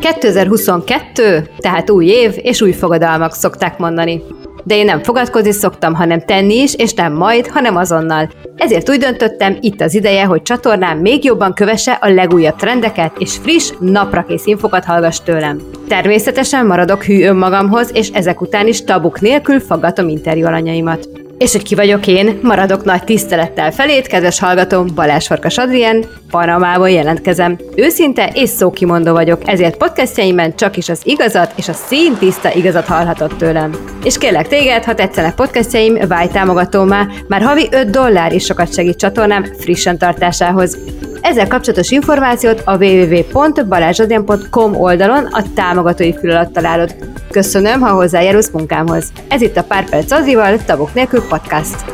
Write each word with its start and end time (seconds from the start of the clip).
...2022, 0.00 1.48
tehát 1.58 1.90
új 1.90 2.06
év 2.06 2.34
és 2.36 2.60
új 2.60 2.72
fogadalmak 2.72 3.32
szokták 3.32 3.78
mondani 3.78 4.22
de 4.66 4.76
én 4.76 4.84
nem 4.84 5.02
fogadkozni 5.02 5.52
szoktam, 5.52 5.94
hanem 5.94 6.20
tenni 6.20 6.54
is, 6.54 6.74
és 6.74 6.94
nem 6.94 7.12
majd, 7.12 7.46
hanem 7.46 7.76
azonnal. 7.76 8.30
Ezért 8.56 8.90
úgy 8.90 8.98
döntöttem, 8.98 9.56
itt 9.60 9.80
az 9.80 9.94
ideje, 9.94 10.24
hogy 10.24 10.42
csatornám 10.42 10.98
még 10.98 11.24
jobban 11.24 11.52
kövesse 11.52 11.92
a 11.92 12.08
legújabb 12.08 12.56
trendeket, 12.56 13.12
és 13.18 13.36
friss, 13.42 13.72
naprakész 13.80 14.46
infokat 14.46 14.84
hallgass 14.84 15.20
tőlem. 15.24 15.60
Természetesen 15.88 16.66
maradok 16.66 17.04
hű 17.04 17.24
önmagamhoz, 17.24 17.90
és 17.94 18.08
ezek 18.08 18.40
után 18.40 18.66
is 18.66 18.84
tabuk 18.84 19.20
nélkül 19.20 19.60
faggatom 19.60 20.08
interjú 20.08 20.46
alanyaimat. 20.46 21.25
És 21.38 21.52
hogy 21.52 21.62
ki 21.62 21.74
vagyok 21.74 22.06
én, 22.06 22.38
maradok 22.42 22.84
nagy 22.84 23.04
tisztelettel 23.04 23.72
felét, 23.72 24.06
kedves 24.06 24.38
hallgatóm, 24.38 24.86
Balázs 24.94 25.26
Farkas 25.26 25.58
Adrien, 25.58 26.04
Panamából 26.30 26.90
jelentkezem. 26.90 27.58
Őszinte 27.74 28.30
és 28.34 28.48
szókimondó 28.48 29.12
vagyok, 29.12 29.42
ezért 29.44 29.76
podcastjaimben 29.76 30.56
csak 30.56 30.76
is 30.76 30.88
az 30.88 31.00
igazat 31.04 31.52
és 31.56 31.68
a 31.68 31.72
színtiszta 31.72 32.54
igazat 32.54 32.86
hallhatott 32.86 33.36
tőlem. 33.36 33.76
És 34.04 34.18
kérlek 34.18 34.48
téged, 34.48 34.84
ha 34.84 34.94
tetszenek 34.94 35.34
podcastjaim, 35.34 36.08
válj 36.08 36.28
támogatómá, 36.28 37.06
már 37.28 37.42
havi 37.42 37.68
5 37.70 37.90
dollár 37.90 38.32
is 38.32 38.44
sokat 38.44 38.74
segít 38.74 38.96
csatornám 38.96 39.44
frissen 39.58 39.98
tartásához. 39.98 40.78
Ezzel 41.20 41.48
kapcsolatos 41.48 41.90
információt 41.90 42.62
a 42.64 42.76
www.balázsadrian.com 42.76 44.74
oldalon 44.80 45.24
a 45.24 45.44
támogatói 45.54 46.14
fül 46.14 46.30
alatt 46.30 46.52
találod. 46.52 46.94
Köszönöm, 47.30 47.80
ha 47.80 47.94
hozzájárulsz 47.94 48.50
munkámhoz. 48.50 49.12
Ez 49.28 49.40
itt 49.40 49.56
a 49.56 49.64
Pár 49.64 49.88
Perc 49.88 50.10
Azival, 50.10 50.64
Tagok 50.64 50.94
nélkül 50.94 51.22
podcast. 51.22 51.84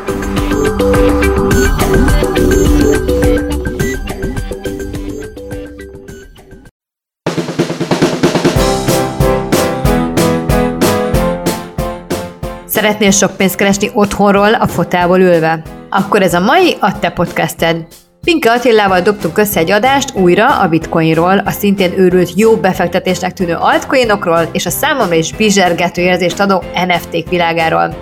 Szeretnél 12.66 13.10
sok 13.10 13.36
pénzt 13.36 13.56
keresni 13.56 13.90
otthonról, 13.94 14.54
a 14.54 14.66
fotából 14.66 15.20
ülve? 15.20 15.62
Akkor 15.90 16.22
ez 16.22 16.34
a 16.34 16.40
mai 16.40 16.76
a 16.80 16.98
te 16.98 17.10
podcasted. 17.10 17.86
Pinke 18.24 18.50
Attilával 18.50 19.00
dobtunk 19.00 19.38
össze 19.38 19.60
egy 19.60 19.70
adást 19.70 20.14
újra 20.14 20.60
a 20.60 20.68
bitcoinról, 20.68 21.38
a 21.38 21.50
szintén 21.50 21.98
őrült 21.98 22.32
jó 22.34 22.56
befektetésnek 22.56 23.32
tűnő 23.32 23.54
altcoinokról 23.54 24.48
és 24.52 24.66
a 24.66 24.70
számomra 24.70 25.14
is 25.14 25.32
bizsergető 25.32 26.02
érzést 26.02 26.40
adó 26.40 26.62
NFT-k 26.86 27.28
világáról. 27.28 27.94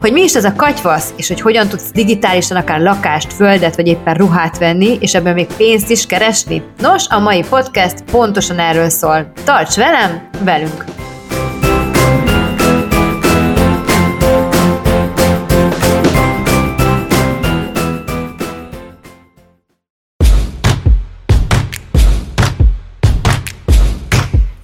Hogy 0.00 0.12
mi 0.12 0.22
is 0.22 0.34
ez 0.34 0.44
a 0.44 0.54
katyvasz, 0.56 1.12
és 1.16 1.28
hogy 1.28 1.40
hogyan 1.40 1.68
tudsz 1.68 1.90
digitálisan 1.92 2.56
akár 2.56 2.80
lakást, 2.80 3.32
földet 3.32 3.76
vagy 3.76 3.86
éppen 3.86 4.14
ruhát 4.14 4.58
venni, 4.58 4.96
és 5.00 5.14
ebből 5.14 5.32
még 5.32 5.46
pénzt 5.56 5.90
is 5.90 6.06
keresni? 6.06 6.62
Nos, 6.78 7.08
a 7.08 7.18
mai 7.18 7.44
podcast 7.48 8.02
pontosan 8.10 8.58
erről 8.58 8.88
szól. 8.88 9.32
Tarts 9.44 9.76
velem, 9.76 10.28
velünk! 10.44 10.84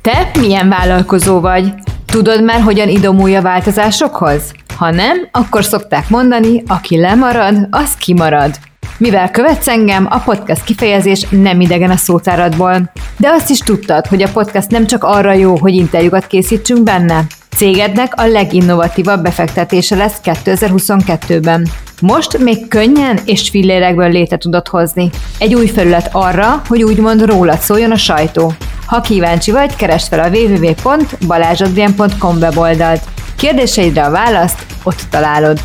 Te 0.05 0.31
milyen 0.41 0.69
vállalkozó 0.69 1.41
vagy? 1.41 1.75
Tudod 2.07 2.45
már, 2.45 2.61
hogyan 2.61 2.89
idomulja 2.89 3.43
változásokhoz? 3.43 4.53
Ha 4.77 4.91
nem, 4.91 5.29
akkor 5.31 5.65
szokták 5.65 6.09
mondani, 6.09 6.63
aki 6.67 7.01
lemarad, 7.01 7.69
az 7.71 7.95
kimarad. 7.95 8.55
Mivel 8.99 9.31
követsz 9.31 9.69
engem, 9.69 10.07
a 10.11 10.19
podcast 10.19 10.65
kifejezés 10.65 11.27
nem 11.31 11.61
idegen 11.61 11.91
a 11.91 11.97
szótáradból. 11.97 12.93
De 13.17 13.29
azt 13.29 13.51
is 13.51 13.59
tudtad, 13.59 14.07
hogy 14.07 14.23
a 14.23 14.31
podcast 14.33 14.71
nem 14.71 14.87
csak 14.87 15.05
arra 15.05 15.33
jó, 15.33 15.57
hogy 15.57 15.75
interjúkat 15.75 16.27
készítsünk 16.27 16.83
benne. 16.83 17.25
Cégednek 17.57 18.13
a 18.17 18.27
leginnovatívabb 18.27 19.23
befektetése 19.23 19.97
lesz 19.97 20.21
2022-ben. 20.25 21.67
Most 22.01 22.39
még 22.39 22.69
könnyen 22.69 23.19
és 23.25 23.49
fillérekből 23.51 24.11
létre 24.11 24.37
tudod 24.37 24.69
hozni. 24.69 25.11
Egy 25.39 25.55
új 25.55 25.67
felület 25.67 26.09
arra, 26.13 26.63
hogy 26.69 26.83
úgymond 26.83 27.25
rólad 27.25 27.59
szóljon 27.59 27.91
a 27.91 27.97
sajtó. 27.97 28.53
Ha 28.87 29.01
kíváncsi 29.01 29.51
vagy, 29.51 29.77
keresd 29.77 30.09
fel 30.09 30.21
a 30.21 30.29
www.balázsadrien.com 30.29 32.37
weboldalt. 32.37 33.03
Kérdéseidre 33.37 34.05
a 34.05 34.11
választ 34.11 34.67
ott 34.83 35.01
találod. 35.11 35.61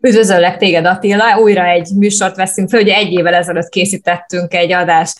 Üdvözöllek 0.00 0.56
téged, 0.56 0.86
Attila! 0.86 1.40
Újra 1.40 1.64
egy 1.64 1.88
műsort 1.94 2.36
veszünk 2.36 2.68
fel, 2.68 2.80
ugye 2.80 2.94
egy 2.94 3.12
évvel 3.12 3.34
ezelőtt 3.34 3.68
készítettünk 3.68 4.54
egy 4.54 4.72
adást. 4.72 5.18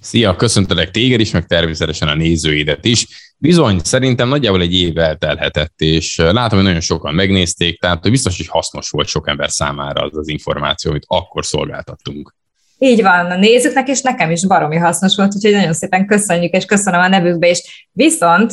Szia, 0.00 0.36
köszöntelek 0.36 0.90
téged 0.90 1.20
is, 1.20 1.30
meg 1.30 1.46
természetesen 1.46 2.08
a 2.08 2.14
nézőidet 2.14 2.84
is. 2.84 3.06
Bizony, 3.36 3.80
szerintem 3.82 4.28
nagyjából 4.28 4.60
egy 4.60 4.74
év 4.74 4.98
eltelhetett, 4.98 5.80
és 5.80 6.16
látom, 6.16 6.58
hogy 6.58 6.66
nagyon 6.66 6.80
sokan 6.80 7.14
megnézték, 7.14 7.80
tehát 7.80 8.10
biztos, 8.10 8.36
hogy 8.36 8.46
hasznos 8.46 8.90
volt 8.90 9.08
sok 9.08 9.28
ember 9.28 9.50
számára 9.50 10.02
az 10.02 10.16
az 10.16 10.28
információ, 10.28 10.90
amit 10.90 11.04
akkor 11.06 11.44
szolgáltattunk. 11.44 12.34
Így 12.78 13.02
van, 13.02 13.30
a 13.30 13.36
nézőknek 13.36 13.88
és 13.88 14.00
nekem 14.00 14.30
is 14.30 14.46
baromi 14.46 14.76
hasznos 14.76 15.16
volt, 15.16 15.34
úgyhogy 15.34 15.52
nagyon 15.52 15.72
szépen 15.72 16.06
köszönjük, 16.06 16.52
és 16.52 16.64
köszönöm 16.64 17.00
a 17.00 17.08
nevükbe 17.08 17.48
is. 17.48 17.88
Viszont 17.92 18.52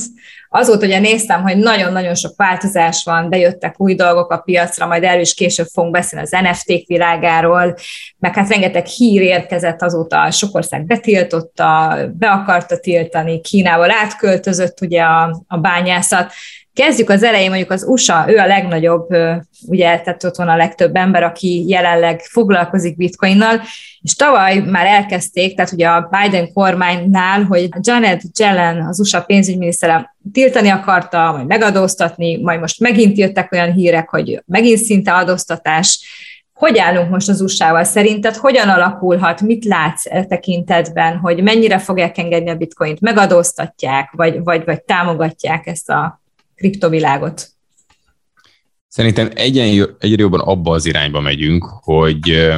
Azóta 0.50 0.86
ugye 0.86 1.00
néztem, 1.00 1.42
hogy 1.42 1.58
nagyon-nagyon 1.58 2.16
sok 2.16 2.34
változás 2.36 3.04
van, 3.04 3.30
bejöttek 3.30 3.80
új 3.80 3.96
dolgok 3.96 4.32
a 4.32 4.38
piacra, 4.38 4.86
majd 4.86 5.04
erről 5.04 5.22
is 5.22 5.34
később 5.34 5.68
fogunk 5.74 5.94
beszélni 5.94 6.26
az 6.26 6.38
NFT-k 6.42 6.88
világáról, 6.88 7.76
meg 8.18 8.36
hát 8.36 8.50
rengeteg 8.50 8.86
hír 8.86 9.22
érkezett 9.22 9.82
azóta, 9.82 10.32
sok 10.32 10.56
ország 10.56 10.86
betiltotta, 10.86 11.98
be 12.14 12.30
akarta 12.30 12.80
tiltani, 12.80 13.42
Kínával 13.42 13.92
átköltözött 13.92 14.82
ugye 14.82 15.02
a, 15.02 15.44
a 15.48 15.58
bányászat, 15.58 16.32
Kezdjük 16.78 17.10
az 17.10 17.24
elején, 17.24 17.50
mondjuk 17.50 17.72
az 17.72 17.86
USA, 17.88 18.26
ő 18.28 18.38
a 18.38 18.46
legnagyobb, 18.46 19.08
ugye, 19.68 20.00
tehát 20.00 20.24
ott 20.24 20.36
van 20.36 20.48
a 20.48 20.56
legtöbb 20.56 20.96
ember, 20.96 21.24
aki 21.24 21.66
jelenleg 21.68 22.22
foglalkozik 22.22 22.98
bitcoinnal, 22.98 23.62
és 24.02 24.16
tavaly 24.16 24.58
már 24.60 24.86
elkezdték, 24.86 25.56
tehát 25.56 25.72
ugye 25.72 25.88
a 25.88 26.10
Biden 26.12 26.54
kormánynál, 26.54 27.44
hogy 27.44 27.70
Janet 27.82 28.22
Yellen, 28.40 28.86
az 28.86 29.00
USA 29.00 29.22
pénzügyminisztere 29.22 30.16
tiltani 30.34 30.70
akarta, 30.70 31.32
majd 31.32 31.48
megadóztatni, 31.48 32.42
majd 32.42 32.60
most 32.60 32.80
megint 32.80 33.18
jöttek 33.18 33.52
olyan 33.52 33.72
hírek, 33.72 34.10
hogy 34.10 34.44
megint 34.46 34.80
szinte 34.80 35.14
adóztatás. 35.14 36.00
Hogy 36.54 36.78
állunk 36.78 37.10
most 37.10 37.30
az 37.30 37.42
USA-val? 37.42 37.84
Szerinted 37.84 38.36
hogyan 38.36 38.70
alakulhat? 38.70 39.42
Mit 39.42 39.66
látsz 39.66 40.06
e 40.06 40.26
tekintetben, 40.26 41.18
hogy 41.18 41.44
mennyire 41.44 41.78
fogják 41.78 42.18
engedni 42.18 42.50
a 42.50 42.56
bitcoint? 42.56 43.02
Megadóztatják, 43.02 44.12
vagy, 44.12 44.44
vagy, 44.44 44.66
vagy 44.66 44.84
támogatják 44.84 45.68
ezt 45.68 45.90
a 45.90 46.26
kriptovilágot? 46.58 47.50
Szerintem 48.88 49.30
egyre, 49.34 49.64
egyre 50.00 50.22
jobban 50.22 50.40
abba 50.40 50.72
az 50.72 50.86
irányba 50.86 51.20
megyünk, 51.20 51.64
hogy 51.64 52.50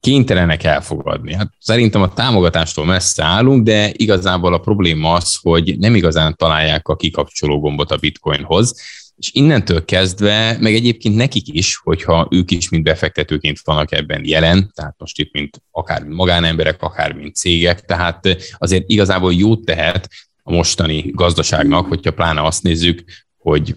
kénytelenek 0.00 0.64
elfogadni. 0.64 1.34
Hát 1.34 1.52
szerintem 1.58 2.02
a 2.02 2.12
támogatástól 2.12 2.84
messze 2.84 3.24
állunk, 3.24 3.64
de 3.64 3.92
igazából 3.92 4.54
a 4.54 4.58
probléma 4.58 5.12
az, 5.12 5.38
hogy 5.40 5.78
nem 5.78 5.94
igazán 5.94 6.36
találják 6.36 6.88
a 6.88 6.96
kikapcsoló 6.96 7.60
gombot 7.60 7.90
a 7.90 7.96
bitcoinhoz, 7.96 8.74
és 9.16 9.30
innentől 9.32 9.84
kezdve, 9.84 10.56
meg 10.60 10.74
egyébként 10.74 11.16
nekik 11.16 11.48
is, 11.48 11.76
hogyha 11.76 12.28
ők 12.30 12.50
is, 12.50 12.68
mint 12.68 12.84
befektetőként 12.84 13.58
vannak 13.64 13.92
ebben 13.92 14.22
jelen, 14.24 14.70
tehát 14.74 14.94
most 14.98 15.18
itt, 15.18 15.32
mint 15.32 15.62
akár 15.70 16.04
magánemberek, 16.04 16.82
akár 16.82 17.12
mint 17.12 17.34
cégek, 17.34 17.80
tehát 17.80 18.36
azért 18.58 18.84
igazából 18.86 19.34
jót 19.34 19.64
tehet 19.64 20.08
a 20.48 20.52
mostani 20.52 21.10
gazdaságnak, 21.14 21.86
hogyha 21.86 22.10
pláne 22.10 22.42
azt 22.42 22.62
nézzük, 22.62 23.04
hogy 23.38 23.74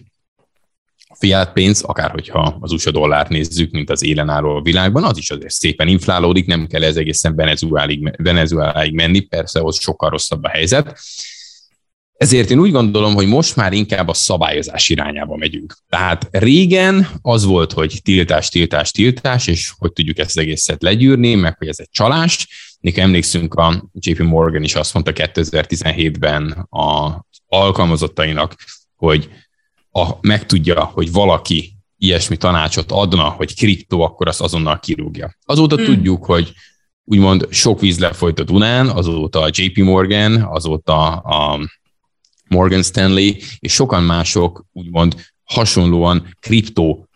a 1.07 1.15
fiat 1.19 1.53
pénz, 1.53 1.81
akár 1.81 2.11
hogyha 2.11 2.57
az 2.59 2.71
USA 2.71 2.91
dollárt 2.91 3.29
nézzük, 3.29 3.71
mint 3.71 3.89
az 3.89 4.03
élen 4.03 4.29
álló 4.29 4.55
a 4.55 4.61
világban, 4.61 5.03
az 5.03 5.17
is 5.17 5.31
azért 5.31 5.53
szépen 5.53 5.87
inflálódik, 5.87 6.45
nem 6.45 6.67
kell 6.67 6.83
ez 6.83 6.95
egészen 6.95 7.35
Venezueláig, 7.35 8.13
Venezueláig 8.17 8.93
menni, 8.93 9.19
persze 9.19 9.63
ott 9.63 9.79
sokkal 9.79 10.09
rosszabb 10.09 10.43
a 10.43 10.49
helyzet. 10.49 10.99
Ezért 12.13 12.49
én 12.49 12.59
úgy 12.59 12.71
gondolom, 12.71 13.13
hogy 13.13 13.27
most 13.27 13.55
már 13.55 13.73
inkább 13.73 14.07
a 14.07 14.13
szabályozás 14.13 14.89
irányába 14.89 15.35
megyünk. 15.35 15.77
Tehát 15.87 16.27
régen 16.31 17.07
az 17.21 17.45
volt, 17.45 17.73
hogy 17.73 17.99
tiltás, 18.03 18.49
tiltás, 18.49 18.91
tiltás, 18.91 19.47
és 19.47 19.73
hogy 19.77 19.93
tudjuk 19.93 20.17
ezt 20.17 20.37
egészet 20.37 20.81
legyűrni, 20.81 21.35
meg 21.35 21.55
hogy 21.57 21.67
ez 21.67 21.79
egy 21.79 21.89
csalás, 21.91 22.47
Nik 22.79 22.97
emlékszünk, 22.97 23.53
a 23.53 23.89
JP 23.93 24.19
Morgan 24.19 24.63
is 24.63 24.75
azt 24.75 24.93
mondta 24.93 25.11
2017-ben 25.15 26.65
az 26.69 27.13
alkalmazottainak, 27.47 28.55
hogy 28.95 29.29
a, 29.91 30.09
megtudja, 30.21 30.83
hogy 30.83 31.11
valaki 31.11 31.73
ilyesmi 31.97 32.37
tanácsot 32.37 32.91
adna, 32.91 33.23
hogy 33.23 33.55
kriptó, 33.55 34.01
akkor 34.01 34.27
azt 34.27 34.41
azonnal 34.41 34.79
kirúgja. 34.79 35.37
Azóta 35.45 35.75
hmm. 35.75 35.85
tudjuk, 35.85 36.25
hogy 36.25 36.53
úgymond 37.03 37.47
sok 37.49 37.79
víz 37.79 37.99
lefolyt 37.99 38.39
a 38.39 38.43
Dunán, 38.43 38.87
azóta 38.87 39.41
a 39.41 39.49
JP 39.51 39.77
Morgan, 39.77 40.41
azóta 40.41 41.07
a 41.15 41.59
Morgan 42.47 42.83
Stanley 42.83 43.31
és 43.59 43.73
sokan 43.73 44.03
mások 44.03 44.65
úgymond 44.71 45.15
hasonlóan 45.43 46.35
kriptó 46.39 47.08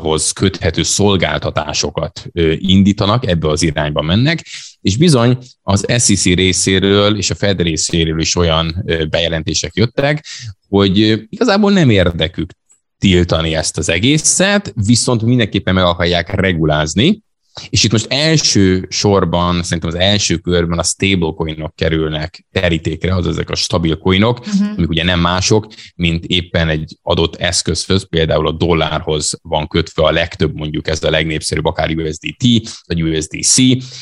hoz 0.00 0.32
köthető 0.32 0.82
szolgáltatásokat 0.82 2.26
indítanak, 2.56 3.26
ebbe 3.26 3.48
az 3.48 3.62
irányba 3.62 4.02
mennek, 4.02 4.46
és 4.80 4.96
bizony 4.96 5.38
az 5.62 5.84
SEC 5.88 6.24
részéről 6.24 7.16
és 7.16 7.30
a 7.30 7.34
Fed 7.34 7.60
részéről 7.62 8.20
is 8.20 8.36
olyan 8.36 8.84
bejelentések 9.10 9.74
jöttek, 9.74 10.26
hogy 10.68 10.98
igazából 11.28 11.72
nem 11.72 11.90
érdekük 11.90 12.50
tiltani 12.98 13.54
ezt 13.54 13.78
az 13.78 13.88
egészet, 13.88 14.72
viszont 14.86 15.22
mindenképpen 15.22 15.74
meg 15.74 15.84
akarják 15.84 16.34
regulázni, 16.34 17.22
és 17.70 17.84
itt 17.84 17.92
most 17.92 18.06
első 18.12 18.86
sorban, 18.88 19.62
szerintem 19.62 19.88
az 19.88 19.94
első 19.94 20.36
körben 20.36 20.78
a 20.78 20.82
stablecoinok 20.82 21.74
kerülnek 21.74 22.46
terítékre, 22.52 23.14
az 23.14 23.26
ezek 23.26 23.50
a 23.50 23.54
stabil 23.54 23.96
coinok, 23.96 24.38
uh-huh. 24.38 24.68
amik 24.76 24.88
ugye 24.88 25.04
nem 25.04 25.20
mások, 25.20 25.66
mint 25.94 26.24
éppen 26.24 26.68
egy 26.68 26.98
adott 27.02 27.36
eszközhöz, 27.36 28.08
például 28.08 28.46
a 28.46 28.52
dollárhoz 28.52 29.38
van 29.42 29.66
kötve 29.66 30.02
a 30.02 30.10
legtöbb, 30.10 30.54
mondjuk 30.54 30.88
ez 30.88 31.04
a 31.04 31.10
legnépszerűbb, 31.10 31.64
akár 31.64 31.90
USDT, 31.90 32.44
vagy 32.86 33.02
USDC, 33.02 33.56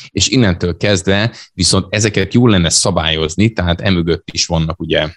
és 0.09 0.27
innentől 0.27 0.77
kezdve 0.77 1.35
viszont 1.53 1.85
ezeket 1.89 2.33
jól 2.33 2.49
lenne 2.49 2.69
szabályozni, 2.69 3.49
tehát 3.49 3.81
emögött 3.81 4.29
is 4.31 4.45
vannak 4.45 4.79
ugye 4.79 5.09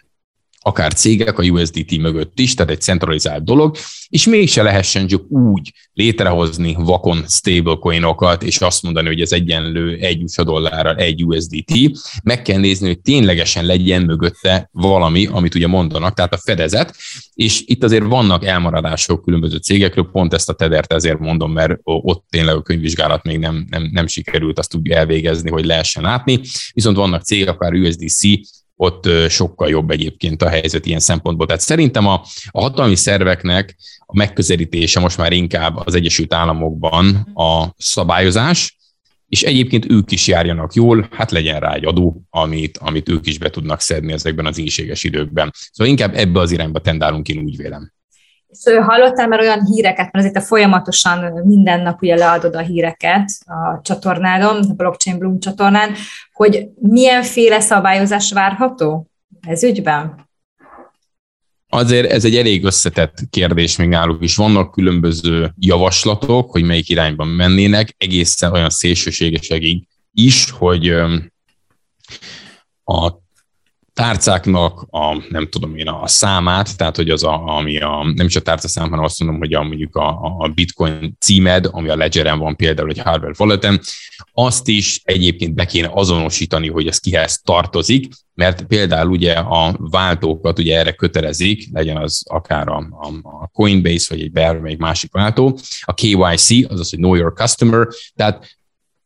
akár 0.62 0.92
cégek 0.92 1.38
a 1.38 1.42
USDT 1.42 1.96
mögött 1.98 2.38
is, 2.38 2.54
tehát 2.54 2.72
egy 2.72 2.80
centralizált 2.80 3.44
dolog, 3.44 3.76
és 4.08 4.26
mégse 4.26 4.62
lehessen 4.62 5.06
csak 5.06 5.30
úgy 5.30 5.72
létrehozni 5.92 6.76
vakon 6.78 7.24
stablecoinokat, 7.28 8.42
és 8.42 8.60
azt 8.60 8.82
mondani, 8.82 9.06
hogy 9.06 9.20
ez 9.20 9.32
egyenlő 9.32 9.96
egy 9.96 10.22
USA 10.22 10.44
dollárral 10.44 10.96
egy 10.96 11.24
USDT, 11.24 11.72
meg 12.22 12.42
kell 12.42 12.58
nézni, 12.58 12.86
hogy 12.86 13.00
ténylegesen 13.00 13.66
legyen 13.66 14.02
mögötte 14.02 14.68
valami, 14.72 15.26
amit 15.26 15.54
ugye 15.54 15.66
mondanak, 15.66 16.14
tehát 16.14 16.32
a 16.32 16.40
fedezet, 16.44 16.96
és 17.34 17.62
itt 17.66 17.84
azért 17.84 18.04
vannak 18.04 18.44
elmaradások 18.44 19.22
különböző 19.22 19.56
cégekről, 19.56 20.10
pont 20.12 20.34
ezt 20.34 20.48
a 20.48 20.52
tedert 20.52 20.92
ezért 20.92 21.18
mondom, 21.18 21.52
mert 21.52 21.78
ott 21.82 22.24
tényleg 22.30 22.56
a 22.56 22.62
könyvvizsgálat 22.62 23.22
még 23.22 23.38
nem, 23.38 23.66
nem, 23.70 23.88
nem 23.92 24.06
sikerült 24.06 24.58
azt 24.58 24.74
úgy 24.74 24.90
elvégezni, 24.90 25.50
hogy 25.50 25.64
lehessen 25.64 26.02
látni, 26.02 26.40
viszont 26.72 26.96
vannak 26.96 27.22
cégek, 27.22 27.48
akár 27.48 27.72
USDC, 27.72 28.20
ott 28.82 29.08
sokkal 29.28 29.68
jobb 29.68 29.90
egyébként 29.90 30.42
a 30.42 30.48
helyzet 30.48 30.86
ilyen 30.86 31.00
szempontból. 31.00 31.46
Tehát 31.46 31.62
szerintem 31.62 32.06
a, 32.06 32.22
a 32.50 32.60
hatalmi 32.60 32.94
szerveknek 32.94 33.76
a 33.98 34.16
megközelítése 34.16 35.00
most 35.00 35.18
már 35.18 35.32
inkább 35.32 35.76
az 35.76 35.94
Egyesült 35.94 36.34
Államokban 36.34 37.30
a 37.34 37.74
szabályozás, 37.76 38.76
és 39.28 39.42
egyébként 39.42 39.90
ők 39.90 40.10
is 40.10 40.26
járjanak 40.26 40.74
jól, 40.74 41.08
hát 41.10 41.30
legyen 41.30 41.60
rá 41.60 41.74
egy 41.74 41.84
adó, 41.84 42.22
amit, 42.30 42.78
amit 42.78 43.08
ők 43.08 43.26
is 43.26 43.38
be 43.38 43.50
tudnak 43.50 43.80
szedni 43.80 44.12
ezekben 44.12 44.46
az 44.46 44.58
ínséges 44.58 45.04
időkben. 45.04 45.52
Szóval 45.72 45.92
inkább 45.92 46.14
ebbe 46.14 46.40
az 46.40 46.50
irányba 46.50 46.80
tendálunk, 46.80 47.28
én 47.28 47.38
úgy 47.38 47.56
vélem. 47.56 47.92
És 48.52 48.72
hallottál 48.86 49.28
már 49.28 49.40
olyan 49.40 49.64
híreket, 49.64 50.12
mert 50.12 50.26
azért 50.26 50.46
folyamatosan 50.46 51.42
minden 51.44 51.80
nap 51.80 52.02
ugye 52.02 52.16
leadod 52.16 52.54
a 52.54 52.60
híreket 52.60 53.30
a 53.44 53.80
csatornádon, 53.82 54.70
a 54.70 54.74
Blockchain 54.74 55.18
Bloom 55.18 55.38
csatornán, 55.38 55.94
hogy 56.32 56.68
milyenféle 56.80 57.60
szabályozás 57.60 58.32
várható 58.32 59.06
ez 59.46 59.64
ügyben? 59.64 60.30
Azért 61.68 62.10
ez 62.10 62.24
egy 62.24 62.36
elég 62.36 62.64
összetett 62.64 63.18
kérdés 63.30 63.76
még 63.76 63.88
náluk 63.88 64.22
is. 64.22 64.36
Vannak 64.36 64.70
különböző 64.70 65.52
javaslatok, 65.58 66.50
hogy 66.50 66.62
melyik 66.62 66.88
irányban 66.88 67.28
mennének, 67.28 67.94
egészen 67.98 68.52
olyan 68.52 68.70
szélsőségesekig 68.70 69.86
is, 70.12 70.50
hogy 70.50 70.88
a 72.84 73.21
tárcáknak 73.94 74.86
a, 74.90 75.22
nem 75.28 75.48
tudom 75.48 75.76
én, 75.76 75.88
a 75.88 76.06
számát, 76.06 76.76
tehát 76.76 76.96
hogy 76.96 77.10
az, 77.10 77.24
a, 77.24 77.56
ami 77.56 77.78
a, 77.78 78.12
nem 78.14 78.26
is 78.26 78.36
a 78.36 78.40
tárcaszám, 78.40 78.88
hanem 78.88 79.04
azt 79.04 79.18
mondom, 79.20 79.38
hogy 79.38 79.54
a, 79.54 79.62
mondjuk 79.62 79.96
a, 79.96 80.36
a 80.38 80.48
bitcoin 80.54 81.16
címed, 81.20 81.68
ami 81.70 81.88
a 81.88 81.96
ledgeren 81.96 82.38
van 82.38 82.56
például 82.56 82.90
egy 82.90 82.98
hardware 82.98 83.34
wallet 83.38 83.80
azt 84.34 84.68
is 84.68 85.00
egyébként 85.04 85.54
be 85.54 85.64
kéne 85.64 85.90
azonosítani, 85.92 86.68
hogy 86.68 86.86
ez 86.86 86.98
kihez 86.98 87.40
tartozik, 87.44 88.08
mert 88.34 88.62
például 88.62 89.10
ugye 89.10 89.32
a 89.32 89.76
váltókat 89.78 90.58
ugye 90.58 90.78
erre 90.78 90.92
kötelezik, 90.92 91.68
legyen 91.72 91.96
az 91.96 92.22
akár 92.28 92.68
a, 92.68 92.76
a 93.22 93.48
Coinbase, 93.48 94.06
vagy 94.08 94.20
egy 94.20 94.32
bármelyik 94.32 94.78
másik 94.78 95.12
váltó, 95.12 95.58
a 95.80 95.94
KYC, 95.94 96.70
azaz, 96.70 96.90
hogy 96.90 96.98
Know 96.98 97.14
Your 97.14 97.32
Customer, 97.34 97.86
tehát 98.14 98.60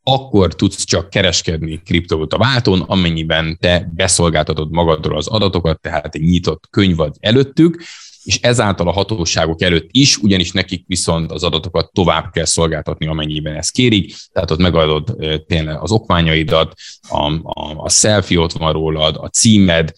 akkor 0.09 0.55
tudsz 0.55 0.83
csak 0.83 1.09
kereskedni 1.09 1.81
kriptovaluta 1.85 2.37
váltón, 2.37 2.81
amennyiben 2.81 3.57
te 3.59 3.91
beszolgáltatod 3.95 4.71
magadról 4.71 5.17
az 5.17 5.27
adatokat, 5.27 5.81
tehát 5.81 6.15
egy 6.15 6.21
nyitott 6.21 6.67
könyv 6.69 6.95
vagy 6.95 7.11
előttük, 7.19 7.83
és 8.23 8.39
ezáltal 8.41 8.87
a 8.87 8.91
hatóságok 8.91 9.61
előtt 9.61 9.89
is, 9.91 10.17
ugyanis 10.17 10.51
nekik 10.51 10.83
viszont 10.87 11.31
az 11.31 11.43
adatokat 11.43 11.91
tovább 11.93 12.31
kell 12.31 12.45
szolgáltatni, 12.45 13.07
amennyiben 13.07 13.55
ezt 13.55 13.71
kérik, 13.71 14.15
tehát 14.31 14.51
ott 14.51 14.59
megadod 14.59 15.15
tényleg 15.47 15.81
az 15.81 15.91
okmányaidat, 15.91 16.73
a, 17.09 17.31
a, 17.43 17.73
a 17.75 17.89
selfie 17.89 18.39
ott 18.39 18.51
van 18.51 18.73
rólad, 18.73 19.15
a 19.19 19.27
címed, 19.27 19.93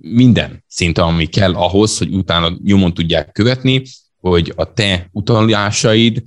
minden 0.00 0.64
szinte, 0.66 1.02
ami 1.02 1.26
kell 1.26 1.54
ahhoz, 1.54 1.98
hogy 1.98 2.14
utána 2.14 2.56
nyomon 2.64 2.94
tudják 2.94 3.32
követni, 3.32 3.82
hogy 4.20 4.52
a 4.56 4.72
te 4.72 5.08
utalásaid 5.12 6.22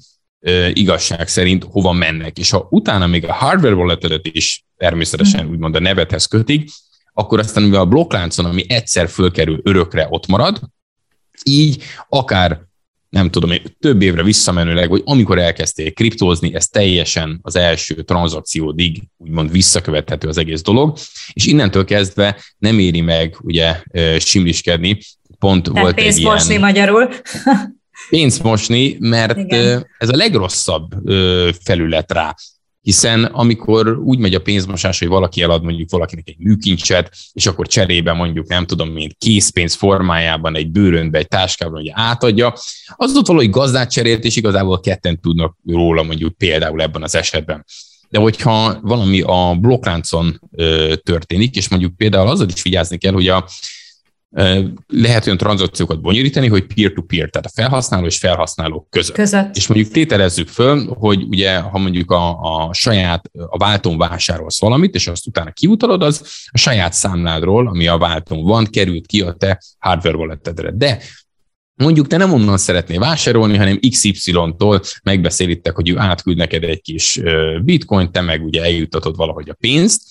igazság 0.73 1.27
szerint 1.27 1.63
hova 1.63 1.91
mennek. 1.91 2.37
És 2.37 2.49
ha 2.49 2.67
utána 2.69 3.07
még 3.07 3.25
a 3.25 3.33
hardware 3.33 3.75
walletedet 3.75 4.27
is 4.27 4.63
természetesen 4.77 5.41
hmm. 5.41 5.51
úgymond 5.51 5.75
a 5.75 5.79
nevethez 5.79 6.25
kötik, 6.25 6.69
akkor 7.13 7.39
aztán 7.39 7.63
mivel 7.63 7.79
a 7.79 7.85
blokkláncon, 7.85 8.45
ami 8.45 8.65
egyszer 8.67 9.09
fölkerül, 9.09 9.59
örökre 9.63 10.07
ott 10.09 10.27
marad, 10.27 10.59
így 11.43 11.83
akár 12.09 12.61
nem 13.09 13.29
tudom, 13.29 13.51
több 13.79 14.01
évre 14.01 14.23
visszamenőleg, 14.23 14.89
hogy 14.89 15.01
amikor 15.05 15.39
elkezdték 15.39 15.95
kriptózni, 15.95 16.55
ez 16.55 16.67
teljesen 16.67 17.39
az 17.41 17.55
első 17.55 18.03
tranzakciódig 18.03 19.01
úgymond 19.17 19.51
visszakövethető 19.51 20.27
az 20.27 20.37
egész 20.37 20.61
dolog, 20.61 20.97
és 21.33 21.45
innentől 21.45 21.85
kezdve 21.85 22.41
nem 22.57 22.79
éri 22.79 23.01
meg 23.01 23.37
ugye 23.41 23.83
simliskedni, 24.19 24.97
pont 25.39 25.63
Tehát 25.63 25.81
volt 25.81 25.99
egy 25.99 26.17
ilyen... 26.17 26.59
magyarul. 26.59 27.09
pénzt 28.09 28.43
mosni, 28.43 28.97
mert 28.99 29.37
Igen. 29.37 29.87
ez 29.97 30.09
a 30.09 30.15
legrosszabb 30.15 30.91
felület 31.63 32.11
rá. 32.11 32.35
Hiszen 32.81 33.23
amikor 33.23 33.97
úgy 33.97 34.17
megy 34.19 34.35
a 34.35 34.41
pénzmosás, 34.41 34.99
hogy 34.99 35.07
valaki 35.07 35.41
elad 35.41 35.63
mondjuk 35.63 35.91
valakinek 35.91 36.27
egy 36.27 36.37
műkincset, 36.37 37.11
és 37.33 37.45
akkor 37.45 37.67
cserébe 37.67 38.13
mondjuk 38.13 38.47
nem 38.47 38.65
tudom, 38.65 38.89
mint 38.89 39.15
készpénz 39.17 39.73
formájában 39.73 40.55
egy 40.55 40.71
bőrönbe, 40.71 41.17
egy 41.17 41.27
táskában 41.27 41.75
hogy 41.75 41.91
átadja, 41.93 42.53
az 42.95 43.15
ott 43.15 43.27
valahogy 43.27 43.49
gazdát 43.49 43.91
cserélt, 43.91 44.23
és 44.23 44.35
igazából 44.35 44.79
ketten 44.79 45.19
tudnak 45.19 45.57
róla 45.65 46.03
mondjuk 46.03 46.37
például 46.37 46.81
ebben 46.81 47.03
az 47.03 47.15
esetben. 47.15 47.65
De 48.09 48.19
hogyha 48.19 48.79
valami 48.81 49.21
a 49.21 49.55
blokkláncon 49.59 50.39
történik, 51.03 51.55
és 51.55 51.69
mondjuk 51.69 51.97
például 51.97 52.27
azzal 52.27 52.47
is 52.47 52.61
vigyázni 52.61 52.97
kell, 52.97 53.13
hogy 53.13 53.27
a 53.27 53.47
lehet 54.87 55.25
olyan 55.25 55.37
tranzakciókat 55.37 56.01
bonyolítani, 56.01 56.47
hogy 56.47 56.65
peer-to-peer, 56.65 57.29
tehát 57.29 57.47
a 57.47 57.51
felhasználó 57.53 58.05
és 58.05 58.17
felhasználó 58.17 58.87
között. 58.89 59.15
között. 59.15 59.55
És 59.55 59.67
mondjuk 59.67 59.91
tételezzük 59.91 60.47
föl, 60.47 60.87
hogy 60.87 61.23
ugye, 61.23 61.59
ha 61.59 61.77
mondjuk 61.77 62.11
a, 62.11 62.39
a 62.39 62.73
saját, 62.73 63.29
a 63.33 63.57
váltón 63.57 63.97
vásárolsz 63.97 64.59
valamit, 64.59 64.95
és 64.95 65.07
azt 65.07 65.27
utána 65.27 65.51
kiutalod, 65.51 66.03
az 66.03 66.21
a 66.51 66.57
saját 66.57 66.93
számládról, 66.93 67.67
ami 67.67 67.87
a 67.87 67.97
váltón 67.97 68.43
van, 68.43 68.65
került 68.65 69.05
ki 69.05 69.21
a 69.21 69.33
te 69.33 69.61
hardware 69.79 70.17
walletedre. 70.17 70.71
De 70.71 71.01
mondjuk 71.75 72.07
te 72.07 72.17
nem 72.17 72.33
onnan 72.33 72.57
szeretnél 72.57 72.99
vásárolni, 72.99 73.57
hanem 73.57 73.79
XY-tól 73.89 74.81
megbeszélítek, 75.03 75.75
hogy 75.75 75.89
ő 75.89 75.97
átküld 75.97 76.37
neked 76.37 76.63
egy 76.63 76.81
kis 76.81 77.21
bitcoin, 77.63 78.11
te 78.11 78.21
meg 78.21 78.43
ugye 78.43 78.63
eljutatod 78.63 79.15
valahogy 79.15 79.49
a 79.49 79.53
pénzt, 79.59 80.01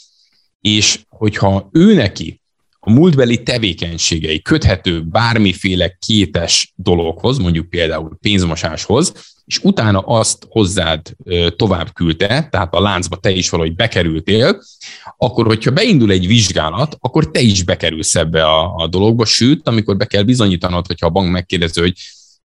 és 0.61 1.01
hogyha 1.09 1.69
ő 1.73 1.95
neki 1.95 2.40
a 2.81 2.91
múltbeli 2.91 3.43
tevékenységei 3.43 4.43
köthető 4.43 5.03
bármiféle 5.03 5.97
kétes 6.07 6.73
dologhoz, 6.77 7.39
mondjuk 7.39 7.69
például 7.69 8.19
pénzmosáshoz, 8.21 9.13
és 9.45 9.59
utána 9.63 9.99
azt 9.99 10.47
hozzád 10.49 11.17
tovább 11.57 11.93
küldte, 11.93 12.49
tehát 12.51 12.75
a 12.75 12.81
láncba 12.81 13.17
te 13.17 13.31
is 13.31 13.51
valahogy 13.51 13.75
bekerültél, 13.75 14.63
akkor, 15.17 15.47
hogyha 15.47 15.71
beindul 15.71 16.11
egy 16.11 16.27
vizsgálat, 16.27 16.97
akkor 17.01 17.31
te 17.31 17.41
is 17.41 17.63
bekerülsz 17.63 18.15
ebbe 18.15 18.45
a, 18.45 18.75
a 18.75 18.87
dologba, 18.87 19.25
sőt, 19.25 19.69
amikor 19.69 19.97
be 19.97 20.05
kell 20.05 20.23
bizonyítanod, 20.23 20.87
hogyha 20.87 21.07
a 21.07 21.11
bank 21.11 21.31
megkérdezi, 21.31 21.81
hogy 21.81 21.93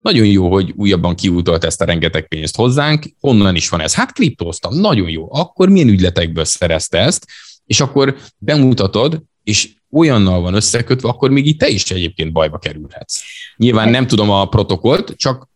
nagyon 0.01 0.27
jó, 0.27 0.53
hogy 0.53 0.73
újabban 0.77 1.15
kiutalt 1.15 1.65
ezt 1.65 1.81
a 1.81 1.85
rengeteg 1.85 2.29
pénzt 2.29 2.57
hozzánk, 2.57 3.05
honnan 3.21 3.55
is 3.55 3.69
van 3.69 3.81
ez? 3.81 3.95
Hát 3.95 4.13
kriptóztam, 4.13 4.75
nagyon 4.75 5.09
jó. 5.09 5.35
Akkor 5.35 5.69
milyen 5.69 5.89
ügyletekből 5.89 6.45
szerezte 6.45 6.99
ezt? 6.99 7.27
És 7.67 7.81
akkor 7.81 8.17
bemutatod, 8.39 9.23
és 9.45 9.69
olyannal 9.93 10.41
van 10.41 10.55
összekötve, 10.55 11.09
akkor 11.09 11.31
még 11.31 11.47
itt 11.47 11.59
te 11.59 11.69
is 11.69 11.91
egyébként 11.91 12.33
bajba 12.33 12.59
kerülhetsz. 12.59 13.23
Nyilván 13.57 13.89
nem 13.89 14.07
tudom 14.07 14.31
a 14.31 14.47
protokollt, 14.47 15.15
csak 15.17 15.49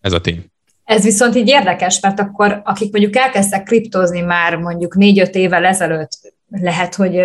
ez 0.00 0.12
a 0.12 0.20
tény. 0.20 0.44
Ez 0.84 1.02
viszont 1.02 1.36
így 1.36 1.48
érdekes, 1.48 2.00
mert 2.00 2.20
akkor 2.20 2.60
akik 2.64 2.92
mondjuk 2.92 3.16
elkezdtek 3.16 3.62
kriptozni 3.62 4.20
már 4.20 4.56
mondjuk 4.56 4.94
négy-öt 4.94 5.34
évvel 5.34 5.64
ezelőtt, 5.64 6.10
lehet, 6.50 6.94
hogy 6.94 7.20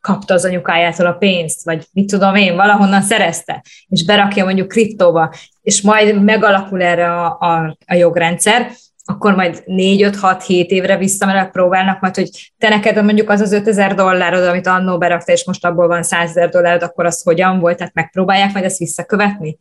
kapta 0.00 0.34
az 0.34 0.44
anyukájától 0.44 1.06
a 1.06 1.12
pénzt, 1.12 1.64
vagy 1.64 1.86
mit 1.92 2.10
tudom 2.10 2.34
én, 2.34 2.56
valahonnan 2.56 3.02
szerezte, 3.02 3.64
és 3.88 4.04
berakja 4.04 4.44
mondjuk 4.44 4.68
kriptóba, 4.68 5.34
és 5.62 5.80
majd 5.80 6.22
megalakul 6.22 6.82
erre 6.82 7.12
a, 7.12 7.36
a, 7.40 7.76
a 7.86 7.94
jogrendszer, 7.94 8.70
akkor 9.08 9.34
majd 9.34 9.62
4-5-6-7 9.66 10.46
évre 10.46 10.96
visszamenek 10.96 11.50
próbálnak, 11.50 12.00
majd, 12.00 12.14
hogy 12.14 12.52
te 12.58 12.68
neked 12.68 13.04
mondjuk 13.04 13.30
az 13.30 13.40
az 13.40 13.52
5000 13.52 13.94
dollárod, 13.94 14.42
amit 14.42 14.66
annó 14.66 14.98
berakta, 14.98 15.32
és 15.32 15.44
most 15.44 15.64
abból 15.64 15.86
van 15.86 16.02
100 16.02 16.28
ezer 16.28 16.48
dollárod, 16.48 16.82
akkor 16.82 17.06
az 17.06 17.22
hogyan 17.22 17.58
volt? 17.58 17.76
Tehát 17.76 17.94
megpróbálják 17.94 18.52
majd 18.52 18.64
ezt 18.64 18.78
visszakövetni? 18.78 19.58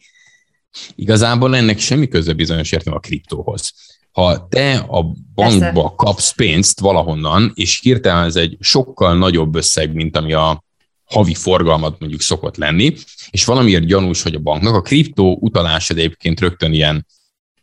Igazából 0.95 1.55
ennek 1.55 1.79
semmi 1.79 2.07
köze 2.07 2.33
bizonyos 2.33 2.71
értem 2.71 2.93
a 2.93 2.99
kriptóhoz. 2.99 3.73
Ha 4.11 4.47
te 4.47 4.73
a 4.77 5.01
bankba 5.35 5.81
Persze. 5.81 5.93
kapsz 5.95 6.31
pénzt 6.31 6.79
valahonnan, 6.79 7.51
és 7.55 7.79
hirtelen 7.81 8.23
ez 8.23 8.35
egy 8.35 8.57
sokkal 8.59 9.17
nagyobb 9.17 9.55
összeg, 9.55 9.93
mint 9.93 10.17
ami 10.17 10.33
a 10.33 10.63
havi 11.05 11.33
forgalmat 11.33 11.99
mondjuk 11.99 12.21
szokott 12.21 12.57
lenni, 12.57 12.93
és 13.29 13.45
valamiért 13.45 13.85
gyanús, 13.85 14.21
hogy 14.21 14.35
a 14.35 14.39
banknak 14.39 14.75
a 14.75 14.81
kriptó 14.81 15.37
utalás 15.41 15.89
egyébként 15.89 16.39
rögtön 16.39 16.73
ilyen 16.73 17.05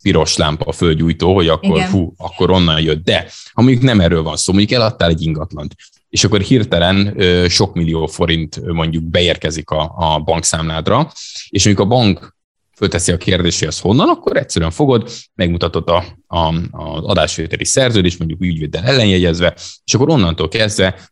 piros 0.02 0.36
lámpa 0.36 0.72
földgyújtó, 0.72 1.34
hogy 1.34 1.48
akkor 1.48 1.76
Igen. 1.76 1.88
fú, 1.88 2.14
akkor 2.16 2.50
onnan 2.50 2.80
jött. 2.80 3.04
De 3.04 3.30
ha 3.52 3.62
mondjuk 3.62 3.82
nem 3.82 4.00
erről 4.00 4.22
van 4.22 4.36
szó, 4.36 4.52
mondjuk 4.52 4.80
eladtál 4.80 5.08
egy 5.08 5.22
ingatlant, 5.22 5.74
és 6.08 6.24
akkor 6.24 6.40
hirtelen 6.40 7.16
sok 7.48 7.74
millió 7.74 8.06
forint 8.06 8.60
mondjuk 8.72 9.04
beérkezik 9.04 9.70
a, 9.70 9.92
a 9.96 10.18
bankszámládra, 10.18 11.12
és 11.48 11.64
mondjuk 11.64 11.86
a 11.86 11.90
bank 11.90 12.36
fölteszi 12.76 13.12
a 13.12 13.16
kérdést, 13.16 13.58
hogy 13.58 13.68
az 13.68 13.80
honnan, 13.80 14.08
akkor 14.08 14.36
egyszerűen 14.36 14.70
fogod, 14.70 15.10
megmutatod 15.34 15.88
a, 15.88 16.04
a, 16.26 16.54
az 16.70 17.04
adásvételi 17.04 17.64
szerződést, 17.64 18.18
mondjuk 18.18 18.40
ügyvéddel 18.40 18.84
ellenjegyezve, 18.84 19.54
és 19.84 19.94
akkor 19.94 20.08
onnantól 20.08 20.48
kezdve 20.48 21.10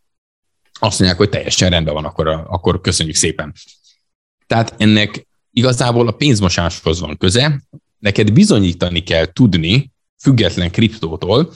azt 0.80 0.98
mondják, 0.98 1.18
hogy 1.20 1.28
teljesen 1.28 1.70
rendben 1.70 1.94
van, 1.94 2.04
akkor, 2.04 2.28
akkor 2.28 2.80
köszönjük 2.80 3.16
szépen. 3.16 3.54
Tehát 4.46 4.74
ennek 4.78 5.28
igazából 5.52 6.08
a 6.08 6.12
pénzmosáshoz 6.12 7.00
van 7.00 7.16
köze, 7.16 7.62
neked 8.00 8.32
bizonyítani 8.32 9.02
kell 9.02 9.32
tudni, 9.32 9.92
független 10.22 10.70
kriptótól, 10.70 11.52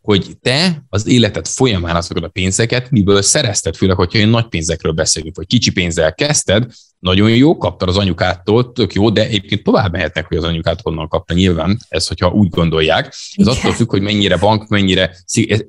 hogy 0.00 0.36
te 0.40 0.84
az 0.88 1.06
életed 1.06 1.46
folyamán 1.46 1.96
azokat 1.96 2.24
a 2.24 2.28
pénzeket 2.28 2.90
miből 2.90 3.22
szerezted, 3.22 3.76
főleg, 3.76 3.96
hogyha 3.96 4.18
olyan 4.18 4.30
nagy 4.30 4.48
pénzekről 4.48 4.92
beszélünk, 4.92 5.36
vagy 5.36 5.46
kicsi 5.46 5.72
pénzzel 5.72 6.14
kezdted, 6.14 6.66
nagyon 6.98 7.30
jó, 7.30 7.56
kaptad 7.56 7.88
az 7.88 7.96
anyukától, 7.96 8.72
tök 8.72 8.92
jó, 8.92 9.10
de 9.10 9.26
egyébként 9.26 9.62
tovább 9.62 9.92
mehetnek, 9.92 10.26
hogy 10.26 10.36
az 10.36 10.44
anyukát 10.44 10.80
honnan 10.80 11.08
kapta 11.08 11.34
nyilván, 11.34 11.78
ez, 11.88 12.06
hogyha 12.06 12.30
úgy 12.30 12.48
gondolják. 12.48 13.06
Ez 13.06 13.32
Igen. 13.34 13.54
attól 13.54 13.72
függ, 13.72 13.90
hogy 13.90 14.02
mennyire 14.02 14.36
bank, 14.36 14.68
mennyire 14.68 15.16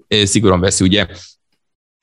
szigorúan 0.09 0.59
veszi, 0.59 0.83
ugye 0.83 1.07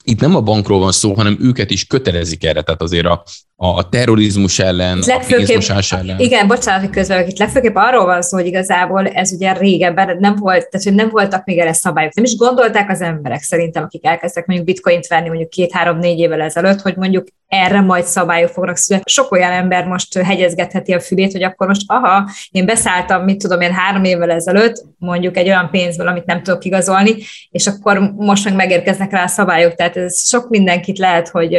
itt 0.05 0.21
nem 0.21 0.37
a 0.37 0.41
bankról 0.41 0.79
van 0.79 0.93
szó, 0.93 1.15
hanem 1.15 1.37
őket 1.41 1.71
is 1.71 1.85
kötelezik 1.85 2.45
erre, 2.45 2.63
tehát 2.63 2.83
azért 2.83 3.07
a, 3.07 3.25
a 3.65 3.89
terrorizmus 3.89 4.59
ellen, 4.59 4.99
a 5.07 5.25
pénzmosás 5.27 5.93
ellen. 5.93 6.19
Igen, 6.19 6.47
bocsánat, 6.47 6.81
hogy 6.81 6.91
közben, 6.91 7.29
itt 7.29 7.39
legfőképp 7.39 7.77
arról 7.77 8.05
van 8.05 8.23
szó, 8.23 8.37
hogy 8.37 8.47
igazából 8.47 9.07
ez 9.07 9.33
ugye 9.33 9.53
régebben 9.53 10.17
nem 10.21 10.37
volt, 10.37 10.69
tehát 10.69 10.87
hogy 10.87 10.95
nem 10.95 11.09
voltak 11.09 11.45
még 11.45 11.59
erre 11.59 11.73
szabályok. 11.73 12.15
Nem 12.15 12.25
is 12.25 12.37
gondolták 12.37 12.91
az 12.91 13.01
emberek 13.01 13.43
szerintem, 13.43 13.83
akik 13.83 14.07
elkezdtek 14.07 14.47
mondjuk 14.47 14.69
bitcoint 14.69 15.07
venni 15.07 15.29
mondjuk 15.29 15.51
két-három-négy 15.51 16.19
évvel 16.19 16.41
ezelőtt, 16.41 16.81
hogy 16.81 16.97
mondjuk 16.97 17.27
erre 17.49 17.81
majd 17.81 18.05
szabályok 18.05 18.51
fognak 18.51 18.77
születni. 18.77 19.11
Sok 19.11 19.33
olyan 19.33 19.53
ember 19.53 19.87
most 19.87 20.19
hegyezgetheti 20.19 20.93
a 20.93 21.01
fülét, 21.01 21.33
hogy 21.33 21.43
akkor 21.43 21.67
most 21.67 21.83
aha, 21.87 22.31
én 22.51 22.67
beszálltam, 22.67 23.25
mit 23.25 23.39
tudom 23.39 23.61
én, 23.61 23.73
három 23.73 24.05
évvel 24.05 24.31
ezelőtt, 24.31 24.85
mondjuk 24.99 25.37
egy 25.37 25.49
olyan 25.49 25.71
pénzből, 25.71 26.09
amit 26.09 26.27
nem 26.27 26.43
tudok 26.43 26.65
igazolni, 26.65 27.17
és 27.51 27.67
akkor 27.67 28.13
most 28.17 28.45
meg 28.45 28.55
megérkeznek 28.55 29.11
rá 29.11 29.23
a 29.23 29.29
szabályok. 29.29 29.75
Tehát 29.75 29.97
ez 29.97 30.29
sok 30.29 30.49
mindenkit 30.49 30.99
lehet, 30.99 31.29
hogy 31.29 31.59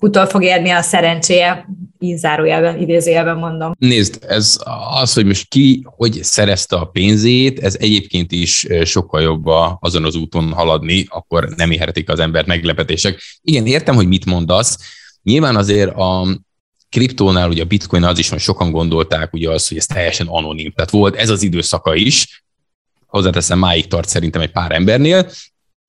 utol 0.00 0.26
fog 0.26 0.42
érni 0.42 0.70
a 0.70 0.82
szerencséje, 0.82 1.68
így 1.98 2.18
zárójelben, 2.18 2.80
idézőjelben 2.80 3.36
mondom. 3.36 3.72
Nézd, 3.78 4.24
ez 4.28 4.60
az, 5.00 5.12
hogy 5.12 5.26
most 5.26 5.48
ki, 5.48 5.82
hogy 5.84 6.18
szerezte 6.22 6.76
a 6.76 6.84
pénzét, 6.84 7.58
ez 7.58 7.76
egyébként 7.80 8.32
is 8.32 8.66
sokkal 8.84 9.20
jobb 9.22 9.46
azon 9.80 10.04
az 10.04 10.14
úton 10.14 10.52
haladni, 10.52 11.06
akkor 11.08 11.48
nem 11.56 11.70
érhetik 11.70 12.08
az 12.08 12.18
embert 12.18 12.46
meglepetések. 12.46 13.22
Igen, 13.42 13.66
értem, 13.66 13.94
hogy 13.94 14.08
mit 14.08 14.26
mondasz. 14.26 14.78
Nyilván 15.22 15.56
azért 15.56 15.90
a 15.90 16.26
kriptónál, 16.88 17.48
ugye 17.48 17.62
a 17.62 17.66
bitcoin 17.66 18.04
az 18.04 18.18
is, 18.18 18.28
hogy 18.28 18.40
sokan 18.40 18.70
gondolták 18.70 19.32
ugye 19.32 19.50
az, 19.50 19.68
hogy 19.68 19.76
ez 19.76 19.86
teljesen 19.86 20.26
anonim. 20.26 20.72
Tehát 20.72 20.90
volt 20.90 21.16
ez 21.16 21.30
az 21.30 21.42
időszaka 21.42 21.94
is, 21.94 22.44
hozzáteszem, 23.06 23.58
máig 23.58 23.86
tart 23.86 24.08
szerintem 24.08 24.40
egy 24.40 24.50
pár 24.50 24.72
embernél, 24.72 25.30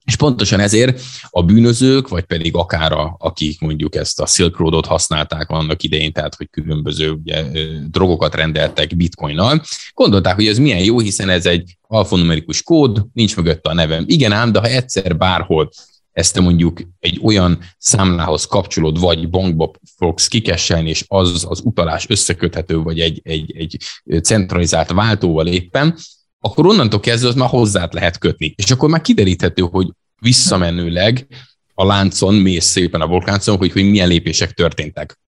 és 0.06 0.16
pontosan 0.16 0.60
ezért 0.60 1.02
a 1.30 1.44
bűnözők, 1.44 2.08
vagy 2.08 2.24
pedig 2.24 2.56
akár 2.56 2.92
a, 2.92 3.16
akik 3.20 3.60
mondjuk 3.60 3.96
ezt 3.96 4.20
a 4.20 4.26
Silk 4.26 4.58
Roadot 4.58 4.86
használták 4.86 5.50
annak 5.50 5.84
idején, 5.84 6.12
tehát 6.12 6.36
hogy 6.36 6.50
különböző 6.50 7.10
ugye, 7.10 7.44
drogokat 7.90 8.36
rendeltek 8.36 8.96
bitcoinnal, 8.96 9.62
gondolták, 9.94 10.36
hogy 10.36 10.48
ez 10.48 10.58
milyen 10.58 10.84
jó, 10.84 11.00
hiszen 11.00 11.30
ez 11.30 11.46
egy 11.46 11.78
alfanumerikus 11.88 12.64
kód, 12.64 13.06
nincs 13.14 13.36
mögötte 13.36 13.70
a 13.70 13.74
nevem. 13.74 14.04
Igen 14.08 14.32
ám, 14.32 14.52
de 14.52 14.60
ha 14.60 14.68
egyszer 14.68 15.18
bárhol 15.18 15.70
ezt 16.12 16.34
te 16.34 16.42
mondjuk 16.42 16.82
egy 17.00 17.20
olyan 17.24 17.60
számlához 17.78 18.46
kapcsolod, 18.46 19.00
vagy 19.00 19.30
bankba 19.30 19.72
fogsz 19.98 20.28
kikesselni, 20.28 20.90
és 20.90 21.06
az 21.08 21.46
az 21.50 21.62
utalás 21.64 22.10
összeköthető, 22.10 22.78
vagy 22.78 23.00
egy, 23.00 23.22
egy, 23.24 23.58
egy 23.58 23.78
centralizált 24.24 24.92
váltóval 24.92 25.48
éppen, 25.48 25.98
akkor 26.42 26.66
onnantól 26.66 27.00
kezdve 27.00 27.30
az 27.30 27.36
már 27.36 27.50
hozzát 27.50 27.94
lehet 27.94 28.18
kötni. 28.18 28.54
És 28.58 28.72
akkor 28.72 28.90
már 28.90 29.02
kideríthető, 29.02 29.62
hogy 29.62 29.88
visszamenőleg 30.20 31.28
a 31.74 31.86
láncon 31.86 32.34
mész 32.34 32.66
szépen 32.66 33.02
a 33.02 33.08
vulkáncon, 33.08 33.58
hogy, 33.58 33.72
hogy 33.72 33.90
milyen 33.90 34.08
lépések 34.08 34.52
történtek. 34.52 35.20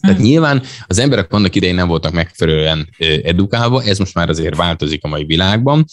Tehát 0.00 0.16
hmm. 0.16 0.26
nyilván 0.26 0.62
az 0.86 0.98
emberek 0.98 1.32
annak 1.32 1.54
idején 1.54 1.74
nem 1.74 1.88
voltak 1.88 2.12
megfelelően 2.12 2.88
edukálva, 3.22 3.82
ez 3.82 3.98
most 3.98 4.14
már 4.14 4.28
azért 4.28 4.56
változik 4.56 5.04
a 5.04 5.08
mai 5.08 5.24
világban, 5.24 5.84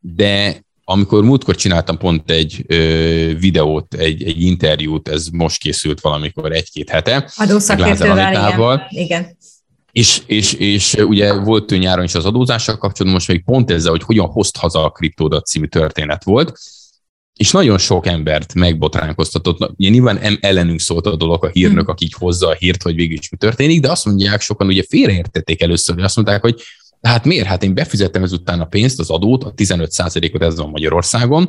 de 0.00 0.64
amikor 0.84 1.24
múltkor 1.24 1.54
csináltam 1.54 1.98
pont 1.98 2.30
egy 2.30 2.64
ö, 2.66 2.76
videót, 3.38 3.94
egy, 3.94 4.22
egy 4.22 4.40
interjút, 4.40 5.08
ez 5.08 5.26
most 5.28 5.60
készült 5.60 6.00
valamikor 6.00 6.52
egy-két 6.52 6.90
hete. 6.90 7.30
Adószakértővel, 7.36 8.32
igen. 8.32 8.80
igen. 8.88 9.36
És, 9.96 10.22
és, 10.26 10.52
és 10.52 10.94
ugye 10.94 11.32
volt 11.32 11.72
ő 11.72 11.76
nyáron 11.76 12.04
is 12.04 12.14
az 12.14 12.24
adózással 12.24 12.76
kapcsolatban, 12.76 13.12
most 13.12 13.28
még 13.28 13.44
pont 13.44 13.70
ezzel, 13.70 13.90
hogy 13.90 14.02
hogyan 14.02 14.26
hozt 14.26 14.56
haza 14.56 14.84
a 14.84 14.90
kriptódat 14.90 15.46
című 15.46 15.66
történet 15.66 16.24
volt, 16.24 16.58
és 17.34 17.50
nagyon 17.50 17.78
sok 17.78 18.06
embert 18.06 18.54
megbotránkoztatott. 18.54 19.70
Ugye 19.76 19.88
nyilván 19.88 20.38
ellenünk 20.40 20.80
szólt 20.80 21.06
a 21.06 21.16
dolog 21.16 21.44
a 21.44 21.48
hírnök, 21.48 21.82
hmm. 21.82 21.90
aki 21.90 22.04
így 22.04 22.12
hozza 22.12 22.48
a 22.48 22.54
hírt, 22.54 22.82
hogy 22.82 22.94
végül 22.94 23.16
is 23.16 23.30
mi 23.30 23.36
történik, 23.36 23.80
de 23.80 23.90
azt 23.90 24.04
mondják 24.04 24.40
sokan, 24.40 24.66
ugye 24.66 24.84
félreértették 24.88 25.62
először, 25.62 25.94
hogy 25.94 26.04
azt 26.04 26.16
mondták, 26.16 26.40
hogy 26.40 26.62
hát 27.02 27.24
miért? 27.24 27.46
Hát 27.46 27.62
én 27.62 27.74
befizettem 27.74 28.22
ezután 28.22 28.60
a 28.60 28.64
pénzt, 28.64 29.00
az 29.00 29.10
adót, 29.10 29.44
a 29.44 29.52
15%-ot 29.54 30.42
ez 30.42 30.56
van 30.56 30.70
Magyarországon, 30.70 31.48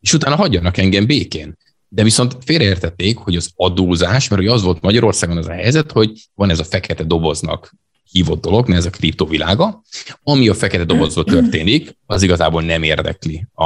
és 0.00 0.12
utána 0.12 0.36
hagyjanak 0.36 0.76
engem 0.76 1.06
békén. 1.06 1.56
De 1.88 2.02
viszont 2.02 2.36
félreértették, 2.44 3.16
hogy 3.16 3.36
az 3.36 3.50
adózás, 3.56 4.28
mert 4.28 4.42
ugye 4.42 4.52
az 4.52 4.62
volt 4.62 4.82
Magyarországon 4.82 5.36
az 5.36 5.46
a 5.46 5.52
helyzet, 5.52 5.92
hogy 5.92 6.12
van 6.34 6.50
ez 6.50 6.58
a 6.58 6.64
fekete 6.64 7.04
doboznak 7.04 7.80
hívott 8.10 8.40
dolog, 8.42 8.70
ez 8.70 8.86
a 8.86 8.90
kriptovilága. 8.90 9.82
Ami 10.22 10.48
a 10.48 10.54
fekete 10.54 10.84
dobozról 10.84 11.24
történik, 11.24 11.96
az 12.06 12.22
igazából 12.22 12.62
nem 12.62 12.82
érdekli 12.82 13.46
a, 13.52 13.64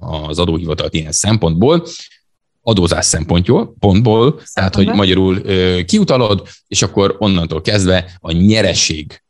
az 0.00 0.38
adóhivatalt 0.38 0.94
ilyen 0.94 1.12
szempontból, 1.12 1.86
adózás 2.62 3.04
szempontból, 3.04 3.74
pontból, 3.78 4.40
tehát 4.52 4.74
hogy 4.74 4.86
magyarul 4.86 5.38
ö, 5.42 5.80
kiutalod, 5.86 6.48
és 6.66 6.82
akkor 6.82 7.16
onnantól 7.18 7.60
kezdve 7.60 8.16
a 8.20 8.32
nyereség 8.32 9.22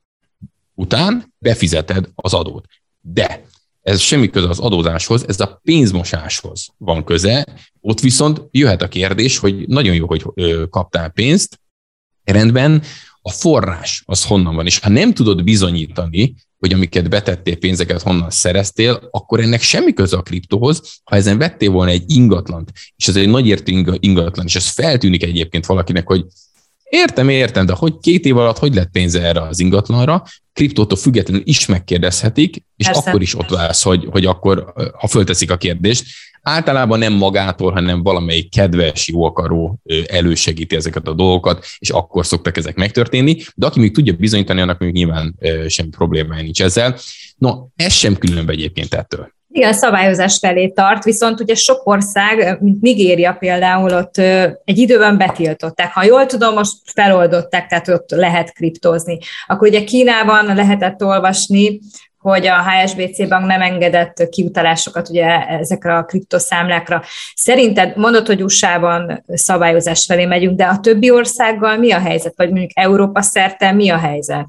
után 0.75 1.35
befizeted 1.39 2.09
az 2.15 2.35
adót. 2.35 2.65
De 3.01 3.45
ez 3.83 4.01
semmi 4.01 4.31
köze 4.31 4.49
az 4.49 4.59
adózáshoz, 4.59 5.29
ez 5.29 5.41
a 5.41 5.61
pénzmosáshoz 5.63 6.69
van 6.77 7.05
köze. 7.05 7.47
Ott 7.81 8.01
viszont 8.01 8.43
jöhet 8.51 8.83
a 8.83 8.89
kérdés, 8.89 9.39
hogy 9.39 9.69
nagyon 9.69 9.95
jó, 9.95 10.07
hogy 10.07 10.25
kaptál 10.71 11.11
pénzt, 11.11 11.61
rendben, 12.25 12.83
a 13.23 13.31
forrás 13.31 14.03
az 14.07 14.25
honnan 14.25 14.55
van, 14.55 14.67
és 14.67 14.79
ha 14.79 14.89
nem 14.89 15.15
tudod 15.15 15.45
bizonyítani, 15.45 16.35
hogy 16.59 16.73
amiket 16.73 17.09
betettél 17.09 17.57
pénzeket 17.57 18.03
honnan 18.03 18.31
szereztél, 18.31 19.09
akkor 19.11 19.41
ennek 19.41 19.63
semmi 19.63 19.93
köze 19.93 20.17
a 20.17 20.23
kriptóhoz. 20.23 21.01
Ha 21.05 21.17
ezen 21.17 21.39
vettél 21.39 21.71
volna 21.71 21.91
egy 21.91 22.05
ingatlant, 22.07 22.73
és 22.97 23.09
ez 23.09 23.17
egy 23.17 23.29
nagyértű 23.29 23.85
ingatlan, 23.99 24.47
és 24.47 24.57
ez 24.57 24.69
feltűnik 24.69 25.23
egyébként 25.23 25.67
valakinek, 25.67 26.07
hogy 26.07 26.25
Értem, 26.91 27.29
értem, 27.29 27.67
de 27.67 27.73
hogy 27.73 27.99
két 28.01 28.25
év 28.25 28.37
alatt 28.37 28.59
hogy 28.59 28.75
lett 28.75 28.91
pénze 28.91 29.23
erre 29.23 29.41
az 29.41 29.61
ingatlanra, 29.61 30.25
kriptótól 30.53 30.99
függetlenül 30.99 31.43
is 31.45 31.67
megkérdezhetik, 31.67 32.65
és 32.77 32.87
Persze. 32.87 33.09
akkor 33.09 33.23
is 33.23 33.35
ott 33.35 33.49
válsz, 33.49 33.83
hogy, 33.83 34.07
hogy 34.11 34.25
akkor, 34.25 34.73
ha 34.99 35.07
fölteszik 35.07 35.51
a 35.51 35.57
kérdést, 35.57 36.07
általában 36.43 36.99
nem 36.99 37.13
magától, 37.13 37.73
hanem 37.73 38.03
valamelyik 38.03 38.51
kedves, 38.51 39.09
jó 39.09 39.25
akaró 39.25 39.79
elősegíti 40.07 40.77
ezeket 40.77 41.09
a 41.09 41.15
dolgokat, 41.15 41.65
és 41.79 41.91
akkor 41.91 42.27
szoktak 42.27 42.57
ezek 42.57 42.77
megtörténni, 42.77 43.37
de 43.55 43.67
aki 43.67 43.81
még 43.81 43.95
tudja 43.95 44.13
bizonyítani, 44.13 44.61
annak 44.61 44.79
még 44.79 44.93
nyilván 44.93 45.39
semmi 45.69 45.89
problémája 45.89 46.43
nincs 46.43 46.63
ezzel. 46.63 46.97
No, 47.37 47.67
ez 47.77 47.93
sem 47.93 48.17
különb 48.17 48.51
egyébként 48.51 48.95
ettől. 48.95 49.37
Igen, 49.51 49.73
szabályozás 49.73 50.39
felé 50.39 50.69
tart, 50.69 51.05
viszont 51.05 51.41
ugye 51.41 51.55
sok 51.55 51.81
ország, 51.85 52.59
mint 52.61 52.81
Nigéria 52.81 53.33
például, 53.33 53.95
ott 53.95 54.19
egy 54.65 54.79
időben 54.79 55.19
betiltották. 55.19 55.93
Ha 55.93 56.05
jól 56.05 56.27
tudom, 56.27 56.55
most 56.55 56.73
feloldották, 56.95 57.67
tehát 57.69 57.89
ott 57.89 58.11
lehet 58.11 58.53
kriptózni. 58.53 59.19
Akkor 59.47 59.69
ugye 59.69 59.85
Kínában 59.85 60.55
lehetett 60.55 61.05
olvasni, 61.05 61.81
hogy 62.19 62.47
a 62.47 62.63
HSBC 62.63 63.29
bank 63.29 63.47
nem 63.47 63.61
engedett 63.61 64.29
kiutalásokat 64.29 65.09
ugye 65.09 65.47
ezekre 65.47 65.97
a 65.97 66.05
kriptoszámlákra. 66.05 67.03
Szerinted 67.35 67.97
mondod, 67.97 68.27
hogy 68.27 68.43
USA-ban 68.43 69.25
szabályozás 69.27 70.05
felé 70.07 70.25
megyünk, 70.25 70.57
de 70.57 70.65
a 70.65 70.81
többi 70.81 71.11
országgal 71.11 71.77
mi 71.77 71.93
a 71.93 71.99
helyzet? 71.99 72.35
Vagy 72.37 72.51
mondjuk 72.51 72.71
Európa 72.75 73.23
szerte 73.23 73.73
mi 73.73 73.89
a 73.89 73.99
helyzet? 73.99 74.47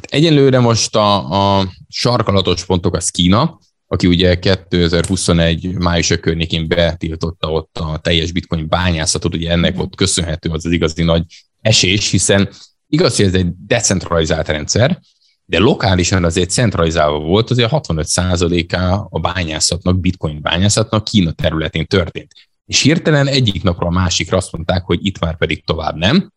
Egyenlőre 0.00 0.58
most 0.58 0.96
a, 0.96 1.58
a 1.58 1.66
sarkalatos 1.88 2.64
pontok 2.64 2.94
az 2.94 3.10
Kína, 3.10 3.58
aki 3.86 4.06
ugye 4.06 4.38
2021 4.38 5.74
május 5.74 6.08
környékén 6.20 6.68
betiltotta 6.68 7.50
ott 7.50 7.78
a 7.78 7.98
teljes 7.98 8.32
bitcoin 8.32 8.68
bányászatot, 8.68 9.34
ugye 9.34 9.50
ennek 9.50 9.76
volt 9.76 9.96
köszönhető 9.96 10.50
az 10.50 10.66
az 10.66 10.72
igazi 10.72 11.02
nagy 11.02 11.22
esés, 11.60 12.10
hiszen 12.10 12.48
igaz, 12.88 13.16
hogy 13.16 13.24
ez 13.24 13.34
egy 13.34 13.48
decentralizált 13.66 14.48
rendszer, 14.48 15.00
de 15.46 15.58
lokálisan 15.58 16.24
azért 16.24 16.50
centralizálva 16.50 17.18
volt, 17.18 17.50
azért 17.50 17.70
65%-a 17.72 19.06
a 19.10 19.20
bányászatnak, 19.20 20.00
bitcoin 20.00 20.42
bányászatnak 20.42 21.04
Kína 21.04 21.32
területén 21.32 21.86
történt. 21.86 22.32
És 22.66 22.80
hirtelen 22.80 23.26
egyik 23.26 23.62
napról 23.62 23.88
a 23.88 23.92
másikra 23.92 24.36
azt 24.36 24.52
mondták, 24.52 24.84
hogy 24.84 25.06
itt 25.06 25.18
már 25.18 25.36
pedig 25.36 25.64
tovább 25.64 25.96
nem, 25.96 26.32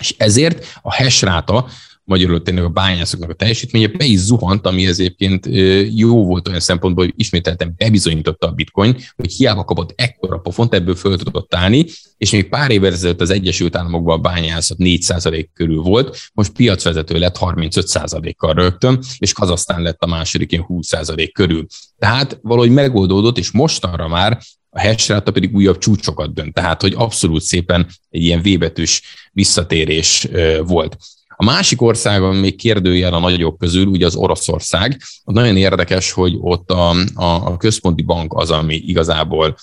és 0.00 0.14
ezért 0.18 0.78
a 0.82 0.94
hash 0.94 1.24
ráta 1.24 1.66
magyarul 2.06 2.42
tényleg 2.42 2.64
a 2.64 2.68
bányászoknak 2.68 3.30
a 3.30 3.34
teljesítménye 3.34 3.86
be 3.86 4.04
is 4.04 4.18
zuhant, 4.18 4.66
ami 4.66 4.86
egyébként 4.86 5.46
jó 5.94 6.24
volt 6.24 6.48
olyan 6.48 6.60
szempontból, 6.60 7.04
hogy 7.04 7.14
ismételten 7.16 7.74
bebizonyította 7.76 8.46
a 8.46 8.52
bitcoin, 8.52 8.96
hogy 9.16 9.32
hiába 9.32 9.64
kapott 9.64 9.92
ekkora 9.96 10.38
pofont, 10.38 10.74
ebből 10.74 10.94
föl 10.94 11.16
tudott 11.16 11.54
állni, 11.54 11.84
és 12.16 12.30
még 12.30 12.48
pár 12.48 12.70
évvel 12.70 12.92
ezelőtt 12.92 13.20
az 13.20 13.30
Egyesült 13.30 13.76
Államokban 13.76 14.18
a 14.18 14.20
bányászat 14.20 14.76
4% 14.80 15.46
körül 15.52 15.80
volt, 15.80 16.18
most 16.32 16.52
piacvezető 16.52 17.18
lett 17.18 17.36
35%-kal 17.40 18.54
rögtön, 18.54 19.02
és 19.18 19.32
Kazasztán 19.32 19.82
lett 19.82 20.02
a 20.02 20.06
második 20.06 20.52
ilyen 20.52 20.66
20% 20.68 21.30
körül. 21.32 21.66
Tehát 21.98 22.38
valahogy 22.42 22.70
megoldódott, 22.70 23.38
és 23.38 23.50
mostanra 23.50 24.08
már 24.08 24.40
a 24.70 24.80
hash 24.80 25.18
pedig 25.18 25.54
újabb 25.54 25.78
csúcsokat 25.78 26.34
dönt, 26.34 26.54
tehát 26.54 26.80
hogy 26.80 26.94
abszolút 26.96 27.42
szépen 27.42 27.86
egy 28.10 28.22
ilyen 28.22 28.42
vébetűs 28.42 29.02
visszatérés 29.32 30.28
volt. 30.64 30.96
A 31.36 31.44
másik 31.44 31.82
országon 31.82 32.36
még 32.36 32.56
kérdőjel 32.56 33.12
a 33.14 33.18
nagyobb 33.18 33.58
közül, 33.58 33.86
ugye 33.86 34.06
az 34.06 34.16
Oroszország. 34.16 35.00
Nagyon 35.24 35.56
érdekes, 35.56 36.12
hogy 36.12 36.36
ott 36.40 36.70
a, 36.70 36.90
a, 37.14 37.24
a 37.24 37.56
központi 37.56 38.02
bank 38.02 38.34
az, 38.34 38.50
ami 38.50 38.74
igazából 38.74 39.56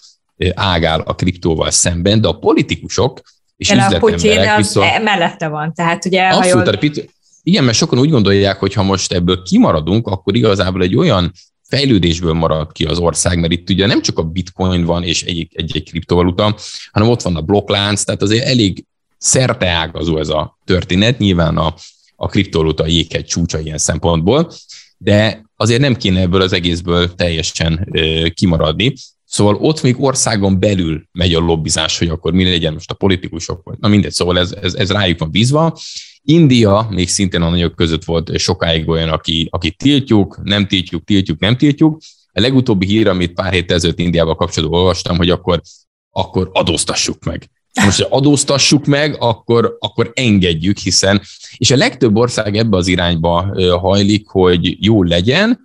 ágál 0.53 0.99
a 0.99 1.15
kriptóval 1.15 1.71
szemben, 1.71 2.21
de 2.21 2.27
a 2.27 2.37
politikusok 2.37 3.21
és 3.57 3.67
de 3.67 3.73
üzletemberek 3.75 4.53
a 4.53 4.57
viszont... 4.57 4.87
E- 4.87 4.99
mellette 4.99 5.47
van, 5.47 5.73
tehát 5.73 6.05
ugye... 6.05 6.27
Abszolút, 6.27 6.81
jól... 6.81 7.05
igen, 7.43 7.63
mert 7.63 7.77
sokan 7.77 7.99
úgy 7.99 8.09
gondolják, 8.09 8.59
hogy 8.59 8.73
ha 8.73 8.83
most 8.83 9.13
ebből 9.13 9.41
kimaradunk, 9.41 10.07
akkor 10.07 10.35
igazából 10.35 10.81
egy 10.81 10.95
olyan 10.95 11.31
fejlődésből 11.67 12.33
marad 12.33 12.71
ki 12.71 12.85
az 12.85 12.99
ország, 12.99 13.39
mert 13.39 13.53
itt 13.53 13.69
ugye 13.69 13.85
nem 13.85 14.01
csak 14.01 14.19
a 14.19 14.23
bitcoin 14.23 14.85
van 14.85 15.03
és 15.03 15.23
egy-egy 15.23 15.83
kriptovaluta, 15.89 16.55
hanem 16.91 17.09
ott 17.09 17.21
van 17.21 17.35
a 17.35 17.41
blokklánc, 17.41 18.03
tehát 18.03 18.21
azért 18.21 18.45
elég 18.45 18.85
ágazó 19.59 20.17
ez 20.17 20.29
a 20.29 20.57
történet, 20.65 21.17
nyilván 21.17 21.57
a, 21.57 21.73
a 22.15 22.27
kriptovaluta 22.27 22.87
jéghegy 22.87 23.25
csúcsa 23.25 23.59
ilyen 23.59 23.77
szempontból, 23.77 24.51
de 24.97 25.45
azért 25.55 25.81
nem 25.81 25.95
kéne 25.95 26.19
ebből 26.19 26.41
az 26.41 26.53
egészből 26.53 27.15
teljesen 27.15 27.93
kimaradni. 28.33 28.93
Szóval 29.25 29.55
ott 29.55 29.81
még 29.81 30.01
országon 30.01 30.59
belül 30.59 31.03
megy 31.11 31.33
a 31.33 31.39
lobbizás, 31.39 31.97
hogy 31.97 32.09
akkor 32.09 32.33
mi 32.33 32.43
legyen 32.43 32.73
most 32.73 32.91
a 32.91 32.93
politikusok, 32.93 33.63
vagy 33.63 33.77
na 33.79 33.87
mindegy, 33.87 34.11
szóval 34.11 34.39
ez, 34.39 34.51
ez, 34.51 34.73
ez 34.73 34.91
rájuk 34.91 35.19
van 35.19 35.31
bízva. 35.31 35.77
India 36.21 36.87
még 36.89 37.09
szintén 37.09 37.41
a 37.41 37.49
nagyok 37.49 37.75
között 37.75 38.03
volt 38.03 38.37
sokáig 38.37 38.89
olyan, 38.89 39.09
aki, 39.09 39.47
aki 39.51 39.71
tiltjuk, 39.71 40.39
nem 40.43 40.67
tiltjuk, 40.67 41.03
tiltjuk, 41.03 41.39
nem 41.39 41.57
tiltjuk. 41.57 42.01
A 42.31 42.39
legutóbbi 42.39 42.85
hír, 42.85 43.07
amit 43.07 43.33
pár 43.33 43.53
héttel 43.53 43.75
ezelőtt 43.75 43.99
Indiával 43.99 44.35
kapcsolatban 44.35 44.79
olvastam, 44.79 45.17
hogy 45.17 45.29
akkor, 45.29 45.61
akkor 46.09 46.49
adóztassuk 46.53 47.23
meg. 47.23 47.49
Most, 47.81 48.01
ha 48.01 48.15
adóztassuk 48.15 48.85
meg, 48.85 49.15
akkor, 49.19 49.77
akkor 49.79 50.11
engedjük, 50.15 50.77
hiszen, 50.77 51.21
és 51.57 51.71
a 51.71 51.75
legtöbb 51.75 52.15
ország 52.15 52.57
ebbe 52.57 52.77
az 52.77 52.87
irányba 52.87 53.55
hajlik, 53.79 54.27
hogy 54.27 54.85
jó 54.85 55.03
legyen, 55.03 55.59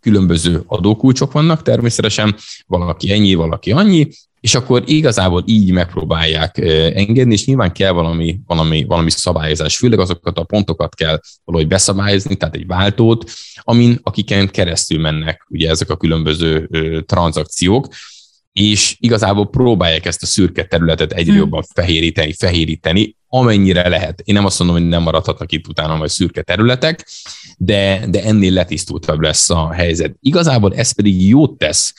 különböző 0.00 0.62
adókulcsok 0.66 1.32
vannak 1.32 1.62
természetesen, 1.62 2.36
valaki 2.66 3.12
ennyi, 3.12 3.34
valaki 3.34 3.72
annyi, 3.72 4.08
és 4.40 4.54
akkor 4.54 4.82
igazából 4.86 5.42
így 5.46 5.70
megpróbálják 5.70 6.58
engedni, 6.94 7.32
és 7.32 7.44
nyilván 7.44 7.72
kell 7.72 7.92
valami, 7.92 8.40
valami, 8.46 8.84
valami 8.84 9.10
szabályozás, 9.10 9.76
főleg 9.76 9.98
azokat 9.98 10.38
a 10.38 10.44
pontokat 10.44 10.94
kell 10.94 11.20
valahogy 11.44 11.68
beszabályozni, 11.68 12.36
tehát 12.36 12.54
egy 12.54 12.66
váltót, 12.66 13.30
amin, 13.60 13.98
akiken 14.02 14.50
keresztül 14.50 15.00
mennek 15.00 15.46
ugye 15.48 15.70
ezek 15.70 15.90
a 15.90 15.96
különböző 15.96 16.68
tranzakciók, 17.06 17.88
és 18.52 18.96
igazából 19.00 19.50
próbálják 19.50 20.06
ezt 20.06 20.22
a 20.22 20.26
szürke 20.26 20.64
területet 20.64 21.12
egyre 21.12 21.32
hmm. 21.32 21.40
jobban 21.40 21.62
fehéríteni, 21.74 22.32
fehéríteni, 22.32 23.16
amennyire 23.28 23.88
lehet. 23.88 24.22
Én 24.24 24.34
nem 24.34 24.44
azt 24.44 24.58
mondom, 24.58 24.76
hogy 24.76 24.88
nem 24.88 25.02
maradhatnak 25.02 25.52
itt 25.52 25.68
utána 25.68 25.96
majd 25.96 26.10
szürke 26.10 26.42
területek, 26.42 27.08
de, 27.58 28.06
de 28.08 28.22
ennél 28.22 28.52
letisztultabb 28.52 29.20
lesz 29.20 29.50
a 29.50 29.72
helyzet. 29.72 30.14
Igazából 30.20 30.74
ez 30.74 30.92
pedig 30.92 31.28
jót 31.28 31.58
tesz, 31.58 31.94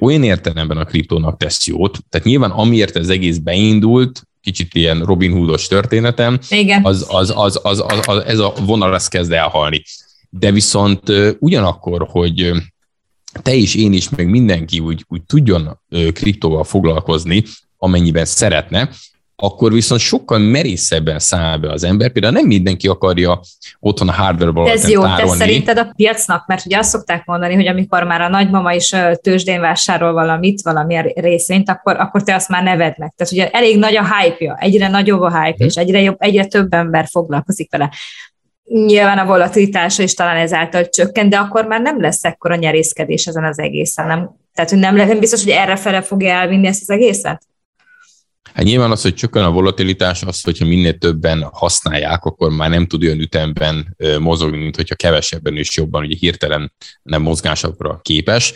olyan 0.00 0.22
értelemben 0.22 0.76
a 0.76 0.84
kriptónak 0.84 1.36
tesz 1.36 1.66
jót, 1.66 1.98
tehát 2.08 2.26
nyilván 2.26 2.50
amiért 2.50 2.96
ez 2.96 3.08
egész 3.08 3.36
beindult, 3.36 4.22
kicsit 4.40 4.74
ilyen 4.74 5.02
Robin 5.02 5.32
Hoodos 5.32 5.66
történetem, 5.66 6.38
Igen. 6.48 6.84
Az, 6.84 7.06
az, 7.08 7.32
az, 7.36 7.60
az, 7.62 7.82
az, 7.86 8.00
az, 8.06 8.24
ez 8.24 8.38
a 8.38 8.52
vonal 8.64 8.94
ezt 8.94 9.10
kezd 9.10 9.32
elhalni. 9.32 9.82
De 10.30 10.52
viszont 10.52 11.12
ugyanakkor, 11.38 12.06
hogy 12.10 12.52
te 13.42 13.54
is, 13.54 13.74
én 13.74 13.92
is, 13.92 14.08
meg 14.08 14.30
mindenki 14.30 14.78
úgy, 14.78 15.04
úgy 15.08 15.22
tudjon 15.22 15.80
kriptóval 16.12 16.64
foglalkozni, 16.64 17.42
amennyiben 17.76 18.24
szeretne, 18.24 18.88
akkor 19.40 19.72
viszont 19.72 20.00
sokkal 20.00 20.38
merészebben 20.38 21.18
száll 21.18 21.56
be 21.56 21.70
az 21.72 21.84
ember. 21.84 22.12
Például 22.12 22.32
nem 22.32 22.46
mindenki 22.46 22.88
akarja 22.88 23.40
otthon 23.80 24.08
a 24.08 24.12
hardware-ból 24.12 24.68
Ez 24.68 24.88
jó, 24.88 25.02
tárolni. 25.02 25.30
te 25.30 25.36
szerinted 25.36 25.78
a 25.78 25.92
piacnak, 25.96 26.46
mert 26.46 26.66
ugye 26.66 26.78
azt 26.78 26.90
szokták 26.90 27.24
mondani, 27.24 27.54
hogy 27.54 27.66
amikor 27.66 28.02
már 28.02 28.20
a 28.20 28.28
nagymama 28.28 28.72
is 28.72 28.94
tőzsdén 29.22 29.60
vásárol 29.60 30.12
valamit, 30.12 30.62
valamilyen 30.62 31.04
részvényt, 31.14 31.70
akkor, 31.70 31.96
akkor 31.96 32.22
te 32.22 32.34
azt 32.34 32.48
már 32.48 32.62
neved 32.62 32.98
meg. 32.98 33.12
Tehát 33.16 33.32
ugye 33.32 33.50
elég 33.50 33.78
nagy 33.78 33.96
a 33.96 34.14
hype-ja, 34.14 34.56
egyre 34.60 34.88
nagyobb 34.88 35.20
a 35.20 35.42
hype, 35.42 35.56
hmm. 35.56 35.66
és 35.66 35.74
egyre, 35.74 36.00
jobb, 36.00 36.16
egyre 36.18 36.44
több 36.44 36.72
ember 36.72 37.06
foglalkozik 37.10 37.70
vele 37.70 37.90
nyilván 38.68 39.18
a 39.18 39.24
volatilitása 39.24 40.02
is 40.02 40.14
talán 40.14 40.36
ezáltal 40.36 40.88
csökken, 40.88 41.28
de 41.28 41.36
akkor 41.36 41.66
már 41.66 41.80
nem 41.80 42.00
lesz 42.00 42.24
ekkora 42.24 42.54
nyerészkedés 42.54 43.26
ezen 43.26 43.44
az 43.44 43.58
egészen. 43.58 44.06
Nem, 44.06 44.30
tehát, 44.54 44.70
hogy 44.70 44.78
nem, 44.78 44.94
nem 44.94 45.18
biztos, 45.18 45.42
hogy 45.42 45.52
erre 45.52 45.76
fele 45.76 46.02
fogja 46.02 46.30
elvinni 46.30 46.66
ezt 46.66 46.80
az 46.80 46.90
egészet? 46.90 47.42
Hát 48.54 48.64
nyilván 48.64 48.90
az, 48.90 49.02
hogy 49.02 49.14
csökken 49.14 49.44
a 49.44 49.50
volatilitás, 49.50 50.22
az, 50.22 50.42
hogyha 50.42 50.66
minél 50.66 50.98
többen 50.98 51.48
használják, 51.52 52.24
akkor 52.24 52.50
már 52.50 52.70
nem 52.70 52.86
tud 52.86 53.04
olyan 53.04 53.20
ütemben 53.20 53.96
mozogni, 54.18 54.58
mint 54.58 54.76
hogyha 54.76 54.94
kevesebben 54.94 55.56
és 55.56 55.76
jobban, 55.76 56.04
ugye 56.04 56.16
hirtelen 56.18 56.72
nem 57.02 57.22
mozgásokra 57.22 58.00
képes 58.02 58.54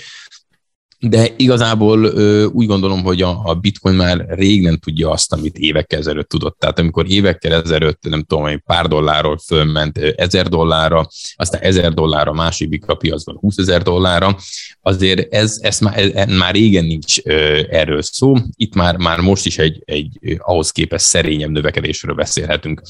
de 1.04 1.28
igazából 1.36 2.04
ö, 2.04 2.44
úgy 2.44 2.66
gondolom, 2.66 3.02
hogy 3.02 3.22
a, 3.22 3.40
a 3.44 3.54
bitcoin 3.54 3.94
már 3.94 4.24
rég 4.28 4.62
nem 4.62 4.76
tudja 4.76 5.10
azt, 5.10 5.32
amit 5.32 5.58
évekkel 5.58 5.98
ezelőtt 5.98 6.28
tudott. 6.28 6.58
Tehát 6.58 6.78
amikor 6.78 7.10
évekkel 7.10 7.52
ezelőtt, 7.52 8.02
nem 8.08 8.22
tudom, 8.22 8.44
hogy 8.44 8.58
pár 8.66 8.86
dollárról 8.86 9.38
fölment 9.38 9.98
ezer 9.98 10.48
dollárra, 10.48 11.06
aztán 11.34 11.60
ezer 11.60 11.92
dollárra, 11.92 12.32
másik 12.32 12.86
a 12.86 12.94
piacban 12.94 13.36
20 13.36 13.58
ezer 13.58 13.82
dollárra, 13.82 14.36
azért 14.80 15.34
ez, 15.34 15.58
ez, 15.60 15.78
már, 15.78 15.98
ez 15.98 16.28
már 16.28 16.54
régen 16.54 16.84
nincs 16.84 17.18
ö, 17.24 17.62
erről 17.70 18.02
szó. 18.02 18.34
Itt 18.56 18.74
már, 18.74 18.96
már 18.96 19.20
most 19.20 19.46
is 19.46 19.58
egy, 19.58 19.82
egy 19.84 20.18
ahhoz 20.38 20.70
képest 20.70 21.04
szerényebb 21.04 21.50
növekedésről 21.50 22.14
beszélhetünk. 22.14 22.82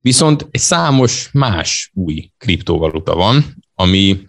Viszont 0.00 0.48
egy 0.50 0.60
számos 0.60 1.28
más 1.32 1.90
új 1.94 2.30
kriptovaluta 2.38 3.14
van, 3.14 3.64
ami 3.74 4.24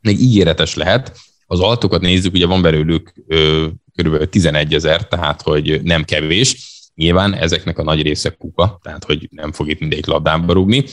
még 0.00 0.20
ígéretes 0.20 0.74
lehet, 0.74 1.18
az 1.50 1.60
altokat 1.60 2.00
nézzük, 2.00 2.32
ugye 2.34 2.46
van 2.46 2.62
belőlük 2.62 3.12
ö, 3.26 3.66
kb. 3.94 4.28
11 4.28 4.74
ezer, 4.74 5.08
tehát 5.08 5.42
hogy 5.42 5.82
nem 5.82 6.04
kevés. 6.04 6.56
Nyilván 6.94 7.34
ezeknek 7.34 7.78
a 7.78 7.82
nagy 7.82 8.02
része 8.02 8.30
kuka, 8.30 8.78
tehát 8.82 9.04
hogy 9.04 9.28
nem 9.30 9.52
fog 9.52 9.68
itt 9.68 9.80
mindegyik 9.80 10.06
labdába 10.06 10.52
rúgni. 10.52 10.84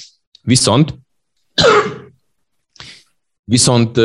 Viszont 0.42 0.96
viszont 3.44 4.00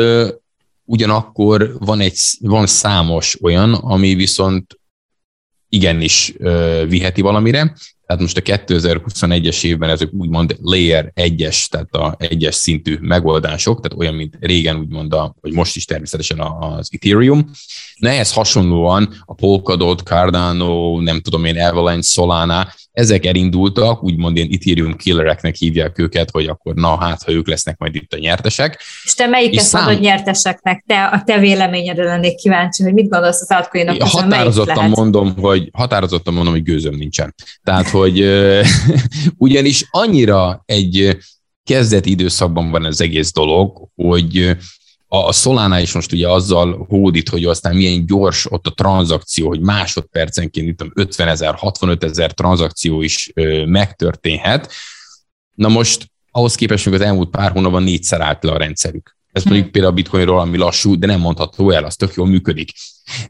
ugyanakkor 0.83 1.75
van, 1.79 1.99
egy, 1.99 2.17
van 2.39 2.67
számos 2.67 3.37
olyan, 3.41 3.73
ami 3.73 4.15
viszont 4.15 4.79
igenis 5.69 6.33
ö, 6.37 6.83
viheti 6.87 7.21
valamire, 7.21 7.75
tehát 8.05 8.21
most 8.21 8.37
a 8.37 8.41
2021-es 8.41 9.63
évben 9.63 9.89
ezek 9.89 10.09
úgymond 10.13 10.55
layer 10.61 11.11
1-es, 11.15 11.65
tehát 11.65 11.95
a 11.95 12.15
1-es 12.19 12.51
szintű 12.51 12.97
megoldások, 13.01 13.81
tehát 13.81 13.99
olyan, 13.99 14.13
mint 14.13 14.37
régen 14.39 14.75
úgymond, 14.75 15.13
a, 15.13 15.35
vagy 15.41 15.53
most 15.53 15.75
is 15.75 15.85
természetesen 15.85 16.39
az 16.39 16.89
Ethereum. 16.91 17.51
Na 17.95 18.09
ehhez 18.09 18.33
hasonlóan 18.33 19.13
a 19.25 19.33
Polkadot, 19.33 20.01
Cardano, 20.01 21.01
nem 21.01 21.19
tudom 21.19 21.45
én, 21.45 21.59
Avalanche, 21.59 22.09
Solana, 22.09 22.67
ezek 22.93 23.25
elindultak, 23.25 24.03
úgymond 24.03 24.37
ilyen 24.37 24.49
Ethereum 24.51 24.95
killereknek 24.95 25.55
hívják 25.55 25.99
őket, 25.99 26.31
hogy 26.31 26.47
akkor 26.47 26.73
na 26.73 26.97
hát, 26.97 27.23
ha 27.23 27.31
ők 27.31 27.47
lesznek 27.47 27.77
majd 27.77 27.95
itt 27.95 28.13
a 28.13 28.17
nyertesek. 28.17 28.81
És 29.03 29.13
te 29.13 29.27
melyiket 29.27 29.63
szám... 29.63 29.83
mondod 29.83 30.01
nyerteseknek? 30.01 30.83
Te, 30.87 31.03
a 31.03 31.23
te 31.25 31.39
véleményedre 31.39 32.03
lennék 32.03 32.35
kíváncsi, 32.35 32.83
hogy 32.83 32.93
mit 32.93 33.09
gondolsz 33.09 33.41
az 33.41 33.51
altcoinok 33.51 33.97
közül, 33.97 34.21
Határozottan 34.21 34.89
mondom, 34.89 35.33
hogy 35.37 35.69
határozottan 35.73 36.33
mondom, 36.33 36.53
hogy 36.53 36.63
gőzöm 36.63 36.95
nincsen. 36.95 37.35
Tehát, 37.63 37.89
hogy 37.89 38.19
ugyanis 39.37 39.87
annyira 39.91 40.63
egy 40.65 41.17
kezdeti 41.63 42.09
időszakban 42.09 42.71
van 42.71 42.85
ez 42.85 43.01
egész 43.01 43.33
dolog, 43.33 43.87
hogy 43.95 44.57
a 45.15 45.31
Solana 45.31 45.79
is 45.79 45.91
most 45.91 46.11
ugye 46.11 46.29
azzal 46.29 46.85
hódít, 46.89 47.29
hogy 47.29 47.45
aztán 47.45 47.75
milyen 47.75 48.05
gyors 48.05 48.51
ott 48.51 48.67
a 48.67 48.73
tranzakció, 48.73 49.47
hogy 49.47 49.59
másodpercenként 49.59 50.67
itt 50.67 50.85
50 50.93 51.27
ezer, 51.27 51.55
65 51.55 52.03
ezer 52.03 52.31
tranzakció 52.31 53.01
is 53.01 53.31
ö, 53.33 53.65
megtörténhet. 53.65 54.71
Na 55.55 55.67
most 55.67 56.11
ahhoz 56.31 56.55
képest 56.55 56.85
még 56.85 56.93
az 56.93 57.01
elmúlt 57.01 57.29
pár 57.29 57.51
hónapban 57.51 57.83
négyszer 57.83 58.21
állt 58.21 58.43
le 58.43 58.51
a 58.51 58.57
rendszerük. 58.57 59.15
Ez 59.31 59.43
mondjuk 59.43 59.63
hmm. 59.63 59.73
például 59.73 59.93
a 59.93 59.95
bitcoinról, 59.95 60.39
ami 60.39 60.57
lassú, 60.57 60.95
de 60.95 61.07
nem 61.07 61.19
mondható 61.19 61.69
el, 61.69 61.83
az 61.83 61.95
tök 61.95 62.13
jól 62.13 62.27
működik. 62.27 62.71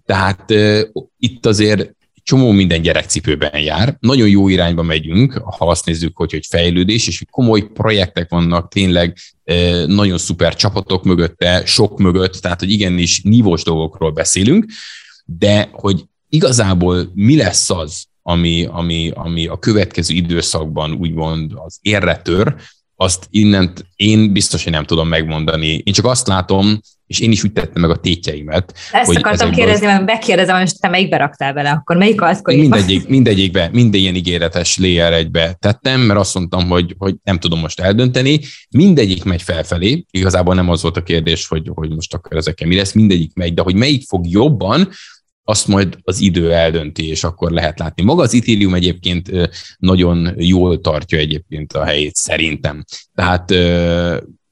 Tehát 0.06 0.52
uh, 0.52 0.82
itt 1.18 1.46
azért 1.46 1.96
csomó 2.24 2.52
minden 2.52 2.82
gyerekcipőben 2.82 3.60
jár. 3.60 3.98
Nagyon 4.00 4.30
jó 4.30 4.48
irányba 4.48 4.84
megyünk, 4.84 5.34
ha 5.34 5.68
azt 5.68 5.86
nézzük, 5.86 6.18
hogy, 6.18 6.32
hogy 6.32 6.46
fejlődés, 6.46 7.08
és 7.08 7.24
komoly 7.32 7.62
projektek 7.62 8.30
vannak, 8.30 8.72
tényleg 8.72 9.18
nagyon 9.86 10.18
szuper 10.18 10.56
csapatok 10.56 11.04
mögötte, 11.04 11.66
sok 11.66 12.00
mögött, 12.00 12.34
tehát 12.34 12.60
hogy 12.60 12.72
igenis 12.72 13.22
nívós 13.22 13.64
dolgokról 13.64 14.12
beszélünk, 14.12 14.66
de 15.26 15.70
hogy 15.72 16.04
igazából 16.30 17.12
mi 17.14 17.36
lesz 17.36 17.70
az, 17.70 18.06
ami, 18.22 18.66
ami, 18.72 19.12
ami 19.16 19.48
a 19.48 19.60
következő 19.60 20.14
időszakban 20.14 20.92
úgymond 20.92 21.52
az 21.56 21.78
érre 21.82 22.18
tör, 22.18 22.56
azt 22.96 23.28
innen 23.30 23.74
én 23.96 24.34
biztos, 24.34 24.64
hogy 24.64 24.72
nem 24.72 24.86
tudom 24.86 25.08
megmondani. 25.08 25.82
Én 25.84 25.94
csak 25.94 26.06
azt 26.06 26.28
látom, 26.28 26.80
és 27.08 27.20
én 27.20 27.32
is 27.32 27.44
úgy 27.44 27.52
tettem 27.52 27.82
meg 27.82 27.90
a 27.90 27.96
tétjeimet. 27.96 28.74
Ezt 28.92 29.06
hogy 29.06 29.16
akartam 29.16 29.52
kérdezni, 29.52 29.86
mert 29.86 30.06
megkérdezem, 30.06 30.58
hogy 30.58 30.72
te 30.80 30.88
melyikbe 30.88 31.18
raktál 31.18 31.54
bele, 31.54 31.70
akkor 31.70 31.98
melyik 31.98 32.22
altcoin? 32.22 32.60
Mindegyik, 32.60 33.08
mindegyikbe, 33.08 33.70
minden 33.72 34.00
ilyen 34.00 34.16
ígéretes 34.16 34.78
layer 34.78 35.14
egybe 35.14 35.54
tettem, 35.60 36.02
mert 36.02 36.20
azt 36.20 36.34
mondtam, 36.34 36.68
hogy, 36.68 36.96
hogy 36.98 37.16
nem 37.24 37.40
tudom 37.40 37.60
most 37.60 37.80
eldönteni. 37.80 38.40
Mindegyik 38.70 39.24
megy 39.24 39.42
felfelé, 39.42 40.06
igazából 40.12 40.56
nem 40.56 40.70
az 40.70 40.82
volt 40.82 40.98
a 40.98 41.04
kérdés, 41.04 41.48
hogy, 41.48 41.70
hogy 41.74 41.90
most 41.90 42.14
akkor 42.14 42.38
ezekkel 42.38 42.68
mi 42.68 42.76
lesz, 42.76 42.94
mindegyik 42.94 43.32
megy, 43.34 43.54
de 43.54 43.62
hogy 43.62 43.76
melyik 43.76 44.04
fog 44.08 44.28
jobban, 44.28 44.90
azt 45.44 45.68
majd 45.68 45.98
az 46.02 46.20
idő 46.20 46.54
eldönti, 46.54 47.08
és 47.08 47.24
akkor 47.24 47.52
lehet 47.52 47.80
látni. 47.80 48.04
Maga 48.04 48.22
az 48.22 48.34
Ethereum 48.34 48.74
egyébként 48.74 49.32
nagyon 49.78 50.34
jól 50.38 50.82
tartja 50.82 51.18
egyébként 51.18 51.74
a 51.74 51.84
helyét, 51.84 52.16
szerintem. 52.16 52.84
Tehát 53.16 53.52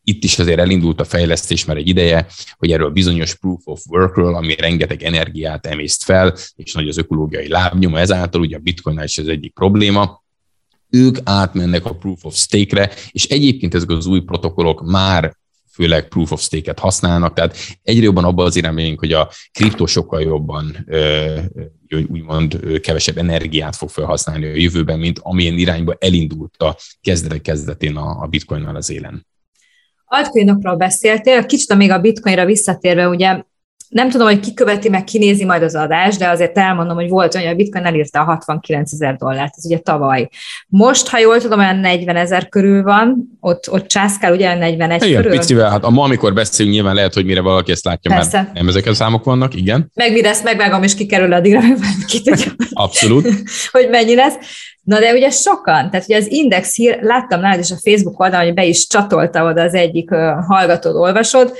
itt 0.03 0.23
is 0.23 0.39
azért 0.39 0.59
elindult 0.59 0.99
a 0.99 1.03
fejlesztés 1.03 1.65
már 1.65 1.77
egy 1.77 1.87
ideje, 1.87 2.27
hogy 2.57 2.71
erről 2.71 2.89
bizonyos 2.89 3.35
proof 3.35 3.61
of 3.63 3.85
workről, 3.89 4.35
ami 4.35 4.55
rengeteg 4.55 5.03
energiát 5.03 5.65
emészt 5.65 6.03
fel, 6.03 6.35
és 6.55 6.73
nagy 6.73 6.87
az 6.87 6.97
ökológiai 6.97 7.47
lábnyoma, 7.47 7.99
ezáltal 7.99 8.41
ugye 8.41 8.55
a 8.55 8.59
bitcoin 8.59 9.01
is 9.03 9.17
az 9.17 9.27
egyik 9.27 9.53
probléma, 9.53 10.23
ők 10.89 11.17
átmennek 11.23 11.85
a 11.85 11.95
proof 11.95 12.25
of 12.25 12.35
stake-re, 12.35 12.91
és 13.11 13.25
egyébként 13.25 13.73
ezek 13.73 13.89
az 13.89 14.05
új 14.05 14.19
protokollok 14.19 14.85
már 14.85 15.39
főleg 15.71 16.07
proof 16.07 16.31
of 16.31 16.41
stake-et 16.41 16.79
használnak, 16.79 17.33
tehát 17.33 17.57
egyre 17.83 18.03
jobban 18.03 18.23
abban 18.23 18.45
az 18.45 18.55
irányba 18.55 18.95
hogy 18.97 19.13
a 19.13 19.29
kriptó 19.51 19.85
sokkal 19.85 20.21
jobban 20.21 20.85
úgymond 22.07 22.79
kevesebb 22.81 23.17
energiát 23.17 23.75
fog 23.75 23.89
felhasználni 23.89 24.45
a 24.45 24.55
jövőben, 24.55 24.99
mint 24.99 25.19
amilyen 25.21 25.57
irányba 25.57 25.95
elindult 25.99 26.57
a 26.57 26.77
kezdetek 27.01 27.41
kezdetén 27.41 27.95
a, 27.95 28.21
a 28.21 28.27
bitcoinnal 28.27 28.75
az 28.75 28.89
élen. 28.89 29.27
Altcoinokról 30.05 30.75
beszéltél, 30.75 31.45
kicsit 31.45 31.75
még 31.75 31.91
a 31.91 31.99
bitcoinra 31.99 32.45
visszatérve, 32.45 33.07
ugye 33.07 33.43
nem 33.91 34.09
tudom, 34.09 34.27
hogy 34.27 34.39
ki 34.39 34.53
követi 34.53 34.89
meg, 34.89 35.03
kinézi 35.03 35.45
majd 35.45 35.63
az 35.63 35.75
adást, 35.75 36.19
de 36.19 36.29
azért 36.29 36.57
elmondom, 36.57 36.95
hogy 36.95 37.09
volt 37.09 37.35
olyan, 37.35 37.47
hogy 37.47 37.55
a 37.55 37.57
Bitcoin 37.57 37.85
elírta 37.85 38.19
a 38.19 38.23
69 38.23 38.93
ezer 38.93 39.15
dollárt, 39.15 39.53
ez 39.57 39.65
ugye 39.65 39.77
tavaly. 39.77 40.29
Most, 40.67 41.07
ha 41.07 41.19
jól 41.19 41.37
tudom, 41.37 41.59
olyan 41.59 41.75
40 41.75 42.15
ezer 42.15 42.49
körül 42.49 42.83
van, 42.83 43.37
ott, 43.39 43.71
ott 43.71 43.87
császkál 43.87 44.33
ugye 44.33 44.55
41 44.55 45.03
igen, 45.03 45.21
körül. 45.21 45.37
picivel, 45.37 45.69
hát 45.69 45.83
a 45.83 45.89
ma, 45.89 46.03
amikor 46.03 46.33
beszélünk, 46.33 46.75
nyilván 46.75 46.95
lehet, 46.95 47.13
hogy 47.13 47.25
mire 47.25 47.41
valaki 47.41 47.71
ezt 47.71 47.85
látja, 47.85 48.11
Persze. 48.11 48.37
mert 48.37 48.53
nem 48.53 48.67
ezek 48.67 48.85
a 48.85 48.93
számok 48.93 49.23
vannak, 49.23 49.55
igen. 49.55 49.91
Meg 49.93 50.11
mire 50.11 50.29
ezt 50.29 50.43
megvágom, 50.43 50.83
és 50.83 50.95
kikerül 50.95 51.33
addigra, 51.33 51.59
ki 52.07 52.21
tudja. 52.21 52.51
Abszolút. 52.73 53.27
hogy 53.71 53.89
mennyi 53.89 54.15
lesz. 54.15 54.35
Na 54.83 54.99
de 54.99 55.13
ugye 55.13 55.29
sokan, 55.29 55.89
tehát 55.89 56.05
ugye 56.05 56.17
az 56.17 56.31
Index 56.31 56.75
hír, 56.75 56.99
láttam 57.01 57.39
nálad 57.39 57.59
is 57.59 57.71
a 57.71 57.79
Facebook 57.83 58.19
oldalon, 58.19 58.45
hogy 58.45 58.53
be 58.53 58.65
is 58.65 58.87
csatolta 58.87 59.43
oda 59.45 59.61
az 59.61 59.73
egyik 59.73 60.09
hallgatód, 60.47 60.95
olvasod, 60.95 61.53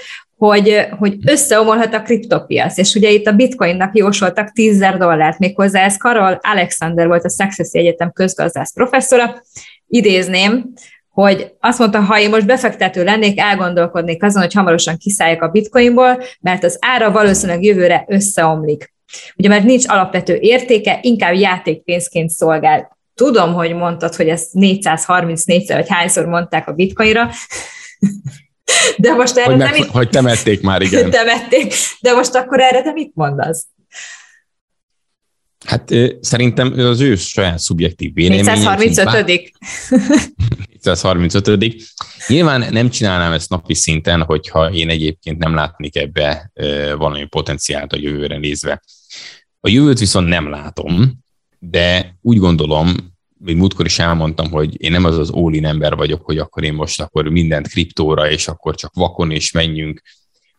hogy, 0.48 0.88
hogy 1.00 1.18
összeomolhat 1.26 1.94
a 1.94 2.02
kriptopiac, 2.02 2.78
és 2.78 2.96
ugye 2.96 3.10
itt 3.10 3.28
a 3.28 3.32
bitcoinnak 3.32 3.98
jósoltak 3.98 4.52
10 4.52 4.78
dollárt, 4.78 5.40
méghozzá 5.40 5.84
ez 5.84 5.98
Karol 5.98 6.40
Alexander 6.42 7.08
volt 7.08 7.26
a 7.26 7.30
Success 7.30 7.72
Egyetem 7.72 8.12
közgazdász 8.12 8.74
professzora, 8.74 9.42
idézném, 9.88 10.74
hogy 11.10 11.54
azt 11.60 11.80
mondta, 11.80 12.00
ha 12.00 12.20
én 12.20 12.30
most 12.30 12.46
befektető 12.46 13.04
lennék, 13.04 13.40
elgondolkodnék 13.40 14.24
azon, 14.24 14.42
hogy 14.42 14.54
hamarosan 14.54 14.98
kiszálljak 14.98 15.42
a 15.42 15.48
bitcoinból, 15.48 16.24
mert 16.40 16.64
az 16.64 16.78
ára 16.80 17.12
valószínűleg 17.12 17.64
jövőre 17.64 18.06
összeomlik. 18.08 18.94
Ugye 19.36 19.50
mert 19.50 19.64
nincs 19.64 19.88
alapvető 19.88 20.38
értéke, 20.40 21.00
inkább 21.02 21.34
játékpénzként 21.34 22.30
szolgál. 22.30 22.98
Tudom, 23.16 23.54
hogy 23.54 23.74
mondtad, 23.74 24.16
hogy 24.16 24.28
ezt 24.28 24.50
434-szer, 24.54 25.74
vagy 25.74 25.90
hányszor 25.90 26.26
mondták 26.26 26.68
a 26.68 26.74
bitcoinra, 26.74 27.30
de 28.98 29.14
most 29.14 29.38
erre 29.38 29.50
hogy, 29.50 29.58
meg, 29.58 29.74
mit... 29.74 29.86
hogy 29.86 30.10
temették 30.10 30.62
már, 30.62 30.82
igen. 30.82 31.10
temették, 31.20 31.74
de 32.00 32.14
most 32.14 32.36
akkor 32.36 32.60
erre 32.60 32.82
te 32.82 32.92
mit 32.92 33.12
mondasz? 33.14 33.66
Hát 35.66 35.94
szerintem 36.22 36.74
az 36.78 37.00
ő 37.00 37.16
saját 37.16 37.60
szubjektív 37.60 38.14
véleménye. 38.14 38.44
435. 38.44 39.52
435. 40.84 41.84
Nyilván 42.28 42.74
nem 42.74 42.90
csinálnám 42.90 43.32
ezt 43.32 43.50
napi 43.50 43.74
szinten, 43.74 44.22
hogyha 44.22 44.72
én 44.72 44.90
egyébként 44.90 45.38
nem 45.38 45.54
látnék 45.54 45.96
ebbe 45.96 46.52
valami 46.98 47.26
potenciált 47.26 47.94
a 47.94 47.98
jövőre 47.98 48.38
nézve. 48.38 48.82
A 49.60 49.70
jövőt 49.70 50.00
viszont 50.00 50.28
nem 50.28 50.50
látom, 50.50 51.24
de 51.60 52.16
úgy 52.22 52.38
gondolom, 52.38 53.11
még 53.44 53.56
múltkor 53.56 53.86
is 53.86 54.00
elmondtam, 54.00 54.52
hogy 54.52 54.82
én 54.82 54.92
nem 54.92 55.04
az 55.04 55.18
az 55.18 55.30
all 55.30 55.66
ember 55.66 55.96
vagyok, 55.96 56.26
hogy 56.26 56.38
akkor 56.38 56.64
én 56.64 56.74
most 56.74 57.02
akkor 57.02 57.28
mindent 57.28 57.68
kriptóra, 57.68 58.32
és 58.32 58.48
akkor 58.48 58.76
csak 58.76 58.94
vakon 58.94 59.32
és 59.32 59.52
menjünk, 59.52 60.02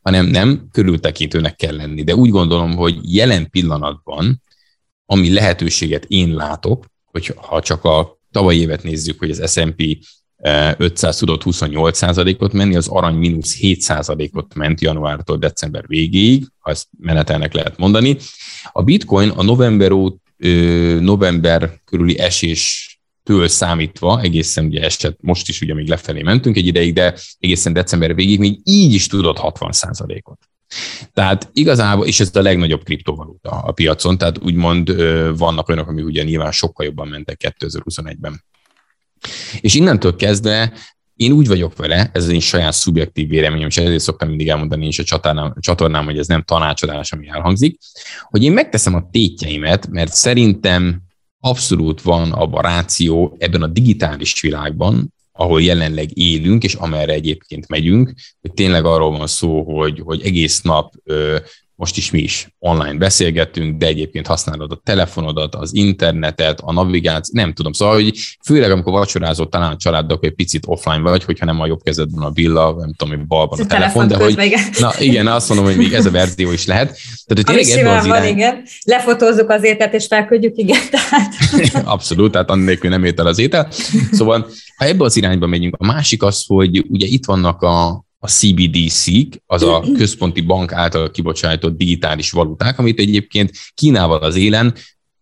hanem 0.02 0.26
nem, 0.26 0.68
körültekintőnek 0.72 1.56
kell 1.56 1.76
lenni. 1.76 2.02
De 2.04 2.14
úgy 2.14 2.30
gondolom, 2.30 2.76
hogy 2.76 3.14
jelen 3.14 3.50
pillanatban, 3.50 4.42
ami 5.06 5.32
lehetőséget 5.32 6.04
én 6.04 6.34
látok, 6.34 6.86
hogy 7.04 7.34
ha 7.36 7.60
csak 7.60 7.84
a 7.84 8.18
tavalyi 8.30 8.60
évet 8.60 8.82
nézzük, 8.82 9.18
hogy 9.18 9.30
az 9.30 9.52
S&P 9.52 9.98
500 10.76 11.16
tudott 11.16 11.42
28%-ot 11.44 12.52
menni, 12.52 12.76
az 12.76 12.88
arany 12.88 13.14
mínusz 13.14 13.56
7%-ot 13.60 14.54
ment 14.54 14.80
januártól 14.80 15.36
december 15.36 15.84
végéig, 15.86 16.46
ha 16.58 16.70
ezt 16.70 16.88
menetelnek 16.98 17.52
lehet 17.52 17.76
mondani. 17.76 18.16
A 18.72 18.82
bitcoin 18.82 19.28
a 19.28 19.42
november 19.42 19.92
óta 19.92 20.20
november 21.00 21.80
körüli 21.84 22.18
esés 22.18 22.92
től 23.22 23.48
számítva, 23.48 24.20
egészen 24.20 24.64
ugye 24.64 24.82
esett, 24.82 25.18
most 25.20 25.48
is 25.48 25.60
ugye 25.60 25.74
még 25.74 25.88
lefelé 25.88 26.22
mentünk 26.22 26.56
egy 26.56 26.66
ideig, 26.66 26.92
de 26.92 27.18
egészen 27.38 27.72
december 27.72 28.14
végig 28.14 28.38
még 28.38 28.60
így 28.64 28.92
is 28.92 29.06
tudott 29.06 29.38
60 29.38 29.70
ot 30.24 30.38
Tehát 31.12 31.50
igazából, 31.52 32.06
és 32.06 32.20
ez 32.20 32.36
a 32.36 32.42
legnagyobb 32.42 32.84
kriptovaluta 32.84 33.50
a 33.50 33.72
piacon, 33.72 34.18
tehát 34.18 34.38
úgymond 34.38 34.96
vannak 35.36 35.68
olyanok, 35.68 35.88
amik 35.88 36.04
ugye 36.04 36.22
nyilván 36.22 36.52
sokkal 36.52 36.86
jobban 36.86 37.08
mentek 37.08 37.54
2021-ben. 37.58 38.44
És 39.60 39.74
innentől 39.74 40.16
kezdve 40.16 40.72
én 41.22 41.32
úgy 41.32 41.46
vagyok 41.46 41.76
vele, 41.76 42.10
ez 42.12 42.24
az 42.24 42.30
én 42.30 42.40
saját 42.40 42.72
szubjektív 42.72 43.28
véleményem, 43.28 43.68
és 43.68 43.76
ezért 43.76 44.00
szoktam 44.00 44.28
mindig 44.28 44.48
elmondani 44.48 44.86
is 44.86 44.98
a 44.98 45.04
csatornám, 45.04 45.54
csatornám, 45.60 46.04
hogy 46.04 46.18
ez 46.18 46.26
nem 46.26 46.42
tanácsadás, 46.42 47.12
ami 47.12 47.28
elhangzik, 47.28 47.78
hogy 48.22 48.42
én 48.42 48.52
megteszem 48.52 48.94
a 48.94 49.08
tétjeimet, 49.10 49.88
mert 49.88 50.12
szerintem 50.12 51.02
abszolút 51.40 52.02
van 52.02 52.32
a 52.32 52.60
ráció 52.60 53.36
ebben 53.38 53.62
a 53.62 53.66
digitális 53.66 54.40
világban, 54.40 55.14
ahol 55.32 55.62
jelenleg 55.62 56.18
élünk, 56.18 56.64
és 56.64 56.74
amerre 56.74 57.12
egyébként 57.12 57.68
megyünk, 57.68 58.12
hogy 58.40 58.52
tényleg 58.52 58.84
arról 58.84 59.10
van 59.10 59.26
szó, 59.26 59.76
hogy, 59.76 60.00
hogy 60.04 60.22
egész 60.22 60.60
nap 60.60 60.94
most 61.82 61.96
is 61.96 62.10
mi 62.10 62.18
is 62.20 62.48
online 62.58 62.94
beszélgettünk, 62.94 63.78
de 63.78 63.86
egyébként 63.86 64.26
használod 64.26 64.72
a 64.72 64.80
telefonodat, 64.84 65.54
az 65.54 65.74
internetet, 65.74 66.60
a 66.60 66.72
navigációt, 66.72 67.36
nem 67.36 67.52
tudom. 67.52 67.72
Szóval, 67.72 67.94
hogy 67.94 68.18
főleg 68.44 68.70
amikor 68.70 68.92
vacsorázol 68.92 69.48
talán 69.48 69.72
a 69.72 69.76
családdal, 69.76 70.16
hogy 70.20 70.28
egy 70.28 70.34
picit 70.34 70.62
offline 70.66 71.00
vagy, 71.00 71.24
hogyha 71.24 71.44
nem 71.44 71.60
a 71.60 71.66
jobb 71.66 71.82
kezedben 71.82 72.22
a 72.22 72.30
billa, 72.30 72.74
nem 72.78 72.94
tudom, 72.94 73.16
hogy 73.16 73.26
balban 73.26 73.58
a, 73.58 73.62
a 73.62 73.66
telefon, 73.66 74.08
de 74.08 74.16
hogy, 74.16 74.38
igen. 74.38 74.60
na 74.78 74.92
igen, 74.98 75.26
azt 75.26 75.48
mondom, 75.48 75.66
hogy 75.66 75.76
még 75.76 75.92
ez 75.92 76.06
a 76.06 76.10
verzió 76.10 76.52
is 76.52 76.66
lehet. 76.66 76.98
Tehát, 77.26 77.48
hogy 77.48 77.66
tényleg 77.66 77.96
az 77.98 78.04
irány... 78.04 78.20
van, 78.20 78.28
igen. 78.28 78.62
Lefotózzuk 78.84 79.50
az 79.50 79.64
ételt, 79.64 79.94
és 79.94 80.06
felküldjük, 80.06 80.56
igen. 80.56 80.80
Tehát. 80.90 81.34
Abszolút, 81.94 82.32
tehát 82.32 82.50
annélkül 82.50 82.90
nem 82.90 83.04
étel 83.04 83.26
az 83.26 83.38
étel. 83.38 83.68
Szóval, 84.12 84.50
ha 84.76 84.84
ebbe 84.84 85.04
az 85.04 85.16
irányba 85.16 85.46
megyünk, 85.46 85.74
a 85.78 85.86
másik 85.86 86.22
az, 86.22 86.44
hogy 86.46 86.84
ugye 86.88 87.06
itt 87.06 87.24
vannak 87.24 87.62
a, 87.62 88.04
a 88.24 88.28
CBDC-k, 88.28 89.42
az 89.46 89.62
a 89.62 89.84
központi 89.94 90.40
bank 90.40 90.72
által 90.72 91.10
kibocsájtott 91.10 91.76
digitális 91.76 92.30
valuták, 92.30 92.78
amit 92.78 92.98
egyébként 92.98 93.50
Kínával 93.74 94.18
az 94.18 94.36
élen 94.36 94.74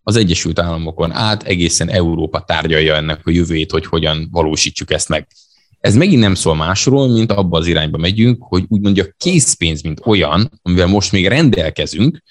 az 0.03 0.15
Egyesült 0.15 0.59
Államokon 0.59 1.11
át 1.11 1.43
egészen 1.43 1.89
Európa 1.89 2.41
tárgyalja 2.41 2.95
ennek 2.95 3.25
a 3.25 3.31
jövőjét, 3.31 3.71
hogy 3.71 3.85
hogyan 3.85 4.27
valósítsuk 4.31 4.91
ezt 4.91 5.09
meg. 5.09 5.27
Ez 5.79 5.95
megint 5.95 6.21
nem 6.21 6.35
szól 6.35 6.55
másról, 6.55 7.07
mint 7.07 7.31
abba 7.31 7.57
az 7.57 7.67
irányba 7.67 7.97
megyünk, 7.97 8.43
hogy 8.43 8.65
úgymond 8.67 8.97
a 8.97 9.13
készpénz, 9.17 9.81
mint 9.81 10.01
olyan, 10.05 10.51
amivel 10.61 10.87
most 10.87 11.11
még 11.11 11.27
rendelkezünk, 11.27 12.23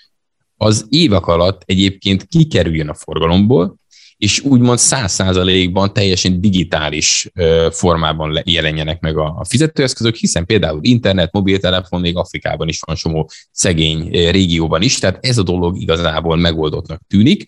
az 0.57 0.87
évek 0.89 1.27
alatt 1.27 1.63
egyébként 1.67 2.27
kikerüljön 2.27 2.89
a 2.89 2.95
forgalomból, 2.95 3.77
és 4.21 4.41
úgymond 4.41 4.79
száz 4.79 5.13
százalékban 5.13 5.93
teljesen 5.93 6.41
digitális 6.41 7.29
formában 7.71 8.43
jelenjenek 8.45 9.01
meg 9.01 9.17
a 9.17 9.45
fizetőeszközök, 9.49 10.15
hiszen 10.15 10.47
például 10.47 10.81
internet, 10.83 11.33
mobiltelefon 11.33 12.01
még 12.01 12.17
Afrikában 12.17 12.69
is 12.69 12.81
van 12.87 12.97
somó 12.97 13.31
szegény 13.51 14.11
régióban 14.11 14.83
is, 14.83 14.99
tehát 14.99 15.27
ez 15.27 15.39
a 15.39 15.43
dolog 15.43 15.81
igazából 15.81 16.37
megoldottnak 16.37 17.03
tűnik. 17.09 17.45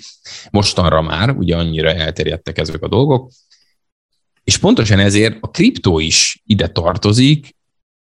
Mostanra 0.50 1.02
már 1.02 1.30
ugye 1.30 1.56
annyira 1.56 1.92
elterjedtek 1.92 2.58
ezek 2.58 2.82
a 2.82 2.88
dolgok, 2.88 3.30
és 4.44 4.56
pontosan 4.56 4.98
ezért 4.98 5.36
a 5.40 5.50
kriptó 5.50 5.98
is 5.98 6.42
ide 6.46 6.68
tartozik, 6.68 7.56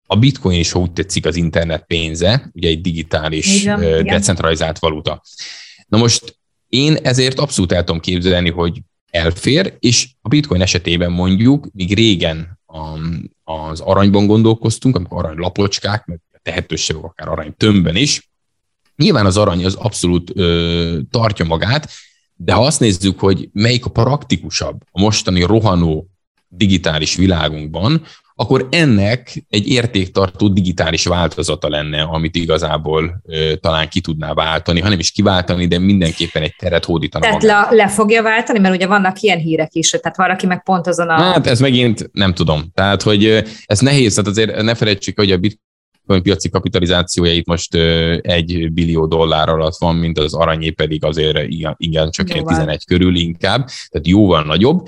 a 0.07 0.15
bitcoin 0.15 0.59
is, 0.59 0.71
ha 0.71 0.79
úgy 0.79 0.91
tetszik, 0.91 1.25
az 1.25 1.35
internet 1.35 1.85
pénze, 1.85 2.49
ugye 2.53 2.67
egy 2.67 2.81
digitális, 2.81 3.61
igen, 3.61 4.05
decentralizált 4.05 4.79
valuta. 4.79 5.21
Na 5.87 5.97
most 5.97 6.37
én 6.67 6.95
ezért 6.95 7.39
abszolút 7.39 7.71
el 7.71 7.83
tudom 7.83 8.01
képzelni, 8.01 8.49
hogy 8.49 8.81
elfér, 9.09 9.77
és 9.79 10.09
a 10.21 10.27
bitcoin 10.27 10.61
esetében 10.61 11.11
mondjuk, 11.11 11.67
míg 11.73 11.93
régen 11.93 12.59
az 13.43 13.79
aranyban 13.79 14.25
gondolkoztunk, 14.25 14.95
amikor 14.95 15.25
arany 15.25 15.37
lapocskák, 15.37 16.05
meg 16.05 16.19
tehetőségek 16.41 17.03
akár 17.03 17.27
arany 17.27 17.53
tömbben 17.57 17.95
is, 17.95 18.29
nyilván 18.95 19.25
az 19.25 19.37
arany 19.37 19.65
az 19.65 19.73
abszolút 19.73 20.31
ö, 20.33 20.99
tartja 21.09 21.45
magát, 21.45 21.91
de 22.35 22.53
ha 22.53 22.65
azt 22.65 22.79
nézzük, 22.79 23.19
hogy 23.19 23.49
melyik 23.51 23.85
a 23.85 23.89
praktikusabb 23.89 24.81
a 24.91 25.01
mostani 25.01 25.41
rohanó 25.41 26.07
digitális 26.47 27.15
világunkban, 27.15 28.03
akkor 28.37 28.67
ennek 28.71 29.45
egy 29.49 29.67
értéktartó 29.67 30.47
digitális 30.47 31.05
változata 31.05 31.69
lenne, 31.69 32.01
amit 32.01 32.35
igazából 32.35 33.21
ö, 33.23 33.55
talán 33.55 33.89
ki 33.89 34.01
tudná 34.01 34.33
váltani, 34.33 34.79
hanem 34.79 34.99
is 34.99 35.11
kiváltani, 35.11 35.67
de 35.67 35.79
mindenképpen 35.79 36.43
egy 36.43 36.55
teret 36.57 36.85
hódítana 36.85 37.25
Tehát 37.25 37.43
le, 37.43 37.67
le 37.75 37.87
fogja 37.87 38.21
váltani, 38.21 38.59
mert 38.59 38.75
ugye 38.75 38.87
vannak 38.87 39.21
ilyen 39.21 39.37
hírek 39.37 39.73
is, 39.73 39.89
tehát 39.89 40.17
valaki 40.17 40.45
meg 40.45 40.63
pont 40.63 40.87
azon 40.87 41.09
a... 41.09 41.13
Hát 41.13 41.47
ez 41.47 41.59
megint 41.59 42.09
nem 42.11 42.33
tudom. 42.33 42.63
Tehát, 42.73 43.01
hogy 43.01 43.43
ez 43.65 43.79
nehéz, 43.79 44.13
tehát 44.13 44.29
azért 44.29 44.61
ne 44.61 44.75
felejtsük, 44.75 45.17
hogy 45.17 45.31
a 45.31 45.37
bitcoin 45.37 46.21
piaci 46.21 46.49
kapitalizációja 46.49 47.33
itt 47.33 47.47
most 47.47 47.75
egy 48.21 48.71
billió 48.73 49.05
dollár 49.05 49.49
alatt 49.49 49.77
van, 49.77 49.95
mint 49.95 50.19
az 50.19 50.33
aranyé 50.33 50.69
pedig 50.69 51.03
azért 51.03 51.37
igen, 51.47 51.75
igen 51.77 52.09
csak 52.11 52.29
egy 52.29 52.43
11 52.43 52.85
körül 52.85 53.15
inkább, 53.15 53.67
tehát 53.89 54.07
jóval 54.07 54.43
nagyobb, 54.43 54.87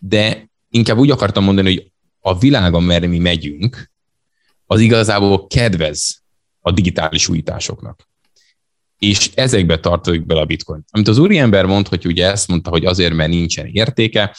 de 0.00 0.50
inkább 0.70 0.98
úgy 0.98 1.10
akartam 1.10 1.44
mondani, 1.44 1.74
hogy 1.74 1.91
a 2.24 2.38
világon, 2.38 2.82
merre 2.82 3.06
mi 3.06 3.18
megyünk, 3.18 3.90
az 4.66 4.80
igazából 4.80 5.46
kedvez 5.46 6.22
a 6.60 6.70
digitális 6.70 7.28
újításoknak. 7.28 8.08
És 8.98 9.30
ezekbe 9.34 9.78
tartozik 9.78 10.26
bele 10.26 10.40
a 10.40 10.44
bitcoin. 10.44 10.84
Amit 10.90 11.08
az 11.08 11.18
úriember 11.18 11.66
mond, 11.66 11.88
hogy 11.88 12.06
ugye 12.06 12.26
ezt 12.26 12.48
mondta, 12.48 12.70
hogy 12.70 12.84
azért, 12.84 13.14
mert 13.14 13.30
nincsen 13.30 13.66
értéke, 13.66 14.36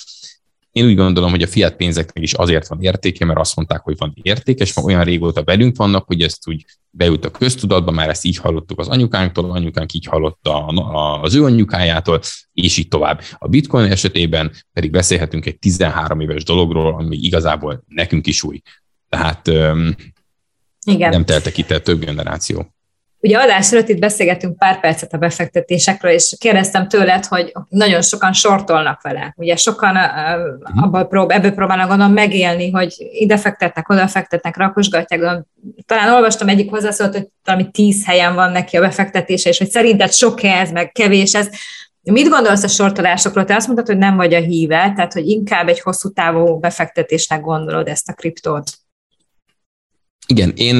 én 0.73 0.85
úgy 0.85 0.95
gondolom, 0.95 1.29
hogy 1.29 1.41
a 1.41 1.47
fiat 1.47 1.75
pénzeknek 1.75 2.23
is 2.23 2.33
azért 2.33 2.67
van 2.67 2.81
értéke, 2.81 3.25
mert 3.25 3.39
azt 3.39 3.55
mondták, 3.55 3.81
hogy 3.81 3.97
van 3.97 4.13
értéke, 4.21 4.63
és 4.63 4.73
már 4.73 4.85
olyan 4.85 5.03
régóta 5.03 5.43
velünk 5.43 5.77
vannak, 5.77 6.05
hogy 6.05 6.21
ezt 6.21 6.47
úgy 6.47 6.65
beült 6.89 7.25
a 7.25 7.31
köztudatba, 7.31 7.91
már 7.91 8.09
ezt 8.09 8.25
így 8.25 8.37
hallottuk 8.37 8.79
az 8.79 8.87
anyukánktól, 8.87 9.51
anyukánk 9.51 9.93
így 9.93 10.05
hallotta 10.05 10.65
az 11.21 11.35
ő 11.35 11.43
anyukájától, 11.43 12.21
és 12.53 12.77
így 12.77 12.87
tovább. 12.87 13.21
A 13.37 13.47
bitcoin 13.47 13.91
esetében 13.91 14.51
pedig 14.73 14.91
beszélhetünk 14.91 15.45
egy 15.45 15.59
13 15.59 16.19
éves 16.19 16.43
dologról, 16.43 16.93
ami 16.93 17.17
igazából 17.17 17.83
nekünk 17.87 18.27
is 18.27 18.43
új. 18.43 18.61
Tehát 19.09 19.47
Igen. 20.85 21.09
nem 21.09 21.25
teltek 21.25 21.57
itt 21.57 21.71
el 21.71 21.81
több 21.81 22.05
generáció. 22.05 22.73
Ugye 23.23 23.37
adás 23.37 23.71
előtt 23.71 23.89
itt 23.89 23.99
beszélgetünk 23.99 24.57
pár 24.57 24.79
percet 24.79 25.13
a 25.13 25.17
befektetésekről, 25.17 26.11
és 26.11 26.35
kérdeztem 26.39 26.87
tőled, 26.87 27.25
hogy 27.25 27.53
nagyon 27.69 28.01
sokan 28.01 28.33
sortolnak 28.33 29.01
vele. 29.01 29.33
Ugye 29.37 29.55
sokan 29.55 29.95
uh, 29.95 30.83
abból 30.83 31.05
prób- 31.05 31.31
ebből 31.31 31.51
próbálnak 31.51 31.87
gondolom 31.87 32.13
megélni, 32.13 32.71
hogy 32.71 32.95
ide 33.11 33.37
fektetnek, 33.37 33.89
oda 33.89 34.07
fektetnek, 34.07 34.57
rakosgatják. 34.57 35.19
De 35.19 35.45
talán 35.85 36.13
olvastam 36.13 36.47
egyik 36.47 36.69
hozzászólt, 36.69 37.13
hogy 37.13 37.27
valami 37.43 37.71
tíz 37.71 38.05
helyen 38.05 38.35
van 38.35 38.51
neki 38.51 38.77
a 38.77 38.81
befektetése, 38.81 39.49
és 39.49 39.57
hogy 39.57 39.69
szerinted 39.69 40.13
sok 40.13 40.43
ez, 40.43 40.71
meg 40.71 40.91
kevés 40.91 41.33
ez. 41.33 41.49
Mit 42.01 42.29
gondolsz 42.29 42.63
a 42.63 42.67
sortolásokról? 42.67 43.45
Te 43.45 43.55
azt 43.55 43.65
mondtad, 43.67 43.87
hogy 43.87 43.97
nem 43.97 44.15
vagy 44.15 44.33
a 44.33 44.39
híve, 44.39 44.91
tehát 44.95 45.13
hogy 45.13 45.27
inkább 45.27 45.67
egy 45.67 45.79
hosszú 45.79 46.09
távú 46.09 46.59
befektetésnek 46.59 47.41
gondolod 47.41 47.87
ezt 47.87 48.09
a 48.09 48.13
kriptót. 48.13 48.82
Igen, 50.27 50.51
én 50.55 50.75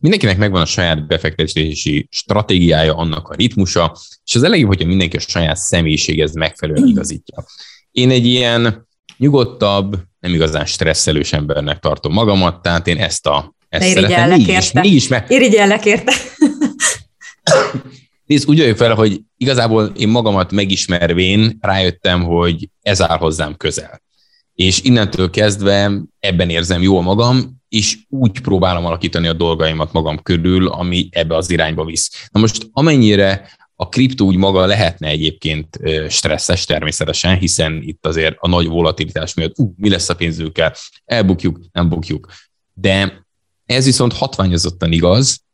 mindenkinek 0.00 0.38
megvan 0.38 0.60
a 0.60 0.66
saját 0.66 1.06
befektetési 1.06 2.08
stratégiája, 2.10 2.96
annak 2.96 3.28
a 3.28 3.34
ritmusa, 3.34 3.96
és 4.24 4.34
az 4.34 4.42
elején, 4.42 4.66
hogyha 4.66 4.86
mindenki 4.86 5.16
a 5.16 5.20
saját 5.20 5.56
személyiséghez 5.56 6.34
megfelelően 6.34 6.88
igazítja. 6.88 7.44
Én 7.90 8.10
egy 8.10 8.26
ilyen 8.26 8.88
nyugodtabb, 9.16 9.96
nem 10.18 10.34
igazán 10.34 10.66
stresszelős 10.66 11.32
embernek 11.32 11.78
tartom 11.78 12.12
magamat, 12.12 12.62
tehát 12.62 12.86
én 12.86 12.98
ezt 12.98 13.26
a 13.26 13.54
ezt 13.68 13.88
szeretem. 13.92 14.28
Mégis, 14.28 14.72
mégis 14.72 15.08
meg... 15.08 15.26
Irigyellek 15.28 15.84
érte. 15.84 16.12
Nézd, 18.26 18.48
úgy 18.48 18.58
jöjjön 18.58 18.76
fel, 18.76 18.94
hogy 18.94 19.20
igazából 19.36 19.92
én 19.96 20.08
magamat 20.08 20.52
megismervén 20.52 21.58
rájöttem, 21.60 22.22
hogy 22.22 22.68
ez 22.82 23.02
áll 23.02 23.18
hozzám 23.18 23.56
közel. 23.56 24.02
És 24.54 24.82
innentől 24.82 25.30
kezdve 25.30 25.92
ebben 26.20 26.50
érzem 26.50 26.82
jól 26.82 27.02
magam, 27.02 27.55
és 27.68 27.98
úgy 28.08 28.40
próbálom 28.40 28.84
alakítani 28.84 29.26
a 29.26 29.32
dolgaimat 29.32 29.92
magam 29.92 30.22
körül, 30.22 30.68
ami 30.68 31.08
ebbe 31.10 31.36
az 31.36 31.50
irányba 31.50 31.84
visz. 31.84 32.28
Na 32.30 32.40
most 32.40 32.68
amennyire 32.72 33.48
a 33.76 33.88
kriptó 33.88 34.26
úgy 34.26 34.36
maga 34.36 34.66
lehetne 34.66 35.08
egyébként 35.08 35.78
stresszes 36.08 36.64
természetesen, 36.64 37.38
hiszen 37.38 37.82
itt 37.82 38.06
azért 38.06 38.36
a 38.38 38.48
nagy 38.48 38.66
volatilitás 38.66 39.34
miatt, 39.34 39.58
ú, 39.58 39.74
mi 39.76 39.88
lesz 39.88 40.08
a 40.08 40.14
pénzünkkel, 40.14 40.74
elbukjuk, 41.04 41.60
nem 41.72 41.88
bukjuk. 41.88 42.28
De 42.74 43.26
ez 43.66 43.84
viszont 43.84 44.12
hatványozottan 44.12 44.92
igaz 44.92 45.44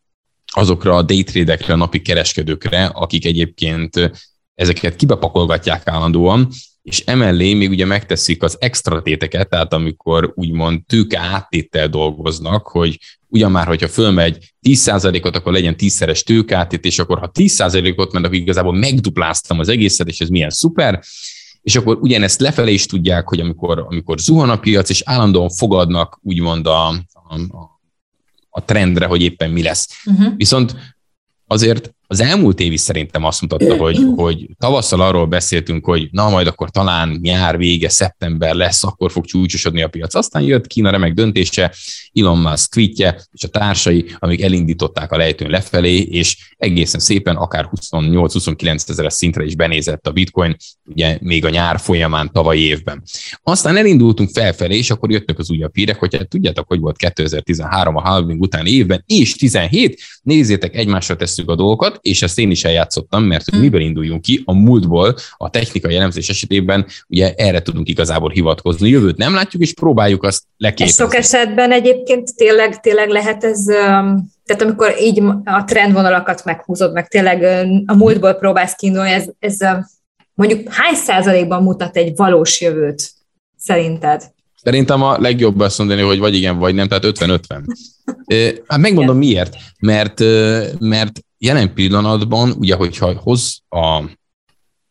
azokra 0.54 0.96
a 0.96 1.02
daytradekre, 1.02 1.72
a 1.72 1.76
napi 1.76 2.02
kereskedőkre, 2.02 2.84
akik 2.84 3.24
egyébként 3.24 4.10
ezeket 4.54 4.96
kibepakolgatják 4.96 5.88
állandóan, 5.88 6.48
és 6.82 7.02
emellé 7.06 7.54
még 7.54 7.70
ugye 7.70 7.84
megteszik 7.84 8.42
az 8.42 8.56
extra 8.60 9.02
téteket, 9.02 9.48
tehát 9.48 9.72
amikor 9.72 10.32
úgymond 10.34 10.84
tőke 10.86 11.18
áttéttel 11.18 11.88
dolgoznak, 11.88 12.66
hogy 12.66 12.98
ugyan 13.28 13.50
már, 13.50 13.66
hogyha 13.66 13.88
fölmegy 13.88 14.54
10%-ot, 14.68 15.36
akkor 15.36 15.52
legyen 15.52 15.74
10-szeres 15.78 16.22
tőkeáttét, 16.22 16.84
és 16.84 16.98
akkor 16.98 17.18
ha 17.18 17.30
10%-ot 17.34 18.12
ment, 18.12 18.24
akkor 18.24 18.36
igazából 18.36 18.74
megdupláztam 18.74 19.58
az 19.58 19.68
egészet, 19.68 20.08
és 20.08 20.20
ez 20.20 20.28
milyen 20.28 20.50
szuper, 20.50 21.02
és 21.62 21.76
akkor 21.76 21.98
ugyanezt 22.00 22.40
lefelé 22.40 22.72
is 22.72 22.86
tudják, 22.86 23.28
hogy 23.28 23.40
amikor, 23.40 23.78
amikor 23.78 24.18
zuhan 24.18 24.50
a 24.50 24.58
piac, 24.58 24.90
és 24.90 25.02
állandóan 25.04 25.50
fogadnak 25.50 26.18
úgymond 26.22 26.66
a, 26.66 26.88
a, 26.88 27.38
a 28.50 28.64
trendre, 28.64 29.06
hogy 29.06 29.22
éppen 29.22 29.50
mi 29.50 29.62
lesz. 29.62 29.88
Uh-huh. 30.04 30.36
Viszont 30.36 30.76
azért 31.46 31.94
Az 32.12 32.20
elmúlt 32.20 32.60
év 32.60 32.72
is 32.72 32.80
szerintem 32.80 33.24
azt 33.24 33.40
mutatta, 33.40 33.76
hogy, 33.76 33.98
hogy 34.16 34.48
tavasszal 34.58 35.00
arról 35.00 35.26
beszéltünk, 35.26 35.84
hogy 35.84 36.08
na 36.10 36.28
majd 36.28 36.46
akkor 36.46 36.70
talán 36.70 37.18
nyár 37.22 37.56
vége, 37.56 37.88
szeptember 37.88 38.54
lesz, 38.54 38.84
akkor 38.84 39.10
fog 39.10 39.24
csúcsosodni 39.24 39.82
a 39.82 39.88
piac. 39.88 40.14
Aztán 40.14 40.42
jött 40.42 40.66
Kína 40.66 40.90
remek 40.90 41.12
döntése, 41.12 41.74
Elon 42.12 42.38
Musk 42.38 42.70
tweetje 42.70 43.20
és 43.32 43.44
a 43.44 43.48
társai, 43.48 44.04
amik 44.18 44.42
elindították 44.42 45.12
a 45.12 45.16
lejtőn 45.16 45.50
lefelé, 45.50 45.96
és 45.96 46.54
egészen 46.56 47.00
szépen 47.00 47.36
akár 47.36 47.70
28-29 47.90 48.88
ezeres 48.88 49.12
szintre 49.12 49.44
is 49.44 49.54
benézett 49.54 50.06
a 50.06 50.12
bitcoin, 50.12 50.56
ugye 50.84 51.18
még 51.20 51.44
a 51.44 51.50
nyár 51.50 51.78
folyamán 51.78 52.32
tavaly 52.32 52.58
évben. 52.58 53.02
Aztán 53.42 53.76
elindultunk 53.76 54.30
felfelé, 54.30 54.76
és 54.76 54.90
akkor 54.90 55.10
jöttek 55.10 55.38
az 55.38 55.50
újabb 55.50 55.74
hírek, 55.74 55.98
hogy 55.98 56.16
hát 56.16 56.28
tudjátok, 56.28 56.68
hogy 56.68 56.80
volt 56.80 56.96
2013 56.96 57.96
a 57.96 58.00
halving 58.00 58.40
utáni 58.40 58.70
évben, 58.70 59.02
és 59.06 59.34
17, 59.34 60.00
nézzétek, 60.22 60.76
egymásra 60.76 61.16
tesszük 61.16 61.50
a 61.50 61.54
dolgokat, 61.54 61.98
és 62.02 62.22
ezt 62.22 62.38
én 62.38 62.50
is 62.50 62.64
eljátszottam, 62.64 63.24
mert 63.24 63.44
hogy 63.44 63.54
hmm. 63.54 63.62
miből 63.62 63.80
induljunk 63.80 64.22
ki, 64.22 64.42
a 64.44 64.54
múltból, 64.54 65.14
a 65.36 65.50
technikai 65.50 65.96
elemzés 65.96 66.28
esetében 66.28 66.86
ugye 67.08 67.34
erre 67.34 67.62
tudunk 67.62 67.88
igazából 67.88 68.30
hivatkozni. 68.30 68.88
Jövőt 68.88 69.16
nem 69.16 69.34
látjuk, 69.34 69.62
és 69.62 69.72
próbáljuk 69.72 70.22
azt 70.22 70.42
leképezni. 70.56 71.02
Sok 71.04 71.14
esetben 71.14 71.72
egyébként 71.72 72.34
tényleg, 72.34 72.80
tényleg 72.80 73.08
lehet 73.08 73.44
ez, 73.44 73.64
tehát 74.44 74.62
amikor 74.62 74.94
így 75.00 75.22
a 75.44 75.64
trendvonalakat 75.64 76.44
meghúzod, 76.44 76.92
meg 76.92 77.08
tényleg 77.08 77.42
a 77.86 77.94
múltból 77.94 78.32
próbálsz 78.32 78.74
kiindulni, 78.74 79.10
ez, 79.10 79.24
ez 79.38 79.56
mondjuk 80.34 80.72
hány 80.72 80.94
százalékban 80.94 81.62
mutat 81.62 81.96
egy 81.96 82.12
valós 82.16 82.60
jövőt 82.60 83.10
szerinted? 83.56 84.22
Szerintem 84.62 85.02
a 85.02 85.18
legjobb 85.18 85.60
azt 85.60 85.78
mondani, 85.78 86.02
hogy 86.02 86.18
vagy 86.18 86.34
igen, 86.34 86.58
vagy 86.58 86.74
nem, 86.74 86.88
tehát 86.88 87.04
50-50. 87.06 87.40
Hát 88.66 88.78
megmondom 88.78 89.22
igen. 89.22 89.32
miért, 89.32 89.56
mert, 89.80 90.20
mert 90.78 91.20
jelen 91.42 91.74
pillanatban, 91.74 92.50
ugye, 92.50 92.74
hogyha 92.74 93.12
hoz 93.12 93.62
a, 93.68 94.00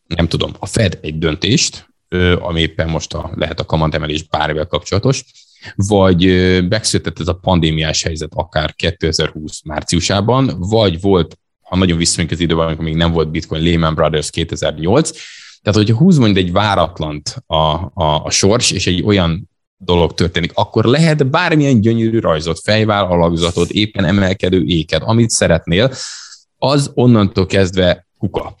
nem 0.06 0.28
tudom, 0.28 0.52
a 0.58 0.66
Fed 0.66 0.98
egy 1.02 1.18
döntést, 1.18 1.88
ami 2.38 2.60
éppen 2.60 2.88
most 2.88 3.14
a, 3.14 3.30
lehet 3.34 3.60
a 3.60 3.64
kamatemelés 3.64 4.22
bármivel 4.22 4.66
kapcsolatos, 4.66 5.24
vagy 5.76 6.24
megszületett 6.68 7.20
ez 7.20 7.28
a 7.28 7.34
pandémiás 7.34 8.02
helyzet 8.02 8.32
akár 8.34 8.74
2020 8.74 9.62
márciusában, 9.64 10.56
vagy 10.58 11.00
volt, 11.00 11.38
ha 11.60 11.76
nagyon 11.76 11.98
visszamegyünk 11.98 12.38
az 12.38 12.44
időben, 12.44 12.66
amikor 12.66 12.84
még 12.84 12.96
nem 12.96 13.12
volt 13.12 13.30
Bitcoin, 13.30 13.62
Lehman 13.62 13.94
Brothers 13.94 14.30
2008, 14.30 15.10
tehát, 15.62 15.78
hogyha 15.78 15.96
húz 15.96 16.18
mondjuk 16.18 16.46
egy 16.46 16.52
váratlant 16.52 17.42
a, 17.46 17.54
a, 17.54 18.24
a 18.24 18.30
sors, 18.30 18.70
és 18.70 18.86
egy 18.86 19.02
olyan 19.02 19.50
dolog 19.76 20.14
történik, 20.14 20.50
akkor 20.54 20.84
lehet 20.84 21.30
bármilyen 21.30 21.80
gyönyörű 21.80 22.18
rajzot, 22.18 22.60
fejvál, 22.60 23.04
alakzatot, 23.04 23.70
éppen 23.70 24.04
emelkedő 24.04 24.64
éket, 24.64 25.02
amit 25.02 25.30
szeretnél, 25.30 25.92
az 26.64 26.90
onnantól 26.94 27.46
kezdve 27.46 28.06
kuka. 28.18 28.56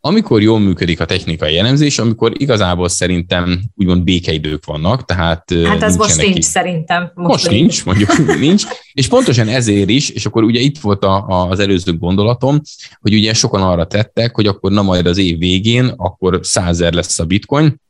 Amikor 0.00 0.42
jól 0.42 0.58
működik 0.58 1.00
a 1.00 1.04
technikai 1.04 1.58
elemzés, 1.58 1.98
amikor 1.98 2.32
igazából 2.34 2.88
szerintem 2.88 3.60
úgymond 3.76 4.02
békeidők 4.02 4.64
vannak, 4.64 5.04
tehát... 5.04 5.54
Hát 5.64 5.82
az 5.82 5.96
most 5.96 6.16
nincs 6.16 6.44
szerintem. 6.44 7.10
Most, 7.14 7.28
most 7.28 7.50
nincs, 7.50 7.84
mondjuk 7.84 8.38
nincs. 8.38 8.64
És 8.92 9.08
pontosan 9.08 9.48
ezért 9.48 9.88
is, 9.88 10.10
és 10.10 10.26
akkor 10.26 10.42
ugye 10.42 10.60
itt 10.60 10.78
volt 10.78 11.04
a, 11.04 11.26
a, 11.26 11.48
az 11.48 11.58
előző 11.58 11.96
gondolatom, 11.96 12.60
hogy 13.00 13.14
ugye 13.14 13.34
sokan 13.34 13.62
arra 13.62 13.86
tettek, 13.86 14.34
hogy 14.34 14.46
akkor 14.46 14.70
na 14.70 14.82
majd 14.82 15.06
az 15.06 15.18
év 15.18 15.38
végén, 15.38 15.92
akkor 15.96 16.40
százer 16.42 16.92
lesz 16.92 17.18
a 17.18 17.24
bitcoin, 17.24 17.80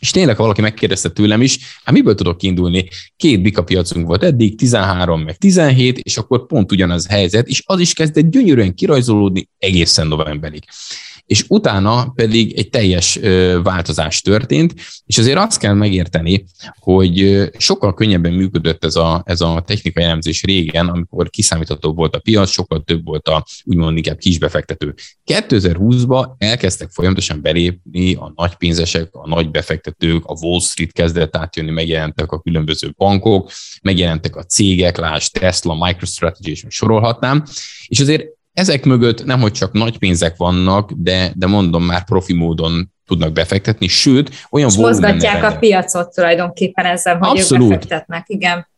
és 0.00 0.10
tényleg, 0.10 0.36
ha 0.36 0.42
valaki 0.42 0.60
megkérdezte 0.60 1.08
tőlem 1.08 1.42
is, 1.42 1.58
hát 1.84 1.94
miből 1.94 2.14
tudok 2.14 2.38
kiindulni? 2.38 2.88
Két 3.16 3.42
bika 3.42 3.64
piacunk 3.64 4.06
volt 4.06 4.22
eddig, 4.22 4.56
13 4.56 5.22
meg 5.22 5.36
17, 5.36 5.98
és 5.98 6.16
akkor 6.16 6.46
pont 6.46 6.72
ugyanaz 6.72 7.08
helyzet, 7.08 7.48
és 7.48 7.62
az 7.66 7.80
is 7.80 7.92
kezdett 7.92 8.30
gyönyörűen 8.30 8.74
kirajzolódni 8.74 9.48
egészen 9.58 10.06
novemberig 10.06 10.62
és 11.30 11.44
utána 11.48 12.12
pedig 12.14 12.58
egy 12.58 12.68
teljes 12.70 13.18
változás 13.62 14.20
történt, 14.20 14.74
és 15.06 15.18
azért 15.18 15.38
azt 15.38 15.58
kell 15.58 15.74
megérteni, 15.74 16.44
hogy 16.78 17.48
sokkal 17.58 17.94
könnyebben 17.94 18.32
működött 18.32 18.84
ez 18.84 18.96
a, 18.96 19.22
ez 19.26 19.40
a 19.40 19.62
technikai 19.66 20.04
elemzés 20.04 20.42
régen, 20.42 20.88
amikor 20.88 21.30
kiszámítható 21.30 21.92
volt 21.92 22.16
a 22.16 22.18
piac, 22.18 22.50
sokkal 22.50 22.82
több 22.82 23.04
volt 23.04 23.28
a 23.28 23.44
úgymond 23.64 23.96
inkább 23.96 24.18
kisbefektető. 24.18 24.94
2020-ban 25.26 26.28
elkezdtek 26.38 26.90
folyamatosan 26.90 27.42
belépni 27.42 28.14
a 28.14 28.32
nagy 28.36 28.54
pénzesek, 28.54 29.08
a 29.12 29.28
nagy 29.28 29.50
befektetők, 29.50 30.24
a 30.24 30.36
Wall 30.40 30.60
Street 30.60 30.92
kezdett 30.92 31.36
átjönni, 31.36 31.70
megjelentek 31.70 32.32
a 32.32 32.40
különböző 32.40 32.92
bankok, 32.96 33.50
megjelentek 33.82 34.36
a 34.36 34.42
cégek, 34.42 34.96
lásd 34.96 35.32
Tesla, 35.32 35.86
MicroStrategy, 35.86 36.48
és 36.48 36.64
sorolhatnám, 36.68 37.44
és 37.86 38.00
azért 38.00 38.38
ezek 38.60 38.84
mögött 38.84 39.24
nem, 39.24 39.40
hogy 39.40 39.52
csak 39.52 39.72
nagy 39.72 39.98
pénzek 39.98 40.36
vannak, 40.36 40.92
de, 40.96 41.32
de 41.36 41.46
mondom 41.46 41.84
már 41.84 42.04
profi 42.04 42.32
módon 42.32 42.92
tudnak 43.06 43.32
befektetni, 43.32 43.86
sőt, 43.86 44.30
olyan 44.50 44.68
És 44.68 44.76
mozgatják 44.76 45.42
a 45.42 45.56
piacot 45.56 46.14
tulajdonképpen 46.14 46.84
ezzel, 46.84 47.18
hogy 47.18 47.38
Abszolút. 47.38 47.62
ők 47.62 47.68
befektetnek, 47.68 48.24
igen. 48.28 48.68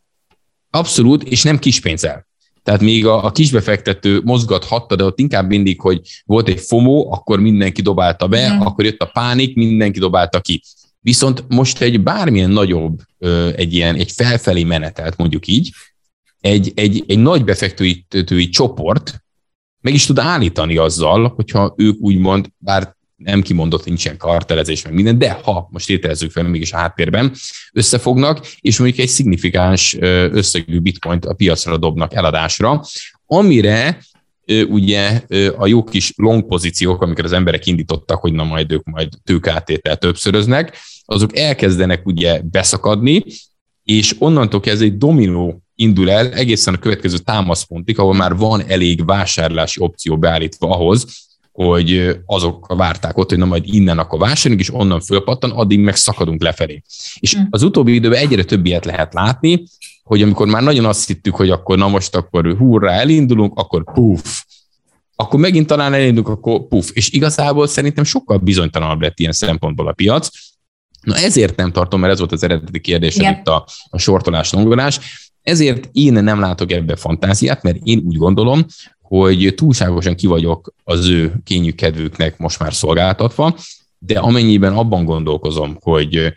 Abszolút, 0.70 1.22
és 1.22 1.42
nem 1.42 1.58
kispénzzel. 1.58 2.26
Tehát 2.62 2.80
még 2.80 3.06
a, 3.06 3.24
a 3.24 3.32
kisbefektető 3.32 4.20
mozgathatta, 4.24 4.96
de 4.96 5.04
ott 5.04 5.18
inkább 5.18 5.48
mindig, 5.48 5.80
hogy 5.80 6.00
volt 6.24 6.48
egy 6.48 6.60
FOMO, 6.60 7.08
akkor 7.10 7.40
mindenki 7.40 7.82
dobálta 7.82 8.28
be, 8.28 8.54
mm. 8.54 8.60
akkor 8.60 8.84
jött 8.84 9.00
a 9.00 9.10
pánik, 9.12 9.56
mindenki 9.56 9.98
dobálta 9.98 10.40
ki. 10.40 10.62
Viszont 11.00 11.44
most 11.48 11.80
egy 11.80 12.02
bármilyen 12.02 12.50
nagyobb, 12.50 13.00
egy 13.56 13.74
ilyen, 13.74 13.94
egy 13.94 14.12
felfelé 14.12 14.64
menetelt, 14.64 15.16
mondjuk 15.16 15.46
így, 15.46 15.70
egy, 16.40 16.72
egy, 16.74 17.04
egy 17.06 17.18
nagy 17.18 17.44
befektetői 17.44 18.48
csoport 18.48 19.22
meg 19.82 19.94
is 19.94 20.06
tud 20.06 20.18
állítani 20.18 20.76
azzal, 20.76 21.32
hogyha 21.36 21.74
ők 21.76 22.00
úgymond, 22.00 22.48
bár 22.58 22.94
nem 23.16 23.42
kimondott, 23.42 23.84
nincsen 23.84 24.16
kartelezés, 24.16 24.84
meg 24.84 24.92
minden, 24.94 25.18
de 25.18 25.40
ha 25.42 25.68
most 25.70 25.90
értelezzük 25.90 26.30
fel 26.30 26.42
mégis 26.42 26.72
a 26.72 26.76
háttérben, 26.76 27.32
összefognak, 27.72 28.46
és 28.60 28.78
mondjuk 28.78 29.00
egy 29.00 29.08
szignifikáns 29.08 29.96
összegű 30.30 30.78
bitcoint 30.78 31.24
a 31.24 31.34
piacra 31.34 31.76
dobnak 31.76 32.14
eladásra, 32.14 32.84
amire 33.26 33.98
ugye 34.68 35.22
a 35.56 35.66
jó 35.66 35.84
kis 35.84 36.12
long 36.16 36.46
pozíciók, 36.46 37.02
amikor 37.02 37.24
az 37.24 37.32
emberek 37.32 37.66
indítottak, 37.66 38.20
hogy 38.20 38.32
na 38.32 38.44
majd 38.44 38.72
ők 38.72 38.84
majd 38.84 39.08
tőkátétel 39.24 39.96
többszöröznek, 39.96 40.78
azok 41.04 41.36
elkezdenek 41.36 42.06
ugye 42.06 42.40
beszakadni, 42.42 43.24
és 43.84 44.14
onnantól 44.18 44.60
kezdve 44.60 44.84
egy 44.84 44.96
dominó 44.96 45.61
indul 45.82 46.10
el 46.10 46.32
egészen 46.32 46.74
a 46.74 46.78
következő 46.78 47.18
támaszpontig, 47.18 47.98
ahol 47.98 48.14
már 48.14 48.36
van 48.36 48.62
elég 48.66 49.04
vásárlási 49.04 49.80
opció 49.80 50.18
beállítva 50.18 50.70
ahhoz, 50.70 51.06
hogy 51.52 52.18
azok 52.26 52.74
várták 52.76 53.16
ott, 53.16 53.28
hogy 53.28 53.38
na 53.38 53.44
majd 53.44 53.64
innen 53.66 53.98
akkor 53.98 54.18
vásárolunk, 54.18 54.60
és 54.60 54.74
onnan 54.74 55.00
fölpattan, 55.00 55.50
addig 55.50 55.78
meg 55.78 55.96
szakadunk 55.96 56.42
lefelé. 56.42 56.82
És 57.18 57.34
hm. 57.34 57.42
az 57.50 57.62
utóbbi 57.62 57.94
időben 57.94 58.18
egyre 58.18 58.44
több 58.44 58.66
ilyet 58.66 58.84
lehet 58.84 59.14
látni, 59.14 59.64
hogy 60.02 60.22
amikor 60.22 60.46
már 60.46 60.62
nagyon 60.62 60.84
azt 60.84 61.06
hittük, 61.06 61.34
hogy 61.34 61.50
akkor 61.50 61.78
na 61.78 61.88
most 61.88 62.16
akkor 62.16 62.56
hurrá 62.56 62.92
elindulunk, 62.92 63.58
akkor 63.58 63.84
puf, 63.92 64.44
akkor 65.16 65.40
megint 65.40 65.66
talán 65.66 65.94
elindulunk, 65.94 66.28
akkor 66.28 66.68
puf. 66.68 66.90
És 66.92 67.10
igazából 67.10 67.66
szerintem 67.66 68.04
sokkal 68.04 68.38
bizonytalanabb 68.38 69.00
lett 69.00 69.18
ilyen 69.18 69.32
szempontból 69.32 69.88
a 69.88 69.92
piac, 69.92 70.28
Na 71.02 71.16
ezért 71.16 71.56
nem 71.56 71.72
tartom, 71.72 72.00
mert 72.00 72.12
ez 72.12 72.18
volt 72.18 72.32
az 72.32 72.42
eredeti 72.42 72.80
kérdés, 72.80 73.16
itt 73.16 73.48
a, 73.48 73.66
a 73.90 73.98
sortolás, 73.98 74.52
longolás. 74.52 75.00
Ezért 75.42 75.88
én 75.92 76.12
nem 76.12 76.40
látok 76.40 76.72
ebbe 76.72 76.96
fantáziát, 76.96 77.62
mert 77.62 77.76
én 77.82 78.02
úgy 78.06 78.16
gondolom, 78.16 78.66
hogy 79.00 79.52
túlságosan 79.56 80.14
ki 80.14 80.26
vagyok 80.26 80.74
az 80.84 81.08
ő 81.08 81.34
kényű 81.44 81.70
kedvüknek 81.70 82.38
most 82.38 82.58
már 82.58 82.74
szolgáltatva, 82.74 83.56
de 83.98 84.18
amennyiben 84.18 84.76
abban 84.76 85.04
gondolkozom, 85.04 85.76
hogy 85.80 86.32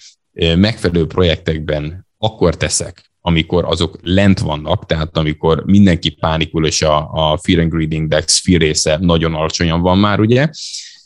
megfelelő 0.56 1.08
projektekben 1.08 2.08
akkor 2.18 2.56
teszek, 2.56 3.12
amikor 3.22 3.66
azok 3.66 3.98
lent 4.02 4.40
vannak, 4.40 4.86
tehát 4.86 5.18
amikor 5.18 5.64
mindenki 5.66 6.10
pánikul, 6.10 6.66
és 6.66 6.82
a, 6.82 6.98
a 7.12 7.40
Fear 7.42 7.60
and 7.60 7.72
Greed 7.72 7.92
Index 7.92 8.40
fear 8.40 8.62
része 8.62 8.98
nagyon 9.02 9.34
alacsonyan 9.34 9.82
van 9.82 9.98
már, 9.98 10.20
ugye, 10.20 10.50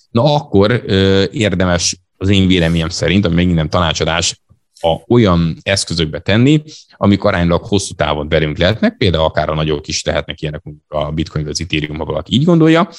na 0.09 0.35
akkor 0.35 0.83
érdemes 1.31 1.97
az 2.17 2.29
én 2.29 2.47
véleményem 2.47 2.89
szerint, 2.89 3.25
ami 3.25 3.35
megint 3.35 3.55
nem 3.55 3.69
tanácsadás, 3.69 4.41
a 4.81 5.01
olyan 5.07 5.57
eszközökbe 5.61 6.19
tenni, 6.19 6.63
amik 6.91 7.23
aránylag 7.23 7.65
hosszú 7.65 7.93
távon 7.93 8.29
belünk 8.29 8.57
lehetnek, 8.57 8.97
például 8.97 9.23
akár 9.23 9.49
a 9.49 9.55
nagyok 9.55 9.87
is 9.87 10.01
tehetnek 10.01 10.41
ilyenek, 10.41 10.63
a 10.87 11.11
Bitcoin 11.11 11.43
vagy 11.43 11.53
az 11.53 11.61
Ethereum, 11.61 11.97
ha 11.97 12.05
valaki 12.05 12.33
így 12.33 12.43
gondolja, 12.43 12.89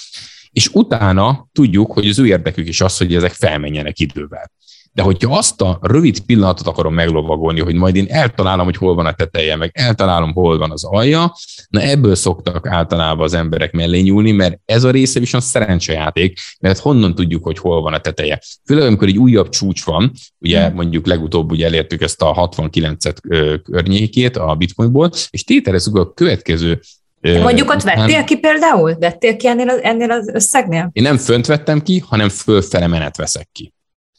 és 0.50 0.68
utána 0.68 1.48
tudjuk, 1.52 1.92
hogy 1.92 2.08
az 2.08 2.18
ő 2.18 2.26
érdekük 2.26 2.68
is 2.68 2.80
az, 2.80 2.96
hogy 2.96 3.14
ezek 3.14 3.32
felmenjenek 3.32 3.98
idővel. 3.98 4.50
De 4.92 5.02
hogyha 5.02 5.36
azt 5.36 5.60
a 5.60 5.78
rövid 5.82 6.20
pillanatot 6.20 6.66
akarom 6.66 6.94
meglovagolni, 6.94 7.60
hogy 7.60 7.74
majd 7.74 7.96
én 7.96 8.06
eltalálom, 8.08 8.64
hogy 8.64 8.76
hol 8.76 8.94
van 8.94 9.06
a 9.06 9.12
teteje, 9.12 9.56
meg 9.56 9.70
eltalálom, 9.72 10.32
hol 10.32 10.58
van 10.58 10.70
az 10.70 10.84
alja, 10.84 11.32
na 11.68 11.80
ebből 11.80 12.14
szoktak 12.14 12.66
általában 12.66 13.24
az 13.24 13.34
emberek 13.34 13.72
mellé 13.72 14.00
nyúlni, 14.00 14.32
mert 14.32 14.60
ez 14.64 14.84
a 14.84 14.90
része 14.90 15.20
viszont 15.20 15.44
szerencsejáték, 15.44 16.38
mert 16.60 16.78
honnan 16.78 17.14
tudjuk, 17.14 17.44
hogy 17.44 17.58
hol 17.58 17.82
van 17.82 17.94
a 17.94 17.98
teteje. 17.98 18.40
Főleg, 18.64 18.86
amikor 18.86 19.08
egy 19.08 19.18
újabb 19.18 19.48
csúcs 19.48 19.84
van, 19.84 20.12
ugye 20.38 20.66
hmm. 20.66 20.74
mondjuk 20.74 21.06
legutóbb 21.06 21.50
ugye 21.50 21.66
elértük 21.66 22.02
ezt 22.02 22.22
a 22.22 22.48
69-et 22.50 23.16
környékét 23.62 24.36
a 24.36 24.54
bitcoinból, 24.54 25.10
és 25.30 25.44
tételezzük 25.44 25.96
a 25.96 26.12
következő 26.12 26.80
Mondjuk 27.20 27.70
ott 27.70 27.82
vettél 27.82 28.24
ki 28.24 28.38
például? 28.38 28.96
Vettél 28.98 29.36
ki 29.36 29.46
ennél 29.46 29.68
az, 29.68 29.78
ennél 29.82 30.10
az 30.10 30.28
összegnél? 30.28 30.90
Én 30.92 31.02
nem 31.02 31.16
fönt 31.16 31.46
vettem 31.46 31.82
ki, 31.82 32.02
hanem 32.06 32.28
fölfele 32.28 32.86
menet 32.86 33.16
veszek 33.16 33.48
ki. 33.52 33.72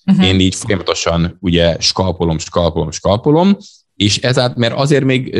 Uh-huh. 0.05 0.27
Én 0.27 0.39
így 0.39 0.55
folyamatosan 0.55 1.37
ugye 1.39 1.79
skalpolom, 1.79 2.37
skalpolom, 2.37 2.91
skalpolom, 2.91 3.57
és 3.95 4.17
ezáltal, 4.17 4.57
mert 4.57 4.73
azért 4.73 5.03
még 5.03 5.35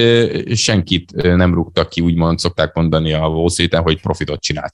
senkit 0.55 1.11
nem 1.13 1.53
rúgtak 1.53 1.89
ki, 1.89 2.01
úgymond 2.01 2.39
szokták 2.39 2.73
mondani 2.73 3.13
a 3.13 3.27
wall 3.27 3.81
hogy 3.81 4.01
profitot 4.01 4.41
csinált. 4.41 4.73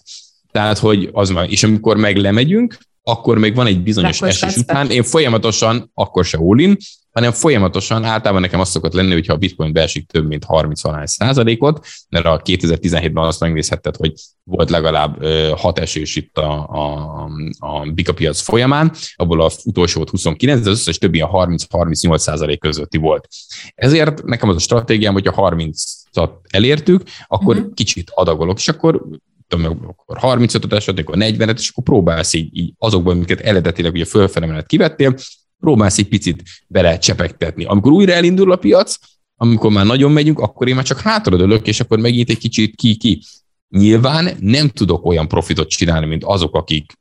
Tehát, 0.51 0.77
hogy 0.77 1.09
az 1.11 1.29
már, 1.29 1.51
és 1.51 1.63
amikor 1.63 1.97
meg 1.97 2.17
lemegyünk, 2.17 2.77
akkor 3.07 3.37
még 3.37 3.55
van 3.55 3.67
egy 3.67 3.83
bizonyos 3.83 4.17
akkor 4.17 4.27
esés 4.27 4.55
után, 4.55 4.89
én 4.89 5.03
folyamatosan, 5.03 5.91
akkor 5.93 6.25
se 6.25 6.37
all 6.37 6.75
hanem 7.11 7.31
folyamatosan 7.31 8.03
általában 8.03 8.41
nekem 8.41 8.59
azt 8.59 8.71
szokott 8.71 8.93
lenni, 8.93 9.13
hogyha 9.13 9.33
a 9.33 9.37
bitcoin 9.37 9.73
beesik 9.73 10.07
több 10.07 10.27
mint 10.27 10.43
30 10.43 10.81
százalékot, 11.03 11.85
mert 12.09 12.25
a 12.25 12.41
2017-ben 12.41 13.23
azt 13.23 13.39
megnézhetted, 13.39 13.95
hogy 13.95 14.13
volt 14.43 14.69
legalább 14.69 15.25
hat 15.55 15.79
esés 15.79 16.15
itt 16.15 16.37
a, 16.37 16.67
a, 16.69 17.29
a 17.59 17.91
Bika 17.93 18.13
piac 18.13 18.39
folyamán, 18.39 18.91
abból 19.15 19.41
az 19.41 19.61
utolsó 19.63 19.97
volt 19.97 20.09
29, 20.09 20.61
de 20.63 20.69
az 20.69 20.77
összes 20.77 20.97
többi 20.97 21.21
a 21.21 21.29
30-38 21.29 22.17
százalék 22.17 22.59
közötti 22.59 22.97
volt. 22.97 23.27
Ezért 23.75 24.23
nekem 24.23 24.49
az 24.49 24.55
a 24.55 24.59
stratégiám, 24.59 25.13
hogyha 25.13 25.51
30-at 25.51 26.29
elértük, 26.49 27.01
akkor 27.27 27.55
uh-huh. 27.55 27.73
kicsit 27.73 28.11
adagolok, 28.13 28.57
és 28.57 28.67
akkor 28.67 29.01
tudom, 29.47 29.77
akkor 29.87 30.17
35-öt 30.21 30.73
esetleg, 30.73 31.07
akkor 31.07 31.17
40-et, 31.19 31.57
és 31.57 31.69
akkor 31.69 31.83
próbálsz 31.83 32.33
így, 32.33 32.57
így 32.57 32.73
azokban, 32.77 33.15
amiket 33.15 33.39
eredetileg 33.39 33.93
ugye 33.93 34.05
fölfele 34.05 34.63
kivettél, 34.67 35.15
próbálsz 35.59 35.97
egy 35.97 36.07
picit 36.07 36.43
bele 36.67 36.97
csepegtetni. 36.97 37.65
Amikor 37.65 37.91
újra 37.91 38.13
elindul 38.13 38.51
a 38.51 38.55
piac, 38.55 38.95
amikor 39.35 39.71
már 39.71 39.85
nagyon 39.85 40.11
megyünk, 40.11 40.39
akkor 40.39 40.67
én 40.67 40.75
már 40.75 40.83
csak 40.83 40.99
hátradőlök, 40.99 41.67
és 41.67 41.79
akkor 41.79 41.99
megint 41.99 42.29
egy 42.29 42.37
kicsit 42.37 42.75
ki-ki. 42.75 43.21
Nyilván 43.69 44.29
nem 44.39 44.67
tudok 44.67 45.05
olyan 45.05 45.27
profitot 45.27 45.69
csinálni, 45.69 46.05
mint 46.05 46.23
azok, 46.23 46.55
akik 46.55 46.93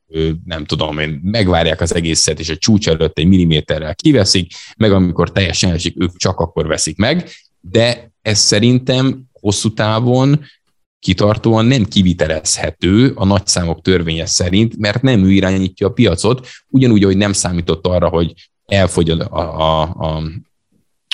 nem 0.45 0.65
tudom 0.65 0.99
én, 0.99 1.19
megvárják 1.23 1.81
az 1.81 1.95
egészet, 1.95 2.39
és 2.39 2.49
a 2.49 2.57
csúcs 2.57 2.87
előtt 2.89 3.17
egy 3.17 3.27
milliméterrel 3.27 3.95
kiveszik, 3.95 4.51
meg 4.77 4.91
amikor 4.91 5.31
teljesen 5.31 5.71
esik, 5.71 6.01
ők 6.01 6.17
csak 6.17 6.39
akkor 6.39 6.67
veszik 6.67 6.97
meg, 6.97 7.29
de 7.59 8.11
ez 8.21 8.39
szerintem 8.39 9.23
hosszú 9.31 9.73
távon 9.73 10.45
kitartóan 11.07 11.65
nem 11.65 11.85
kivitelezhető 11.85 13.11
a 13.15 13.25
nagyszámok 13.25 13.81
törvénye 13.81 14.25
szerint, 14.25 14.77
mert 14.77 15.01
nem 15.01 15.23
ő 15.23 15.31
irányítja 15.31 15.87
a 15.87 15.91
piacot, 15.91 16.47
ugyanúgy, 16.69 17.03
hogy 17.03 17.17
nem 17.17 17.33
számított 17.33 17.87
arra, 17.87 18.07
hogy 18.07 18.33
elfogy 18.65 19.09
a, 19.09 19.27
a, 19.29 19.81
a, 19.81 20.23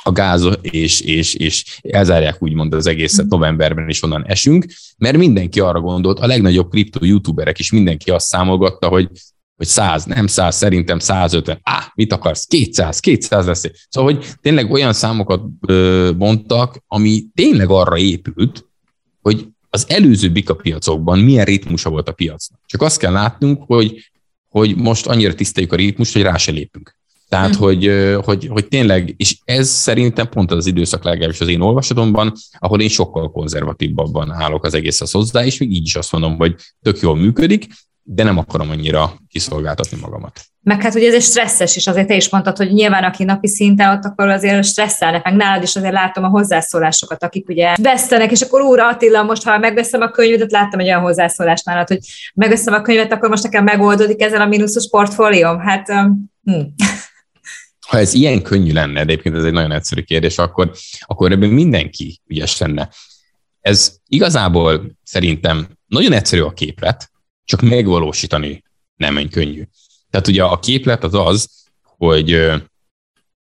a 0.03 0.11
gáz, 0.11 0.47
és, 0.61 1.01
és, 1.01 1.33
és 1.33 1.79
elzárják 1.81 2.43
úgymond 2.43 2.73
az 2.73 2.87
egészet 2.87 3.25
novemberben, 3.25 3.89
és 3.89 4.03
onnan 4.03 4.25
esünk, 4.25 4.65
mert 4.97 5.17
mindenki 5.17 5.59
arra 5.59 5.79
gondolt, 5.79 6.19
a 6.19 6.27
legnagyobb 6.27 6.69
kripto 6.69 7.05
youtuberek 7.05 7.59
is 7.59 7.71
mindenki 7.71 8.11
azt 8.11 8.27
számolgatta, 8.27 8.87
hogy 8.87 9.09
hogy 9.55 9.67
100, 9.67 10.05
nem 10.05 10.27
100, 10.27 10.55
szerintem 10.55 10.99
150, 10.99 11.59
á, 11.63 11.91
mit 11.95 12.13
akarsz, 12.13 12.45
200, 12.45 12.99
200 12.99 13.45
lesz. 13.45 13.65
Szóval, 13.89 14.13
hogy 14.13 14.25
tényleg 14.41 14.71
olyan 14.71 14.93
számokat 14.93 15.41
mondtak, 16.17 16.83
ami 16.87 17.23
tényleg 17.33 17.69
arra 17.69 17.97
épült, 17.97 18.65
hogy 19.21 19.47
az 19.73 19.85
előző 19.87 20.31
bika 20.31 20.55
piacokban 20.55 21.19
milyen 21.19 21.45
ritmusa 21.45 21.89
volt 21.89 22.09
a 22.09 22.11
piacnak. 22.11 22.59
Csak 22.65 22.81
azt 22.81 22.97
kell 22.97 23.11
látnunk, 23.11 23.63
hogy, 23.65 24.11
hogy 24.49 24.75
most 24.75 25.07
annyira 25.07 25.35
tiszteljük 25.35 25.71
a 25.71 25.75
ritmust, 25.75 26.13
hogy 26.13 26.21
rá 26.21 26.37
se 26.37 26.51
lépünk. 26.51 26.95
Tehát, 27.29 27.55
hmm. 27.55 27.63
hogy, 27.63 27.91
hogy, 28.23 28.47
hogy 28.47 28.67
tényleg, 28.67 29.13
és 29.17 29.37
ez 29.43 29.69
szerintem 29.69 30.29
pont 30.29 30.51
az, 30.51 30.57
az 30.57 30.65
időszak 30.65 31.03
legalábbis 31.03 31.39
az 31.39 31.47
én 31.47 31.61
olvasatomban, 31.61 32.33
ahol 32.59 32.81
én 32.81 32.89
sokkal 32.89 33.31
konzervatívabban 33.31 34.31
állok 34.31 34.65
az 34.65 34.73
egészhez 34.73 35.11
hozzá, 35.11 35.45
és 35.45 35.57
még 35.57 35.71
így 35.71 35.85
is 35.85 35.95
azt 35.95 36.11
mondom, 36.11 36.37
hogy 36.37 36.55
tök 36.81 36.99
jól 36.99 37.15
működik, 37.15 37.67
de 38.03 38.23
nem 38.23 38.37
akarom 38.37 38.69
annyira 38.69 39.13
kiszolgáltatni 39.27 39.97
magamat. 40.01 40.45
Meg 40.63 40.81
hát 40.81 40.95
ugye 40.95 41.07
ez 41.07 41.13
egy 41.13 41.21
stresszes 41.21 41.75
is, 41.75 41.87
azért 41.87 42.07
te 42.07 42.15
is 42.15 42.29
mondtad, 42.29 42.57
hogy 42.57 42.73
nyilván 42.73 43.03
aki 43.03 43.23
napi 43.23 43.47
szinten 43.47 43.97
ott, 43.97 44.03
akkor 44.03 44.29
azért 44.29 44.65
stresszelnek, 44.65 45.23
meg 45.23 45.35
nálad 45.35 45.63
is 45.63 45.75
azért 45.75 45.93
látom 45.93 46.23
a 46.23 46.27
hozzászólásokat, 46.27 47.23
akik 47.23 47.49
ugye 47.49 47.75
vesztenek, 47.81 48.31
és 48.31 48.41
akkor 48.41 48.61
úr 48.61 48.79
Attila, 48.79 49.23
most 49.23 49.43
ha 49.43 49.57
megveszem 49.57 50.01
a 50.01 50.09
könyvet, 50.09 50.51
láttam 50.51 50.79
egy 50.79 50.85
olyan 50.85 51.01
hozzászólást 51.01 51.65
nálad, 51.65 51.87
hogy 51.87 51.99
megveszem 52.33 52.73
a 52.73 52.81
könyvet, 52.81 53.11
akkor 53.11 53.29
most 53.29 53.43
nekem 53.43 53.63
megoldódik 53.63 54.21
ezzel 54.21 54.41
a 54.41 54.45
mínuszos 54.45 54.89
portfólióm. 54.89 55.59
Hát, 55.59 55.87
hm. 56.43 56.61
Ha 57.87 57.97
ez 57.97 58.13
ilyen 58.13 58.41
könnyű 58.41 58.73
lenne, 58.73 58.99
egyébként 58.99 59.35
ez 59.35 59.43
egy 59.43 59.53
nagyon 59.53 59.71
egyszerű 59.71 60.01
kérdés, 60.01 60.37
akkor, 60.37 60.71
akkor 60.99 61.31
ebben 61.31 61.49
mindenki 61.49 62.21
ügyes 62.27 62.57
lenne. 62.57 62.89
Ez 63.61 63.95
igazából 64.07 64.97
szerintem 65.03 65.67
nagyon 65.85 66.11
egyszerű 66.11 66.41
a 66.41 66.53
képlet, 66.53 67.11
csak 67.45 67.61
megvalósítani 67.61 68.63
nem 68.95 69.17
egy 69.17 69.29
könnyű. 69.29 69.63
Tehát 70.13 70.27
ugye 70.27 70.43
a 70.43 70.59
képlet 70.59 71.03
az 71.03 71.13
az, 71.13 71.49
hogy 71.97 72.51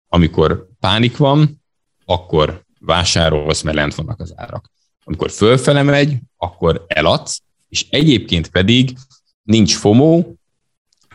amikor 0.09 0.69
pánik 0.81 1.17
van, 1.17 1.63
akkor 2.05 2.65
vásárolsz, 2.81 3.63
mert 3.63 3.77
lent 3.77 3.95
vannak 3.95 4.21
az 4.21 4.33
árak. 4.37 4.71
Amikor 5.05 5.31
fölfele 5.31 5.83
megy, 5.83 6.17
akkor 6.37 6.85
eladsz, 6.89 7.43
és 7.69 7.87
egyébként 7.91 8.49
pedig 8.49 8.97
nincs 9.43 9.77
FOMO, 9.77 10.25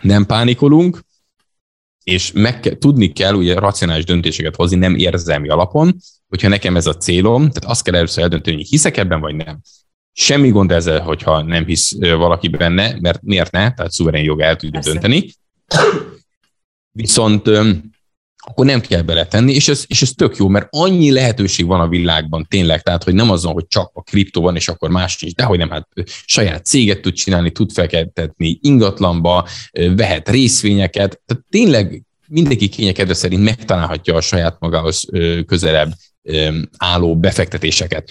nem 0.01 0.25
pánikolunk, 0.25 1.03
és 2.03 2.31
meg 2.31 2.59
kell, 2.59 2.77
tudni 2.77 3.13
kell 3.13 3.33
ugye 3.33 3.59
racionális 3.59 4.05
döntéseket 4.05 4.55
hozni, 4.55 4.77
nem 4.77 4.95
érzelmi 4.95 5.49
alapon, 5.49 5.95
hogyha 6.27 6.47
nekem 6.47 6.75
ez 6.75 6.87
a 6.87 6.97
célom, 6.97 7.41
tehát 7.41 7.65
azt 7.65 7.83
kell 7.83 7.95
először 7.95 8.23
eldönteni, 8.23 8.55
hogy 8.55 8.67
hiszek 8.67 8.97
ebben, 8.97 9.19
vagy 9.19 9.35
nem. 9.35 9.59
Semmi 10.11 10.49
gond 10.49 10.71
ezzel, 10.71 11.01
hogyha 11.01 11.41
nem 11.41 11.65
hisz 11.65 11.97
valaki 11.99 12.47
benne, 12.47 12.99
mert 12.99 13.21
miért 13.21 13.51
ne, 13.51 13.73
tehát 13.73 13.91
szuverén 13.91 14.23
jog 14.23 14.41
el 14.41 14.55
tudja 14.55 14.79
Persze. 14.79 14.91
dönteni. 14.91 15.31
Viszont 16.91 17.49
akkor 18.49 18.65
nem 18.65 18.81
kell 18.81 19.01
beletenni, 19.01 19.53
és 19.53 19.67
ez, 19.67 19.83
és 19.87 20.01
ez 20.01 20.11
tök 20.11 20.37
jó, 20.37 20.47
mert 20.47 20.67
annyi 20.69 21.11
lehetőség 21.11 21.65
van 21.65 21.79
a 21.79 21.87
világban 21.87 22.45
tényleg, 22.49 22.81
tehát 22.81 23.03
hogy 23.03 23.13
nem 23.13 23.31
azon, 23.31 23.53
hogy 23.53 23.67
csak 23.67 23.91
a 23.93 24.01
kriptó 24.01 24.41
van, 24.41 24.55
és 24.55 24.67
akkor 24.67 24.89
más 24.89 25.19
nincs, 25.19 25.35
de 25.35 25.43
hogy 25.43 25.57
nem, 25.57 25.69
hát 25.69 25.87
saját 26.25 26.65
céget 26.65 27.01
tud 27.01 27.13
csinálni, 27.13 27.51
tud 27.51 27.71
felkeltetni 27.71 28.59
ingatlanba, 28.61 29.47
vehet 29.95 30.29
részvényeket, 30.29 31.21
tehát 31.25 31.43
tényleg 31.49 32.03
mindenki 32.27 32.69
kényekedve 32.69 33.13
szerint 33.13 33.43
megtalálhatja 33.43 34.15
a 34.15 34.21
saját 34.21 34.59
magához 34.59 35.05
közelebb 35.45 35.93
álló 36.77 37.17
befektetéseket. 37.17 38.09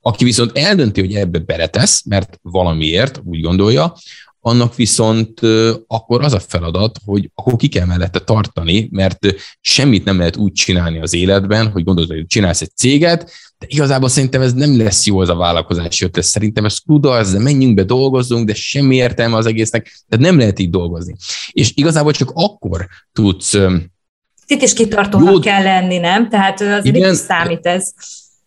Aki 0.00 0.24
viszont 0.24 0.58
eldönti, 0.58 1.00
hogy 1.00 1.14
ebbe 1.14 1.38
beletesz, 1.38 2.04
mert 2.04 2.38
valamiért 2.42 3.20
úgy 3.24 3.40
gondolja, 3.40 3.96
annak 4.46 4.74
viszont 4.74 5.40
akkor 5.86 6.22
az 6.22 6.32
a 6.32 6.40
feladat, 6.40 6.98
hogy 7.04 7.30
akkor 7.34 7.56
ki 7.56 7.68
kell 7.68 7.86
mellette 7.86 8.18
tartani, 8.18 8.88
mert 8.92 9.18
semmit 9.60 10.04
nem 10.04 10.18
lehet 10.18 10.36
úgy 10.36 10.52
csinálni 10.52 11.00
az 11.00 11.14
életben, 11.14 11.70
hogy 11.70 11.84
gondolod, 11.84 12.10
hogy 12.10 12.26
csinálsz 12.26 12.60
egy 12.60 12.76
céget, 12.76 13.30
de 13.58 13.66
igazából 13.68 14.08
szerintem 14.08 14.42
ez 14.42 14.52
nem 14.52 14.76
lesz 14.76 15.06
jó 15.06 15.18
az 15.18 15.28
a 15.28 15.34
vállalkozási 15.34 16.04
ötlet. 16.04 16.24
Szerintem 16.24 16.64
ez 16.64 16.78
kudarc, 16.78 17.30
de 17.30 17.38
menjünk 17.38 17.74
be, 17.74 17.82
dolgozzunk, 17.82 18.46
de 18.46 18.54
semmi 18.54 18.96
értelme 18.96 19.36
az 19.36 19.46
egésznek, 19.46 20.04
tehát 20.08 20.26
nem 20.26 20.38
lehet 20.38 20.58
így 20.58 20.70
dolgozni. 20.70 21.14
És 21.50 21.72
igazából 21.74 22.12
csak 22.12 22.30
akkor 22.34 22.86
tudsz 23.12 23.56
itt 24.46 24.62
is 24.62 24.72
kitartónak 24.72 25.32
jó, 25.32 25.38
kell 25.38 25.62
lenni, 25.62 25.98
nem? 25.98 26.28
Tehát 26.28 26.60
azért 26.60 26.96
igen, 26.96 27.12
is 27.12 27.18
számít 27.18 27.66
ez. 27.66 27.92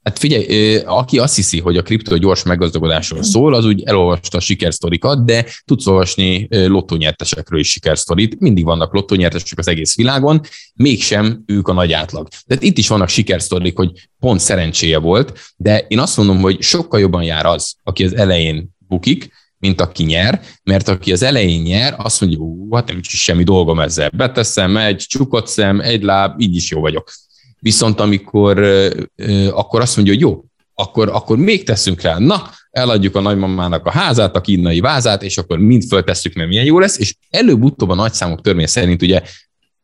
Hát 0.07 0.19
figyelj, 0.19 0.77
aki 0.77 1.19
azt 1.19 1.35
hiszi, 1.35 1.59
hogy 1.59 1.77
a 1.77 1.81
kriptó 1.81 2.17
gyors 2.17 2.43
meggazdagodásról 2.43 3.23
szól, 3.23 3.53
az 3.53 3.65
úgy 3.65 3.83
elolvasta 3.83 4.37
a 4.37 4.41
sikersztorikat, 4.41 5.25
de 5.25 5.45
tudsz 5.65 5.87
olvasni 5.87 6.47
lottónyertesekről 6.49 7.59
is 7.59 7.71
sikersztorit. 7.71 8.39
Mindig 8.39 8.63
vannak 8.63 8.93
lottónyertesek 8.93 9.59
az 9.59 9.67
egész 9.67 9.95
világon, 9.95 10.41
mégsem 10.73 11.43
ők 11.45 11.67
a 11.67 11.73
nagy 11.73 11.91
átlag. 11.91 12.27
Tehát 12.45 12.63
itt 12.63 12.77
is 12.77 12.87
vannak 12.87 13.09
sikersztorik, 13.09 13.77
hogy 13.77 13.91
pont 14.19 14.39
szerencséje 14.39 14.97
volt, 14.97 15.39
de 15.55 15.85
én 15.87 15.99
azt 15.99 16.17
mondom, 16.17 16.39
hogy 16.39 16.61
sokkal 16.61 16.99
jobban 16.99 17.23
jár 17.23 17.45
az, 17.45 17.75
aki 17.83 18.03
az 18.03 18.15
elején 18.15 18.69
bukik, 18.87 19.29
mint 19.59 19.81
aki 19.81 20.03
nyer, 20.03 20.41
mert 20.63 20.87
aki 20.87 21.11
az 21.11 21.23
elején 21.23 21.61
nyer, 21.61 21.95
azt 21.97 22.21
mondja, 22.21 22.39
hogy 22.39 22.49
hát 22.71 22.87
nem 22.87 22.97
is 22.97 23.07
semmi 23.07 23.43
dolgom 23.43 23.79
ezzel. 23.79 24.09
Beteszem 24.15 24.77
egy 24.77 24.97
csukott 25.07 25.47
szem, 25.47 25.79
egy 25.79 26.03
láb, 26.03 26.41
így 26.41 26.55
is 26.55 26.71
jó 26.71 26.79
vagyok. 26.79 27.11
Viszont 27.59 27.99
amikor 27.99 28.59
akkor 29.51 29.81
azt 29.81 29.95
mondja, 29.95 30.13
hogy 30.13 30.21
jó, 30.21 30.43
akkor, 30.73 31.09
akkor 31.09 31.37
még 31.37 31.63
teszünk 31.63 32.01
rá. 32.01 32.17
Na, 32.17 32.49
eladjuk 32.71 33.15
a 33.15 33.21
nagymamának 33.21 33.85
a 33.85 33.91
házát, 33.91 34.35
a 34.35 34.41
kínai 34.41 34.79
vázát, 34.79 35.23
és 35.23 35.37
akkor 35.37 35.57
mind 35.57 35.83
föltesszük, 35.83 36.33
mert 36.33 36.49
milyen 36.49 36.65
jó 36.65 36.79
lesz, 36.79 36.97
és 36.97 37.15
előbb-utóbb 37.29 37.89
a 37.89 37.95
nagyszámok 37.95 38.41
törvény 38.41 38.65
szerint 38.65 39.01
ugye 39.01 39.21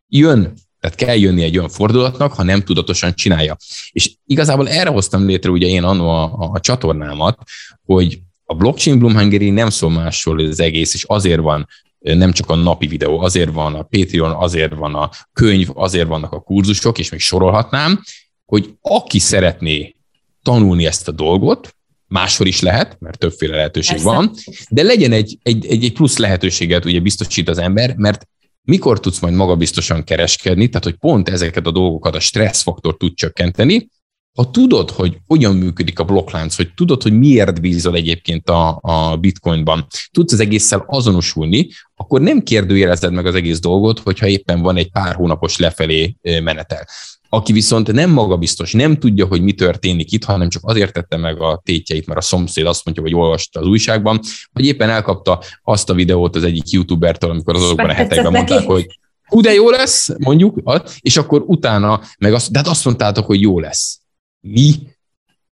jön 0.08 0.54
tehát 0.80 0.98
kell 0.98 1.16
jönni 1.16 1.44
egy 1.44 1.58
olyan 1.58 1.70
fordulatnak, 1.70 2.34
ha 2.34 2.44
nem 2.44 2.62
tudatosan 2.62 3.14
csinálja. 3.16 3.58
És 3.92 4.12
igazából 4.26 4.70
erre 4.70 4.90
hoztam 4.90 5.26
létre 5.26 5.50
ugye 5.50 5.68
én 5.68 5.84
annó 5.84 6.10
a, 6.10 6.24
a, 6.24 6.50
a 6.54 6.60
csatornámat, 6.60 7.38
hogy 7.86 8.20
a 8.46 8.54
blockchain 8.56 9.00
Bloom 9.00 9.18
Hungary 9.18 9.50
nem 9.50 9.70
szól 9.70 9.92
másról 9.92 10.40
az 10.40 10.60
egész, 10.60 10.94
és 10.94 11.04
azért 11.04 11.40
van 11.40 11.68
nem 12.04 12.32
csak 12.32 12.50
a 12.50 12.56
napi 12.56 12.88
videó, 12.88 13.20
azért 13.20 13.52
van 13.52 13.76
a 13.76 13.84
Patreon, 13.84 14.32
azért 14.32 14.74
van 14.76 14.96
a 14.96 15.10
könyv, 15.34 15.70
azért 15.74 16.08
vannak 16.08 16.32
a 16.32 16.40
kurzusok, 16.40 17.00
és 17.00 17.10
még 17.10 17.20
sorolhatnám, 17.20 18.02
hogy 18.46 18.74
aki 18.82 19.20
szeretné 19.20 19.96
tanulni 20.42 20.86
ezt 20.86 21.08
a 21.08 21.12
dolgot, 21.12 21.76
máshol 22.08 22.48
is 22.48 22.62
lehet, 22.62 22.98
mert 23.00 23.18
többféle 23.18 23.56
lehetőség 23.56 23.96
Persze. 23.96 24.12
van, 24.12 24.32
de 24.70 24.84
legyen 24.84 25.12
egy, 25.12 25.38
egy, 25.44 25.66
egy, 25.66 25.84
egy 25.84 25.94
plusz 25.94 26.18
lehetőséget 26.18 26.86
ugye 26.86 27.00
biztosít 27.00 27.50
az 27.50 27.58
ember, 27.58 27.96
mert 27.96 28.28
mikor 28.62 29.00
tudsz 29.00 29.20
majd 29.20 29.34
magabiztosan 29.34 30.04
kereskedni, 30.04 30.68
tehát 30.68 30.84
hogy 30.84 30.96
pont 30.96 31.30
ezeket 31.30 31.68
a 31.68 31.72
dolgokat, 31.72 32.16
a 32.16 32.20
stresszfaktor 32.20 32.98
tud 32.98 33.14
csökkenteni, 33.14 33.90
ha 34.34 34.52
tudod, 34.52 34.90
hogy 34.90 35.18
hogyan 35.28 35.56
működik 35.56 36.00
a 36.00 36.04
blokklánc, 36.04 36.56
hogy 36.56 36.74
tudod, 36.74 37.04
hogy 37.04 37.18
miért 37.18 37.62
bízol 37.62 37.96
egyébként 37.96 38.50
a, 38.50 38.80
a 38.82 39.18
bitcoinban, 39.18 39.88
tudsz 40.12 40.34
az 40.34 40.40
egésszel 40.40 40.84
azonosulni, 40.88 41.70
akkor 41.96 42.22
nem 42.22 42.42
kérdőjelezed 42.42 43.14
meg 43.14 43.26
az 43.26 43.36
egész 43.36 43.60
dolgot, 43.60 44.00
hogyha 44.00 44.28
éppen 44.28 44.62
van 44.62 44.78
egy 44.78 44.92
pár 44.92 45.16
hónapos 45.16 45.58
lefelé 45.58 46.16
menetel. 46.22 46.88
Aki 47.30 47.54
viszont 47.54 47.92
nem 47.92 48.10
magabiztos, 48.10 48.72
nem 48.72 48.98
tudja, 48.98 49.26
hogy 49.26 49.42
mi 49.42 49.54
történik 49.54 50.12
itt, 50.12 50.24
hanem 50.24 50.50
csak 50.50 50.62
azért 50.66 50.94
tette 50.94 51.18
meg 51.18 51.42
a 51.42 51.62
tétjeit, 51.66 52.08
mert 52.08 52.20
a 52.20 52.24
szomszéd 52.24 52.66
azt 52.66 52.86
mondja, 52.86 53.04
hogy 53.04 53.16
olvasta 53.16 53.60
az 53.60 53.68
újságban, 53.68 54.20
vagy 54.52 54.66
éppen 54.66 54.90
elkapta 54.90 55.44
azt 55.64 55.90
a 55.90 55.94
videót 55.94 56.36
az 56.36 56.44
egyik 56.44 56.70
youtubertől, 56.70 57.30
amikor 57.30 57.56
azokban 57.56 57.90
a 57.90 57.94
hetekben 57.94 58.32
mondták, 58.32 58.66
hogy 58.66 59.00
hú, 59.26 59.42
de 59.42 59.54
jó 59.54 59.70
lesz, 59.70 60.10
mondjuk, 60.18 60.58
és 61.00 61.18
akkor 61.18 61.44
utána 61.46 62.02
meg 62.18 62.34
azt, 62.34 62.52
de 62.52 62.58
hát 62.58 62.68
azt 62.68 62.86
mondtátok, 62.86 63.26
hogy 63.26 63.42
jó 63.42 63.60
lesz. 63.60 64.02
Mi? 64.48 64.74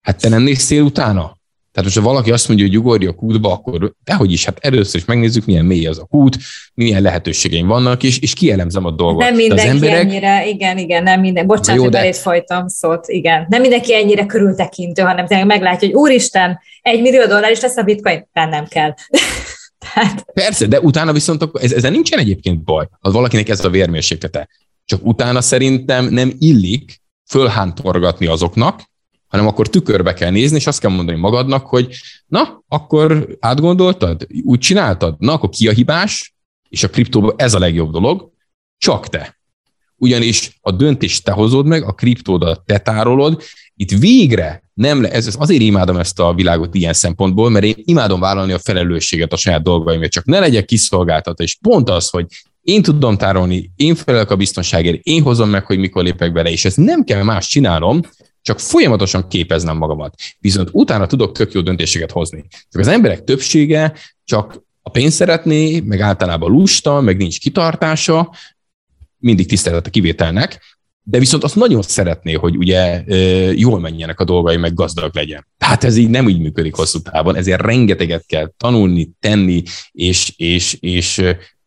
Hát 0.00 0.20
te 0.20 0.28
nem 0.28 0.42
néztél 0.42 0.82
utána? 0.82 1.40
Tehát, 1.72 1.92
hogyha 1.92 2.08
valaki 2.08 2.32
azt 2.32 2.48
mondja, 2.48 2.66
hogy 2.66 2.78
ugorj 2.78 3.06
a 3.06 3.12
kútba, 3.12 3.52
akkor 3.52 3.94
dehogy 4.04 4.32
is, 4.32 4.44
hát 4.44 4.58
először 4.60 5.00
is 5.00 5.06
megnézzük, 5.06 5.44
milyen 5.44 5.64
mély 5.64 5.86
az 5.86 5.98
a 5.98 6.04
kút, 6.04 6.36
milyen 6.74 7.02
lehetőségeim 7.02 7.66
vannak, 7.66 8.02
és, 8.02 8.18
és 8.18 8.32
kielemzem 8.32 8.84
a 8.84 8.90
dolgot. 8.90 9.22
Nem 9.22 9.34
mindenki 9.34 9.62
az 9.62 9.68
emberek... 9.68 9.98
ennyire, 9.98 10.48
igen, 10.48 10.78
igen, 10.78 11.02
nem 11.02 11.20
minden, 11.20 11.46
bocsánat, 11.46 11.82
hogy 11.82 11.90
de... 11.90 11.98
belét 11.98 12.16
folytam 12.16 12.68
szót, 12.68 13.08
igen. 13.08 13.46
Nem 13.48 13.60
mindenki 13.60 13.94
ennyire 13.94 14.26
körültekintő, 14.26 15.02
hanem 15.02 15.26
tényleg 15.26 15.46
meglátja, 15.46 15.88
hogy 15.88 15.96
úristen, 15.96 16.60
egy 16.82 17.00
millió 17.00 17.26
dollár 17.26 17.50
is 17.50 17.60
lesz 17.60 17.76
a 17.76 17.82
bitcoin, 17.82 18.28
nem, 18.32 18.48
nem 18.48 18.66
kell. 18.66 18.94
Tehát... 19.94 20.24
Persze, 20.32 20.66
de 20.66 20.80
utána 20.80 21.12
viszont 21.12 21.42
akkor, 21.42 21.62
ez, 21.62 21.72
ezen 21.72 21.92
nincsen 21.92 22.18
egyébként 22.18 22.64
baj, 22.64 22.88
az 23.00 23.12
valakinek 23.12 23.48
ez 23.48 23.64
a 23.64 23.70
vérmérséklete. 23.70 24.48
Csak 24.84 25.06
utána 25.06 25.40
szerintem 25.40 26.04
nem 26.04 26.32
illik 26.38 27.01
fölhántorgatni 27.32 28.26
azoknak, 28.26 28.90
hanem 29.26 29.46
akkor 29.46 29.68
tükörbe 29.68 30.14
kell 30.14 30.30
nézni, 30.30 30.56
és 30.56 30.66
azt 30.66 30.80
kell 30.80 30.90
mondani 30.90 31.18
magadnak, 31.18 31.66
hogy 31.66 31.94
na, 32.26 32.62
akkor 32.68 33.36
átgondoltad, 33.40 34.26
úgy 34.42 34.58
csináltad, 34.58 35.14
na, 35.18 35.32
akkor 35.32 35.48
ki 35.48 35.68
a 35.68 35.72
hibás, 35.72 36.34
és 36.68 36.82
a 36.82 36.90
kriptóban 36.90 37.34
ez 37.36 37.54
a 37.54 37.58
legjobb 37.58 37.92
dolog, 37.92 38.30
csak 38.78 39.08
te. 39.08 39.38
Ugyanis 39.96 40.58
a 40.60 40.70
döntést 40.70 41.24
te 41.24 41.32
hozod 41.32 41.66
meg, 41.66 41.82
a 41.82 41.92
kriptódat 41.92 42.64
te 42.64 42.78
tárolod, 42.78 43.42
itt 43.76 43.90
végre 43.90 44.62
nem 44.74 45.02
le, 45.02 45.10
ez, 45.10 45.36
azért 45.38 45.62
imádom 45.62 45.96
ezt 45.96 46.20
a 46.20 46.34
világot 46.34 46.74
ilyen 46.74 46.92
szempontból, 46.92 47.50
mert 47.50 47.64
én 47.64 47.74
imádom 47.76 48.20
vállalni 48.20 48.52
a 48.52 48.58
felelősséget 48.58 49.32
a 49.32 49.36
saját 49.36 49.62
dolgaimért, 49.62 50.12
csak 50.12 50.24
ne 50.24 50.38
legyek 50.38 50.64
kiszolgáltatva, 50.64 51.44
és 51.44 51.58
pont 51.60 51.90
az, 51.90 52.08
hogy 52.08 52.26
én 52.62 52.82
tudom 52.82 53.16
tárolni, 53.16 53.70
én 53.76 53.94
felelek 53.94 54.30
a 54.30 54.36
biztonságért, 54.36 55.00
én 55.02 55.22
hozom 55.22 55.48
meg, 55.48 55.64
hogy 55.64 55.78
mikor 55.78 56.02
lépek 56.02 56.32
bele, 56.32 56.50
és 56.50 56.64
ezt 56.64 56.76
nem 56.76 57.04
kell 57.04 57.22
más 57.22 57.46
csinálnom, 57.46 58.00
csak 58.42 58.60
folyamatosan 58.60 59.28
képeznem 59.28 59.76
magamat. 59.76 60.14
Viszont 60.38 60.68
utána 60.72 61.06
tudok 61.06 61.32
tök 61.32 61.52
jó 61.52 61.60
döntéseket 61.60 62.10
hozni. 62.10 62.44
Csak 62.70 62.80
az 62.80 62.88
emberek 62.88 63.24
többsége 63.24 63.92
csak 64.24 64.62
a 64.82 64.90
pénzt 64.90 65.16
szeretné, 65.16 65.80
meg 65.80 66.00
általában 66.00 66.50
lusta, 66.50 67.00
meg 67.00 67.16
nincs 67.16 67.40
kitartása, 67.40 68.34
mindig 69.18 69.48
tisztelet 69.48 69.86
a 69.86 69.90
kivételnek, 69.90 70.60
de 71.02 71.18
viszont 71.18 71.44
azt 71.44 71.56
nagyon 71.56 71.82
szeretné, 71.82 72.32
hogy 72.32 72.56
ugye 72.56 73.04
jól 73.52 73.80
menjenek 73.80 74.20
a 74.20 74.24
dolgai, 74.24 74.56
meg 74.56 74.74
gazdag 74.74 75.14
legyen. 75.14 75.46
Tehát 75.58 75.84
ez 75.84 75.96
így 75.96 76.08
nem 76.08 76.28
így 76.28 76.40
működik 76.40 76.74
hosszú 76.74 76.98
távon, 76.98 77.36
ezért 77.36 77.60
rengeteget 77.60 78.26
kell 78.26 78.52
tanulni, 78.56 79.10
tenni, 79.20 79.62
és, 79.92 80.32
és, 80.36 80.76
és, 80.80 81.22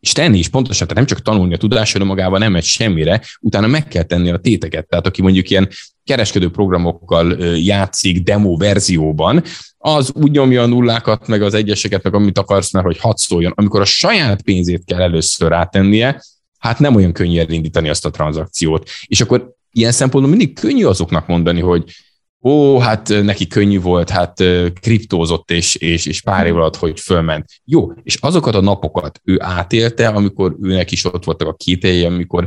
és 0.06 0.12
tenni 0.12 0.38
is 0.38 0.48
pontosan, 0.48 0.86
tehát 0.86 1.06
nem 1.06 1.16
csak 1.16 1.26
tanulni 1.26 1.54
a 1.54 1.56
tudásról 1.56 2.06
magában 2.06 2.38
nem 2.38 2.52
megy 2.52 2.64
semmire, 2.64 3.22
utána 3.40 3.66
meg 3.66 3.88
kell 3.88 4.02
tenni 4.02 4.30
a 4.30 4.36
téteket. 4.36 4.88
Tehát 4.88 5.06
aki 5.06 5.22
mondjuk 5.22 5.50
ilyen 5.50 5.68
kereskedő 6.04 6.50
programokkal 6.50 7.32
játszik 7.56 8.22
demo 8.22 8.56
verzióban, 8.56 9.42
az 9.78 10.12
úgy 10.14 10.30
nyomja 10.30 10.62
a 10.62 10.66
nullákat, 10.66 11.26
meg 11.26 11.42
az 11.42 11.54
egyeseket, 11.54 12.02
meg 12.02 12.14
amit 12.14 12.38
akarsz, 12.38 12.72
mert 12.72 12.86
hogy 12.86 12.98
hadd 12.98 13.16
szóljon. 13.16 13.52
Amikor 13.54 13.80
a 13.80 13.84
saját 13.84 14.42
pénzét 14.42 14.84
kell 14.84 15.00
először 15.00 15.48
rátennie, 15.48 16.22
hát 16.58 16.78
nem 16.78 16.94
olyan 16.94 17.12
könnyű 17.12 17.38
elindítani 17.38 17.88
azt 17.88 18.06
a 18.06 18.10
tranzakciót. 18.10 18.88
És 19.06 19.20
akkor 19.20 19.54
ilyen 19.72 19.92
szempontból 19.92 20.36
mindig 20.36 20.58
könnyű 20.58 20.84
azoknak 20.84 21.26
mondani, 21.26 21.60
hogy 21.60 21.84
ó, 22.46 22.78
hát 22.78 23.08
neki 23.08 23.46
könnyű 23.46 23.80
volt, 23.80 24.10
hát 24.10 24.42
kriptózott, 24.80 25.50
és, 25.50 25.74
és, 25.74 26.06
és 26.06 26.22
pár 26.22 26.46
év 26.46 26.56
alatt, 26.56 26.76
hogy 26.76 27.00
fölment. 27.00 27.44
Jó, 27.64 27.92
és 28.02 28.14
azokat 28.14 28.54
a 28.54 28.60
napokat 28.60 29.20
ő 29.24 29.36
átélte, 29.40 30.08
amikor 30.08 30.56
őnek 30.62 30.90
is 30.90 31.04
ott 31.04 31.24
voltak 31.24 31.48
a 31.48 31.54
kételjei, 31.54 32.04
amikor 32.04 32.46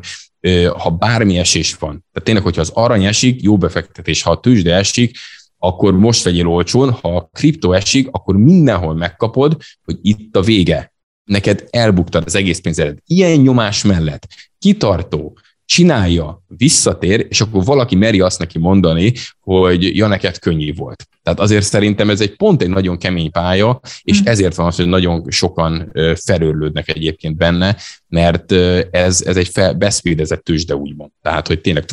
ha 0.78 0.90
bármi 0.90 1.38
esés 1.38 1.76
van, 1.76 1.90
tehát 1.90 2.24
tényleg, 2.24 2.44
hogyha 2.44 2.62
az 2.62 2.72
arany 2.74 3.06
esik, 3.06 3.42
jó 3.42 3.58
befektetés, 3.58 4.22
ha 4.22 4.32
a 4.32 4.40
tőzsde 4.40 4.76
esik, 4.76 5.18
akkor 5.58 5.94
most 5.94 6.24
vegyél 6.24 6.48
olcsón, 6.48 6.92
ha 6.92 7.16
a 7.16 7.30
kriptó 7.34 7.74
esik, 7.74 8.08
akkor 8.12 8.38
mindenhol 8.38 8.96
megkapod, 8.96 9.58
hogy 9.84 9.98
itt 10.02 10.36
a 10.36 10.42
vége. 10.42 10.94
Neked 11.24 11.68
elbuktad 11.70 12.24
az 12.26 12.36
egész 12.36 12.60
pénzedet. 12.60 13.02
Ilyen 13.06 13.40
nyomás 13.40 13.84
mellett 13.84 14.28
kitartó, 14.60 15.38
csinálja, 15.70 16.44
visszatér, 16.48 17.26
és 17.30 17.42
akkor 17.42 17.64
valaki 17.64 17.96
meri 17.96 18.20
azt 18.20 18.40
neki 18.40 18.60
mondani, 18.60 19.14
hogy 19.40 19.96
ja, 19.96 20.08
neked 20.08 20.40
könnyű 20.40 20.74
volt. 20.74 21.08
Tehát 21.24 21.40
azért 21.40 21.66
szerintem 21.66 22.10
ez 22.10 22.22
egy 22.22 22.36
pont 22.36 22.62
egy 22.62 22.70
nagyon 22.70 22.98
kemény 22.98 23.32
pálya, 23.32 23.80
és 24.02 24.22
mm. 24.22 24.26
ezért 24.26 24.56
van 24.56 24.66
az, 24.66 24.76
hogy 24.76 24.88
nagyon 24.88 25.26
sokan 25.28 25.92
felőrlődnek 26.26 26.90
egyébként 26.90 27.38
benne, 27.38 27.76
mert 28.08 28.52
ez, 28.92 29.22
ez 29.26 29.38
egy 29.38 29.48
fel, 29.48 29.74
beszvédezett 29.74 30.44
tőzsde 30.44 30.76
úgymond. 30.76 31.12
Tehát, 31.22 31.48
hogy 31.48 31.62
tényleg 31.62 31.84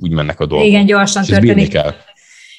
úgy 0.00 0.10
mennek 0.10 0.40
a 0.40 0.46
dolgok. 0.46 0.66
Igen, 0.66 0.86
gyorsan 0.86 1.24
történik. 1.24 1.68
Kell. 1.68 1.94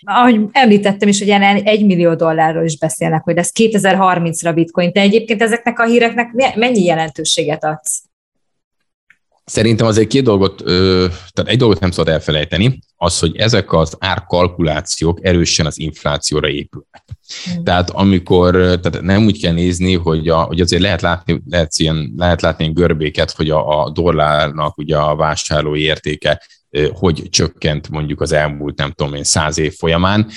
Ahogy 0.01 0.39
említettem 0.51 1.07
is, 1.07 1.19
hogy 1.19 1.29
egy 1.63 1.85
millió 1.85 2.15
dollárról 2.15 2.65
is 2.65 2.77
beszélnek, 2.77 3.23
hogy 3.23 3.37
ez 3.37 3.51
2030-ra 3.59 4.51
bitcoin. 4.53 4.91
Te 4.91 5.01
egyébként 5.01 5.41
ezeknek 5.41 5.79
a 5.79 5.85
híreknek 5.85 6.55
mennyi 6.55 6.83
jelentőséget 6.83 7.63
adsz? 7.63 8.04
Szerintem 9.45 9.87
azért 9.87 10.07
két 10.07 10.23
dolgot, 10.23 10.63
tehát 11.33 11.45
egy 11.45 11.57
dolgot 11.57 11.79
nem 11.79 11.91
szabad 11.91 12.13
elfelejteni, 12.13 12.79
az, 12.95 13.19
hogy 13.19 13.37
ezek 13.37 13.73
az 13.73 13.95
árkalkulációk 13.99 15.19
erősen 15.21 15.65
az 15.65 15.79
inflációra 15.79 16.49
épülnek. 16.49 17.03
Mm. 17.59 17.63
Tehát 17.63 17.89
amikor, 17.89 18.51
tehát 18.55 19.01
nem 19.01 19.25
úgy 19.25 19.41
kell 19.41 19.53
nézni, 19.53 19.95
hogy, 19.95 20.27
a, 20.27 20.41
hogy 20.41 20.61
azért 20.61 20.81
lehet 20.81 21.01
látni, 21.01 21.41
lehet, 21.49 21.71
ilyen, 21.75 22.13
lehet 22.17 22.41
látni 22.41 22.63
ilyen 22.63 22.75
görbéket, 22.75 23.31
hogy 23.31 23.49
a, 23.49 23.83
a 23.83 23.89
dollárnak 23.89 24.77
ugye 24.77 24.97
a 24.97 25.15
vásárlói 25.15 25.81
értéke 25.81 26.41
hogy 26.93 27.27
csökkent 27.29 27.89
mondjuk 27.89 28.21
az 28.21 28.31
elmúlt, 28.31 28.77
nem 28.77 28.91
tudom 28.91 29.13
én, 29.13 29.23
száz 29.23 29.57
év 29.57 29.73
folyamán, 29.73 30.27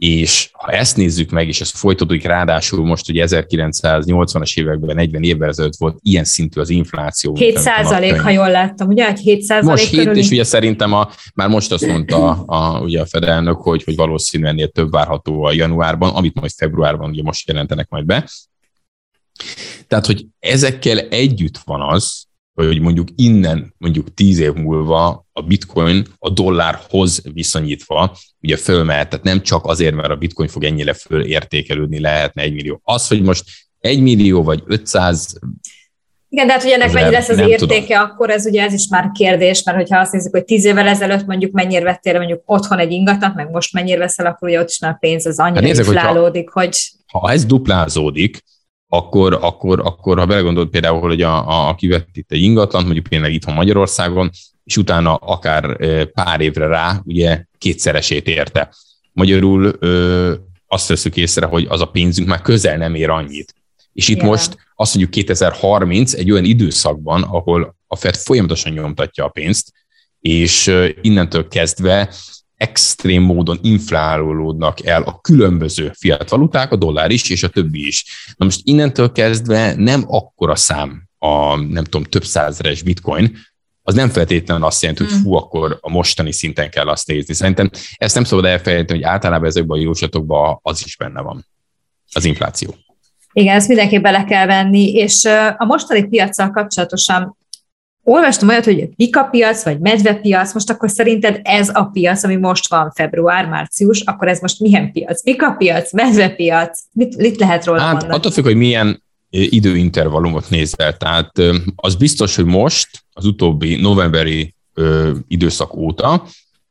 és 0.00 0.50
ha 0.52 0.72
ezt 0.72 0.96
nézzük 0.96 1.30
meg, 1.30 1.48
és 1.48 1.60
ez 1.60 1.70
folytatódik, 1.70 2.24
ráadásul 2.24 2.84
most 2.84 3.08
ugye 3.08 3.26
1980-as 3.28 4.58
években, 4.58 4.96
40 4.96 5.22
évvel 5.22 5.48
ezelőtt 5.48 5.76
volt 5.76 5.98
ilyen 6.02 6.24
szintű 6.24 6.60
az 6.60 6.70
infláció. 6.70 7.34
7 7.34 7.58
százalék, 7.58 8.20
ha 8.20 8.30
jól 8.30 8.50
láttam, 8.50 8.88
ugye? 8.88 9.08
Egy 9.08 9.18
7 9.18 9.42
százalék 9.42 9.70
Most 9.70 9.90
7, 9.90 10.00
körüli? 10.00 10.18
és 10.18 10.30
ugye 10.30 10.44
szerintem 10.44 10.92
a, 10.92 11.10
már 11.34 11.48
most 11.48 11.72
azt 11.72 11.86
mondta 11.86 12.30
a, 12.30 12.80
ugye 12.80 13.00
a 13.00 13.06
fedelnök, 13.06 13.56
hogy, 13.56 13.84
hogy 13.84 13.96
valószínűleg 13.96 14.52
ennél 14.52 14.68
több 14.68 14.90
várható 14.90 15.42
a 15.44 15.52
januárban, 15.52 16.14
amit 16.14 16.40
majd 16.40 16.50
februárban 16.56 17.10
ugye 17.10 17.22
most 17.22 17.48
jelentenek 17.48 17.88
majd 17.88 18.04
be. 18.04 18.28
Tehát, 19.86 20.06
hogy 20.06 20.26
ezekkel 20.38 20.98
együtt 20.98 21.58
van 21.64 21.80
az, 21.80 22.24
hogy 22.54 22.80
mondjuk 22.80 23.08
innen, 23.16 23.74
mondjuk 23.78 24.14
tíz 24.14 24.38
év 24.38 24.52
múlva 24.52 25.26
a 25.40 25.46
bitcoin 25.46 26.06
a 26.18 26.30
dollárhoz 26.30 27.22
viszonyítva 27.32 28.16
ugye 28.40 28.56
fölmehet, 28.56 29.08
tehát 29.08 29.24
nem 29.24 29.42
csak 29.42 29.66
azért, 29.66 29.94
mert 29.94 30.10
a 30.10 30.16
bitcoin 30.16 30.48
fog 30.48 30.64
ennyire 30.64 30.92
fölértékelődni, 30.92 32.00
lehetne 32.00 32.42
egy 32.42 32.52
millió. 32.52 32.80
Az, 32.84 33.08
hogy 33.08 33.22
most 33.22 33.44
egy 33.80 34.00
millió 34.00 34.42
vagy 34.42 34.62
500 34.66 35.38
igen, 36.32 36.46
de 36.46 36.52
hát, 36.52 36.62
hogy 36.62 36.70
ennek 36.70 36.92
mennyi 36.92 37.10
lesz 37.10 37.28
az 37.28 37.38
értéke, 37.38 37.94
tudom. 37.94 38.02
akkor 38.02 38.30
ez 38.30 38.46
ugye 38.46 38.62
ez 38.62 38.72
is 38.72 38.86
már 38.90 39.10
kérdés, 39.14 39.62
mert 39.62 39.78
hogyha 39.78 39.98
azt 39.98 40.12
nézzük, 40.12 40.32
hogy 40.32 40.44
tíz 40.44 40.64
évvel 40.64 40.86
ezelőtt 40.86 41.26
mondjuk 41.26 41.52
mennyire 41.52 41.84
vettél 41.84 42.18
mondjuk 42.18 42.42
otthon 42.44 42.78
egy 42.78 42.92
ingatlant, 42.92 43.34
meg 43.34 43.50
most 43.50 43.72
mennyire 43.72 43.98
veszel, 43.98 44.26
akkor 44.26 44.48
ugye 44.48 44.60
ott 44.60 44.68
is 44.68 44.78
már 44.78 44.90
a 44.90 44.96
pénz 45.00 45.26
az 45.26 45.38
annyira 45.38 45.54
hát 45.54 45.64
nézzük, 45.64 45.86
inflálódik, 45.86 46.50
hogy... 46.50 46.78
Ha 47.06 47.30
ez 47.30 47.44
duplázódik, 47.44 48.42
akkor, 48.92 49.38
akkor, 49.40 49.80
akkor 49.80 50.18
ha 50.18 50.26
belegondolod 50.26 50.68
például, 50.68 51.00
hogy 51.00 51.22
a, 51.22 51.68
a, 51.68 51.74
kivett 51.74 52.08
itt 52.12 52.32
egy 52.32 52.42
ingatlan, 52.42 52.82
mondjuk 52.82 53.06
például 53.06 53.32
itthon 53.32 53.54
Magyarországon, 53.54 54.30
és 54.64 54.76
utána 54.76 55.14
akár 55.14 55.76
pár 56.06 56.40
évre 56.40 56.66
rá, 56.66 57.00
ugye 57.04 57.44
kétszeresét 57.58 58.26
érte. 58.26 58.74
Magyarul 59.12 59.72
ö, 59.78 60.34
azt 60.66 60.88
veszük 60.88 61.16
észre, 61.16 61.46
hogy 61.46 61.66
az 61.68 61.80
a 61.80 61.86
pénzünk 61.86 62.28
már 62.28 62.42
közel 62.42 62.76
nem 62.76 62.94
ér 62.94 63.10
annyit. 63.10 63.54
És 63.92 64.08
itt 64.08 64.16
yeah. 64.16 64.28
most 64.28 64.56
azt 64.74 64.94
mondjuk 64.94 65.14
2030 65.14 66.12
egy 66.12 66.30
olyan 66.30 66.44
időszakban, 66.44 67.22
ahol 67.22 67.76
a 67.86 67.96
Fed 67.96 68.16
folyamatosan 68.16 68.72
nyomtatja 68.72 69.24
a 69.24 69.28
pénzt, 69.28 69.72
és 70.20 70.74
innentől 71.00 71.48
kezdve 71.48 72.14
extrém 72.60 73.22
módon 73.22 73.58
inflálódnak 73.62 74.86
el 74.86 75.02
a 75.02 75.18
különböző 75.20 75.92
fiat 75.98 76.28
valuták, 76.28 76.72
a 76.72 76.76
dollár 76.76 77.10
is, 77.10 77.30
és 77.30 77.42
a 77.42 77.48
többi 77.48 77.86
is. 77.86 78.04
Na 78.36 78.44
most 78.44 78.60
innentől 78.64 79.12
kezdve 79.12 79.74
nem 79.76 80.04
akkora 80.06 80.56
szám 80.56 81.08
a, 81.18 81.56
nem 81.56 81.84
tudom, 81.84 82.02
több 82.02 82.24
százeres 82.24 82.82
bitcoin, 82.82 83.36
az 83.82 83.94
nem 83.94 84.08
feltétlenül 84.08 84.64
azt 84.64 84.82
jelenti, 84.82 85.02
hogy 85.02 85.12
hmm. 85.12 85.22
fú, 85.22 85.34
akkor 85.34 85.78
a 85.80 85.90
mostani 85.90 86.32
szinten 86.32 86.70
kell 86.70 86.88
azt 86.88 87.06
nézni. 87.06 87.34
Szerintem 87.34 87.70
ezt 87.96 88.14
nem 88.14 88.24
szabad 88.24 88.44
elfelejteni, 88.44 88.98
hogy 88.98 89.08
általában 89.08 89.48
ezekben 89.48 89.78
a 89.78 89.82
jóslatokban 89.82 90.58
az 90.62 90.82
is 90.84 90.96
benne 90.96 91.20
van, 91.20 91.46
az 92.12 92.24
infláció. 92.24 92.74
Igen, 93.32 93.54
ezt 93.54 93.68
mindenképp 93.68 94.02
bele 94.02 94.24
kell 94.24 94.46
venni, 94.46 94.92
és 94.92 95.24
a 95.58 95.64
mostani 95.64 96.08
piacsal 96.08 96.50
kapcsolatosan 96.50 97.36
olvastam 98.02 98.48
olyat, 98.48 98.64
hogy 98.64 98.88
pika 98.96 99.22
piac, 99.22 99.64
vagy 99.64 99.78
medvepiac, 99.78 100.54
most 100.54 100.70
akkor 100.70 100.90
szerinted 100.90 101.40
ez 101.42 101.68
a 101.72 101.84
piac, 101.84 102.24
ami 102.24 102.36
most 102.36 102.68
van 102.68 102.90
február, 102.90 103.46
március, 103.46 104.00
akkor 104.00 104.28
ez 104.28 104.40
most 104.40 104.60
milyen 104.60 104.92
piac? 104.92 105.22
Pika 105.22 105.52
piac, 105.52 105.92
medvepiac, 105.92 106.80
mit, 106.92 107.16
mit 107.16 107.38
lehet 107.38 107.64
róla 107.64 107.80
hát, 107.80 107.92
mondani? 107.92 108.12
Attól 108.12 108.32
függ, 108.32 108.44
hogy 108.44 108.56
milyen 108.56 109.02
időintervallumot 109.30 110.50
nézel. 110.50 110.96
Tehát 110.96 111.30
az 111.76 111.94
biztos, 111.94 112.36
hogy 112.36 112.44
most, 112.44 112.88
az 113.12 113.24
utóbbi 113.24 113.76
novemberi 113.76 114.54
ö, 114.74 115.10
időszak 115.28 115.74
óta 115.74 116.24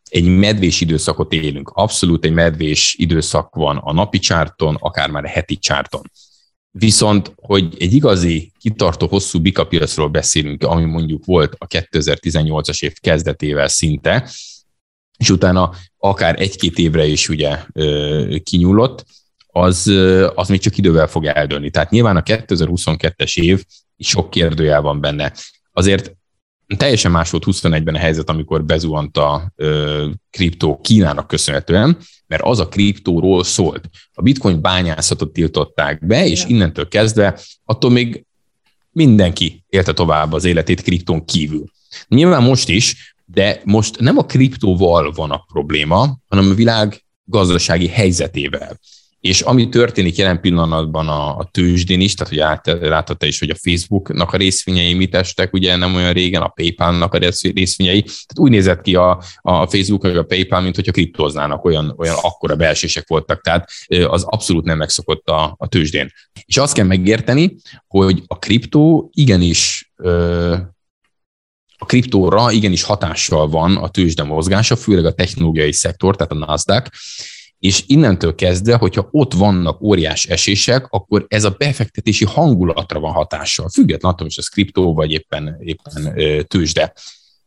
egy 0.10 0.38
medvés 0.38 0.82
időszakot 0.82 1.34
élünk. 1.34 1.72
Abszolút 1.74 2.26
egy 2.26 2.32
medvés 2.32 2.96
időszak 2.98 3.56
van 3.56 3.78
a 3.78 3.94
napi 3.94 4.20
csárton, 4.20 4.78
akár 4.80 5.10
már 5.10 5.24
a 5.24 5.28
heti 5.28 5.58
csárton. 5.58 6.02
Viszont, 6.72 7.34
hogy 7.36 7.76
egy 7.80 7.93
igazi, 7.93 8.51
kitartó, 8.59 9.07
hosszú 9.07 9.41
bikapiacról 9.41 10.07
beszélünk, 10.07 10.63
ami 10.63 10.84
mondjuk 10.86 11.26
volt 11.26 11.55
a 11.57 11.67
2018-as 11.67 12.84
év 12.84 12.93
kezdetével 12.99 13.67
szinte, 13.67 14.30
és 15.17 15.30
utána 15.30 15.74
akár 15.97 16.41
egy-két 16.41 16.78
évre 16.78 17.05
is 17.05 17.30
ugye 17.30 17.65
kinyúlott, 18.43 19.05
az, 19.47 19.88
az 20.36 20.49
még 20.49 20.59
csak 20.59 20.78
idővel 20.78 21.07
fog 21.07 21.26
eldőlni. 21.26 21.70
Tehát 21.70 21.89
nyilván 21.89 22.17
a 22.17 22.22
2022-es 22.22 23.41
év 23.41 23.63
sok 23.97 24.30
kérdőjel 24.30 24.82
van 24.82 25.01
benne. 25.01 25.34
Azért 25.72 26.15
teljesen 26.78 27.11
más 27.11 27.30
volt 27.30 27.43
21-ben 27.47 27.95
a 27.95 27.97
helyzet, 27.97 28.30
amikor 28.30 28.63
bezuhant 28.63 29.17
a 29.17 29.51
ö, 29.55 30.07
kriptó 30.30 30.80
Kínának 30.82 31.28
köszönhetően, 31.28 31.97
mert 32.28 32.43
az 32.43 32.59
a 32.59 32.67
kriptóról 32.67 33.43
szólt. 33.43 33.89
A 34.13 34.22
bitcoin 34.22 34.61
bányászatot 34.61 35.34
tiltották 35.34 36.05
be, 36.05 36.28
és 36.28 36.45
innentől 36.45 36.88
kezdve 36.88 37.39
attól 37.65 37.91
még 37.91 38.26
mindenki 38.91 39.63
élte 39.70 39.93
tovább 39.93 40.34
az 40.34 40.45
életét 40.45 40.82
kriptón 40.82 41.26
kívül. 41.26 41.63
Nyilván 42.07 42.43
most 42.43 42.70
is, 42.70 43.15
de 43.26 43.61
most 43.63 43.99
nem 43.99 44.17
a 44.17 44.26
kriptóval 44.26 45.11
van 45.11 45.32
a 45.32 45.45
probléma, 45.53 46.17
hanem 46.28 46.49
a 46.49 46.53
világ 46.53 47.03
gazdasági 47.24 47.88
helyzetével. 47.88 48.80
És 49.20 49.41
ami 49.41 49.70
történik 49.70 50.15
jelen 50.15 50.41
pillanatban 50.41 51.07
a, 51.07 51.38
a 51.38 51.49
tőzsdén 51.51 52.01
is, 52.01 52.13
tehát 52.13 52.34
hogy 52.34 52.41
át, 52.41 52.88
láthatta 52.88 53.26
is, 53.26 53.39
hogy 53.39 53.49
a 53.49 53.55
Facebooknak 53.55 54.34
a 54.34 54.38
részvényei 54.38 54.93
mit 54.93 55.15
estek, 55.15 55.53
ugye 55.53 55.76
nem 55.76 55.95
olyan 55.95 56.13
régen, 56.13 56.41
a 56.41 56.47
PayPal-nak 56.47 57.13
a 57.13 57.17
részvényei. 57.17 58.01
Tehát 58.01 58.39
úgy 58.39 58.51
nézett 58.51 58.82
ki 58.82 58.95
a, 58.95 59.22
a 59.41 59.67
Facebook, 59.67 60.01
vagy 60.01 60.17
a 60.17 60.24
PayPal, 60.24 60.61
mint 60.61 60.76
hogyha 60.76 60.91
kriptoznának, 60.91 61.65
olyan, 61.65 61.93
olyan 61.97 62.15
akkora 62.22 62.55
belsések 62.55 63.07
voltak. 63.07 63.41
Tehát 63.41 63.70
az 64.07 64.24
abszolút 64.24 64.65
nem 64.65 64.78
megszokott 64.78 65.28
a, 65.28 65.55
a 65.57 65.67
tőzsdén. 65.67 66.11
És 66.45 66.57
azt 66.57 66.74
kell 66.74 66.86
megérteni, 66.86 67.55
hogy 67.88 68.24
a 68.28 68.39
kriptó 68.39 69.09
igenis 69.13 69.91
a 71.82 71.86
kriptóra 71.86 72.51
igenis 72.51 72.84
hatással 72.84 73.47
van 73.47 73.78
a 73.78 73.89
tőzsde 73.89 74.24
mozgása, 74.24 74.76
főleg 74.76 75.05
a 75.05 75.13
technológiai 75.13 75.72
szektor, 75.72 76.15
tehát 76.15 76.32
a 76.32 76.36
NASDAQ, 76.36 76.89
és 77.60 77.84
innentől 77.88 78.36
kezdve, 78.36 78.76
hogyha 78.76 79.07
ott 79.12 79.34
vannak 79.34 79.82
óriás 79.82 80.26
esések, 80.26 80.88
akkor 80.89 81.26
ez 81.28 81.43
a 81.43 81.55
befektetési 81.57 82.26
hangulatra 82.26 82.99
van 82.99 83.12
hatással, 83.12 83.70
függetlenül 83.70 84.16
attól, 84.16 84.28
hogy 84.28 84.36
ez 84.38 84.47
kriptó 84.47 84.93
vagy 84.93 85.12
éppen, 85.12 85.57
éppen 85.60 86.16
tőzsde. 86.47 86.93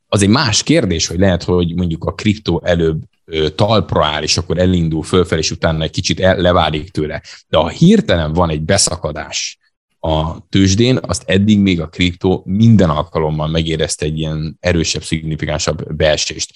Az 0.06 0.22
egy 0.22 0.28
más 0.28 0.62
kérdés, 0.62 1.06
hogy 1.06 1.18
lehet, 1.18 1.42
hogy 1.42 1.74
mondjuk 1.74 2.04
a 2.04 2.14
kriptó 2.14 2.62
előbb 2.64 3.02
talpra 3.54 4.04
áll, 4.04 4.22
és 4.22 4.36
akkor 4.36 4.58
elindul 4.58 5.02
fölfelé, 5.02 5.40
és 5.40 5.50
utána 5.50 5.82
egy 5.82 5.90
kicsit 5.90 6.20
el, 6.20 6.36
leválik 6.36 6.90
tőle. 6.90 7.22
De 7.48 7.56
ha 7.56 7.68
hirtelen 7.68 8.32
van 8.32 8.50
egy 8.50 8.62
beszakadás 8.62 9.58
a 10.00 10.46
tőzsdén, 10.48 10.98
azt 11.02 11.22
eddig 11.26 11.58
még 11.58 11.80
a 11.80 11.88
kriptó 11.88 12.42
minden 12.46 12.90
alkalommal 12.90 13.48
megérezte 13.48 14.04
egy 14.04 14.18
ilyen 14.18 14.56
erősebb, 14.60 15.02
szignifikánsabb 15.02 15.94
beesést. 15.94 16.52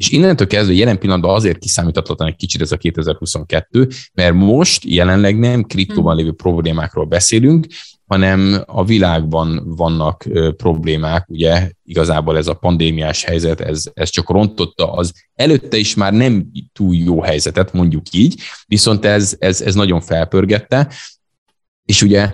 És 0.00 0.10
innentől 0.10 0.46
kezdve 0.46 0.74
jelen 0.74 0.98
pillanatban 0.98 1.34
azért 1.34 1.58
kiszámíthatatlan 1.58 2.28
egy 2.28 2.36
kicsit 2.36 2.60
ez 2.60 2.72
a 2.72 2.76
2022, 2.76 3.88
mert 4.12 4.34
most 4.34 4.84
jelenleg 4.84 5.38
nem 5.38 5.62
kriptóban 5.62 6.16
lévő 6.16 6.32
problémákról 6.32 7.04
beszélünk, 7.04 7.66
hanem 8.06 8.62
a 8.66 8.84
világban 8.84 9.62
vannak 9.76 10.26
problémák, 10.56 11.28
ugye 11.28 11.70
igazából 11.84 12.36
ez 12.36 12.46
a 12.46 12.54
pandémiás 12.54 13.24
helyzet, 13.24 13.60
ez, 13.60 13.84
ez 13.94 14.08
csak 14.08 14.30
rontotta 14.30 14.92
az 14.92 15.12
előtte 15.34 15.76
is 15.76 15.94
már 15.94 16.12
nem 16.12 16.50
túl 16.72 16.94
jó 16.94 17.22
helyzetet, 17.22 17.72
mondjuk 17.72 18.12
így, 18.12 18.40
viszont 18.66 19.04
ez, 19.04 19.36
ez, 19.38 19.60
ez 19.60 19.74
nagyon 19.74 20.00
felpörgette, 20.00 20.92
és 21.84 22.02
ugye 22.02 22.32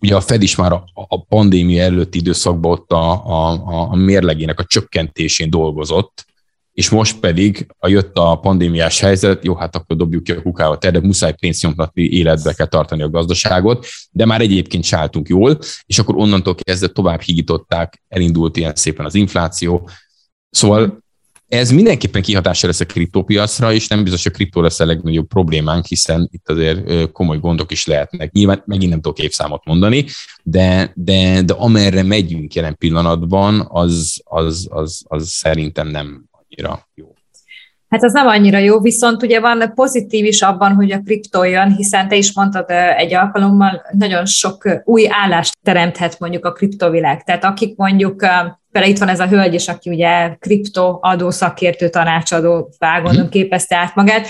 ugye 0.00 0.16
a 0.16 0.20
Fed 0.20 0.42
is 0.42 0.56
már 0.56 0.72
a, 0.72 0.84
a 0.94 1.24
pandémia 1.24 1.82
előtti 1.82 2.18
időszakban 2.18 2.72
ott 2.72 2.92
a, 2.92 3.26
a, 3.26 3.90
a 3.90 3.96
mérlegének 3.96 4.60
a 4.60 4.64
csökkentésén 4.64 5.50
dolgozott, 5.50 6.30
és 6.72 6.88
most 6.88 7.18
pedig 7.18 7.66
a 7.78 7.88
jött 7.88 8.16
a 8.16 8.36
pandémiás 8.36 9.00
helyzet, 9.00 9.44
jó, 9.44 9.54
hát 9.54 9.76
akkor 9.76 9.96
dobjuk 9.96 10.22
ki 10.22 10.32
a 10.32 10.42
kukába, 10.42 10.76
de 10.90 11.00
muszáj 11.00 11.34
pénzt 11.40 11.62
nyomtatni, 11.62 12.02
életbe 12.02 12.52
kell 12.52 12.66
tartani 12.66 13.02
a 13.02 13.10
gazdaságot, 13.10 13.86
de 14.10 14.24
már 14.24 14.40
egyébként 14.40 14.84
sáltunk 14.84 15.28
jól, 15.28 15.58
és 15.86 15.98
akkor 15.98 16.16
onnantól 16.16 16.54
kezdve 16.54 16.86
tovább 16.86 17.20
hígították, 17.20 18.02
elindult 18.08 18.56
ilyen 18.56 18.74
szépen 18.74 19.06
az 19.06 19.14
infláció. 19.14 19.88
Szóval 20.50 21.02
ez 21.48 21.70
mindenképpen 21.70 22.22
kihatása 22.22 22.66
lesz 22.66 22.80
a 22.80 22.84
kriptópiacra, 22.86 23.72
és 23.72 23.88
nem 23.88 24.02
biztos, 24.02 24.22
hogy 24.22 24.32
a 24.32 24.34
kriptó 24.34 24.60
lesz 24.60 24.80
a 24.80 24.86
legnagyobb 24.86 25.26
problémánk, 25.26 25.86
hiszen 25.86 26.28
itt 26.32 26.50
azért 26.50 27.10
komoly 27.12 27.38
gondok 27.38 27.72
is 27.72 27.86
lehetnek. 27.86 28.32
Nyilván 28.32 28.62
megint 28.66 28.90
nem 28.90 29.00
tudok 29.00 29.18
évszámot 29.18 29.64
mondani, 29.64 30.04
de, 30.42 30.92
de, 30.94 31.42
de 31.42 31.52
amerre 31.52 32.02
megyünk 32.02 32.54
jelen 32.54 32.76
pillanatban, 32.76 33.66
az, 33.68 34.20
az, 34.24 34.68
az, 34.70 35.02
az 35.08 35.28
szerintem 35.28 35.88
nem 35.88 36.30
annyira 36.56 36.88
jó. 36.94 37.14
Hát 37.88 38.02
az 38.02 38.12
nem 38.12 38.26
annyira 38.26 38.58
jó, 38.58 38.80
viszont 38.80 39.22
ugye 39.22 39.40
van 39.40 39.72
pozitív 39.74 40.24
is 40.24 40.42
abban, 40.42 40.74
hogy 40.74 40.92
a 40.92 41.00
kriptó 41.00 41.44
jön, 41.44 41.74
hiszen 41.74 42.08
te 42.08 42.16
is 42.16 42.34
mondtad 42.34 42.70
egy 42.96 43.14
alkalommal, 43.14 43.82
nagyon 43.90 44.26
sok 44.26 44.82
új 44.84 45.06
állást 45.10 45.56
teremthet 45.62 46.18
mondjuk 46.18 46.44
a 46.44 46.52
kriptovilág. 46.52 47.24
Tehát 47.24 47.44
akik 47.44 47.76
mondjuk, 47.76 48.16
például 48.70 48.92
itt 48.92 48.98
van 48.98 49.08
ez 49.08 49.20
a 49.20 49.28
hölgy 49.28 49.54
is, 49.54 49.68
aki 49.68 49.90
ugye 49.90 50.36
kripto 50.38 50.98
adó 51.00 51.30
szakértő, 51.30 51.88
tanácsadó, 51.88 52.70
gondolom 52.78 53.22
mhm. 53.22 53.28
képezte 53.28 53.76
át 53.76 53.94
magát, 53.94 54.28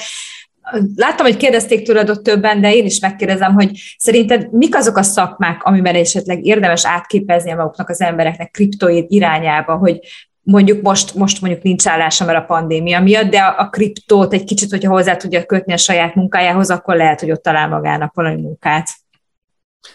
Láttam, 0.96 1.26
hogy 1.26 1.36
kérdezték 1.36 1.86
tőled 1.86 2.10
ott 2.10 2.22
többen, 2.22 2.60
de 2.60 2.74
én 2.74 2.84
is 2.84 3.00
megkérdezem, 3.00 3.54
hogy 3.54 3.70
szerinted 3.98 4.52
mik 4.52 4.76
azok 4.76 4.96
a 4.96 5.02
szakmák, 5.02 5.62
amiben 5.62 5.94
esetleg 5.94 6.44
érdemes 6.44 6.86
átképezni 6.86 7.52
maguknak 7.52 7.88
az 7.88 8.00
embereknek 8.00 8.50
kriptoid 8.50 9.04
irányába, 9.08 9.76
hogy 9.76 9.98
mondjuk 10.42 10.82
most, 10.82 11.14
most 11.14 11.40
mondjuk 11.40 11.62
nincs 11.62 11.86
állása, 11.86 12.24
mert 12.24 12.38
a 12.38 12.44
pandémia 12.44 13.00
miatt, 13.00 13.30
de 13.30 13.38
a, 13.38 13.60
a 13.60 13.68
kriptót 13.68 14.32
egy 14.32 14.44
kicsit, 14.44 14.70
hogyha 14.70 14.92
hozzá 14.92 15.16
tudja 15.16 15.44
kötni 15.44 15.72
a 15.72 15.76
saját 15.76 16.14
munkájához, 16.14 16.70
akkor 16.70 16.96
lehet, 16.96 17.20
hogy 17.20 17.30
ott 17.30 17.42
talál 17.42 17.68
magának 17.68 18.14
valami 18.14 18.40
munkát. 18.40 18.88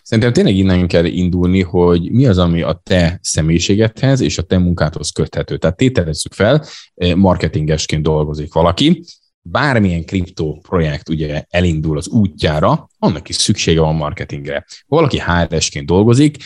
Szerintem 0.03 0.33
tényleg 0.33 0.55
innen 0.55 0.87
kell 0.87 1.05
indulni, 1.05 1.61
hogy 1.61 2.11
mi 2.11 2.25
az, 2.25 2.37
ami 2.37 2.61
a 2.61 2.81
te 2.83 3.19
személyiségedhez 3.21 4.21
és 4.21 4.37
a 4.37 4.41
te 4.41 4.57
munkádhoz 4.57 5.11
köthető. 5.11 5.57
Tehát 5.57 5.77
tételezzük 5.77 6.33
fel, 6.33 6.65
eh, 6.95 7.15
marketingesként 7.15 8.03
dolgozik 8.03 8.53
valaki, 8.53 9.03
bármilyen 9.41 10.05
kriptó 10.05 10.63
projekt 10.67 11.09
ugye 11.09 11.43
elindul 11.49 11.97
az 11.97 12.07
útjára, 12.07 12.89
annak 12.99 13.29
is 13.29 13.35
szüksége 13.35 13.79
van 13.79 13.95
marketingre. 13.95 14.65
Ha 14.87 14.95
valaki 14.95 15.19
HR-esként 15.19 15.85
dolgozik, 15.85 16.37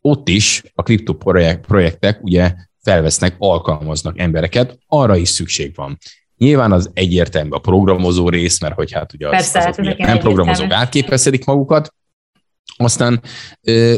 ott 0.00 0.28
is 0.28 0.62
a 0.74 0.82
kriptó 0.82 1.14
projektek 1.62 2.22
ugye 2.22 2.54
felvesznek, 2.82 3.34
alkalmaznak 3.38 4.18
embereket, 4.18 4.78
arra 4.86 5.16
is 5.16 5.28
szükség 5.28 5.74
van. 5.74 5.98
Nyilván 6.36 6.72
az 6.72 6.90
egyértelmű 6.94 7.50
a 7.50 7.58
programozó 7.58 8.28
rész, 8.28 8.60
mert 8.60 8.74
hogy 8.74 8.92
hát 8.92 9.12
ugye 9.12 9.26
az, 9.26 9.32
Persze, 9.32 9.58
azok 9.68 9.86
hát 9.86 9.98
nem 9.98 10.18
programozók 10.18 10.72
átképezhetik 10.72 11.44
magukat, 11.44 11.94
Aztán 12.84 13.20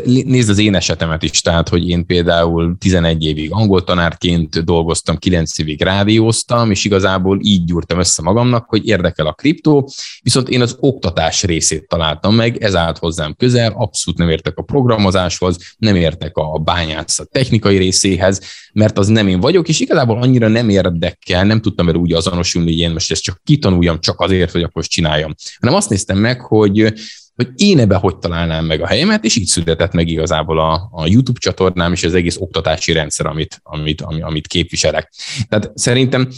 nézd 0.04 0.50
az 0.50 0.58
én 0.58 0.74
esetemet 0.74 1.22
is, 1.22 1.40
tehát, 1.40 1.68
hogy 1.68 1.88
én 1.88 2.06
például 2.06 2.76
11 2.78 3.24
évig 3.24 3.52
angol 3.52 3.84
tanárként 3.84 4.64
dolgoztam, 4.64 5.16
9 5.16 5.58
évig 5.58 5.82
rádióztam, 5.82 6.70
és 6.70 6.84
igazából 6.84 7.38
így 7.42 7.64
gyúrtam 7.64 7.98
össze 7.98 8.22
magamnak, 8.22 8.64
hogy 8.68 8.86
érdekel 8.86 9.26
a 9.26 9.32
kriptó, 9.32 9.90
viszont 10.22 10.48
én 10.48 10.60
az 10.60 10.76
oktatás 10.80 11.42
részét 11.42 11.88
találtam 11.88 12.34
meg, 12.34 12.62
ez 12.62 12.74
állt 12.74 12.98
hozzám 12.98 13.34
közel, 13.34 13.72
abszolút 13.76 14.18
nem 14.18 14.28
értek 14.28 14.58
a 14.58 14.62
programozáshoz, 14.62 15.74
nem 15.78 15.96
értek 15.96 16.36
a 16.36 16.58
bányászat 16.58 17.30
technikai 17.30 17.76
részéhez, 17.76 18.40
mert 18.72 18.98
az 18.98 19.06
nem 19.06 19.28
én 19.28 19.40
vagyok, 19.40 19.68
és 19.68 19.80
igazából 19.80 20.22
annyira 20.22 20.48
nem 20.48 20.68
érdekel, 20.68 21.44
nem 21.44 21.60
tudtam 21.60 21.88
erre 21.88 21.98
úgy 21.98 22.12
azonosulni, 22.12 22.70
hogy 22.70 22.80
én 22.80 22.90
most 22.90 23.10
ezt 23.10 23.22
csak 23.22 23.40
kitanuljam, 23.44 24.00
csak 24.00 24.20
azért, 24.20 24.50
hogy 24.50 24.62
akkor 24.62 24.84
csináljam, 24.84 25.34
hanem 25.60 25.76
azt 25.76 25.88
néztem 25.88 26.18
meg, 26.18 26.40
hogy 26.40 26.92
hogy 27.34 27.48
én 27.56 27.78
ebbe 27.78 27.96
hogy 27.96 28.16
találnám 28.16 28.64
meg 28.64 28.82
a 28.82 28.86
helyemet, 28.86 29.24
és 29.24 29.36
így 29.36 29.46
született 29.46 29.92
meg 29.92 30.08
igazából 30.08 30.58
a, 30.58 30.88
a 30.92 31.06
YouTube 31.06 31.38
csatornám 31.38 31.92
és 31.92 32.04
az 32.04 32.14
egész 32.14 32.36
oktatási 32.38 32.92
rendszer, 32.92 33.26
amit, 33.26 33.60
amit, 33.62 34.02
amit 34.02 34.46
képviselek. 34.46 35.12
Tehát 35.48 35.70
szerintem 35.74 36.28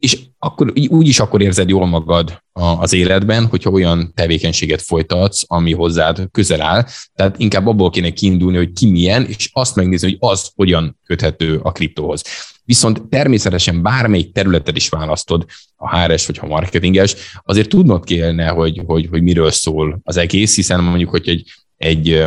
és 0.00 0.18
akkor, 0.38 0.72
úgy 0.88 1.08
is 1.08 1.20
akkor 1.20 1.42
érzed 1.42 1.68
jól 1.68 1.86
magad 1.86 2.42
az 2.52 2.92
életben, 2.92 3.46
hogyha 3.46 3.70
olyan 3.70 4.12
tevékenységet 4.14 4.82
folytatsz, 4.82 5.42
ami 5.46 5.72
hozzád 5.72 6.28
közel 6.30 6.60
áll. 6.60 6.86
Tehát 7.14 7.38
inkább 7.38 7.66
abból 7.66 7.90
kéne 7.90 8.10
kiindulni, 8.10 8.56
hogy 8.56 8.72
ki 8.72 8.90
milyen, 8.90 9.26
és 9.26 9.50
azt 9.52 9.76
megnézni, 9.76 10.08
hogy 10.08 10.30
az 10.30 10.50
hogyan 10.54 10.98
köthető 11.06 11.60
a 11.62 11.72
kriptóhoz. 11.72 12.22
Viszont 12.70 13.08
természetesen 13.08 13.82
bármelyik 13.82 14.32
területet 14.32 14.76
is 14.76 14.88
választod, 14.88 15.46
a 15.76 15.98
HRS 15.98 16.26
vagy 16.26 16.38
a 16.42 16.46
marketinges, 16.46 17.14
azért 17.44 17.68
tudnod 17.68 18.04
kéne, 18.04 18.48
hogy, 18.48 18.82
hogy, 18.86 19.06
hogy 19.10 19.22
miről 19.22 19.50
szól 19.50 20.00
az 20.02 20.16
egész, 20.16 20.54
hiszen 20.54 20.82
mondjuk, 20.82 21.10
hogy 21.10 21.28
egy, 21.28 21.52
egy 21.76 22.24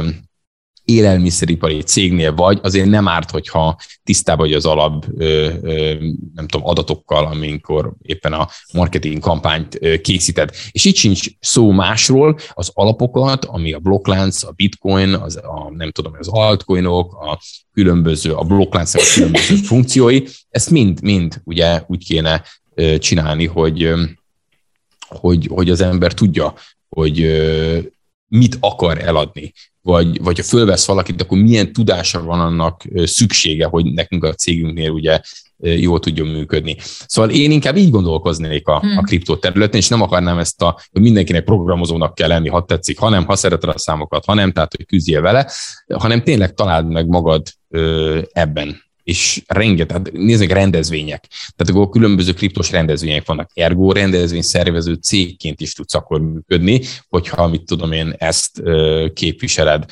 élelmiszeripari 0.85 1.81
cégnél 1.81 2.33
vagy, 2.33 2.59
azért 2.61 2.89
nem 2.89 3.07
árt, 3.07 3.31
hogyha 3.31 3.77
tisztában 4.03 4.45
vagy 4.45 4.55
az 4.55 4.65
alap, 4.65 5.05
nem 6.33 6.47
tudom, 6.47 6.67
adatokkal, 6.67 7.25
amikor 7.25 7.93
éppen 8.01 8.33
a 8.33 8.47
marketing 8.73 9.19
kampányt 9.19 9.79
készíted. 10.01 10.49
És 10.71 10.85
itt 10.85 10.95
sincs 10.95 11.27
szó 11.39 11.71
másról, 11.71 12.37
az 12.53 12.71
alapokat, 12.73 13.45
ami 13.45 13.73
a 13.73 13.79
blokklánc, 13.79 14.43
a 14.43 14.51
bitcoin, 14.51 15.13
az, 15.13 15.35
a, 15.35 15.71
nem 15.75 15.91
tudom, 15.91 16.13
az 16.19 16.27
altcoinok, 16.27 17.13
a 17.13 17.39
különböző, 17.73 18.33
a 18.33 18.43
blokklánc, 18.43 18.93
a 18.93 18.99
különböző 19.13 19.55
funkciói, 19.69 20.21
ezt 20.49 20.69
mind, 20.69 21.01
mind 21.01 21.41
ugye 21.43 21.83
úgy 21.87 22.05
kéne 22.05 22.43
csinálni, 22.97 23.45
hogy, 23.45 23.93
hogy, 25.07 25.47
hogy 25.51 25.69
az 25.69 25.81
ember 25.81 26.13
tudja, 26.13 26.53
hogy 26.89 27.21
mit 28.37 28.57
akar 28.59 28.97
eladni 28.97 29.53
vagy, 29.81 30.21
vagy 30.21 30.37
ha 30.37 30.43
fölvesz 30.43 30.85
valakit, 30.85 31.21
akkor 31.21 31.37
milyen 31.37 31.73
tudása 31.73 32.23
van 32.23 32.39
annak 32.39 32.81
szüksége, 33.03 33.65
hogy 33.65 33.85
nekünk 33.85 34.23
a 34.23 34.33
cégünknél 34.33 34.89
ugye 34.89 35.19
jól 35.57 35.99
tudjon 35.99 36.27
működni. 36.27 36.75
Szóval 37.07 37.31
én 37.31 37.51
inkább 37.51 37.77
így 37.77 37.89
gondolkoznék 37.89 38.67
a, 38.67 38.79
hmm. 38.79 38.97
a 38.97 39.01
kriptó 39.01 39.35
területen, 39.35 39.79
és 39.79 39.87
nem 39.87 40.01
akarnám 40.01 40.37
ezt 40.37 40.61
a, 40.61 40.79
hogy 40.91 41.01
mindenkinek 41.01 41.43
programozónak 41.43 42.15
kell 42.15 42.27
lenni, 42.27 42.49
ha 42.49 42.65
tetszik, 42.65 42.99
hanem 42.99 43.25
ha 43.25 43.35
szereted 43.35 43.69
a 43.69 43.77
számokat, 43.77 44.25
hanem 44.25 44.51
tehát, 44.51 44.75
hogy 44.75 44.85
küzdjél 44.85 45.21
vele, 45.21 45.51
hanem 45.93 46.23
tényleg 46.23 46.53
találd 46.53 46.87
meg 46.87 47.07
magad 47.07 47.47
ebben 48.31 48.83
és 49.03 49.43
rengeteg, 49.47 50.11
nézzük 50.11 50.51
rendezvények. 50.51 51.27
Tehát 51.55 51.73
akkor 51.73 51.89
különböző 51.89 52.33
kriptos 52.33 52.71
rendezvények 52.71 53.25
vannak. 53.25 53.49
Ergo 53.53 53.91
rendezvény 53.91 54.41
szervező 54.41 54.93
cégként 54.93 55.61
is 55.61 55.73
tudsz 55.73 55.95
akkor 55.95 56.21
működni, 56.21 56.81
hogyha, 57.09 57.47
mit 57.47 57.65
tudom 57.65 57.91
én, 57.91 58.15
ezt 58.17 58.61
képviseled. 59.13 59.85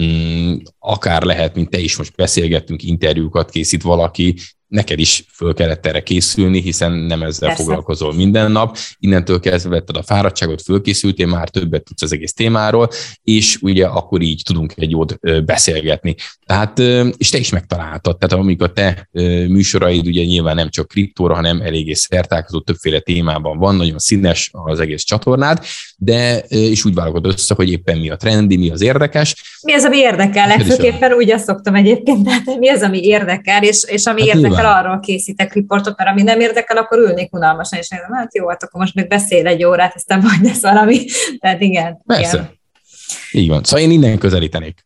Mm, 0.00 0.56
akár 0.78 1.22
lehet, 1.22 1.54
mint 1.54 1.70
te 1.70 1.78
is 1.78 1.96
most 1.96 2.14
beszélgettünk, 2.16 2.82
interjúkat 2.82 3.50
készít 3.50 3.82
valaki, 3.82 4.34
neked 4.70 4.98
is 4.98 5.24
föl 5.32 5.54
kellett 5.54 5.86
erre 5.86 6.02
készülni, 6.02 6.60
hiszen 6.60 6.92
nem 6.92 7.22
ezzel 7.22 7.48
Persze. 7.48 7.62
foglalkozol 7.62 8.14
minden 8.14 8.52
nap. 8.52 8.76
Innentől 8.98 9.40
kezdve 9.40 9.70
vetted 9.70 9.96
a 9.96 10.02
fáradtságot, 10.02 10.62
fölkészültél, 10.62 11.26
már 11.26 11.48
többet 11.48 11.84
tudsz 11.84 12.02
az 12.02 12.12
egész 12.12 12.32
témáról, 12.32 12.88
és 13.22 13.58
ugye 13.60 13.86
akkor 13.86 14.20
így 14.20 14.42
tudunk 14.44 14.72
egy 14.76 14.90
jót 14.90 15.18
beszélgetni. 15.44 16.14
Tehát, 16.46 16.78
és 17.16 17.28
te 17.28 17.38
is 17.38 17.50
megtaláltad, 17.50 18.18
tehát 18.18 18.44
amik 18.44 18.62
a 18.62 18.72
te 18.72 19.08
műsoraid 19.48 20.06
ugye 20.06 20.24
nyilván 20.24 20.54
nem 20.54 20.68
csak 20.68 20.88
kriptóra, 20.88 21.34
hanem 21.34 21.60
eléggé 21.60 21.92
szertálkozó, 21.92 22.60
többféle 22.60 23.00
témában 23.00 23.58
van, 23.58 23.74
nagyon 23.74 23.98
színes 23.98 24.50
az 24.52 24.80
egész 24.80 25.02
csatornád, 25.02 25.64
de 25.96 26.38
és 26.48 26.84
úgy 26.84 26.94
válogatod 26.94 27.32
össze, 27.32 27.54
hogy 27.54 27.70
éppen 27.70 27.98
mi 27.98 28.10
a 28.10 28.16
trendi, 28.16 28.56
mi 28.56 28.70
az 28.70 28.80
érdekes. 28.80 29.58
Mi 29.62 29.72
az, 29.72 29.84
ami 29.84 29.96
érdekel? 29.96 30.46
Legfőképpen 30.46 31.12
úgy 31.12 31.30
azt 31.30 31.44
szoktam 31.44 31.74
egyébként, 31.74 32.24
tehát 32.26 32.58
mi 32.58 32.68
az, 32.68 32.82
ami 32.82 33.00
érdekel, 33.02 33.62
és, 33.62 33.84
és 33.86 34.04
ami 34.04 34.28
hát 34.28 34.36
érdekel, 34.36 34.59
nyilván. 34.62 34.84
arról 34.84 35.00
készítek 35.00 35.52
riportot, 35.52 35.98
mert 35.98 36.10
ami 36.10 36.22
nem 36.22 36.40
érdekel, 36.40 36.76
akkor 36.76 36.98
ülnék 36.98 37.32
unalmasan, 37.32 37.78
és 37.78 37.88
nézem, 37.88 38.12
hát 38.12 38.34
jó, 38.34 38.48
hát 38.48 38.62
akkor 38.62 38.80
most 38.80 38.94
még 38.94 39.08
beszél 39.08 39.46
egy 39.46 39.64
órát, 39.64 39.94
aztán 39.94 40.20
majd 40.20 40.44
lesz 40.44 40.62
valami. 40.62 41.04
Tehát 41.38 41.60
igen. 41.60 42.02
Persze. 42.06 42.36
Igen. 42.36 42.58
Így 43.32 43.48
van. 43.48 43.64
Szóval 43.64 43.84
én 43.84 43.90
innen 43.90 44.18
közelítenék. 44.18 44.84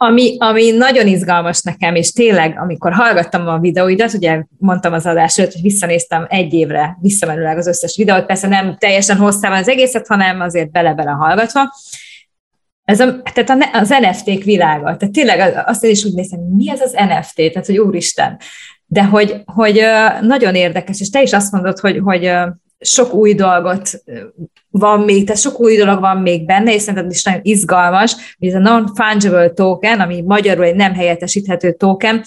Ami, 0.00 0.36
ami 0.38 0.70
nagyon 0.70 1.06
izgalmas 1.06 1.62
nekem, 1.62 1.94
és 1.94 2.12
tényleg, 2.12 2.58
amikor 2.58 2.92
hallgattam 2.92 3.48
a 3.48 3.58
videóidat, 3.58 4.12
ugye 4.12 4.42
mondtam 4.58 4.92
az 4.92 5.06
adás 5.06 5.38
előtt, 5.38 5.52
hogy 5.52 5.62
visszanéztem 5.62 6.26
egy 6.28 6.52
évre 6.52 6.96
visszamenőleg 7.00 7.58
az 7.58 7.66
összes 7.66 7.96
videót, 7.96 8.26
persze 8.26 8.48
nem 8.48 8.76
teljesen 8.76 9.16
hosszában 9.16 9.58
az 9.58 9.68
egészet, 9.68 10.06
hanem 10.06 10.40
azért 10.40 10.70
bele-bele 10.70 11.10
hallgatva, 11.10 11.74
ez 12.88 13.00
a, 13.00 13.22
tehát 13.32 13.68
az 13.72 13.88
NFT-k 13.88 14.44
világa. 14.44 14.96
Tehát 14.96 15.14
tényleg 15.14 15.62
azt 15.66 15.84
is 15.84 16.04
úgy 16.04 16.14
nézem, 16.14 16.40
mi 16.40 16.70
ez 16.70 16.80
az 16.80 16.92
NFT? 16.92 17.34
Tehát, 17.34 17.66
hogy 17.66 17.78
úristen. 17.78 18.38
De 18.86 19.04
hogy, 19.04 19.42
hogy 19.44 19.82
nagyon 20.20 20.54
érdekes, 20.54 21.00
és 21.00 21.10
te 21.10 21.22
is 21.22 21.32
azt 21.32 21.52
mondod, 21.52 21.78
hogy, 21.78 21.98
hogy 22.04 22.32
sok 22.78 23.14
új 23.14 23.34
dolgot 23.34 24.02
van 24.70 25.00
még, 25.00 25.26
tehát 25.26 25.40
sok 25.40 25.60
új 25.60 25.76
dolog 25.76 26.00
van 26.00 26.16
még 26.16 26.46
benne, 26.46 26.74
és 26.74 26.82
szerintem 26.82 27.10
is 27.10 27.22
nagyon 27.22 27.40
izgalmas, 27.42 28.14
hogy 28.38 28.48
ez 28.48 28.54
a 28.54 28.58
non-fungible 28.58 29.50
token, 29.50 30.00
ami 30.00 30.22
magyarul 30.22 30.64
egy 30.64 30.76
nem 30.76 30.94
helyettesíthető 30.94 31.72
token, 31.72 32.24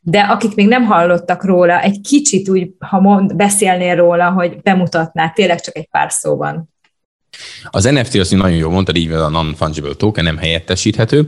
de 0.00 0.20
akik 0.20 0.54
még 0.54 0.68
nem 0.68 0.84
hallottak 0.84 1.44
róla, 1.44 1.80
egy 1.80 2.00
kicsit 2.00 2.48
úgy, 2.48 2.70
ha 2.78 3.00
mond, 3.00 3.36
beszélnél 3.36 3.94
róla, 3.94 4.30
hogy 4.30 4.62
bemutatná 4.62 5.28
tényleg 5.28 5.60
csak 5.60 5.76
egy 5.76 5.88
pár 5.88 6.10
szóban. 6.10 6.71
Az 7.70 7.84
NFT 7.84 8.14
azt 8.14 8.30
nagyon 8.30 8.56
jól 8.56 8.72
mondtad, 8.72 8.96
így 8.96 9.10
a 9.10 9.28
non-fungible 9.28 9.94
token, 9.94 10.24
nem 10.24 10.36
helyettesíthető. 10.36 11.26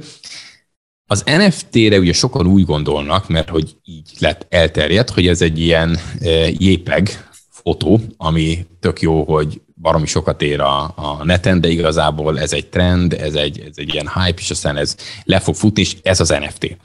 Az 1.06 1.22
NFT-re 1.24 1.98
ugye 1.98 2.12
sokan 2.12 2.46
úgy 2.46 2.64
gondolnak, 2.64 3.28
mert 3.28 3.48
hogy 3.48 3.76
így 3.84 4.10
lett 4.18 4.46
elterjedt, 4.48 5.10
hogy 5.10 5.26
ez 5.26 5.42
egy 5.42 5.58
ilyen 5.58 5.98
e, 6.20 6.30
JPEG 6.48 7.24
fotó, 7.50 8.00
ami 8.16 8.66
tök 8.80 9.00
jó, 9.00 9.24
hogy 9.24 9.60
baromi 9.80 10.06
sokat 10.06 10.42
ér 10.42 10.60
a, 10.60 10.82
a 10.82 11.24
neten, 11.24 11.60
de 11.60 11.68
igazából 11.68 12.40
ez 12.40 12.52
egy 12.52 12.66
trend, 12.66 13.12
ez 13.12 13.34
egy, 13.34 13.60
ez 13.60 13.74
egy 13.74 13.94
ilyen 13.94 14.10
hype, 14.14 14.40
és 14.40 14.50
aztán 14.50 14.76
ez 14.76 14.96
le 15.24 15.40
fog 15.40 15.54
futni, 15.54 15.80
és 15.80 15.96
ez 16.02 16.20
az 16.20 16.28
NFT. 16.28 16.76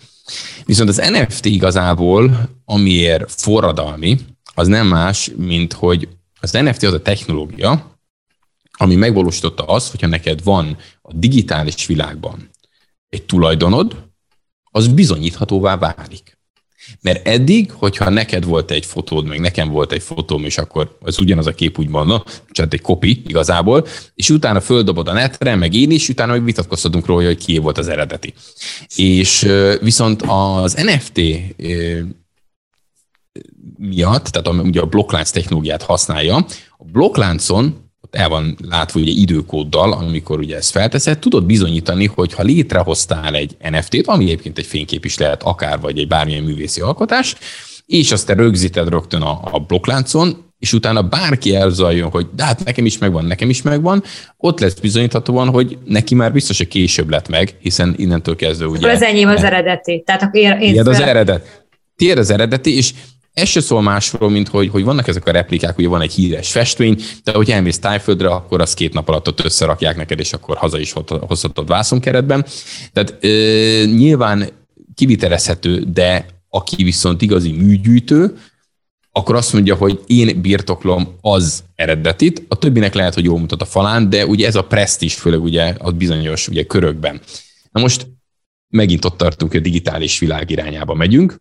Viszont 0.66 0.90
az 0.90 1.10
NFT 1.12 1.46
igazából, 1.46 2.50
amiért 2.66 3.32
forradalmi, 3.42 4.18
az 4.54 4.68
nem 4.68 4.88
más, 4.88 5.32
mint 5.38 5.74
hogy 5.74 6.08
az 6.42 6.52
NFT 6.52 6.84
az 6.84 6.94
a 6.94 7.02
technológia, 7.02 7.99
ami 8.82 8.96
megvalósította 8.96 9.64
azt, 9.64 9.92
hogyha 9.92 10.08
neked 10.08 10.44
van 10.44 10.78
a 11.02 11.14
digitális 11.14 11.86
világban 11.86 12.50
egy 13.10 13.24
tulajdonod, 13.24 14.08
az 14.72 14.88
bizonyíthatóvá 14.88 15.78
válik. 15.78 16.38
Mert 17.02 17.28
eddig, 17.28 17.72
hogyha 17.72 18.10
neked 18.10 18.46
volt 18.46 18.72
egy 18.72 18.86
fotód, 18.86 19.26
meg 19.26 19.40
nekem 19.40 19.70
volt 19.70 19.92
egy 19.92 20.02
fotóm, 20.02 20.44
és 20.44 20.58
akkor 20.58 20.98
az 21.02 21.20
ugyanaz 21.20 21.48
a 21.48 21.54
kép 21.54 21.80
úgy 21.80 21.90
van, 21.90 22.24
csak 22.50 22.74
egy 22.74 22.82
kopi 22.82 23.22
igazából, 23.28 23.88
és 24.16 24.30
utána 24.30 24.62
földobod 24.62 25.08
a 25.08 25.14
netre, 25.14 25.56
meg 25.56 25.74
én 25.74 25.92
is, 25.92 26.10
utána 26.10 26.32
meg 26.32 26.44
vitatkoztatunk 26.44 27.06
róla, 27.06 27.26
hogy 27.26 27.46
kié 27.46 27.58
volt 27.58 27.78
az 27.78 27.88
eredeti. 27.88 28.34
És 28.96 29.52
viszont 29.82 30.22
az 30.22 30.74
NFT 30.74 31.22
miatt, 33.78 34.26
tehát 34.26 34.64
ugye 34.64 34.82
a 34.82 34.86
blokklánc 34.86 35.30
technológiát 35.32 35.84
használja, 35.84 36.36
a 36.78 36.84
blokkláncon 36.92 37.89
el 38.12 38.30
van 38.30 38.58
látva 38.70 39.00
ugye 39.00 39.12
időkóddal, 39.12 39.92
amikor 39.94 40.40
ugye 40.40 40.56
ezt 40.56 40.72
felteszed, 40.72 41.20
tudod 41.20 41.46
bizonyítani, 41.46 42.06
hogy 42.06 42.34
ha 42.34 42.44
létrehoztál 42.44 43.36
egy 43.36 43.58
NFT-t, 43.70 44.08
ami 44.08 44.24
egyébként 44.24 44.58
egy 44.58 44.66
fénykép 44.66 45.06
is 45.06 45.18
lehet 45.18 45.44
akár, 45.44 45.80
vagy 45.80 46.00
egy 46.00 46.08
bármilyen 46.08 46.44
művészi 46.44 46.82
alkotás, 46.82 47.36
és 47.86 48.12
azt 48.12 48.26
te 48.26 48.34
rögzíted 48.34 48.90
rögtön 48.90 49.22
a, 49.22 49.40
a 49.52 49.60
blokkláncon, 49.60 50.48
és 50.60 50.74
utána 50.74 51.02
bárki 51.02 51.56
elzajjon, 51.56 52.10
hogy 52.10 52.28
de 52.36 52.44
hát 52.44 52.64
nekem 52.64 52.86
is 52.86 52.98
megvan, 52.98 53.26
nekem 53.26 53.50
is 53.50 53.62
megvan, 53.62 54.04
ott 54.38 54.60
lesz 54.60 54.74
bizonyíthatóan, 54.74 55.50
hogy 55.50 55.78
neki 55.86 56.16
már 56.16 56.32
biztos, 56.32 56.58
hogy 56.58 56.68
később 56.68 57.10
lett 57.10 57.28
meg, 57.28 57.58
hiszen 57.60 57.94
innentől 57.98 58.36
kezdve 58.36 58.66
ugye... 58.66 58.92
Az 58.92 59.02
enyém 59.02 59.28
az 59.28 59.44
eredeti. 59.44 60.04
Tehát 60.06 60.22
akkor 60.22 60.40
én, 60.40 60.52
én 60.52 60.88
az 60.88 61.00
eredet. 61.00 61.68
Tiéd 61.96 62.18
az 62.18 62.30
eredeti, 62.30 62.76
és 62.76 62.94
ez 63.40 63.48
se 63.48 63.60
szól 63.60 63.82
másról, 63.82 64.30
mint 64.30 64.48
hogy, 64.48 64.70
hogy 64.70 64.84
vannak 64.84 65.08
ezek 65.08 65.28
a 65.28 65.32
replikák, 65.32 65.78
ugye 65.78 65.88
van 65.88 66.02
egy 66.02 66.14
híres 66.14 66.52
festmény, 66.52 67.02
de 67.24 67.32
hogy 67.32 67.52
elmész 67.52 67.80
tájföldre, 67.80 68.30
akkor 68.30 68.62
az 68.62 68.74
két 68.74 68.94
nap 68.94 69.10
alatt 69.10 69.28
ott 69.28 69.44
összerakják 69.44 69.96
neked, 69.96 70.20
és 70.20 70.34
akkor 70.34 70.58
haza 70.58 70.80
is 70.80 70.94
hozhatod 71.28 71.68
vászonkeretben. 71.68 72.46
Tehát 72.94 73.18
ö, 73.20 73.84
nyilván 73.86 74.50
kivitelezhető, 74.96 75.84
de 75.94 76.26
aki 76.50 76.84
viszont 76.84 77.22
igazi 77.22 77.52
műgyűjtő, 77.52 78.38
akkor 79.12 79.36
azt 79.36 79.54
mondja, 79.54 79.76
hogy 79.76 80.00
én 80.08 80.42
birtoklom 80.42 81.16
az 81.22 81.64
eredetit, 81.76 82.46
a 82.48 82.56
többinek 82.56 82.94
lehet, 82.94 83.14
hogy 83.14 83.24
jól 83.24 83.40
mutat 83.40 83.62
a 83.62 83.66
falán, 83.66 84.10
de 84.10 84.26
ugye 84.26 84.48
ez 84.48 84.56
a 84.56 84.64
presztis, 84.64 85.14
főleg 85.14 85.44
ugye 85.44 85.76
a 85.78 85.92
bizonyos 85.92 86.48
ugye 86.48 86.64
körökben. 86.64 87.22
Na 87.72 87.82
most 87.82 88.08
megint 88.68 89.06
ott 89.06 89.18
tartunk, 89.18 89.52
hogy 89.52 89.60
a 89.60 89.64
digitális 89.64 90.20
világ 90.20 90.50
irányába 90.50 90.94
megyünk, 90.94 91.36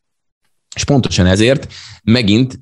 és 0.79 0.85
pontosan 0.85 1.27
ezért 1.27 1.73
megint 2.03 2.59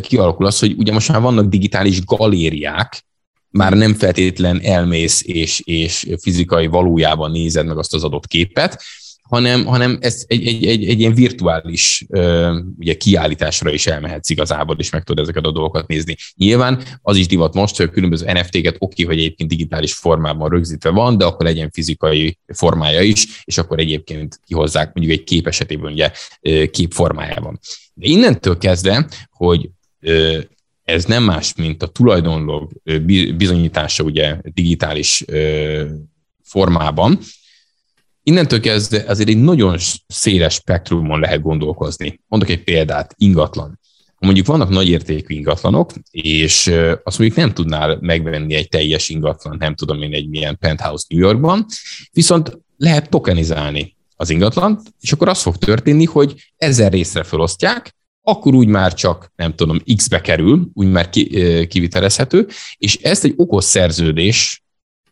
kialakul 0.00 0.46
az, 0.46 0.58
hogy 0.58 0.74
ugye 0.78 0.92
most 0.92 1.08
már 1.12 1.20
vannak 1.20 1.46
digitális 1.46 2.04
galériák, 2.04 3.04
már 3.50 3.72
nem 3.72 3.94
feltétlen 3.94 4.60
elmész 4.62 5.22
és, 5.26 5.60
és 5.60 6.06
fizikai 6.20 6.66
valójában 6.66 7.30
nézed 7.30 7.66
meg 7.66 7.78
azt 7.78 7.94
az 7.94 8.04
adott 8.04 8.26
képet, 8.26 8.82
hanem, 9.28 9.64
hanem 9.64 9.98
ez 10.00 10.24
egy, 10.26 10.46
egy, 10.46 10.66
egy, 10.66 10.84
egy 10.88 11.00
ilyen 11.00 11.14
virtuális 11.14 12.06
ugye, 12.78 12.94
kiállításra 12.96 13.72
is 13.72 13.86
elmehetsz 13.86 14.30
igazából, 14.30 14.76
és 14.78 14.90
meg 14.90 15.02
tudod 15.02 15.24
ezeket 15.24 15.44
a 15.44 15.52
dolgokat 15.52 15.86
nézni. 15.86 16.16
Nyilván 16.36 16.82
az 17.02 17.16
is 17.16 17.26
divat 17.26 17.54
most, 17.54 17.76
hogy 17.76 17.86
a 17.86 17.90
különböző 17.90 18.32
NFT-ket 18.32 18.76
oké, 18.78 19.02
hogy 19.02 19.18
egyébként 19.18 19.50
digitális 19.50 19.94
formában 19.94 20.48
rögzítve 20.48 20.90
van, 20.90 21.18
de 21.18 21.24
akkor 21.24 21.46
legyen 21.46 21.70
fizikai 21.70 22.38
formája 22.46 23.00
is, 23.00 23.42
és 23.44 23.58
akkor 23.58 23.78
egyébként 23.78 24.40
kihozzák 24.46 24.94
mondjuk 24.94 25.18
egy 25.18 25.24
kép 25.24 25.46
esetében 25.46 25.92
ugye 25.92 26.10
kép 26.70 26.92
formájában. 26.92 27.58
De 27.94 28.06
innentől 28.06 28.58
kezdve, 28.58 29.08
hogy 29.30 29.68
ez 30.84 31.04
nem 31.04 31.22
más, 31.22 31.54
mint 31.54 31.82
a 31.82 31.86
tulajdonlók 31.86 32.70
bizonyítása 33.36 34.02
ugye 34.02 34.36
digitális 34.42 35.24
formában, 36.42 37.18
Innentől 38.28 38.60
kezdve 38.60 39.04
azért 39.06 39.28
egy 39.28 39.42
nagyon 39.42 39.76
széles 40.06 40.54
spektrumon 40.54 41.20
lehet 41.20 41.42
gondolkozni. 41.42 42.20
Mondok 42.26 42.48
egy 42.48 42.64
példát, 42.64 43.14
ingatlan. 43.16 43.80
Mondjuk 44.18 44.46
vannak 44.46 44.68
nagyértékű 44.68 45.34
ingatlanok, 45.34 45.92
és 46.10 46.66
azt 47.04 47.18
mondjuk 47.18 47.38
nem 47.40 47.52
tudnál 47.52 47.98
megvenni 48.00 48.54
egy 48.54 48.68
teljes 48.68 49.08
ingatlan, 49.08 49.56
nem 49.58 49.74
tudom 49.74 50.02
én 50.02 50.14
egy 50.14 50.28
milyen 50.28 50.58
penthouse 50.58 51.04
New 51.08 51.20
Yorkban, 51.20 51.66
viszont 52.12 52.58
lehet 52.76 53.10
tokenizálni 53.10 53.96
az 54.16 54.30
ingatlant, 54.30 54.80
és 55.00 55.12
akkor 55.12 55.28
az 55.28 55.42
fog 55.42 55.56
történni, 55.56 56.04
hogy 56.04 56.52
ezer 56.56 56.92
részre 56.92 57.22
felosztják, 57.22 57.94
akkor 58.22 58.54
úgy 58.54 58.68
már 58.68 58.94
csak, 58.94 59.32
nem 59.36 59.54
tudom, 59.54 59.78
X-be 59.96 60.20
kerül, 60.20 60.70
úgy 60.74 60.90
már 60.90 61.08
kivitelezhető, 61.68 62.46
és 62.76 62.96
ezt 62.96 63.24
egy 63.24 63.34
okos 63.36 63.64
szerződés, 63.64 64.62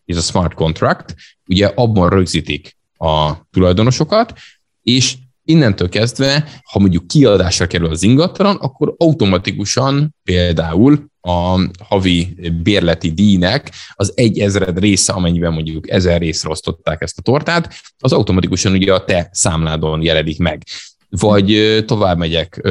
ez 0.05 0.17
a 0.17 0.21
smart 0.21 0.53
contract, 0.53 1.15
ugye 1.47 1.65
abban 1.65 2.09
rögzítik, 2.09 2.76
a 2.97 3.47
tulajdonosokat, 3.51 4.33
és 4.81 5.15
innentől 5.43 5.89
kezdve, 5.89 6.49
ha 6.63 6.79
mondjuk 6.79 7.07
kiadásra 7.07 7.67
kerül 7.67 7.89
az 7.89 8.03
ingatlan, 8.03 8.55
akkor 8.55 8.95
automatikusan 8.97 10.15
például 10.23 11.05
a 11.21 11.67
havi 11.83 12.35
bérleti 12.63 13.11
díjnek 13.11 13.71
az 13.93 14.11
egy 14.15 14.39
ezred 14.39 14.79
része, 14.79 15.13
amennyiben 15.13 15.53
mondjuk 15.53 15.89
ezer 15.89 16.19
részre 16.19 16.49
osztották 16.49 17.01
ezt 17.01 17.17
a 17.17 17.21
tortát, 17.21 17.73
az 17.97 18.13
automatikusan 18.13 18.71
ugye 18.71 18.93
a 18.93 19.03
te 19.03 19.29
számládon 19.31 20.01
jelenik 20.01 20.39
meg. 20.39 20.63
Vagy 21.09 21.83
tovább 21.85 22.17
megyek, 22.17 22.61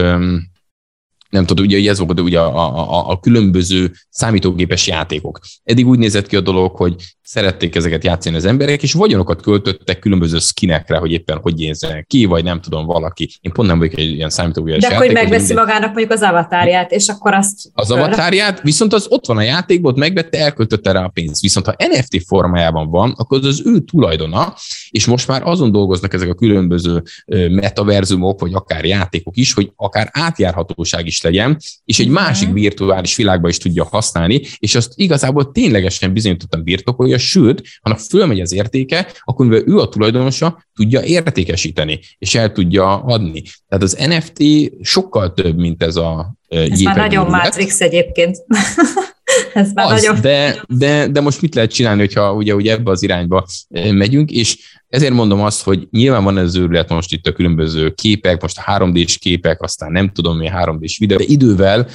nem 1.30 1.46
tudom, 1.46 1.64
ugye 1.64 1.90
ez 1.90 1.98
volt 1.98 2.20
ugye 2.20 2.40
a, 2.40 2.98
a, 2.98 3.10
a 3.10 3.20
különböző 3.20 3.92
számítógépes 4.10 4.86
játékok. 4.86 5.40
Eddig 5.64 5.86
úgy 5.86 5.98
nézett 5.98 6.26
ki 6.26 6.36
a 6.36 6.40
dolog, 6.40 6.76
hogy 6.76 6.94
szerették 7.22 7.74
ezeket 7.74 8.04
játszani 8.04 8.36
az 8.36 8.44
emberek, 8.44 8.82
és 8.82 8.92
vagyonokat 8.92 9.42
költöttek 9.42 9.98
különböző 9.98 10.38
skinekre, 10.38 10.96
hogy 10.96 11.12
éppen 11.12 11.38
hogy 11.42 11.54
nézzenek 11.54 12.06
ki, 12.06 12.24
vagy 12.24 12.44
nem 12.44 12.60
tudom, 12.60 12.86
valaki. 12.86 13.28
Én 13.40 13.52
pont 13.52 13.68
nem 13.68 13.78
vagyok 13.78 13.98
egy 13.98 14.12
ilyen 14.12 14.30
számítógépes 14.30 14.80
De 14.80 14.94
akkor 14.94 15.12
megveszi 15.12 15.46
minden... 15.46 15.64
magának 15.64 15.88
mondjuk 15.88 16.10
az 16.10 16.22
avatárját, 16.22 16.90
és 16.90 17.08
akkor 17.08 17.34
azt... 17.34 17.70
Az 17.72 17.90
avatárját, 17.90 18.62
viszont 18.62 18.92
az 18.92 19.06
ott 19.08 19.26
van 19.26 19.36
a 19.36 19.42
játékban, 19.42 19.94
megvette, 19.96 20.38
elköltötte 20.38 20.92
rá 20.92 21.04
a 21.04 21.08
pénzt. 21.08 21.40
Viszont 21.40 21.66
ha 21.66 21.74
NFT 21.78 22.26
formájában 22.26 22.90
van, 22.90 23.14
akkor 23.16 23.38
az 23.38 23.44
az 23.44 23.62
ő 23.64 23.80
tulajdona, 23.80 24.54
és 24.90 25.06
most 25.06 25.28
már 25.28 25.42
azon 25.42 25.72
dolgoznak 25.72 26.14
ezek 26.14 26.28
a 26.28 26.34
különböző 26.34 27.02
metaverzumok, 27.48 28.40
vagy 28.40 28.54
akár 28.54 28.84
játékok 28.84 29.36
is, 29.36 29.52
hogy 29.52 29.72
akár 29.76 30.08
átjárhatóság 30.12 31.06
is 31.06 31.15
legyen, 31.22 31.56
és 31.84 31.98
egy 31.98 32.08
másik 32.08 32.52
virtuális 32.52 33.16
világba 33.16 33.48
is 33.48 33.58
tudja 33.58 33.84
használni, 33.84 34.40
és 34.58 34.74
azt 34.74 34.92
igazából 34.94 35.52
ténylegesen 35.52 36.12
bizonyítottan 36.12 36.62
birtokolja, 36.62 37.18
sőt, 37.18 37.62
ha 37.82 37.96
fölmegy 37.96 38.40
az 38.40 38.52
értéke, 38.52 39.12
akkor 39.24 39.46
mivel 39.46 39.62
ő 39.66 39.78
a 39.78 39.88
tulajdonosa, 39.88 40.64
tudja 40.74 41.02
értékesíteni, 41.02 42.00
és 42.18 42.34
el 42.34 42.52
tudja 42.52 42.96
adni. 42.96 43.42
Tehát 43.68 43.84
az 43.84 43.96
NFT 44.06 44.42
sokkal 44.82 45.32
több, 45.32 45.56
mint 45.56 45.82
ez 45.82 45.96
a 45.96 46.36
Ez 46.48 46.80
már 46.80 46.96
nagyon 46.96 47.26
Matrix 47.26 47.80
egyébként. 47.80 48.36
Ez 49.54 49.72
már 49.72 49.92
az, 49.92 50.02
nagyon... 50.02 50.20
de, 50.20 50.62
de, 50.68 51.08
de 51.08 51.20
most 51.20 51.40
mit 51.40 51.54
lehet 51.54 51.72
csinálni, 51.72 52.00
hogyha 52.00 52.32
ugye, 52.32 52.54
ugye 52.54 52.72
ebbe 52.72 52.90
az 52.90 53.02
irányba 53.02 53.46
megyünk, 53.90 54.30
és 54.30 54.58
ezért 54.88 55.12
mondom 55.12 55.40
azt, 55.40 55.62
hogy 55.62 55.88
nyilván 55.90 56.24
van 56.24 56.38
ez 56.38 56.56
őrület 56.56 56.88
most 56.88 57.12
itt 57.12 57.26
a 57.26 57.32
különböző 57.32 57.90
képek, 57.90 58.42
most 58.42 58.58
a 58.58 58.78
3D-s 58.78 59.18
képek, 59.18 59.62
aztán 59.62 59.92
nem 59.92 60.12
tudom 60.12 60.36
mi 60.36 60.50
3D-s 60.52 60.98
videó, 60.98 61.18
de 61.18 61.24
idővel 61.26 61.88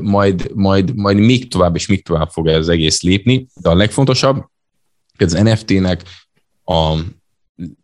majd, 0.00 0.50
majd, 0.54 0.94
majd 0.94 1.16
még 1.16 1.48
tovább 1.48 1.74
és 1.74 1.86
még 1.86 2.04
tovább 2.04 2.30
fog 2.30 2.46
ez 2.46 2.68
egész 2.68 3.02
lépni, 3.02 3.46
de 3.54 3.68
a 3.68 3.74
legfontosabb, 3.74 4.44
az 5.18 5.32
NFT-nek 5.32 6.02
a 6.64 6.98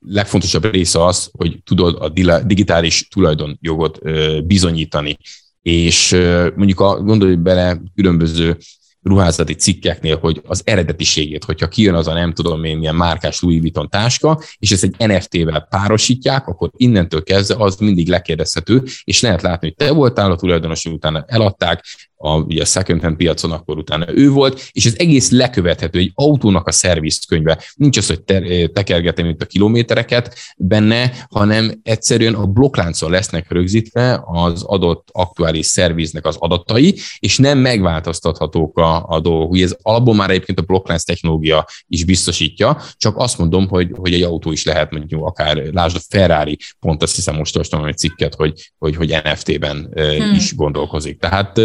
legfontosabb 0.00 0.64
része 0.70 1.04
az, 1.04 1.30
hogy 1.32 1.62
tudod 1.64 1.96
a 2.00 2.08
digitális 2.44 3.08
tulajdonjogot 3.08 3.98
bizonyítani. 4.46 5.16
És 5.62 6.10
mondjuk 6.56 6.80
a, 6.80 7.02
gondolj 7.02 7.34
bele 7.34 7.80
különböző 7.94 8.56
ruházati 9.02 9.54
cikkeknél, 9.54 10.18
hogy 10.18 10.42
az 10.46 10.62
eredetiségét, 10.64 11.44
hogyha 11.44 11.68
kijön 11.68 11.94
az 11.94 12.06
a 12.06 12.12
nem 12.12 12.32
tudom 12.32 12.64
én 12.64 12.78
milyen 12.78 12.94
márkás 12.94 13.40
Louis 13.40 13.60
Vuitton 13.60 13.88
táska, 13.88 14.42
és 14.58 14.70
ezt 14.70 14.82
egy 14.82 14.94
NFT-vel 14.98 15.66
párosítják, 15.70 16.46
akkor 16.46 16.70
innentől 16.76 17.22
kezdve 17.22 17.64
az 17.64 17.76
mindig 17.76 18.08
lekérdezhető, 18.08 18.82
és 19.04 19.20
lehet 19.20 19.42
látni, 19.42 19.66
hogy 19.66 19.86
te 19.86 19.92
voltál 19.92 20.30
a 20.30 20.36
tulajdonos, 20.36 20.84
utána 20.84 21.24
eladták, 21.26 21.84
a, 22.22 22.36
ugye 22.36 22.62
a 22.62 22.64
second 22.64 23.00
hand 23.00 23.16
piacon, 23.16 23.52
akkor 23.52 23.78
utána 23.78 24.12
ő 24.14 24.30
volt, 24.30 24.68
és 24.72 24.86
ez 24.86 24.94
egész 24.96 25.30
lekövethető, 25.30 25.98
egy 25.98 26.12
autónak 26.14 26.66
a 26.66 26.72
szervizkönyve. 26.72 27.58
Nincs 27.74 27.96
az, 27.96 28.06
hogy 28.06 28.22
te, 28.22 28.66
tekergetem 28.66 29.26
itt 29.26 29.42
a 29.42 29.46
kilométereket 29.46 30.34
benne, 30.56 31.12
hanem 31.30 31.80
egyszerűen 31.82 32.34
a 32.34 32.46
blokkláncon 32.46 33.10
lesznek 33.10 33.50
rögzítve 33.50 34.22
az 34.26 34.62
adott 34.62 35.08
aktuális 35.12 35.66
szerviznek 35.66 36.26
az 36.26 36.36
adatai, 36.38 36.94
és 37.18 37.38
nem 37.38 37.58
megváltoztathatók 37.58 38.78
a, 38.78 39.06
a 39.08 39.20
dolgok. 39.20 39.50
Ugye 39.50 39.64
ez 39.64 39.76
alapból 39.82 40.14
már 40.14 40.30
egyébként 40.30 40.58
a 40.58 40.62
blokklánc 40.62 41.02
technológia 41.02 41.66
is 41.86 42.04
biztosítja, 42.04 42.82
csak 42.96 43.16
azt 43.16 43.38
mondom, 43.38 43.68
hogy, 43.68 43.90
hogy 43.96 44.12
egy 44.12 44.22
autó 44.22 44.52
is 44.52 44.64
lehet 44.64 44.90
mondjuk 44.90 45.26
akár, 45.26 45.56
lásd 45.56 45.96
a 45.96 46.00
Ferrari, 46.08 46.58
pont 46.80 47.02
azt 47.02 47.14
hiszem 47.14 47.36
most 47.36 47.56
olvastam 47.56 47.84
egy 47.84 47.98
cikket, 47.98 48.34
hogy, 48.34 48.72
hogy, 48.78 48.96
hogy 48.96 49.16
NFT-ben 49.24 49.90
hmm. 49.94 50.34
is 50.34 50.54
gondolkozik. 50.54 51.18
Tehát 51.18 51.60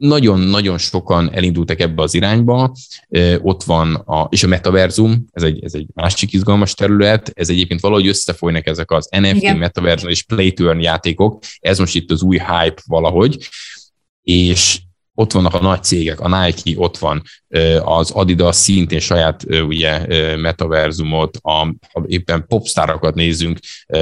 nagyon-nagyon 0.00 0.78
sokan 0.78 1.32
elindultak 1.32 1.80
ebbe 1.80 2.02
az 2.02 2.14
irányba, 2.14 2.76
ott 3.38 3.62
van, 3.62 3.94
a, 3.94 4.26
és 4.30 4.42
a 4.42 4.46
metaverzum, 4.46 5.26
ez 5.32 5.42
egy, 5.42 5.64
ez 5.64 5.74
egy 5.74 5.86
másik 5.94 6.32
izgalmas 6.32 6.74
terület, 6.74 7.30
ez 7.34 7.48
egyébként 7.48 7.80
valahogy 7.80 8.06
összefolynak 8.06 8.66
ezek 8.66 8.90
az 8.90 9.08
NFT, 9.10 9.34
Igen. 9.36 9.56
metaverzum 9.56 10.10
és 10.10 10.22
play 10.22 10.52
turn 10.52 10.80
játékok, 10.80 11.42
ez 11.58 11.78
most 11.78 11.94
itt 11.94 12.10
az 12.10 12.22
új 12.22 12.38
hype 12.38 12.82
valahogy, 12.86 13.48
és 14.22 14.80
ott 15.14 15.32
vannak 15.32 15.54
a 15.54 15.60
nagy 15.60 15.82
cégek, 15.82 16.20
a 16.20 16.44
Nike 16.44 16.80
ott 16.80 16.98
van, 16.98 17.22
az 17.84 18.10
Adidas 18.10 18.56
szintén 18.56 19.00
saját 19.00 19.44
ugye 19.66 20.06
metaverzumot, 20.36 21.36
a, 21.42 21.50
ha 21.92 22.04
éppen 22.06 22.44
popstárokat 22.46 23.14
nézzünk, 23.14 23.58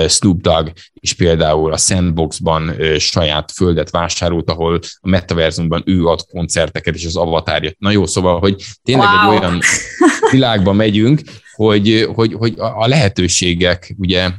Snoop 0.09 0.41
Dogg 0.41 0.69
is 0.95 1.13
például 1.13 1.73
a 1.73 1.77
Sandboxban 1.77 2.75
saját 2.99 3.53
földet 3.53 3.91
vásárolt, 3.91 4.51
ahol 4.51 4.81
a 5.01 5.09
metaverzumban 5.09 5.83
ő 5.87 6.07
ad 6.07 6.21
koncerteket, 6.31 6.95
és 6.95 7.05
az 7.05 7.17
avatárja. 7.17 7.71
Na 7.79 7.91
jó, 7.91 8.07
szóval, 8.07 8.39
hogy 8.39 8.65
tényleg 8.83 9.09
wow. 9.09 9.33
egy 9.33 9.39
olyan 9.39 9.61
világba 10.31 10.73
megyünk, 10.73 11.21
hogy, 11.53 12.09
hogy, 12.15 12.33
hogy 12.33 12.55
a 12.57 12.87
lehetőségek 12.87 13.95
ugye 13.99 14.31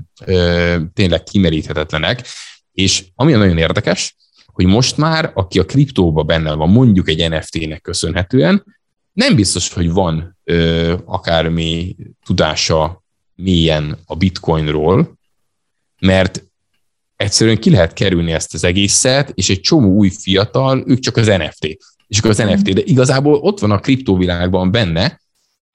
tényleg 0.93 1.23
kimeríthetetlenek, 1.23 2.27
és 2.71 3.03
ami 3.15 3.31
nagyon 3.31 3.57
érdekes, 3.57 4.15
hogy 4.59 4.67
most 4.67 4.97
már, 4.97 5.31
aki 5.33 5.59
a 5.59 5.65
kriptóba 5.65 6.23
benne 6.23 6.53
van, 6.53 6.69
mondjuk 6.69 7.09
egy 7.09 7.29
NFT-nek 7.29 7.81
köszönhetően, 7.81 8.63
nem 9.13 9.35
biztos, 9.35 9.73
hogy 9.73 9.91
van 9.91 10.37
ö, 10.43 10.95
akármi 11.05 11.95
tudása 12.25 13.03
mélyen 13.35 13.97
a 14.05 14.15
bitcoinról, 14.15 15.17
mert 15.99 16.43
egyszerűen 17.15 17.57
ki 17.57 17.69
lehet 17.69 17.93
kerülni 17.93 18.31
ezt 18.31 18.53
az 18.53 18.63
egészet, 18.63 19.31
és 19.33 19.49
egy 19.49 19.61
csomó 19.61 19.89
új 19.89 20.09
fiatal, 20.09 20.83
ők 20.85 20.99
csak 20.99 21.17
az 21.17 21.27
NFT. 21.27 21.77
És 22.07 22.17
akkor 22.17 22.29
az 22.29 22.37
NFT, 22.37 22.73
de 22.73 22.81
igazából 22.83 23.33
ott 23.33 23.59
van 23.59 23.71
a 23.71 23.79
kriptóvilágban 23.79 24.71
benne, 24.71 25.18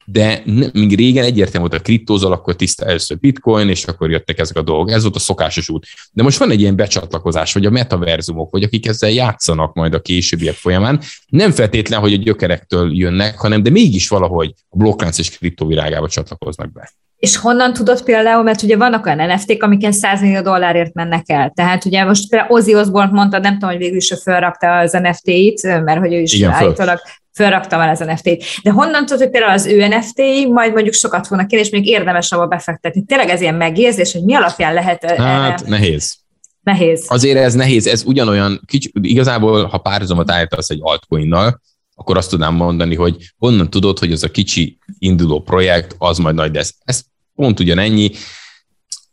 de 0.05 0.43
míg 0.73 0.97
régen 0.97 1.25
egyértelmű 1.25 1.69
volt 1.69 1.81
a 1.81 1.85
kriptózal, 1.85 2.33
akkor 2.33 2.57
tiszta 2.57 2.85
először 2.85 3.19
bitcoin, 3.19 3.69
és 3.69 3.85
akkor 3.85 4.11
jöttek 4.11 4.39
ezek 4.39 4.57
a 4.57 4.63
dolgok. 4.63 4.91
Ez 4.91 5.03
volt 5.03 5.17
a 5.17 5.19
szokásos 5.19 5.69
út. 5.69 5.87
De 6.13 6.23
most 6.23 6.39
van 6.39 6.51
egy 6.51 6.61
ilyen 6.61 6.77
becsatlakozás, 6.77 7.53
vagy 7.53 7.67
a 7.67 7.71
metaverzumok, 7.71 8.51
vagy 8.51 8.63
akik 8.63 8.87
ezzel 8.87 9.11
játszanak 9.11 9.75
majd 9.75 9.95
a 9.95 10.01
későbbiek 10.01 10.55
folyamán. 10.55 11.01
Nem 11.27 11.51
feltétlen, 11.51 12.01
hogy 12.01 12.13
a 12.13 12.17
gyökerektől 12.17 12.97
jönnek, 12.97 13.39
hanem 13.39 13.63
de 13.63 13.71
mégis 13.71 14.09
valahogy 14.09 14.53
a 14.69 14.77
blokklánc 14.77 15.19
és 15.19 15.39
kriptóvilágába 15.39 16.09
csatlakoznak 16.09 16.73
be. 16.73 16.93
És 17.17 17.37
honnan 17.37 17.73
tudod 17.73 18.03
például, 18.03 18.43
mert 18.43 18.63
ugye 18.63 18.77
vannak 18.77 19.07
olyan 19.07 19.33
NFT-k, 19.33 19.63
amiken 19.63 19.93
100 19.93 20.21
millió 20.21 20.41
dollárért 20.41 20.95
mennek 20.95 21.31
el. 21.31 21.53
Tehát 21.55 21.85
ugye 21.85 22.05
most 22.05 22.29
például 22.29 22.53
Ozzy 22.53 22.75
Osbourne 22.75 23.13
mondta, 23.13 23.39
nem 23.39 23.53
tudom, 23.53 23.71
hogy 23.71 23.79
végül 23.79 23.97
is 23.97 24.11
ő 24.11 24.15
felrakta 24.15 24.77
az 24.77 24.93
NFT-it, 24.93 25.63
mert 25.63 25.99
hogy 25.99 26.13
ő 26.13 26.21
is 26.21 26.33
Igen, 26.33 26.51
állítólag 26.51 26.99
felrakta 27.35 27.77
már 27.77 27.89
az 27.89 27.99
NFT-t. 27.99 28.45
De 28.63 28.71
honnan 28.71 29.07
tudod, 29.07 29.23
hogy 29.23 29.31
például 29.31 29.53
az 29.53 29.67
ő 29.67 29.87
nft 29.87 30.19
majd 30.49 30.73
mondjuk 30.73 30.95
sokat 30.95 31.27
fognak 31.27 31.47
kérni, 31.47 31.65
és 31.65 31.73
még 31.73 31.87
érdemes 31.87 32.33
abba 32.33 32.47
befektetni. 32.47 33.05
Tényleg 33.05 33.29
ez 33.29 33.41
ilyen 33.41 33.55
megérzés, 33.55 34.13
hogy 34.13 34.25
mi 34.25 34.35
alapján 34.35 34.75
lehet... 34.75 35.05
Hát 35.05 35.61
erre... 35.61 35.71
nehéz. 35.71 36.17
Nehéz. 36.61 37.05
Azért 37.09 37.39
ez 37.39 37.55
nehéz, 37.55 37.87
ez 37.87 38.05
ugyanolyan, 38.05 38.61
kicsi, 38.67 38.91
igazából, 39.01 39.65
ha 39.65 39.79
párhuzamot 39.79 40.31
állítasz 40.31 40.71
egy 40.71 40.79
altcoinnal, 40.83 41.61
akkor 41.95 42.17
azt 42.17 42.31
tudnám 42.31 42.55
mondani, 42.55 42.95
hogy 42.95 43.17
honnan 43.39 43.71
tudod, 43.71 43.99
hogy 43.99 44.13
az 44.13 44.23
a 44.23 44.31
kicsi 44.31 44.79
induló 44.99 45.41
projekt, 45.41 45.95
az 45.99 46.19
majd 46.19 46.35
nagy 46.35 46.55
lesz. 46.55 46.75
Ez 46.85 47.03
pont 47.35 47.61
ugyanennyi. 47.61 48.11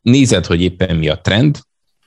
Nézed, 0.02 0.46
hogy 0.46 0.62
éppen 0.62 0.96
mi 0.96 1.10
a 1.10 1.20
trend, 1.20 1.60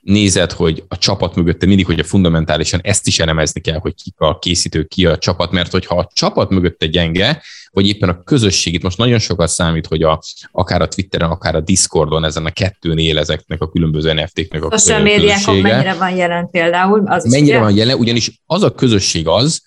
nézed, 0.04 0.52
hogy 0.52 0.84
a 0.88 0.98
csapat 0.98 1.34
mögötte 1.34 1.66
mindig, 1.66 1.86
hogy 1.86 1.98
a 1.98 2.04
fundamentálisan 2.04 2.80
ezt 2.82 3.06
is 3.06 3.18
elemezni 3.18 3.60
kell, 3.60 3.78
hogy 3.78 3.94
ki 3.94 4.12
a 4.16 4.38
készítő, 4.38 4.84
ki 4.84 5.06
a 5.06 5.18
csapat, 5.18 5.50
mert 5.50 5.70
hogyha 5.70 5.96
a 5.96 6.10
csapat 6.14 6.50
mögötte 6.50 6.86
gyenge, 6.86 7.42
vagy 7.70 7.86
éppen 7.86 8.08
a 8.08 8.22
közösség, 8.22 8.74
itt 8.74 8.82
most 8.82 8.98
nagyon 8.98 9.18
sokat 9.18 9.48
számít, 9.48 9.86
hogy 9.86 10.02
a, 10.02 10.20
akár 10.50 10.82
a 10.82 10.88
Twitteren, 10.88 11.30
akár 11.30 11.54
a 11.54 11.60
Discordon 11.60 12.24
ezen 12.24 12.44
a 12.44 12.50
kettőn 12.50 12.98
él 12.98 13.18
ezeknek 13.18 13.60
a 13.60 13.68
különböző 13.68 14.12
NFT-knek 14.12 14.64
a 14.64 14.78
Social 14.78 15.02
médiákon 15.02 15.56
mennyire 15.56 15.94
van 15.94 16.16
jelen 16.16 16.50
például? 16.50 17.02
Az 17.06 17.24
mennyire 17.24 17.58
van 17.58 17.74
jelen, 17.74 17.98
ugyanis 17.98 18.40
az 18.46 18.62
a 18.62 18.74
közösség 18.74 19.28
az, 19.28 19.62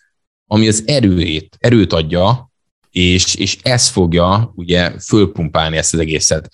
ami 0.48 0.68
az 0.68 0.84
erőét, 0.86 1.56
erőt 1.60 1.94
adja, 1.94 2.52
és, 2.92 3.36
és 3.36 3.58
ez 3.62 3.88
fogja 3.88 4.52
ugye 4.56 4.92
fölpumpálni 5.00 5.78
ezt 5.78 5.94
az 5.94 6.00
egészet. 6.00 6.50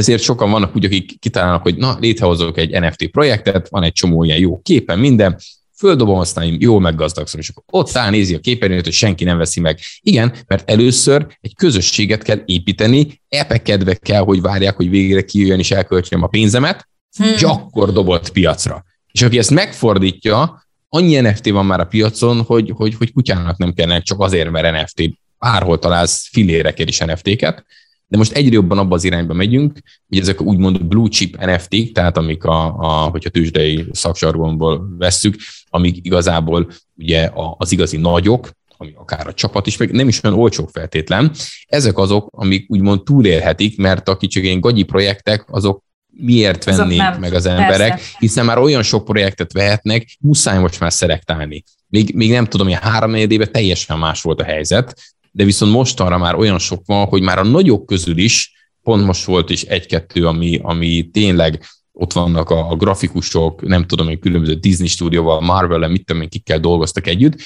Ezért 0.00 0.22
sokan 0.22 0.50
vannak 0.50 0.76
úgy, 0.76 0.84
akik 0.84 1.18
kitalálnak, 1.18 1.62
hogy 1.62 1.76
na, 1.76 1.96
létrehozok 2.00 2.58
egy 2.58 2.80
NFT 2.80 3.10
projektet, 3.10 3.68
van 3.68 3.82
egy 3.82 3.92
csomó 3.92 4.24
ilyen 4.24 4.38
jó 4.38 4.60
képen, 4.62 4.98
minden, 4.98 5.38
földobom, 5.76 6.18
aztán 6.18 6.56
jól 6.58 6.80
meggazdagszom, 6.80 7.40
és 7.40 7.48
akkor 7.48 7.62
ott 7.66 7.96
áll, 7.96 8.10
nézi 8.10 8.34
a 8.34 8.38
képernyőt, 8.38 8.84
hogy 8.84 8.92
senki 8.92 9.24
nem 9.24 9.38
veszi 9.38 9.60
meg. 9.60 9.78
Igen, 10.00 10.34
mert 10.46 10.70
először 10.70 11.26
egy 11.40 11.54
közösséget 11.54 12.22
kell 12.22 12.42
építeni, 12.44 13.20
epekedve 13.28 13.94
kell, 13.94 14.22
hogy 14.22 14.40
várják, 14.40 14.76
hogy 14.76 14.90
végre 14.90 15.24
kijöjjön 15.24 15.58
és 15.58 15.70
elköltsem 15.70 16.22
a 16.22 16.26
pénzemet, 16.26 16.88
hmm. 17.16 17.32
és 17.34 17.42
akkor 17.42 17.92
dobott 17.92 18.32
piacra. 18.32 18.84
És 19.12 19.22
aki 19.22 19.38
ezt 19.38 19.50
megfordítja, 19.50 20.66
annyi 20.88 21.20
NFT 21.20 21.48
van 21.48 21.66
már 21.66 21.80
a 21.80 21.84
piacon, 21.84 22.42
hogy, 22.42 22.72
hogy, 22.74 22.94
hogy 22.94 23.12
kutyának 23.12 23.56
nem 23.56 23.72
kellene 23.72 24.00
csak 24.00 24.20
azért, 24.20 24.50
mert 24.50 24.82
NFT, 24.82 25.10
bárhol 25.38 25.78
találsz 25.78 26.28
filérekért 26.32 26.88
is 26.88 26.98
NFT-ket, 26.98 27.64
de 28.10 28.16
most 28.16 28.32
egyre 28.32 28.54
jobban 28.54 28.78
abba 28.78 28.94
az 28.94 29.04
irányba 29.04 29.34
megyünk, 29.34 29.78
hogy 30.08 30.18
ezek 30.18 30.40
úgymond 30.40 30.84
blue 30.84 31.08
chip 31.08 31.44
NFT-k, 31.44 31.92
tehát 31.92 32.16
amik, 32.16 32.44
a, 32.44 32.76
a, 32.78 33.10
hogyha 33.10 33.30
tőzsdei 33.30 33.86
szaksargonból 33.92 34.94
vesszük, 34.98 35.34
amik 35.68 35.96
igazából 36.02 36.70
ugye 36.96 37.30
az 37.58 37.72
igazi 37.72 37.96
nagyok, 37.96 38.50
ami 38.76 38.92
akár 38.96 39.26
a 39.26 39.32
csapat 39.32 39.66
is, 39.66 39.76
meg 39.76 39.90
nem 39.90 40.08
is 40.08 40.24
olyan 40.24 40.38
olcsók 40.38 40.70
feltétlen. 40.70 41.32
Ezek 41.66 41.98
azok, 41.98 42.28
amik 42.30 42.70
úgymond 42.70 43.02
túlélhetik, 43.02 43.78
mert 43.78 44.08
a 44.08 44.16
kicsit 44.16 44.44
ilyen 44.44 44.60
gagyi 44.60 44.82
projektek, 44.82 45.44
azok 45.50 45.82
miért 46.12 46.64
vennék 46.64 47.00
azok 47.00 47.20
meg 47.20 47.34
az 47.34 47.46
emberek, 47.46 47.88
persze. 47.88 48.16
hiszen 48.18 48.44
már 48.44 48.58
olyan 48.58 48.82
sok 48.82 49.04
projektet 49.04 49.52
vehetnek, 49.52 50.16
muszáj 50.20 50.58
most 50.58 50.80
már 50.80 50.92
szelektálni. 50.92 51.64
Még, 51.88 52.14
még 52.14 52.30
nem 52.30 52.46
tudom, 52.46 52.66
hogy 52.66 52.76
három 52.80 53.14
éve 53.14 53.46
teljesen 53.46 53.98
más 53.98 54.22
volt 54.22 54.40
a 54.40 54.44
helyzet, 54.44 55.00
de 55.30 55.44
viszont 55.44 55.72
mostanra 55.72 56.18
már 56.18 56.34
olyan 56.34 56.58
sok 56.58 56.82
van, 56.86 57.06
hogy 57.06 57.22
már 57.22 57.38
a 57.38 57.44
nagyok 57.44 57.86
közül 57.86 58.18
is, 58.18 58.52
pont 58.82 59.04
most 59.04 59.24
volt 59.24 59.50
is 59.50 59.62
egy-kettő, 59.62 60.26
ami, 60.26 60.58
ami 60.62 61.10
tényleg 61.12 61.64
ott 61.92 62.12
vannak 62.12 62.50
a, 62.50 62.70
a 62.70 62.76
grafikusok, 62.76 63.62
nem 63.62 63.86
tudom, 63.86 64.06
hogy 64.06 64.18
különböző 64.18 64.54
Disney 64.54 64.88
stúdióval, 64.88 65.40
Marvel-el, 65.40 65.88
mit 65.88 66.04
tudom 66.04 66.22
én, 66.22 66.28
kikkel 66.28 66.60
dolgoztak 66.60 67.06
együtt, 67.06 67.36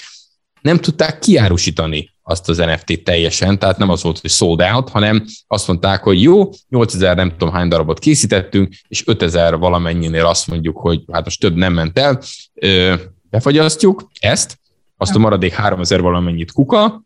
nem 0.60 0.76
tudták 0.76 1.18
kiárusítani 1.18 2.14
azt 2.22 2.48
az 2.48 2.56
NFT-t 2.56 3.04
teljesen, 3.04 3.58
tehát 3.58 3.78
nem 3.78 3.90
az 3.90 4.02
volt, 4.02 4.18
hogy 4.18 4.30
sold 4.30 4.60
out, 4.60 4.88
hanem 4.88 5.24
azt 5.46 5.66
mondták, 5.66 6.02
hogy 6.02 6.22
jó, 6.22 6.50
8000 6.68 7.16
nem 7.16 7.30
tudom 7.30 7.54
hány 7.54 7.68
darabot 7.68 7.98
készítettünk, 7.98 8.74
és 8.88 9.06
5000 9.06 9.58
valamennyinél 9.58 10.26
azt 10.26 10.46
mondjuk, 10.46 10.76
hogy 10.76 11.02
hát 11.12 11.24
most 11.24 11.40
több 11.40 11.56
nem 11.56 11.72
ment 11.72 11.98
el, 11.98 12.20
befagyasztjuk 13.30 14.08
ezt, 14.20 14.58
azt 14.96 15.14
a 15.14 15.18
maradék 15.18 15.52
3000 15.52 16.00
valamennyit 16.00 16.52
kuka, 16.52 17.04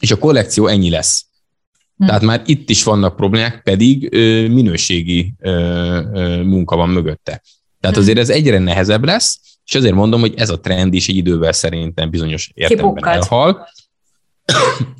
és 0.00 0.10
a 0.10 0.18
kollekció 0.18 0.66
ennyi 0.66 0.90
lesz. 0.90 1.24
Hm. 1.96 2.06
Tehát 2.06 2.22
már 2.22 2.42
itt 2.46 2.70
is 2.70 2.82
vannak 2.82 3.16
problémák, 3.16 3.62
pedig 3.62 4.08
ö, 4.12 4.48
minőségi 4.48 5.34
ö, 5.38 5.50
ö, 6.14 6.42
munka 6.42 6.76
van 6.76 6.88
mögötte. 6.88 7.42
Tehát 7.80 7.96
hm. 7.96 8.02
azért 8.02 8.18
ez 8.18 8.30
egyre 8.30 8.58
nehezebb 8.58 9.04
lesz, 9.04 9.40
és 9.64 9.74
azért 9.74 9.94
mondom, 9.94 10.20
hogy 10.20 10.34
ez 10.36 10.50
a 10.50 10.60
trend 10.60 10.94
is 10.94 11.08
egy 11.08 11.16
idővel 11.16 11.52
szerintem 11.52 12.10
bizonyos 12.10 12.50
értelemben 12.54 13.04
elhal. 13.04 13.68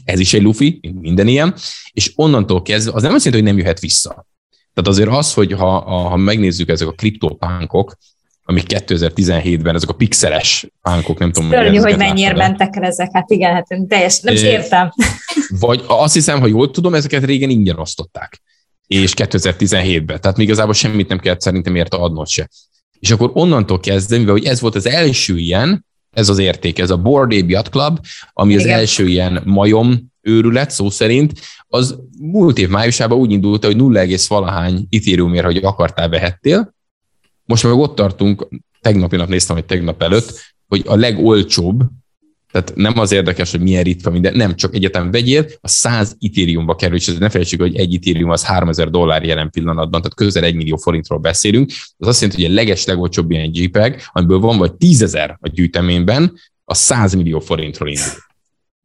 ez 0.04 0.18
is 0.18 0.34
egy 0.34 0.42
lufi, 0.42 0.80
minden 1.00 1.26
ilyen, 1.26 1.54
és 1.92 2.12
onnantól 2.14 2.62
kezdve, 2.62 2.92
az 2.94 3.02
nem 3.02 3.14
azt 3.14 3.24
jelenti, 3.24 3.44
hogy 3.44 3.54
nem 3.54 3.64
jöhet 3.64 3.80
vissza. 3.80 4.26
Tehát 4.74 4.90
azért 4.90 5.08
az, 5.08 5.34
hogy 5.34 5.52
ha, 5.52 5.80
ha 5.80 6.16
megnézzük 6.16 6.68
ezek 6.68 6.88
a 6.88 6.92
kriptopánkok, 6.92 7.96
amik 8.48 8.64
2017-ben, 8.68 9.74
ezek 9.74 9.88
a 9.88 9.92
pixeles 9.92 10.66
pánkok, 10.82 11.18
nem 11.18 11.32
tudom, 11.32 11.50
Szörnyű, 11.50 11.76
hogy 11.76 11.96
mennyire 11.96 12.34
mentek 12.34 12.76
el 12.76 12.84
ezek, 12.84 13.08
hát 13.12 13.30
igen, 13.30 13.54
hát 13.54 13.66
teljes, 13.88 14.20
nem 14.20 14.34
is 14.34 14.42
értem. 14.42 14.92
Vagy 15.60 15.84
azt 15.86 16.14
hiszem, 16.14 16.40
hogy 16.40 16.50
jól 16.50 16.70
tudom, 16.70 16.94
ezeket 16.94 17.24
régen 17.24 17.50
ingyen 17.50 17.78
osztották. 17.78 18.42
És 18.86 19.12
2017-ben, 19.16 20.20
tehát 20.20 20.36
még 20.36 20.46
igazából 20.46 20.74
semmit 20.74 21.08
nem 21.08 21.18
kellett 21.18 21.40
szerintem 21.40 21.74
érte 21.74 21.96
adnod 21.96 22.28
se. 22.28 22.48
És 22.98 23.10
akkor 23.10 23.30
onnantól 23.34 23.80
kezdve, 23.80 24.18
mivel 24.18 24.32
hogy 24.32 24.44
ez 24.44 24.60
volt 24.60 24.74
az 24.74 24.86
első 24.86 25.38
ilyen, 25.38 25.86
ez 26.12 26.28
az 26.28 26.38
érték, 26.38 26.78
ez 26.78 26.90
a 26.90 26.96
Board 26.96 27.32
Ape 27.32 27.44
Yacht 27.46 27.68
Club, 27.70 27.98
ami 28.32 28.52
Igen. 28.52 28.64
az 28.64 28.70
első 28.70 29.06
ilyen 29.08 29.42
majom 29.44 30.12
őrület, 30.20 30.70
szó 30.70 30.90
szerint, 30.90 31.32
az 31.68 31.98
múlt 32.20 32.58
év 32.58 32.68
májusában 32.68 33.18
úgy 33.18 33.30
indult, 33.30 33.64
hogy 33.64 33.76
0, 33.76 34.04
valahány 34.28 34.86
Ethereumért, 34.90 35.44
hogy 35.44 35.56
akartál, 35.56 36.08
vehettél, 36.08 36.74
most 37.46 37.62
meg 37.62 37.72
ott 37.72 37.94
tartunk, 37.94 38.48
tegnapi 38.80 39.16
nap 39.16 39.28
néztem, 39.28 39.56
hogy 39.56 39.64
tegnap 39.64 40.02
előtt, 40.02 40.54
hogy 40.66 40.82
a 40.86 40.96
legolcsóbb, 40.96 41.82
tehát 42.52 42.72
nem 42.74 42.98
az 42.98 43.12
érdekes, 43.12 43.50
hogy 43.50 43.60
milyen 43.60 43.82
ritka 43.82 44.10
minden, 44.10 44.34
nem, 44.34 44.54
csak 44.54 44.74
egyetem 44.74 45.10
vegyél, 45.10 45.46
a 45.60 45.68
100 45.68 46.16
Ethereumba 46.20 46.74
kerül, 46.74 46.96
és 46.96 47.06
ne 47.06 47.28
felejtsük, 47.28 47.60
hogy 47.60 47.76
egy 47.76 47.94
Ethereum 47.94 48.30
az 48.30 48.44
3000 48.44 48.90
dollár 48.90 49.24
jelen 49.24 49.50
pillanatban, 49.50 50.00
tehát 50.00 50.16
közel 50.16 50.44
1 50.44 50.54
millió 50.54 50.76
forintról 50.76 51.18
beszélünk. 51.18 51.70
Az 51.96 52.06
azt 52.06 52.20
jelenti, 52.20 52.42
hogy 52.42 52.50
a 52.50 52.54
leges 52.54 52.84
legolcsóbb 52.84 53.30
ilyen 53.30 53.50
JPEG, 53.52 54.02
amiből 54.12 54.38
van 54.38 54.58
vagy 54.58 54.74
10 54.74 55.02
ezer 55.02 55.38
a 55.40 55.48
gyűjteményben, 55.48 56.32
a 56.64 56.74
100 56.74 57.14
millió 57.14 57.40
forintról 57.40 57.88
indul. 57.88 58.24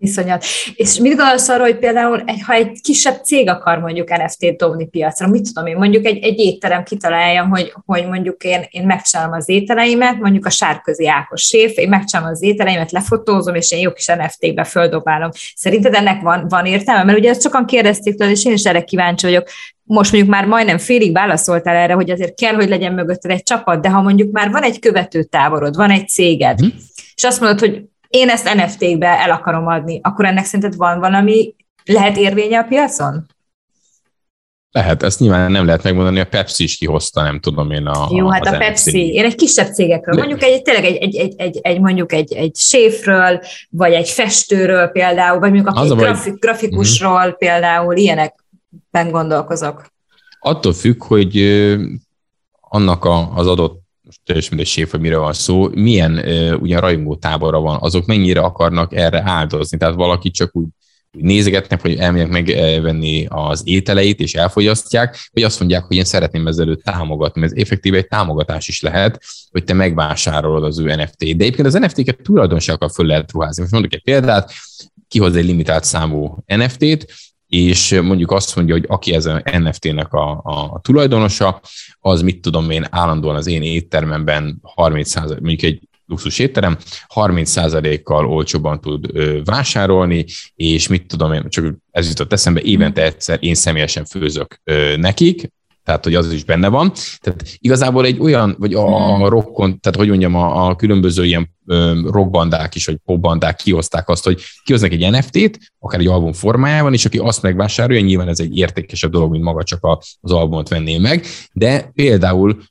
Iszonyat. 0.03 0.43
És 0.75 0.97
mit 0.97 1.15
gondolsz 1.15 1.49
arról, 1.49 1.65
hogy 1.65 1.77
például, 1.77 2.23
egy, 2.25 2.41
ha 2.41 2.53
egy 2.53 2.79
kisebb 2.81 3.23
cég 3.23 3.49
akar 3.49 3.79
mondjuk 3.79 4.09
NFT-t 4.09 4.57
dobni 4.57 4.87
piacra, 4.87 5.27
mit 5.27 5.47
tudom 5.47 5.65
én, 5.65 5.75
mondjuk 5.75 6.05
egy, 6.05 6.23
egy 6.23 6.39
étterem 6.39 6.83
kitalálja, 6.83 7.47
hogy, 7.47 7.73
hogy 7.85 8.07
mondjuk 8.07 8.43
én, 8.43 8.65
én 8.69 8.85
megcsinálom 8.85 9.33
az 9.33 9.49
ételeimet, 9.49 10.19
mondjuk 10.19 10.45
a 10.45 10.49
sárközi 10.49 11.07
Ákos 11.07 11.41
séf, 11.41 11.77
én 11.77 11.89
megcsinálom 11.89 12.31
az 12.31 12.43
ételeimet, 12.43 12.91
lefotózom, 12.91 13.55
és 13.55 13.71
én 13.71 13.79
jó 13.79 13.91
kis 13.91 14.05
NFT-be 14.05 14.63
földobálom. 14.63 15.29
Szerinted 15.55 15.93
ennek 15.93 16.21
van, 16.21 16.45
van 16.47 16.65
értelme? 16.65 17.03
Mert 17.03 17.17
ugye 17.17 17.29
ezt 17.29 17.41
sokan 17.41 17.65
kérdezték 17.65 18.15
tőle, 18.15 18.31
és 18.31 18.45
én 18.45 18.53
is 18.53 18.63
erre 18.63 18.83
kíváncsi 18.83 19.25
vagyok, 19.25 19.47
most 19.83 20.11
mondjuk 20.11 20.33
már 20.33 20.45
majdnem 20.45 20.77
félig 20.77 21.13
válaszoltál 21.13 21.75
erre, 21.75 21.93
hogy 21.93 22.09
azért 22.09 22.35
kell, 22.35 22.53
hogy 22.53 22.69
legyen 22.69 22.93
mögötted 22.93 23.31
egy 23.31 23.43
csapat, 23.43 23.81
de 23.81 23.89
ha 23.89 24.01
mondjuk 24.01 24.31
már 24.31 24.51
van 24.51 24.63
egy 24.63 24.79
követő 24.79 25.23
táborod, 25.23 25.75
van 25.75 25.89
egy 25.89 26.07
céged, 26.07 26.65
mm. 26.65 26.67
és 27.15 27.23
azt 27.23 27.39
mondod, 27.39 27.59
hogy 27.59 27.83
én 28.11 28.29
ezt 28.29 28.53
NFT-kbe 28.53 29.19
el 29.19 29.31
akarom 29.31 29.67
adni, 29.67 29.99
akkor 30.03 30.25
ennek 30.25 30.45
szerinted 30.45 30.75
van 30.75 30.99
valami, 30.99 31.55
lehet 31.85 32.17
érvénye 32.17 32.59
a 32.59 32.63
piacon? 32.63 33.25
Lehet, 34.71 35.03
ezt 35.03 35.19
nyilván 35.19 35.51
nem 35.51 35.65
lehet 35.65 35.83
megmondani, 35.83 36.19
a 36.19 36.25
Pepsi 36.25 36.63
is 36.63 36.77
kihozta, 36.77 37.21
nem 37.21 37.39
tudom 37.39 37.71
én 37.71 37.85
a 37.85 38.09
Jó, 38.11 38.27
hát 38.27 38.45
a 38.45 38.57
Pepsi, 38.57 39.13
én 39.13 39.25
egy 39.25 39.35
kisebb 39.35 39.73
cégekről, 39.73 40.17
mondjuk 40.17 40.43
egy, 40.43 40.61
tényleg 40.61 40.85
egy, 40.85 40.95
egy, 40.95 41.15
egy, 41.15 41.33
egy, 41.37 41.59
egy 41.61 41.79
mondjuk 41.79 42.13
egy, 42.13 42.33
egy 42.33 42.55
séfről, 42.55 43.41
vagy 43.69 43.93
egy 43.93 44.09
festőről 44.09 44.87
például, 44.87 45.39
vagy 45.39 45.51
mondjuk 45.51 45.77
egy 45.77 45.97
grafik, 45.97 46.39
grafikusról 46.39 47.11
uh-huh. 47.11 47.37
például, 47.37 47.95
ilyenekben 47.95 49.11
gondolkozok. 49.11 49.85
Attól 50.39 50.73
függ, 50.73 51.03
hogy 51.03 51.37
annak 52.59 53.05
a, 53.05 53.33
az 53.35 53.47
adott 53.47 53.81
most 54.11 54.25
teljesen 54.25 54.55
mindegy 54.55 54.71
séf, 54.71 54.91
hogy 54.91 54.99
mire 54.99 55.17
van 55.17 55.33
szó, 55.33 55.69
milyen 55.73 56.11
ugyan 56.59 56.81
rajongó 56.81 57.15
tábora 57.15 57.59
van, 57.59 57.77
azok 57.81 58.05
mennyire 58.05 58.39
akarnak 58.39 58.95
erre 58.95 59.21
áldozni, 59.25 59.77
tehát 59.77 59.95
valaki 59.95 60.29
csak 60.29 60.55
úgy 60.55 60.67
nézegetnek, 61.11 61.81
hogy 61.81 61.95
elmegyek 61.95 62.29
megvenni 62.29 63.25
az 63.29 63.61
ételeit, 63.65 64.19
és 64.19 64.33
elfogyasztják, 64.33 65.29
vagy 65.31 65.43
azt 65.43 65.59
mondják, 65.59 65.83
hogy 65.83 65.97
én 65.97 66.03
szeretném 66.03 66.47
ezzel 66.47 66.75
támogatni. 66.75 67.43
Ez 67.43 67.51
effektíve 67.51 67.97
egy 67.97 68.07
támogatás 68.07 68.67
is 68.67 68.81
lehet, 68.81 69.23
hogy 69.51 69.63
te 69.63 69.73
megvásárolod 69.73 70.63
az 70.63 70.79
ő 70.79 70.95
NFT-t. 70.95 71.37
De 71.37 71.43
egyébként 71.43 71.67
az 71.67 71.73
NFT-ket 71.73 72.21
tulajdonságokkal 72.21 72.89
föl 72.89 73.05
lehet 73.05 73.31
ruházni. 73.31 73.61
Most 73.61 73.73
mondok 73.73 73.93
egy 73.93 74.03
példát, 74.03 74.51
kihoz 75.07 75.35
egy 75.35 75.45
limitált 75.45 75.83
számú 75.83 76.37
NFT-t, 76.45 77.13
és 77.47 77.99
mondjuk 78.03 78.31
azt 78.31 78.55
mondja, 78.55 78.73
hogy 78.73 78.85
aki 78.87 79.13
ez 79.13 79.25
a 79.25 79.41
NFT-nek 79.43 80.13
a, 80.13 80.31
a 80.43 80.79
tulajdonosa, 80.81 81.61
az 82.01 82.21
mit 82.21 82.41
tudom 82.41 82.69
én 82.69 82.87
állandóan 82.89 83.35
az 83.35 83.47
én 83.47 83.61
éttermemben 83.61 84.59
30 84.61 85.15
mondjuk 85.15 85.61
egy 85.61 85.79
luxus 86.05 86.39
étterem, 86.39 86.77
30%-kal 87.15 88.27
olcsóban 88.27 88.81
tud 88.81 89.11
vásárolni, 89.45 90.25
és 90.55 90.87
mit 90.87 91.07
tudom 91.07 91.33
én, 91.33 91.49
csak 91.49 91.75
ez 91.91 92.07
jutott 92.07 92.33
eszembe, 92.33 92.61
évente 92.61 93.03
egyszer 93.03 93.37
én 93.41 93.55
személyesen 93.55 94.05
főzök 94.05 94.61
nekik, 94.95 95.51
tehát 95.83 96.03
hogy 96.03 96.15
az 96.15 96.31
is 96.31 96.43
benne 96.43 96.67
van. 96.67 96.91
Tehát 97.19 97.43
igazából 97.57 98.05
egy 98.05 98.19
olyan, 98.19 98.55
vagy 98.59 98.73
a, 98.73 99.23
a 99.23 99.29
rockon, 99.29 99.79
tehát 99.79 99.97
hogy 99.97 100.07
mondjam, 100.07 100.35
a, 100.35 100.69
a 100.69 100.75
különböző 100.75 101.25
ilyen 101.25 101.49
rockbandák 102.03 102.75
is, 102.75 102.85
vagy 102.85 102.97
popbandák 103.05 103.55
kihozták 103.55 104.09
azt, 104.09 104.23
hogy 104.23 104.41
kihoznak 104.63 104.91
egy 104.91 105.09
NFT-t, 105.11 105.59
akár 105.79 105.99
egy 105.99 106.07
album 106.07 106.33
formájában, 106.33 106.93
és 106.93 107.05
aki 107.05 107.17
azt 107.17 107.41
megvásárolja, 107.41 108.01
nyilván 108.01 108.27
ez 108.27 108.39
egy 108.39 108.57
értékesebb 108.57 109.11
dolog, 109.11 109.31
mint 109.31 109.43
maga 109.43 109.63
csak 109.63 109.85
az 110.21 110.31
albumot 110.31 110.69
venné 110.69 110.97
meg, 110.97 111.25
de 111.53 111.91
például 111.93 112.61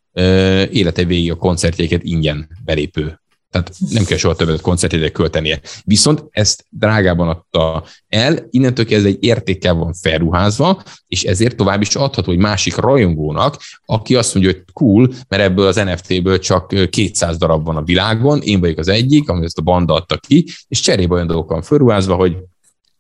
élete 0.70 1.04
végig 1.04 1.30
a 1.30 1.36
koncertjéket 1.36 2.02
ingyen 2.02 2.48
belépő 2.64 3.20
tehát 3.50 3.72
nem 3.90 4.04
kell 4.04 4.16
soha 4.16 4.34
többet 4.34 4.60
koncertjegyek 4.60 5.12
költenie. 5.12 5.60
Viszont 5.84 6.24
ezt 6.30 6.66
drágában 6.68 7.28
adta 7.28 7.84
el, 8.08 8.46
innentől 8.50 8.84
kezdve 8.84 9.08
egy 9.08 9.24
értékkel 9.24 9.74
van 9.74 9.92
felruházva, 9.92 10.82
és 11.06 11.22
ezért 11.22 11.56
tovább 11.56 11.80
is 11.80 11.94
adható 11.94 12.32
egy 12.32 12.38
másik 12.38 12.76
rajongónak, 12.76 13.62
aki 13.84 14.14
azt 14.14 14.34
mondja, 14.34 14.52
hogy 14.52 14.62
cool, 14.72 15.12
mert 15.28 15.42
ebből 15.42 15.66
az 15.66 15.76
NFT-ből 15.76 16.38
csak 16.38 16.90
200 16.90 17.36
darab 17.36 17.64
van 17.64 17.76
a 17.76 17.82
világon, 17.82 18.40
én 18.40 18.60
vagyok 18.60 18.78
az 18.78 18.88
egyik, 18.88 19.28
amit 19.28 19.44
ezt 19.44 19.58
a 19.58 19.62
banda 19.62 19.94
adta 19.94 20.16
ki, 20.16 20.46
és 20.68 20.80
cserébe 20.80 21.14
olyan 21.14 21.26
dolgok 21.26 21.64
felruházva, 21.64 22.14
hogy 22.14 22.36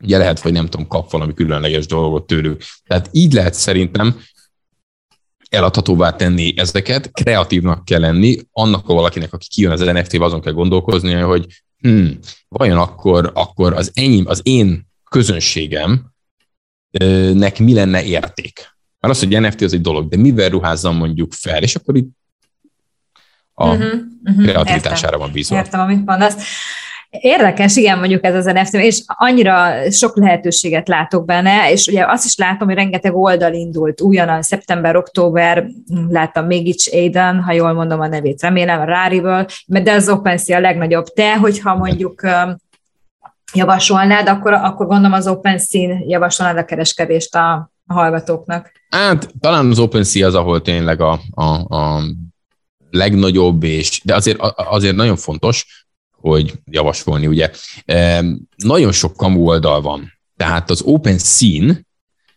ugye 0.02 0.18
lehet, 0.18 0.38
hogy 0.38 0.52
nem 0.52 0.66
tudom, 0.66 0.86
kap 0.86 1.10
valami 1.10 1.34
különleges 1.34 1.86
dolgot 1.86 2.26
tőlük. 2.26 2.62
Tehát 2.86 3.08
így 3.12 3.32
lehet 3.32 3.54
szerintem 3.54 4.20
eladhatóvá 5.50 6.16
tenni 6.16 6.54
ezeket, 6.56 7.12
kreatívnak 7.12 7.84
kell 7.84 8.00
lenni, 8.00 8.36
annak 8.52 8.88
a 8.88 8.94
valakinek, 8.94 9.32
aki 9.32 9.46
kijön 9.48 9.72
az 9.72 9.80
NFT-be, 9.80 10.24
azon 10.24 10.40
kell 10.40 10.52
gondolkozni, 10.52 11.12
hogy 11.12 11.46
hmm, 11.78 12.18
vajon 12.48 12.78
akkor, 12.78 13.30
akkor 13.34 13.72
az, 13.72 13.90
enyém, 13.94 14.24
az 14.26 14.40
én 14.42 14.88
közönségem 15.10 16.12
nek 17.32 17.58
mi 17.58 17.74
lenne 17.74 18.04
érték? 18.04 18.76
Mert 19.00 19.14
az, 19.14 19.20
hogy 19.20 19.40
NFT 19.40 19.60
az 19.60 19.72
egy 19.72 19.80
dolog, 19.80 20.08
de 20.08 20.16
mivel 20.16 20.48
ruházzam 20.48 20.96
mondjuk 20.96 21.32
fel, 21.32 21.62
és 21.62 21.74
akkor 21.74 21.96
itt 21.96 22.10
a 23.54 23.68
uh-huh, 23.68 24.00
uh-huh, 24.24 24.44
kreativitására 24.44 25.06
értem, 25.06 25.18
van 25.18 25.32
bízva. 25.32 25.56
Értem, 25.56 25.80
amit 25.80 26.04
mondasz. 26.04 26.34
Érdekes, 27.10 27.76
igen, 27.76 27.98
mondjuk 27.98 28.24
ez 28.24 28.34
az 28.34 28.44
NFT, 28.44 28.74
és 28.74 29.02
annyira 29.06 29.90
sok 29.90 30.16
lehetőséget 30.16 30.88
látok 30.88 31.24
benne, 31.24 31.72
és 31.72 31.86
ugye 31.86 32.04
azt 32.06 32.24
is 32.24 32.36
látom, 32.36 32.68
hogy 32.68 32.76
rengeteg 32.76 33.16
oldal 33.16 33.52
indult, 33.52 34.00
újonnan 34.00 34.42
szeptember, 34.42 34.96
október, 34.96 35.66
láttam 36.08 36.46
még 36.46 36.66
itt 36.66 36.92
Aiden, 36.92 37.42
ha 37.42 37.52
jól 37.52 37.72
mondom 37.72 38.00
a 38.00 38.06
nevét, 38.06 38.42
remélem, 38.42 38.80
a 38.80 38.84
Rarival, 38.84 39.46
de 39.66 39.92
az 39.92 40.08
OpenSea 40.08 40.56
a 40.56 40.60
legnagyobb. 40.60 41.06
Te, 41.06 41.36
hogyha 41.36 41.76
mondjuk 41.76 42.22
javasolnád, 43.54 44.28
akkor, 44.28 44.52
akkor 44.52 44.86
gondolom 44.86 45.12
az 45.12 45.28
OpenSea 45.28 45.96
javasolnád 46.06 46.56
a 46.56 46.64
kereskedést 46.64 47.34
a, 47.34 47.70
a 47.86 47.92
hallgatóknak. 47.92 48.72
Hát 48.90 49.28
talán 49.40 49.70
az 49.70 49.78
OpenSea 49.78 50.26
az, 50.26 50.34
ahol 50.34 50.62
tényleg 50.62 51.00
a, 51.00 51.20
a, 51.30 51.44
a 51.76 52.02
legnagyobb, 52.90 53.62
és, 53.62 54.00
de 54.04 54.14
azért, 54.14 54.38
azért 54.54 54.96
nagyon 54.96 55.16
fontos, 55.16 55.79
hogy 56.20 56.52
javasolni, 56.64 57.26
ugye. 57.26 57.50
Nagyon 58.56 58.92
sok 58.92 59.16
kamu 59.16 59.46
oldal 59.46 59.80
van. 59.80 60.18
Tehát 60.36 60.70
az 60.70 60.82
Open 60.82 61.18
Scene, 61.18 61.82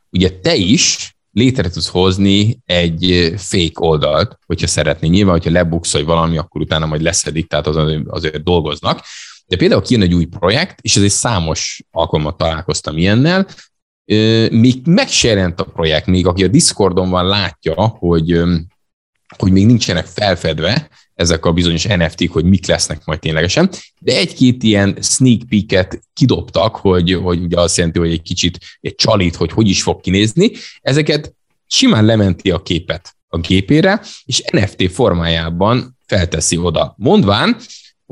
ugye 0.09 0.29
te 0.29 0.55
is 0.55 1.15
létre 1.31 1.69
tudsz 1.69 1.87
hozni 1.87 2.61
egy 2.65 3.33
fake 3.37 3.87
oldalt, 3.87 4.39
hogyha 4.45 4.67
szeretné. 4.67 5.07
Nyilván, 5.07 5.33
hogyha 5.33 5.51
lebukszolj 5.51 6.03
valami, 6.03 6.37
akkor 6.37 6.61
utána 6.61 6.85
majd 6.85 7.01
leszedik, 7.01 7.47
tehát 7.47 7.67
az 7.67 7.75
azért 8.07 8.43
dolgoznak. 8.43 9.01
De 9.45 9.57
például 9.57 9.81
kijön 9.81 10.01
egy 10.01 10.13
új 10.13 10.25
projekt, 10.25 10.79
és 10.81 10.95
ez 10.95 11.03
egy 11.03 11.09
számos 11.09 11.83
alkalommal 11.91 12.35
találkoztam 12.35 12.97
ilyennel, 12.97 13.47
még 14.51 14.81
meg 14.85 15.07
se 15.07 15.27
jelent 15.27 15.59
a 15.59 15.63
projekt, 15.63 16.05
még 16.05 16.27
aki 16.27 16.43
a 16.43 16.47
Discordon 16.47 17.09
van, 17.09 17.25
látja, 17.25 17.73
hogy, 17.73 18.41
hogy 19.37 19.51
még 19.51 19.65
nincsenek 19.65 20.05
felfedve, 20.05 20.89
ezek 21.15 21.45
a 21.45 21.53
bizonyos 21.53 21.83
NFT-k, 21.83 22.31
hogy 22.31 22.45
mik 22.45 22.67
lesznek 22.67 23.05
majd 23.05 23.19
ténylegesen, 23.19 23.69
de 23.99 24.17
egy-két 24.17 24.63
ilyen 24.63 24.97
sneak 25.01 25.39
peeket 25.49 26.01
kidobtak, 26.13 26.75
hogy, 26.75 27.13
hogy 27.13 27.41
ugye 27.41 27.59
azt 27.59 27.77
jelenti, 27.77 27.99
hogy 27.99 28.11
egy 28.11 28.21
kicsit 28.21 28.59
egy 28.81 28.95
csalit, 28.95 29.35
hogy 29.35 29.51
hogy 29.51 29.69
is 29.69 29.81
fog 29.81 30.01
kinézni, 30.01 30.51
ezeket 30.81 31.35
simán 31.67 32.05
lementi 32.05 32.51
a 32.51 32.61
képet 32.61 33.15
a 33.27 33.37
gépére, 33.37 34.01
és 34.25 34.43
NFT 34.51 34.91
formájában 34.91 35.97
felteszi 36.05 36.57
oda. 36.57 36.93
Mondván, 36.97 37.57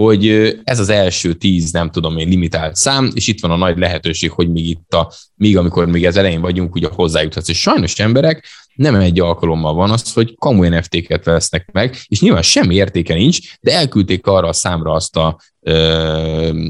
hogy 0.04 0.28
ez 0.64 0.80
az 0.80 0.90
első 0.90 1.34
tíz, 1.34 1.72
nem 1.72 1.90
tudom 1.90 2.18
én, 2.18 2.28
limitált 2.28 2.76
szám, 2.76 3.12
és 3.14 3.28
itt 3.28 3.42
van 3.42 3.52
a 3.52 3.56
nagy 3.56 3.78
lehetőség, 3.78 4.32
hogy 4.32 4.52
még 4.52 4.70
itt 4.70 4.94
a, 4.94 5.12
még 5.36 5.58
amikor 5.58 5.86
még 5.86 6.06
az 6.06 6.18
elején 6.18 6.42
vagyunk, 6.42 6.76
ugye 6.76 6.88
hozzájuthatsz. 6.92 7.50
És 7.50 7.60
sajnos 7.60 8.00
emberek 8.00 8.46
nem 8.76 8.96
egy 8.96 9.20
alkalommal 9.20 9.74
van 9.74 9.92
az, 9.92 10.14
hogy 10.14 10.36
kamu 10.36 10.64
NFT-ket 10.70 11.26
vesznek 11.26 11.70
meg, 11.72 11.96
és 12.08 12.22
nyilván 12.22 12.42
semmi 12.42 12.76
értéke 12.76 13.14
nincs, 13.14 13.40
de 13.62 13.74
elküldték 13.74 14.28
arra 14.28 14.48
a 14.48 14.54
számra 14.54 14.92
azt 14.92 15.18
a 15.18 15.40
ö, 15.60 16.64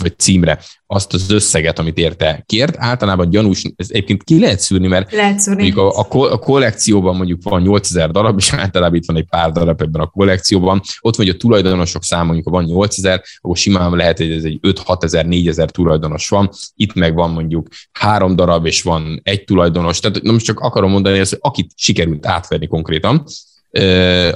vagy 0.00 0.18
címre 0.18 0.58
azt 0.86 1.14
az 1.14 1.30
összeget, 1.30 1.78
amit 1.78 1.98
érte 1.98 2.42
kért. 2.46 2.76
Általában 2.78 3.30
gyanús, 3.30 3.62
ez 3.76 3.86
egyébként 3.90 4.22
ki 4.22 4.40
lehet 4.40 4.60
szűrni, 4.60 4.86
mert 4.86 5.12
lehet 5.12 5.38
szűrni. 5.38 5.62
mondjuk 5.62 5.84
a, 5.84 5.98
a, 5.98 6.32
a, 6.32 6.38
kollekcióban 6.38 7.16
mondjuk 7.16 7.42
van 7.42 7.62
8000 7.62 8.10
darab, 8.10 8.38
és 8.38 8.52
általában 8.52 8.96
itt 8.96 9.06
van 9.06 9.16
egy 9.16 9.26
pár 9.28 9.52
darab 9.52 9.82
ebben 9.82 10.00
a 10.00 10.06
kollekcióban. 10.06 10.80
Ott 11.00 11.16
vagy 11.16 11.28
a 11.28 11.36
tulajdonosok 11.36 12.04
száma, 12.04 12.24
mondjuk 12.24 12.46
ha 12.46 12.52
van 12.52 12.64
8000, 12.64 13.22
akkor 13.40 13.56
simán 13.56 13.96
lehet, 13.96 14.16
hogy 14.16 14.30
ez 14.30 14.44
egy 14.44 14.58
5-6 14.62 15.02
ezer, 15.04 15.26
4 15.26 15.48
ezer 15.48 15.70
tulajdonos 15.70 16.28
van. 16.28 16.50
Itt 16.74 16.94
meg 16.94 17.14
van 17.14 17.30
mondjuk 17.30 17.68
három 17.92 18.36
darab, 18.36 18.66
és 18.66 18.82
van 18.82 19.20
egy 19.22 19.44
tulajdonos. 19.44 20.00
Tehát 20.00 20.22
nem 20.22 20.38
csak 20.38 20.60
akarom 20.60 20.90
mondani, 20.90 21.18
hogy 21.18 21.36
akit 21.40 21.70
sikerült 21.74 22.26
átverni 22.26 22.66
konkrétan, 22.66 23.24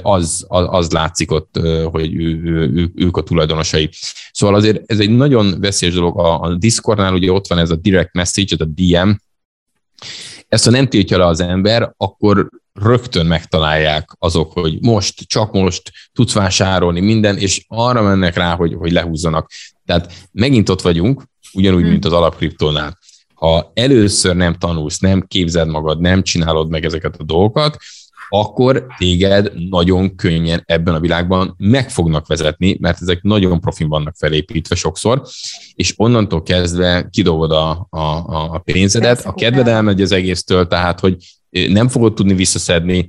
az, 0.01 0.45
az, 0.49 0.91
látszik 0.91 1.31
ott, 1.31 1.59
hogy 1.91 2.15
ő, 2.15 2.41
ő, 2.43 2.91
ők 2.95 3.17
a 3.17 3.23
tulajdonosai. 3.23 3.89
Szóval 4.31 4.55
azért 4.55 4.91
ez 4.91 4.99
egy 4.99 5.09
nagyon 5.09 5.59
veszélyes 5.59 5.95
dolog. 5.95 6.19
A, 6.19 6.41
a 6.41 6.55
Discordnál 6.55 7.13
ugye 7.13 7.31
ott 7.31 7.47
van 7.47 7.57
ez 7.57 7.69
a 7.69 7.75
direct 7.75 8.13
message, 8.13 8.55
ez 8.59 8.67
a 8.67 8.71
DM, 8.75 9.11
ezt 10.47 10.65
ha 10.65 10.71
nem 10.71 10.87
tiltja 10.87 11.17
le 11.17 11.25
az 11.25 11.39
ember, 11.39 11.93
akkor 11.97 12.49
rögtön 12.73 13.25
megtalálják 13.25 14.09
azok, 14.19 14.51
hogy 14.51 14.77
most, 14.81 15.27
csak 15.27 15.51
most 15.51 15.91
tudsz 16.13 16.33
vásárolni 16.33 16.99
minden, 16.99 17.37
és 17.37 17.65
arra 17.67 18.01
mennek 18.01 18.35
rá, 18.35 18.55
hogy, 18.55 18.73
hogy 18.73 18.91
lehúzzanak. 18.91 19.51
Tehát 19.85 20.13
megint 20.31 20.69
ott 20.69 20.81
vagyunk, 20.81 21.23
ugyanúgy, 21.53 21.81
hmm. 21.81 21.89
mint 21.89 22.05
az 22.05 22.11
alapkriptónál. 22.11 22.97
Ha 23.33 23.71
először 23.73 24.35
nem 24.35 24.53
tanulsz, 24.53 24.99
nem 24.99 25.21
képzeld 25.27 25.67
magad, 25.67 25.99
nem 25.99 26.23
csinálod 26.23 26.69
meg 26.69 26.85
ezeket 26.85 27.15
a 27.17 27.23
dolgokat, 27.23 27.77
akkor 28.29 28.85
téged 28.97 29.51
nagyon 29.69 30.15
könnyen 30.15 30.63
ebben 30.65 30.93
a 30.93 30.99
világban 30.99 31.55
meg 31.57 31.89
fognak 31.89 32.27
vezetni, 32.27 32.77
mert 32.79 33.01
ezek 33.01 33.21
nagyon 33.21 33.59
profin 33.59 33.87
vannak 33.87 34.15
felépítve 34.17 34.75
sokszor, 34.75 35.21
és 35.73 35.93
onnantól 35.97 36.43
kezdve 36.43 37.07
kidobod 37.09 37.51
a, 37.51 37.87
a, 37.89 37.99
a 38.53 38.57
pénzedet, 38.57 39.25
a 39.25 39.33
kedved 39.33 39.67
elmegy 39.67 40.01
az 40.01 40.11
egésztől, 40.11 40.67
tehát 40.67 40.99
hogy 40.99 41.15
nem 41.49 41.87
fogod 41.87 42.13
tudni 42.13 42.33
visszaszedni, 42.33 43.07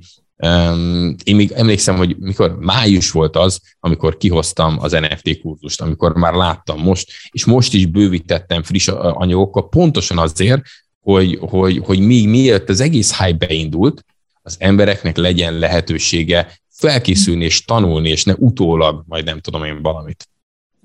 én 1.23 1.35
még 1.35 1.51
emlékszem, 1.51 1.95
hogy 1.95 2.17
mikor 2.19 2.57
május 2.59 3.11
volt 3.11 3.35
az, 3.35 3.61
amikor 3.79 4.17
kihoztam 4.17 4.77
az 4.79 4.91
NFT 4.91 5.41
kurzust, 5.41 5.81
amikor 5.81 6.13
már 6.13 6.33
láttam 6.33 6.79
most, 6.79 7.11
és 7.31 7.45
most 7.45 7.73
is 7.73 7.85
bővítettem 7.85 8.63
friss 8.63 8.87
anyagokkal, 8.87 9.69
pontosan 9.69 10.17
azért, 10.17 10.61
hogy, 10.99 11.37
hogy, 11.41 11.81
hogy 11.85 11.99
még 11.99 12.27
mielőtt 12.27 12.69
az 12.69 12.79
egész 12.79 13.17
hype 13.17 13.47
beindult, 13.47 14.05
az 14.47 14.55
embereknek 14.59 15.17
legyen 15.17 15.53
lehetősége 15.53 16.51
felkészülni 16.69 17.45
és 17.45 17.65
tanulni, 17.65 18.09
és 18.09 18.23
ne 18.23 18.33
utólag, 18.33 19.03
majd 19.07 19.25
nem 19.25 19.39
tudom 19.39 19.63
én 19.63 19.81
valamit. 19.81 20.27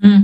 Mm. 0.07 0.21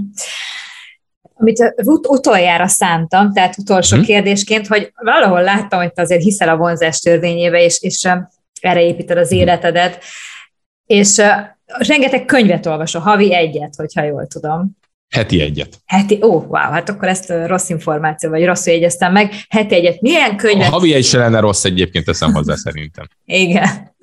Amit 1.34 1.74
ut- 1.84 2.08
utoljára 2.08 2.68
szántam, 2.68 3.34
tehát 3.34 3.58
utolsó 3.58 3.98
mm. 3.98 4.02
kérdésként, 4.02 4.68
hogy 4.68 4.91
valahol 4.95 5.41
láttam, 5.41 5.80
hogy 5.80 5.94
te 5.94 6.02
azért 6.02 6.24
hiszel 6.24 6.49
a 6.49 6.57
vonzás 6.57 6.99
törvényébe, 6.99 7.64
és, 7.64 7.82
és 7.82 8.07
erre 8.61 8.84
építed 8.84 9.18
az 9.18 9.30
mhm. 9.30 9.40
életedet, 9.40 10.03
és 10.86 11.22
rengeteg 11.66 12.26
könyvet 12.26 12.66
olvasol, 12.66 13.02
havi 13.02 13.34
egyet, 13.34 13.76
hogyha 13.76 14.03
jól 14.03 14.28
tudom. 14.28 14.78
Heti 15.10 15.41
egyet. 15.41 15.77
Heti, 15.86 16.19
ó, 16.23 16.31
wow, 16.31 16.72
hát 16.72 16.90
akkor 16.90 17.07
ezt 17.07 17.34
rossz 17.45 17.69
információ, 17.69 18.30
vagy 18.30 18.45
rosszul 18.45 18.73
jegyeztem 18.73 19.11
meg. 19.11 19.34
Heti 19.49 19.76
egyet. 19.76 20.02
Milyen 20.02 20.38
könyvet? 20.38 20.68
A 20.68 20.72
havi 20.72 20.94
egy 20.94 21.06
se 21.06 21.18
lenne 21.18 21.40
rossz 21.40 21.64
egyébként, 21.64 22.06
teszem 22.06 22.34
hozzá 22.34 22.56
szerintem. 22.56 23.06
Igen. 23.26 23.95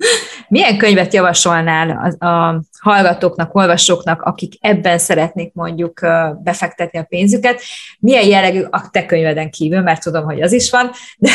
Milyen 0.47 0.77
könyvet 0.77 1.13
javasolnál 1.13 2.15
a, 2.19 2.25
a 2.25 2.61
hallgatóknak, 2.79 3.55
olvasóknak, 3.55 4.21
akik 4.21 4.53
ebben 4.59 4.97
szeretnék 4.97 5.53
mondjuk 5.53 5.99
befektetni 6.43 6.99
a 6.99 7.03
pénzüket? 7.03 7.61
Milyen 7.99 8.27
jellegű 8.27 8.61
a 8.69 8.89
te 8.91 9.05
könyveden 9.05 9.49
kívül, 9.49 9.81
mert 9.81 10.03
tudom, 10.03 10.23
hogy 10.23 10.41
az 10.41 10.51
is 10.51 10.69
van, 10.69 10.89
de 11.17 11.29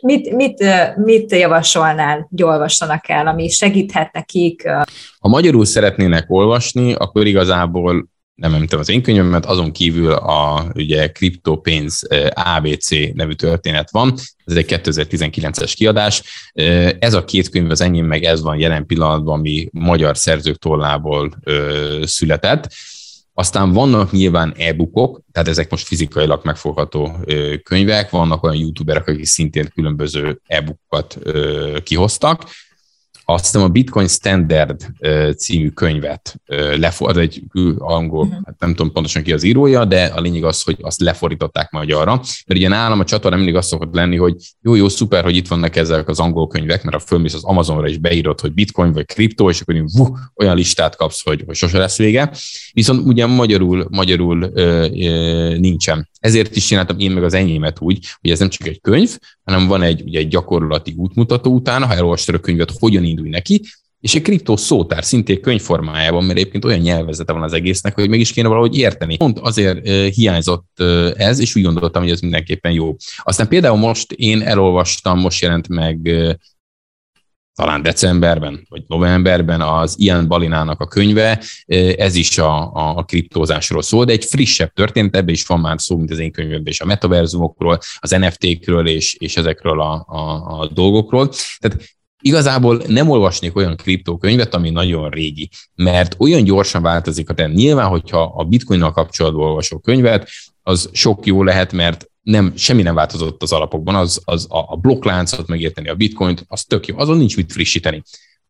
mit, 0.00 0.34
mit, 0.34 0.64
mit 0.96 1.32
javasolnál, 1.32 2.26
hogy 2.30 2.42
olvassanak 2.42 3.08
el, 3.08 3.26
ami 3.26 3.48
segíthet 3.48 4.12
nekik? 4.12 4.68
Ha 5.18 5.28
magyarul 5.28 5.64
szeretnének 5.64 6.24
olvasni, 6.28 6.94
akkor 6.94 7.26
igazából 7.26 8.08
nem 8.36 8.54
említem 8.54 8.78
az 8.78 8.88
én 8.88 9.02
könyvemet, 9.02 9.46
azon 9.46 9.72
kívül 9.72 10.12
a 10.12 10.66
ugye 10.74 11.12
kriptopénz 11.12 12.08
ABC 12.34 12.90
nevű 13.14 13.32
történet 13.32 13.90
van, 13.90 14.14
ez 14.44 14.56
egy 14.56 14.66
2019-es 14.68 15.72
kiadás. 15.74 16.22
Ez 16.98 17.14
a 17.14 17.24
két 17.24 17.48
könyv 17.48 17.70
az 17.70 17.80
enyém, 17.80 18.06
meg 18.06 18.22
ez 18.22 18.42
van 18.42 18.58
jelen 18.58 18.86
pillanatban, 18.86 19.38
ami 19.38 19.68
magyar 19.72 20.16
szerzők 20.16 20.58
tollából 20.58 21.30
született. 22.02 22.72
Aztán 23.34 23.72
vannak 23.72 24.12
nyilván 24.12 24.54
e-bookok, 24.56 25.20
tehát 25.32 25.48
ezek 25.48 25.70
most 25.70 25.86
fizikailag 25.86 26.40
megfogható 26.44 27.16
könyvek, 27.62 28.10
vannak 28.10 28.42
olyan 28.42 28.56
youtuberek, 28.56 29.08
akik 29.08 29.24
szintén 29.24 29.70
különböző 29.74 30.40
e-bookokat 30.46 31.18
kihoztak, 31.82 32.42
azt 33.28 33.44
hiszem 33.44 33.62
a 33.62 33.68
Bitcoin 33.68 34.08
Standard 34.08 34.86
című 35.36 35.68
könyvet 35.68 36.40
lefordít, 36.76 37.22
egy 37.22 37.42
angol, 37.78 38.24
uh-huh. 38.24 38.44
hát 38.44 38.58
nem 38.58 38.74
tudom 38.74 38.92
pontosan 38.92 39.22
ki 39.22 39.32
az 39.32 39.42
írója, 39.42 39.84
de 39.84 40.04
a 40.04 40.20
lényeg 40.20 40.44
az, 40.44 40.62
hogy 40.62 40.76
azt 40.80 41.00
lefordították 41.00 41.70
magyarra. 41.70 42.14
Mert 42.14 42.60
ugye 42.60 42.68
nálam 42.68 43.00
a 43.00 43.04
csatorna 43.04 43.36
mindig 43.36 43.54
azt 43.54 43.68
szokott 43.68 43.94
lenni, 43.94 44.16
hogy 44.16 44.36
jó, 44.60 44.74
jó, 44.74 44.88
szuper, 44.88 45.24
hogy 45.24 45.36
itt 45.36 45.48
vannak 45.48 45.76
ezek 45.76 46.08
az 46.08 46.20
angol 46.20 46.46
könyvek, 46.46 46.84
mert 46.84 46.96
a 46.96 47.00
fölmész 47.00 47.34
az 47.34 47.44
Amazonra 47.44 47.88
is 47.88 47.98
beírod, 47.98 48.40
hogy 48.40 48.52
bitcoin 48.52 48.92
vagy 48.92 49.06
kriptó, 49.06 49.50
és 49.50 49.60
akkor 49.60 49.74
vuh, 49.92 50.18
olyan 50.34 50.56
listát 50.56 50.96
kapsz, 50.96 51.22
hogy, 51.24 51.42
hogy 51.46 51.54
sose 51.54 51.78
lesz 51.78 51.98
vége. 51.98 52.32
Viszont 52.72 53.06
ugye 53.06 53.26
magyarul, 53.26 53.86
magyarul 53.90 54.50
ö, 54.54 54.86
ö, 54.92 55.58
nincsen. 55.58 56.08
Ezért 56.26 56.56
is 56.56 56.66
csináltam 56.66 56.98
én 56.98 57.10
meg 57.10 57.24
az 57.24 57.34
enyémet 57.34 57.80
úgy, 57.80 58.06
hogy 58.20 58.30
ez 58.30 58.38
nem 58.38 58.48
csak 58.48 58.66
egy 58.66 58.80
könyv, 58.80 59.18
hanem 59.44 59.66
van 59.66 59.82
egy, 59.82 60.02
ugye 60.02 60.18
egy 60.18 60.28
gyakorlati 60.28 60.94
útmutató 60.96 61.54
utána, 61.54 61.86
ha 61.86 61.94
elolvastad 61.94 62.34
a 62.34 62.38
könyvet, 62.38 62.72
hogyan 62.78 63.04
indulj 63.04 63.28
neki, 63.28 63.62
és 64.00 64.14
egy 64.14 64.22
kriptó 64.22 64.56
szótár 64.56 65.04
szintén 65.04 65.40
könyvformájában, 65.40 66.24
mert 66.24 66.38
egyébként 66.38 66.64
olyan 66.64 66.78
nyelvezete 66.78 67.32
van 67.32 67.42
az 67.42 67.52
egésznek, 67.52 67.94
hogy 67.94 68.08
meg 68.08 68.20
is 68.20 68.32
kéne 68.32 68.48
valahogy 68.48 68.76
érteni. 68.76 69.16
Pont 69.16 69.38
azért 69.38 69.88
hiányzott 70.14 70.80
ez, 71.16 71.38
és 71.38 71.56
úgy 71.56 71.62
gondoltam, 71.62 72.02
hogy 72.02 72.10
ez 72.10 72.20
mindenképpen 72.20 72.72
jó. 72.72 72.96
Aztán 73.22 73.48
például 73.48 73.76
most 73.76 74.12
én 74.12 74.42
elolvastam, 74.42 75.18
most 75.18 75.42
jelent 75.42 75.68
meg 75.68 76.10
talán 77.56 77.82
decemberben, 77.82 78.66
vagy 78.68 78.82
novemberben 78.86 79.60
az 79.60 79.94
Ian 79.98 80.28
Balinának 80.28 80.80
a 80.80 80.86
könyve, 80.86 81.42
ez 81.96 82.14
is 82.14 82.38
a, 82.38 82.72
a 82.96 83.04
kriptózásról 83.04 83.82
szól, 83.82 84.04
de 84.04 84.12
egy 84.12 84.24
frissebb 84.24 84.72
történet, 84.72 85.16
ebbe 85.16 85.32
is 85.32 85.46
van 85.46 85.60
már 85.60 85.80
szó, 85.80 85.96
mint 85.96 86.10
az 86.10 86.18
én 86.18 86.32
könyvemben 86.32 86.72
is 86.72 86.80
a 86.80 86.84
metaverzumokról, 86.86 87.78
az 87.98 88.10
NFT-kről 88.10 88.88
és, 88.88 89.14
és 89.14 89.36
ezekről 89.36 89.80
a, 89.80 90.04
a, 90.08 90.60
a 90.60 90.68
dolgokról. 90.74 91.28
Tehát 91.58 91.96
igazából 92.20 92.82
nem 92.86 93.08
olvasnék 93.08 93.56
olyan 93.56 93.76
kriptókönyvet, 93.76 94.54
ami 94.54 94.70
nagyon 94.70 95.10
régi, 95.10 95.50
mert 95.74 96.16
olyan 96.18 96.44
gyorsan 96.44 96.82
változik 96.82 97.30
a 97.30 97.34
trend. 97.34 97.54
Nyilván, 97.54 97.88
hogyha 97.88 98.32
a 98.36 98.44
bitcoinnal 98.44 98.92
kapcsolatban 98.92 99.46
olvasok 99.46 99.82
könyvet, 99.82 100.28
az 100.62 100.90
sok 100.92 101.26
jó 101.26 101.42
lehet, 101.42 101.72
mert 101.72 102.10
nem, 102.26 102.52
semmi 102.56 102.82
nem 102.82 102.94
változott 102.94 103.42
az 103.42 103.52
alapokban, 103.52 103.94
az, 103.94 104.20
az 104.24 104.46
a, 104.50 104.72
a 104.72 104.76
blokkláncot 104.76 105.46
megérteni, 105.46 105.88
a 105.88 105.94
bitcoint, 105.94 106.44
az 106.48 106.64
tök 106.64 106.86
jó, 106.86 106.98
azon 106.98 107.16
nincs 107.16 107.36
mit 107.36 107.52
frissíteni. 107.52 108.02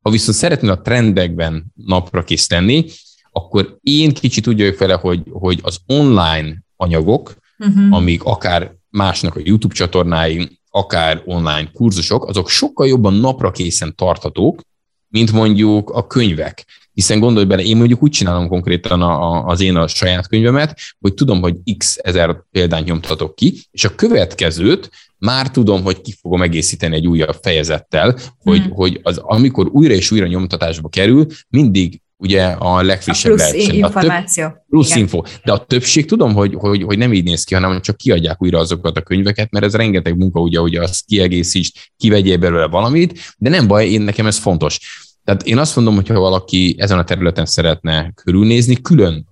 Ha 0.03 0.11
viszont 0.11 0.37
szeretnél 0.37 0.71
a 0.71 0.81
trendekben 0.81 1.65
napra 1.75 2.25
kész 2.25 2.47
tenni, 2.47 2.85
akkor 3.31 3.79
én 3.81 4.15
kicsit 4.15 4.47
úgy 4.47 4.59
vagyok 4.59 4.79
vele, 4.79 4.95
hogy, 4.95 5.23
hogy 5.31 5.61
az 5.63 5.79
online 5.87 6.63
anyagok, 6.77 7.37
uh-huh. 7.59 7.95
amik 7.95 8.25
akár 8.25 8.75
másnak 8.91 9.37
a 9.37 9.41
YouTube 9.45 9.75
csatornái, 9.75 10.59
akár 10.71 11.23
online 11.25 11.71
kurzusok, 11.73 12.27
azok 12.27 12.49
sokkal 12.49 12.87
jobban 12.87 13.15
napra 13.15 13.51
készen 13.51 13.95
tarthatók, 13.95 14.61
mint 15.17 15.33
mondjuk 15.33 15.91
a 15.91 16.07
könyvek. 16.07 16.65
Hiszen 16.93 17.21
gondolj 17.21 17.47
bele, 17.47 17.63
én 17.63 17.77
mondjuk 17.77 18.03
úgy 18.03 18.11
csinálom 18.11 18.49
konkrétan 18.49 19.03
a, 19.03 19.33
a, 19.33 19.45
az 19.47 19.61
én 19.61 19.77
a 19.77 19.87
saját 19.87 20.29
könyvemet, 20.29 20.79
hogy 21.01 21.15
tudom, 21.15 21.41
hogy 21.41 21.55
x 21.77 21.99
ezer 22.03 22.37
példányt 22.51 22.87
nyomtatok 22.87 23.35
ki, 23.35 23.55
és 23.71 23.85
a 23.85 23.95
következőt 23.95 24.91
már 25.19 25.51
tudom, 25.51 25.83
hogy 25.83 26.01
ki 26.01 26.15
fogom 26.21 26.43
egészíteni 26.43 26.95
egy 26.95 27.07
újabb 27.07 27.37
fejezettel, 27.43 28.19
hogy, 28.39 28.61
hmm. 28.61 28.71
hogy 28.71 29.01
az, 29.03 29.19
amikor 29.19 29.69
újra 29.73 29.95
és 29.95 30.11
újra 30.11 30.27
nyomtatásba 30.27 30.89
kerül, 30.89 31.27
mindig 31.49 32.01
ugye 32.19 32.47
a 32.47 32.83
legfrissebb 32.83 33.33
a 33.33 33.35
plusz 33.35 33.51
lehetsen. 33.51 33.75
információ. 33.75 34.45
A 34.45 34.49
több, 34.49 34.63
plusz 34.69 34.91
Igen. 34.91 34.99
info. 34.99 35.23
De 35.45 35.53
a 35.53 35.65
többség 35.65 36.07
tudom, 36.07 36.35
hogy, 36.35 36.55
hogy, 36.55 36.83
hogy 36.83 36.99
nem 36.99 37.13
így 37.13 37.25
néz 37.25 37.45
ki, 37.45 37.55
hanem 37.55 37.81
csak 37.81 37.97
kiadják 37.97 38.43
újra 38.43 38.59
azokat 38.59 38.97
a 38.97 39.03
könyveket, 39.03 39.51
mert 39.51 39.65
ez 39.65 39.75
rengeteg 39.75 40.17
munka, 40.17 40.41
ugye, 40.41 40.59
hogy 40.59 40.75
azt 40.75 41.05
kiegészíts, 41.07 41.91
kivegyél 41.97 42.37
belőle 42.37 42.67
valamit, 42.67 43.35
de 43.39 43.51
nem 43.51 43.67
baj, 43.67 43.89
én 43.89 44.01
nekem 44.01 44.27
ez 44.27 44.37
fontos. 44.37 45.05
Tehát 45.27 45.43
én 45.43 45.59
azt 45.59 45.77
mondom, 45.77 45.95
hogy 45.95 46.09
ha 46.09 46.19
valaki 46.19 46.75
ezen 46.79 46.99
a 46.99 47.05
területen 47.05 47.47
szeretne 47.47 48.13
körülnézni, 48.15 48.83
külön 48.83 49.27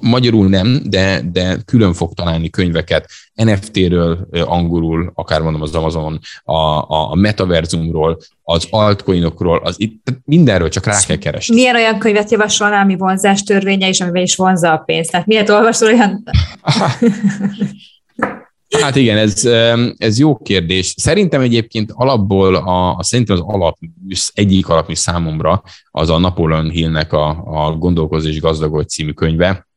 Magyarul 0.00 0.48
nem, 0.48 0.80
de, 0.84 1.20
de 1.32 1.56
külön 1.64 1.92
fog 1.92 2.14
találni 2.14 2.50
könyveket 2.50 3.10
NFT-ről, 3.34 4.28
angolul, 4.30 5.12
akár 5.14 5.40
mondom 5.40 5.62
az 5.62 5.74
Amazon, 5.74 6.18
a, 6.44 6.52
a, 6.52 7.10
a 7.10 7.14
metaverzumról, 7.14 8.18
az 8.42 8.66
altcoinokról, 8.70 9.60
az 9.64 9.74
itt, 9.78 10.06
mindenről 10.24 10.68
csak 10.68 10.86
rá 10.86 10.98
kell 11.06 11.16
keresni. 11.16 11.54
Milyen 11.54 11.74
olyan 11.74 11.98
könyvet 11.98 12.30
javasolnál, 12.30 12.82
ami 12.82 12.96
vonzás 12.96 13.42
törvénye, 13.42 13.88
és 13.88 14.00
amiben 14.00 14.22
is 14.22 14.36
vonza 14.36 14.72
a 14.72 14.76
pénzt? 14.76 15.10
Tehát 15.10 15.26
miért 15.26 15.48
olvasol 15.48 15.88
olyan... 15.88 16.22
Hát 18.70 18.96
igen, 18.96 19.16
ez, 19.16 19.44
ez 19.98 20.18
jó 20.18 20.36
kérdés. 20.36 20.94
Szerintem 20.96 21.40
egyébként 21.40 21.92
alapból, 21.94 22.54
a, 22.54 22.96
a 22.96 23.02
szerintem 23.02 23.36
az 23.36 23.42
alap, 23.46 23.78
egyik 24.32 24.68
alapmű 24.68 24.94
számomra 24.94 25.62
az 25.90 26.10
a 26.10 26.18
Napoleon 26.18 26.70
Hillnek 26.70 27.12
a, 27.12 27.28
a 27.66 27.76
Gondolkozás 27.76 28.40
gazdagodj 28.40 28.86
című 28.86 29.12
könyve, 29.12 29.68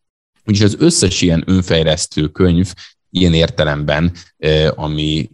Úgyhogy 0.46 0.66
az 0.66 0.76
összes 0.80 1.22
ilyen 1.22 1.44
önfejlesztő 1.46 2.28
könyv 2.28 2.74
ilyen 3.10 3.34
értelemben, 3.34 4.12
ami 4.76 5.30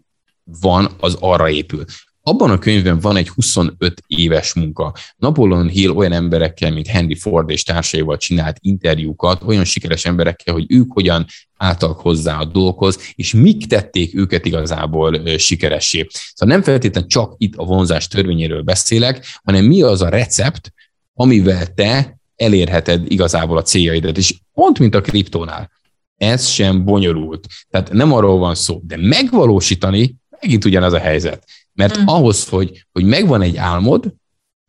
van, 0.61 0.89
az 0.99 1.17
arra 1.19 1.49
épül. 1.49 1.85
Abban 2.27 2.49
a 2.49 2.57
könyvben 2.57 2.99
van 2.99 3.15
egy 3.15 3.29
25 3.29 4.03
éves 4.07 4.53
munka. 4.53 4.93
Napoleon 5.17 5.67
Hill 5.67 5.89
olyan 5.89 6.11
emberekkel, 6.11 6.71
mint 6.71 6.87
Henry 6.87 7.15
Ford 7.15 7.49
és 7.49 7.63
társaival 7.63 8.17
csinált 8.17 8.57
interjúkat, 8.61 9.43
olyan 9.43 9.63
sikeres 9.63 10.05
emberekkel, 10.05 10.53
hogy 10.53 10.65
ők 10.67 10.91
hogyan 10.91 11.25
álltak 11.57 11.99
hozzá 11.99 12.39
a 12.39 12.45
dolgokhoz, 12.45 12.99
és 13.15 13.33
mik 13.33 13.65
tették 13.65 14.15
őket 14.15 14.45
igazából 14.45 15.37
sikeressé. 15.37 16.07
Szóval 16.33 16.55
nem 16.55 16.63
feltétlenül 16.63 17.09
csak 17.09 17.33
itt 17.37 17.55
a 17.55 17.63
vonzás 17.63 18.07
törvényéről 18.07 18.61
beszélek, 18.61 19.25
hanem 19.43 19.65
mi 19.65 19.81
az 19.81 20.01
a 20.01 20.09
recept, 20.09 20.73
amivel 21.13 21.73
te 21.73 22.19
elérheted 22.35 23.11
igazából 23.11 23.57
a 23.57 23.61
céljaidat. 23.61 24.17
És 24.17 24.33
pont 24.53 24.79
mint 24.79 24.95
a 24.95 25.01
kriptónál, 25.01 25.71
ez 26.17 26.47
sem 26.47 26.85
bonyolult. 26.85 27.47
Tehát 27.69 27.91
nem 27.91 28.13
arról 28.13 28.37
van 28.37 28.55
szó, 28.55 28.81
de 28.83 28.97
megvalósítani 28.97 30.15
megint 30.41 30.65
ugyanaz 30.65 30.93
a 30.93 30.99
helyzet. 30.99 31.43
Mert 31.77 31.99
mm. 31.99 32.05
ahhoz, 32.05 32.47
hogy, 32.47 32.85
hogy 32.91 33.05
megvan 33.05 33.41
egy 33.41 33.57
álmod, 33.57 34.13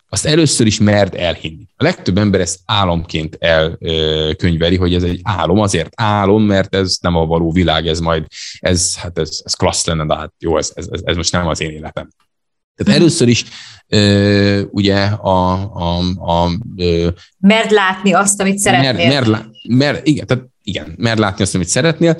azt 0.08 0.26
először 0.26 0.66
is 0.66 0.78
merd 0.78 1.14
elhinni. 1.14 1.66
A 1.76 1.82
legtöbb 1.82 2.18
ember 2.18 2.40
ezt 2.40 2.58
álomként 2.64 3.36
elkönyveli, 3.40 4.76
hogy 4.76 4.94
ez 4.94 5.02
egy 5.02 5.20
álom, 5.22 5.58
azért 5.58 5.90
álom, 5.94 6.42
mert 6.42 6.74
ez 6.74 6.96
nem 7.00 7.16
a 7.16 7.26
való 7.26 7.52
világ, 7.52 7.86
ez 7.86 8.00
majd, 8.00 8.26
ez, 8.58 8.96
hát 8.96 9.18
ez, 9.18 9.40
ez 9.44 9.54
klassz 9.54 9.86
lenne, 9.86 10.06
de 10.06 10.14
hát 10.14 10.32
jó, 10.38 10.58
ez, 10.58 10.72
ez, 10.74 10.86
ez 11.04 11.16
most 11.16 11.32
nem 11.32 11.46
az 11.46 11.60
én 11.60 11.70
életem. 11.70 12.08
Tehát 12.74 12.92
mhm. 12.92 13.02
először 13.02 13.28
is 13.28 13.44
ö, 13.86 14.62
ugye 14.70 15.04
a... 15.04 15.52
a, 15.72 15.98
a 16.16 16.50
ö, 16.76 17.08
mert 17.38 17.70
látni 17.70 18.12
azt, 18.12 18.40
amit 18.40 18.58
szeretnél. 18.58 19.08
Mer, 19.08 19.26
mer, 19.28 19.46
mer, 19.68 20.00
igen, 20.04 20.26
tehát 20.26 20.44
igen, 20.62 20.94
mert 20.96 21.18
látni 21.18 21.42
azt, 21.42 21.54
amit 21.54 21.68
szeretnél. 21.68 22.14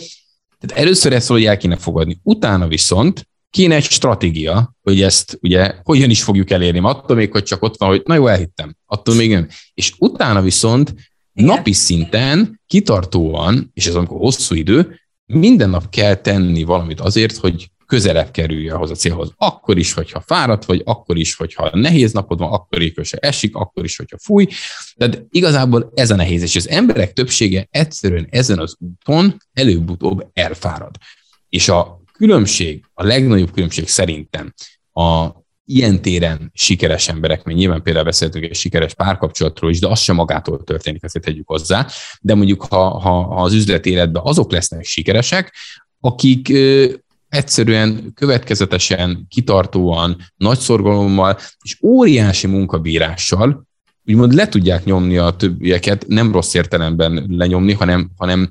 Tehát 0.61 0.85
először 0.85 1.13
ezt 1.13 1.29
valahogy 1.29 1.49
el 1.49 1.57
kéne 1.57 1.77
fogadni. 1.77 2.19
Utána 2.23 2.67
viszont 2.67 3.29
kéne 3.51 3.75
egy 3.75 3.85
stratégia, 3.85 4.75
hogy 4.83 5.03
ezt 5.03 5.39
ugye 5.43 5.75
hogyan 5.83 6.11
is 6.11 6.23
fogjuk 6.23 6.51
elérni. 6.51 6.79
Attól 6.83 7.17
még, 7.17 7.33
hogy 7.33 7.43
csak 7.43 7.63
ott 7.63 7.79
van, 7.79 7.89
hogy 7.89 8.03
na 8.05 8.15
jó, 8.15 8.27
elhittem. 8.27 8.77
Attól 8.87 9.15
még 9.15 9.31
nem. 9.31 9.49
És 9.75 9.93
utána 9.99 10.43
viszont 10.43 10.95
igen. 11.35 11.55
napi 11.55 11.73
szinten, 11.73 12.61
kitartóan, 12.67 13.71
és 13.75 13.87
ez 13.87 13.95
amikor 13.95 14.19
hosszú 14.19 14.55
idő, 14.55 15.01
minden 15.27 15.71
nap 15.71 15.91
kell 15.91 16.15
tenni 16.15 16.63
valamit 16.63 17.01
azért, 17.01 17.37
hogy 17.37 17.71
közelebb 17.87 18.31
kerülj 18.31 18.69
ahhoz 18.69 18.91
a 18.91 18.95
célhoz. 18.95 19.33
Akkor 19.37 19.79
is, 19.79 19.93
hogyha 19.93 20.21
fáradt 20.21 20.65
vagy, 20.65 20.83
akkor 20.85 21.17
is, 21.17 21.35
hogyha 21.35 21.71
nehéz 21.77 22.13
napod 22.13 22.39
van, 22.39 22.53
akkor 22.53 22.83
is, 22.83 22.93
hogyha 22.95 23.17
esik, 23.17 23.55
akkor 23.57 23.85
is, 23.85 23.97
hogyha 23.97 24.19
fúj. 24.19 24.47
Tehát 24.97 25.27
igazából 25.31 25.93
ez 25.95 26.11
a 26.11 26.17
nehéz, 26.17 26.43
és 26.43 26.57
az 26.57 26.69
emberek 26.69 27.13
többsége 27.13 27.67
egyszerűen 27.71 28.27
ezen 28.31 28.59
az 28.59 28.77
úton 28.79 29.37
előbb-utóbb 29.53 30.31
elfárad. 30.33 30.95
És 31.49 31.69
a 31.69 31.98
különbség, 32.19 32.85
a 32.95 33.05
legnagyobb 33.05 33.53
különbség 33.53 33.89
szerintem 33.89 34.55
a 34.93 35.29
ilyen 35.65 36.03
téren 36.03 36.51
sikeres 36.55 37.09
emberek, 37.09 37.45
mert 37.45 37.59
nyilván 37.59 37.83
például 37.83 38.05
beszéltünk 38.05 38.45
egy 38.45 38.55
sikeres 38.55 38.95
párkapcsolatról 38.95 39.71
is, 39.71 39.79
de 39.79 39.89
az 39.89 40.01
sem 40.01 40.15
magától 40.15 40.65
történik, 40.65 41.03
ezt 41.03 41.21
tegyük 41.21 41.49
hozzá. 41.49 41.87
De 42.21 42.35
mondjuk, 42.35 42.63
ha, 42.63 42.89
ha, 42.89 43.23
ha 43.23 43.43
az 43.43 43.53
üzleti 43.53 43.91
életben 43.91 44.23
azok 44.25 44.53
lesznek 44.53 44.85
sikeresek, 44.85 45.55
akik 46.01 46.53
egyszerűen, 47.29 48.13
következetesen, 48.15 49.27
kitartóan, 49.29 50.17
nagy 50.37 50.59
szorgalommal 50.59 51.39
és 51.63 51.79
óriási 51.83 52.47
munkabírással 52.47 53.67
úgymond 54.09 54.35
le 54.35 54.49
tudják 54.49 54.85
nyomni 54.85 55.17
a 55.17 55.31
többieket, 55.31 56.05
nem 56.07 56.33
rossz 56.33 56.55
értelemben 56.55 57.27
lenyomni, 57.29 57.73
hanem, 57.73 58.11
hanem 58.17 58.51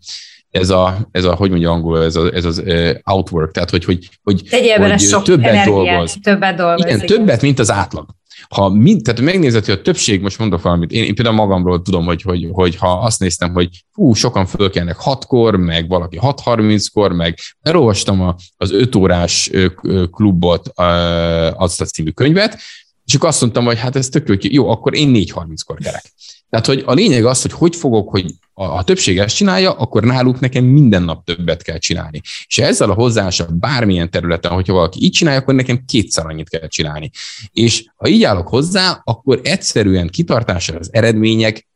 ez 0.51 0.69
a, 0.69 1.07
ez 1.11 1.23
a 1.23 1.35
hogy 1.35 1.49
mondja 1.49 1.71
angol, 1.71 2.03
ez, 2.03 2.15
a, 2.15 2.33
ez 2.33 2.45
az 2.45 2.63
outwork, 3.03 3.51
tehát 3.51 3.69
hogy, 3.69 3.83
hogy, 3.83 4.09
hogy, 4.23 4.49
hogy 4.77 4.99
sok 4.99 5.23
többet 5.23 5.45
energiát, 5.45 5.65
dolgoz. 5.65 6.17
Többet 6.21 6.55
dolgoz. 6.55 6.85
Igen, 6.85 6.95
igen, 6.95 7.07
többet, 7.07 7.41
mint 7.41 7.59
az 7.59 7.71
átlag. 7.71 8.05
Ha 8.49 8.69
mind, 8.69 9.01
tehát 9.01 9.21
megnézed, 9.21 9.65
hogy 9.65 9.73
a 9.73 9.81
többség, 9.81 10.21
most 10.21 10.39
mondok 10.39 10.61
valamit, 10.61 10.91
én, 10.91 11.03
én 11.03 11.15
például 11.15 11.35
magamról 11.35 11.81
tudom, 11.81 12.05
hogy, 12.05 12.21
hogy, 12.21 12.47
hogy 12.51 12.75
ha 12.75 12.99
azt 12.99 13.19
néztem, 13.19 13.53
hogy 13.53 13.69
hú, 13.91 14.13
sokan 14.13 14.45
fölkelnek 14.45 14.97
6-kor, 15.03 15.55
meg 15.55 15.87
valaki 15.87 16.19
6.30-kor, 16.21 17.11
meg 17.11 17.37
elolvastam 17.61 18.35
az 18.57 18.71
5 18.71 18.95
órás 18.95 19.51
klubot, 20.11 20.71
azt 21.55 21.81
a 21.81 21.85
című 21.85 22.09
könyvet, 22.09 22.57
és 23.07 23.15
akkor 23.15 23.29
azt 23.29 23.41
mondtam, 23.41 23.65
hogy 23.65 23.79
hát 23.79 23.95
ez 23.95 24.09
tök 24.09 24.27
jó, 24.27 24.35
jó, 24.41 24.69
akkor 24.69 24.95
én 24.95 25.11
4.30-kor 25.13 25.77
kerek. 25.77 26.13
Tehát, 26.49 26.65
hogy 26.65 26.83
a 26.85 26.93
lényeg 26.93 27.25
az, 27.25 27.41
hogy 27.41 27.51
hogy 27.51 27.75
fogok, 27.75 28.09
hogy 28.09 28.33
a, 28.53 28.63
a 28.63 28.83
többség 28.83 29.19
ezt 29.19 29.35
csinálja, 29.35 29.71
akkor 29.71 30.03
náluk 30.03 30.39
nekem 30.39 30.63
minden 30.63 31.03
nap 31.03 31.25
többet 31.25 31.63
kell 31.63 31.77
csinálni. 31.77 32.21
És 32.47 32.57
ezzel 32.57 32.89
a 32.89 32.93
hozzáállásra 32.93 33.45
bármilyen 33.51 34.09
területen, 34.09 34.51
hogyha 34.51 34.73
valaki 34.73 35.03
így 35.03 35.11
csinálja, 35.11 35.39
akkor 35.39 35.53
nekem 35.53 35.85
kétszer 35.85 36.25
annyit 36.25 36.49
kell 36.49 36.67
csinálni. 36.67 37.11
És 37.51 37.85
ha 37.95 38.07
így 38.07 38.23
állok 38.23 38.47
hozzá, 38.47 39.01
akkor 39.03 39.39
egyszerűen 39.43 40.07
kitartásra 40.07 40.77
az 40.77 40.89
eredmények 40.93 41.67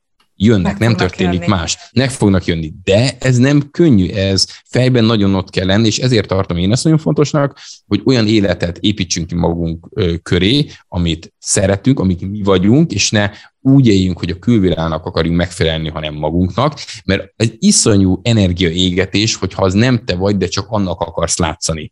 jönnek, 0.44 0.78
nem 0.78 0.96
történik 0.96 1.40
jönni. 1.40 1.48
más. 1.48 1.78
Meg 1.94 2.12
fognak 2.12 2.46
jönni, 2.46 2.74
de 2.84 3.18
ez 3.20 3.38
nem 3.38 3.70
könnyű, 3.72 4.10
ez 4.10 4.46
fejben 4.66 5.04
nagyon 5.04 5.36
ott 5.36 5.50
kell 5.50 5.66
lenni, 5.66 5.88
és 5.88 5.98
ezért 5.98 6.28
tartom 6.28 6.58
én 6.58 6.72
ezt 6.72 6.84
nagyon 6.84 7.00
fontosnak, 7.00 7.60
hogy 7.88 8.02
olyan 8.06 8.28
életet 8.28 8.78
építsünk 8.78 9.28
ki 9.28 9.36
magunk 9.36 9.88
köré, 10.24 10.66
amit 10.88 11.34
szeretünk, 11.40 12.00
amit 12.00 12.30
mi 12.30 12.42
vagyunk, 12.42 12.92
és 12.92 13.12
ne 13.12 13.30
úgy 13.60 13.88
éljünk, 13.88 14.20
hogy 14.20 14.30
a 14.30 14.40
külvilágnak 14.40 15.06
akarjunk 15.06 15.38
megfelelni, 15.38 15.90
hanem 15.90 16.14
magunknak, 16.14 16.80
mert 17.06 17.34
egy 17.36 17.56
iszonyú 17.60 18.20
energiaégetés, 18.24 19.36
hogyha 19.36 19.64
az 19.64 19.74
nem 19.74 20.06
te 20.06 20.16
vagy, 20.16 20.38
de 20.38 20.48
csak 20.48 20.66
annak 20.70 21.00
akarsz 21.00 21.38
látszani. 21.38 21.92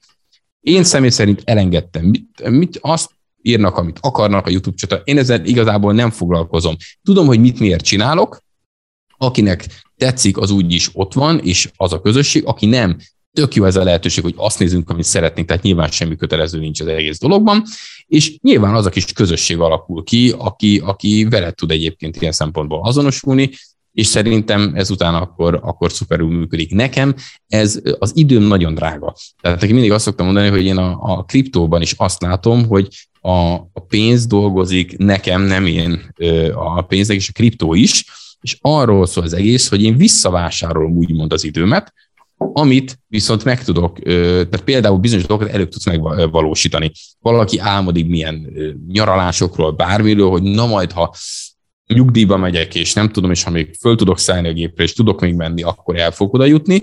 Én 0.61 0.84
személy 0.84 1.09
szerint 1.09 1.41
elengedtem. 1.45 2.05
Mit, 2.05 2.49
mit 2.49 2.77
azt 2.81 3.09
írnak, 3.41 3.77
amit 3.77 3.97
akarnak 4.01 4.45
a 4.45 4.49
YouTube 4.49 4.77
csata. 4.77 5.01
Én 5.03 5.17
ezzel 5.17 5.45
igazából 5.45 5.93
nem 5.93 6.09
foglalkozom. 6.09 6.75
Tudom, 7.03 7.25
hogy 7.27 7.39
mit 7.39 7.59
miért 7.59 7.83
csinálok, 7.83 8.39
akinek 9.17 9.65
tetszik, 9.97 10.37
az 10.37 10.51
úgy 10.51 10.73
is 10.73 10.89
ott 10.93 11.13
van, 11.13 11.39
és 11.39 11.69
az 11.75 11.93
a 11.93 12.01
közösség, 12.01 12.45
aki 12.45 12.65
nem, 12.65 12.97
tök 13.33 13.55
jó 13.55 13.65
ez 13.65 13.75
a 13.75 13.83
lehetőség, 13.83 14.23
hogy 14.23 14.33
azt 14.37 14.59
nézzünk, 14.59 14.89
amit 14.89 15.03
szeretnénk, 15.03 15.47
tehát 15.47 15.63
nyilván 15.63 15.89
semmi 15.89 16.15
kötelező 16.15 16.59
nincs 16.59 16.81
az 16.81 16.87
egész 16.87 17.19
dologban, 17.19 17.63
és 18.05 18.37
nyilván 18.41 18.75
az 18.75 18.85
a 18.85 18.89
kis 18.89 19.05
közösség 19.05 19.59
alakul 19.59 20.03
ki, 20.03 20.33
aki, 20.37 20.81
aki 20.85 21.27
veled 21.29 21.55
tud 21.55 21.71
egyébként 21.71 22.21
ilyen 22.21 22.31
szempontból 22.31 22.81
azonosulni, 22.83 23.49
és 23.91 24.07
szerintem 24.07 24.71
ezután 24.75 25.15
akkor, 25.15 25.59
akkor 25.63 25.91
szuperül 25.91 26.29
működik. 26.29 26.73
Nekem 26.73 27.15
ez 27.47 27.81
az 27.99 28.11
időm 28.15 28.43
nagyon 28.43 28.73
drága. 28.73 29.15
Tehát 29.41 29.61
mindig 29.61 29.91
azt 29.91 30.03
szoktam 30.05 30.25
mondani, 30.25 30.49
hogy 30.49 30.65
én 30.65 30.77
a, 30.77 30.97
a 31.01 31.23
kriptóban 31.23 31.81
is 31.81 31.93
azt 31.97 32.21
látom, 32.21 32.67
hogy 32.67 32.87
a, 33.21 33.53
a 33.53 33.79
pénz 33.87 34.27
dolgozik 34.27 34.97
nekem, 34.97 35.41
nem 35.41 35.65
én 35.65 36.13
a 36.53 36.81
pénznek, 36.81 37.17
és 37.17 37.29
a 37.29 37.33
kriptó 37.33 37.73
is, 37.73 38.05
és 38.41 38.57
arról 38.61 39.05
szól 39.05 39.23
az 39.23 39.33
egész, 39.33 39.69
hogy 39.69 39.83
én 39.83 39.97
visszavásárolom 39.97 40.97
úgymond 40.97 41.33
az 41.33 41.43
időmet, 41.43 41.93
amit 42.37 42.99
viszont 43.07 43.43
meg 43.43 43.63
tudok, 43.63 43.99
tehát 43.99 44.63
például 44.63 44.97
bizonyos 44.97 45.25
dolgokat 45.25 45.53
előbb 45.53 45.69
tudsz 45.69 45.85
megvalósítani. 45.85 46.91
Valaki 47.19 47.59
álmodik 47.59 48.07
milyen 48.07 48.47
nyaralásokról, 48.87 49.71
bármiről, 49.71 50.29
hogy 50.29 50.43
na 50.43 50.65
majd, 50.65 50.91
ha 50.91 51.15
nyugdíjba 51.87 52.37
megyek, 52.37 52.75
és 52.75 52.93
nem 52.93 53.11
tudom, 53.11 53.31
és 53.31 53.43
ha 53.43 53.49
még 53.49 53.75
föl 53.79 53.95
tudok 53.95 54.19
szállni 54.19 54.47
a 54.47 54.53
gépre, 54.53 54.83
és 54.83 54.93
tudok 54.93 55.21
még 55.21 55.33
menni, 55.33 55.63
akkor 55.63 55.95
el 55.97 56.11
fog 56.11 56.33
oda 56.33 56.45
jutni. 56.45 56.81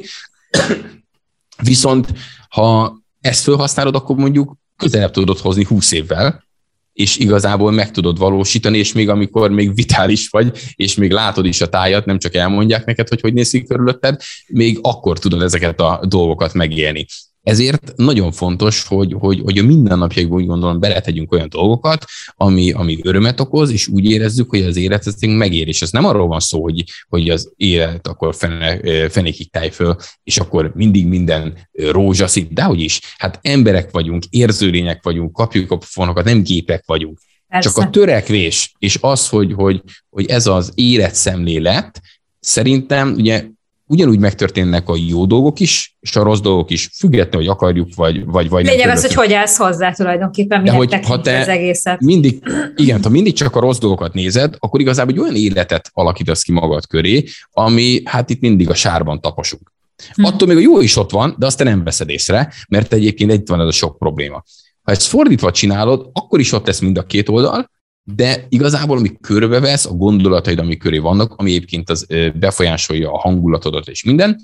Viszont 1.63 2.13
ha 2.49 2.99
ezt 3.21 3.45
felhasználod, 3.45 3.95
akkor 3.95 4.17
mondjuk 4.17 4.57
közelebb 4.77 5.11
tudod 5.11 5.39
hozni 5.39 5.65
20 5.65 5.93
évvel, 5.93 6.45
és 6.93 7.17
igazából 7.17 7.71
meg 7.71 7.91
tudod 7.91 8.19
valósítani, 8.19 8.79
és 8.79 8.93
még 8.93 9.09
amikor 9.09 9.51
még 9.51 9.75
vitális 9.75 10.29
vagy, 10.29 10.59
és 10.75 10.95
még 10.95 11.11
látod 11.11 11.47
is 11.47 11.61
a 11.61 11.69
tájat, 11.69 12.05
nem 12.05 12.19
csak 12.19 12.35
elmondják 12.35 12.85
neked, 12.85 13.09
hogy 13.09 13.21
hogy 13.21 13.33
néz 13.33 13.51
ki 13.51 13.63
körülötted, 13.63 14.21
még 14.47 14.79
akkor 14.83 15.19
tudod 15.19 15.43
ezeket 15.43 15.81
a 15.81 16.01
dolgokat 16.09 16.55
megélni. 16.55 17.07
Ezért 17.47 17.93
nagyon 17.97 18.33
fontos, 18.33 18.85
hogy, 18.85 19.15
hogy, 19.19 19.41
hogy 19.41 19.59
a 19.59 19.63
mindennapjaikban 19.63 20.39
úgy 20.39 20.47
gondolom 20.47 20.81
beletegyünk 20.81 21.33
olyan 21.33 21.49
dolgokat, 21.49 22.05
ami, 22.35 22.73
ami 22.73 22.99
örömet 23.03 23.41
okoz, 23.41 23.71
és 23.71 23.89
úgy 23.89 24.05
érezzük, 24.05 24.51
hogy 24.51 24.63
az 24.63 24.77
élet 24.77 25.07
ezt 25.07 25.27
megér. 25.27 25.69
És 25.69 25.83
ez 25.83 25.91
nem 25.91 26.05
arról 26.05 26.27
van 26.27 26.41
szó, 26.41 26.63
hogy, 26.63 26.85
hogy 27.09 27.31
az 27.31 27.53
élet 27.57 28.07
akkor 28.07 28.35
fene, 28.35 28.81
fenékig 29.09 29.51
táj 29.51 29.71
föl, 29.71 29.97
és 30.23 30.39
akkor 30.39 30.73
mindig 30.75 31.07
minden 31.07 31.69
rózsaszín, 31.73 32.49
de 32.51 32.63
hogy 32.63 32.81
is. 32.81 33.01
Hát 33.19 33.39
emberek 33.43 33.91
vagyunk, 33.91 34.25
érzőlények 34.31 35.03
vagyunk, 35.03 35.33
kapjuk 35.33 35.71
a 35.71 35.79
fonokat, 35.81 36.25
nem 36.25 36.43
gépek 36.43 36.83
vagyunk. 36.87 37.19
Persze. 37.49 37.69
Csak 37.69 37.85
a 37.85 37.91
törekvés, 37.91 38.73
és 38.79 38.99
az, 39.01 39.29
hogy, 39.29 39.53
hogy, 39.53 39.83
hogy 40.11 40.27
ez 40.27 40.47
az 40.47 40.73
életszemlélet, 40.75 42.01
szerintem 42.41 43.13
ugye 43.13 43.45
ugyanúgy 43.87 44.19
megtörténnek 44.19 44.89
a 44.89 44.97
jó 45.09 45.27
dolgok 45.27 45.61
is, 45.61 45.97
és 46.01 46.17
a 46.17 46.23
rossz 46.23 46.41
dolgok 46.41 46.71
is, 46.71 46.91
függetlenül, 46.99 47.47
hogy 47.47 47.57
akarjuk, 47.57 47.95
vagy, 47.95 48.25
vagy, 48.25 48.49
vagy 48.49 48.65
Lényeg 48.65 48.89
az, 48.89 49.01
hogy 49.01 49.15
hogy 49.15 49.33
állsz 49.33 49.57
hozzá 49.57 49.93
tulajdonképpen, 49.93 50.65
De 50.65 50.71
hogy 50.71 51.07
ha 51.07 51.21
te 51.21 51.39
az 51.39 51.49
egészet. 51.49 52.01
Mindig, 52.01 52.43
igen, 52.77 53.03
ha 53.03 53.09
mindig 53.09 53.33
csak 53.33 53.57
a 53.57 53.61
rossz 53.61 53.79
dolgokat 53.79 54.15
nézed, 54.15 54.55
akkor 54.59 54.81
igazából 54.81 55.13
egy 55.13 55.21
olyan 55.21 55.37
életet 55.37 55.91
alakítasz 55.93 56.43
ki 56.43 56.53
magad 56.53 56.87
köré, 56.87 57.25
ami 57.51 58.03
hát 58.05 58.31
itt 58.31 58.41
mindig 58.41 58.71
a 58.71 58.75
sárban 58.75 59.21
taposunk. 59.21 59.73
Hm. 60.15 60.25
Attól 60.25 60.49
még 60.49 60.57
a 60.57 60.61
jó 60.61 60.81
is 60.81 60.97
ott 60.97 61.11
van, 61.11 61.35
de 61.39 61.47
azt 61.47 61.59
te 61.59 61.65
nem 61.65 61.85
veszed 61.85 62.09
észre, 62.09 62.53
mert 62.69 62.93
egyébként 62.93 63.31
egy 63.31 63.43
van 63.47 63.61
ez 63.61 63.67
a 63.67 63.73
sok 63.73 63.99
probléma. 63.99 64.45
Ha 64.83 64.93
ezt 64.93 65.03
fordítva 65.03 65.51
csinálod, 65.51 66.11
akkor 66.13 66.41
is 66.41 66.53
ott 66.53 66.67
lesz 66.67 66.81
mind 66.81 66.99
a 66.99 67.03
két 67.03 67.29
oldal, 67.29 67.71
de 68.15 68.47
igazából, 68.49 68.99
ami 68.99 69.13
körbevesz, 69.21 69.87
a 69.87 69.93
gondolataid, 69.93 70.59
ami 70.59 70.77
köré 70.77 70.99
vannak, 70.99 71.35
ami 71.37 71.51
egyébként 71.51 71.91
az 71.91 72.07
befolyásolja 72.35 73.13
a 73.13 73.19
hangulatodat 73.19 73.89
és 73.89 74.05
minden, 74.05 74.41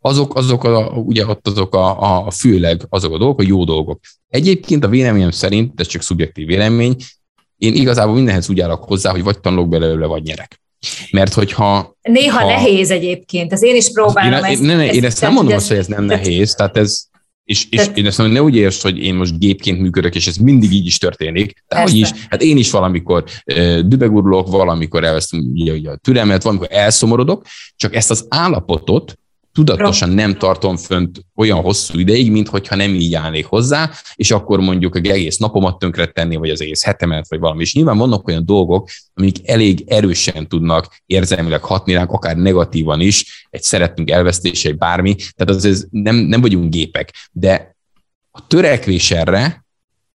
azok, 0.00 0.36
azok 0.36 0.64
a, 0.64 0.88
ugye 0.88 1.26
ott 1.26 1.46
azok 1.46 1.74
a, 1.74 2.26
a 2.26 2.30
főleg 2.30 2.86
azok 2.88 3.12
a 3.12 3.18
dolgok, 3.18 3.40
a 3.40 3.44
jó 3.46 3.64
dolgok. 3.64 4.00
Egyébként 4.28 4.84
a 4.84 4.88
véleményem 4.88 5.30
szerint, 5.30 5.80
ez 5.80 5.86
csak 5.86 6.02
szubjektív 6.02 6.46
vélemény, 6.46 6.96
én 7.56 7.74
igazából 7.74 8.14
mindenhez 8.14 8.50
úgy 8.50 8.60
állok 8.60 8.84
hozzá, 8.84 9.10
hogy 9.10 9.22
vagy 9.22 9.40
tanulok 9.40 9.68
belőle, 9.68 10.06
vagy 10.06 10.22
nyerek. 10.22 10.60
Mert 11.10 11.34
hogyha... 11.34 11.96
Néha 12.02 12.40
ha, 12.40 12.46
nehéz 12.46 12.90
egyébként, 12.90 13.52
ez 13.52 13.62
én 13.62 13.76
is 13.76 13.92
próbálom. 13.92 14.32
Én, 14.32 14.44
ezt, 14.44 14.60
én, 14.60 14.66
ne, 14.66 14.82
ezt, 14.82 14.94
én 14.94 15.04
ezt 15.04 15.20
nem 15.20 15.32
mondom 15.32 15.54
azt, 15.54 15.68
hogy 15.68 15.76
ez 15.76 15.86
nem 15.86 16.04
nehéz, 16.04 16.54
tehát 16.54 16.76
ez, 16.76 17.08
és, 17.46 17.66
és 17.70 17.90
én 17.94 18.06
ezt 18.06 18.18
mondom, 18.18 18.36
ne 18.36 18.42
úgy 18.42 18.56
értsd, 18.56 18.82
hogy 18.82 18.98
én 18.98 19.14
most 19.14 19.38
gépként 19.38 19.80
működök, 19.80 20.14
és 20.14 20.26
ez 20.26 20.36
mindig 20.36 20.72
így 20.72 20.86
is 20.86 20.98
történik. 20.98 21.64
De 21.68 21.80
hogy 21.80 21.94
is, 21.94 22.10
hát 22.28 22.42
én 22.42 22.56
is 22.56 22.70
valamikor 22.70 23.24
dübegurulok, 23.84 24.48
valamikor 24.48 25.04
elvesztem 25.04 25.40
ugye, 25.54 25.72
ugye 25.72 25.90
a 25.90 25.96
türelmet, 25.96 26.42
valamikor 26.42 26.68
elszomorodok, 26.70 27.44
csak 27.76 27.94
ezt 27.94 28.10
az 28.10 28.26
állapotot 28.28 29.18
tudatosan 29.56 30.08
nem 30.08 30.38
tartom 30.38 30.76
fönt 30.76 31.20
olyan 31.34 31.60
hosszú 31.60 31.98
ideig, 31.98 32.30
mint 32.30 32.48
hogyha 32.48 32.76
nem 32.76 32.94
így 32.94 33.14
állnék 33.14 33.44
hozzá, 33.44 33.90
és 34.14 34.30
akkor 34.30 34.60
mondjuk 34.60 34.96
egész 34.96 35.36
napomat 35.36 35.78
tönkre 35.78 36.06
tenni, 36.06 36.36
vagy 36.36 36.50
az 36.50 36.60
egész 36.60 36.84
hetemet, 36.84 37.28
vagy 37.28 37.38
valami. 37.38 37.62
És 37.62 37.74
nyilván 37.74 37.98
vannak 37.98 38.28
olyan 38.28 38.46
dolgok, 38.46 38.88
amik 39.14 39.48
elég 39.48 39.84
erősen 39.86 40.48
tudnak 40.48 41.02
érzelmileg 41.06 41.62
hatni 41.62 41.92
ránk, 41.92 42.10
akár 42.10 42.36
negatívan 42.36 43.00
is, 43.00 43.46
egy 43.50 43.62
szeretünk 43.62 44.10
elvesztése, 44.10 44.68
egy 44.68 44.76
bármi, 44.76 45.14
tehát 45.14 45.54
az, 45.54 45.64
ez 45.64 45.86
nem, 45.90 46.16
nem 46.16 46.40
vagyunk 46.40 46.70
gépek, 46.70 47.12
de 47.32 47.76
a 48.30 48.46
törekvés 48.46 49.10
erre, 49.10 49.64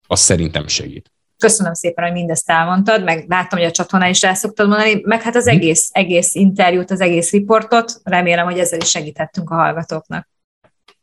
az 0.07 0.19
szerintem 0.19 0.67
segít. 0.67 1.11
Köszönöm 1.39 1.73
szépen, 1.73 2.03
hogy 2.03 2.13
mindezt 2.13 2.49
elmondtad, 2.49 3.03
meg 3.03 3.25
látom, 3.27 3.59
hogy 3.59 3.67
a 3.67 3.71
csatornán 3.71 4.09
is 4.09 4.23
el 4.23 4.33
szoktad 4.33 4.67
mondani, 4.67 5.01
meg 5.03 5.21
hát 5.21 5.35
az 5.35 5.45
mhm. 5.45 5.55
egész, 5.55 5.89
egész 5.91 6.35
interjút, 6.35 6.91
az 6.91 7.01
egész 7.01 7.31
riportot, 7.31 8.01
remélem, 8.03 8.45
hogy 8.45 8.59
ezzel 8.59 8.79
is 8.79 8.89
segítettünk 8.89 9.49
a 9.49 9.55
hallgatóknak. 9.55 10.27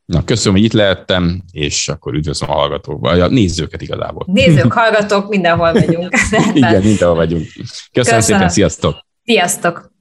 Na, 0.04 0.24
köszönöm, 0.24 0.54
hogy 0.54 0.64
itt 0.64 0.72
lehettem, 0.72 1.42
és 1.52 1.88
akkor 1.88 2.14
üdvözlöm 2.14 2.50
a 2.50 2.52
hallgatók, 2.52 3.00
vagy 3.00 3.20
a 3.20 3.28
nézőket 3.28 3.82
igazából. 3.82 4.24
Nézők, 4.26 4.72
hallgatók, 4.82 5.28
mindenhol 5.28 5.72
vagyunk. 5.72 6.14
Igen, 6.54 6.82
mindenhol 6.82 7.16
vagyunk. 7.16 7.46
Köszönöm, 7.52 7.90
köszönöm. 7.92 8.20
szépen, 8.20 8.48
sziasztok! 8.48 9.06
Sziasztok! 9.24 9.94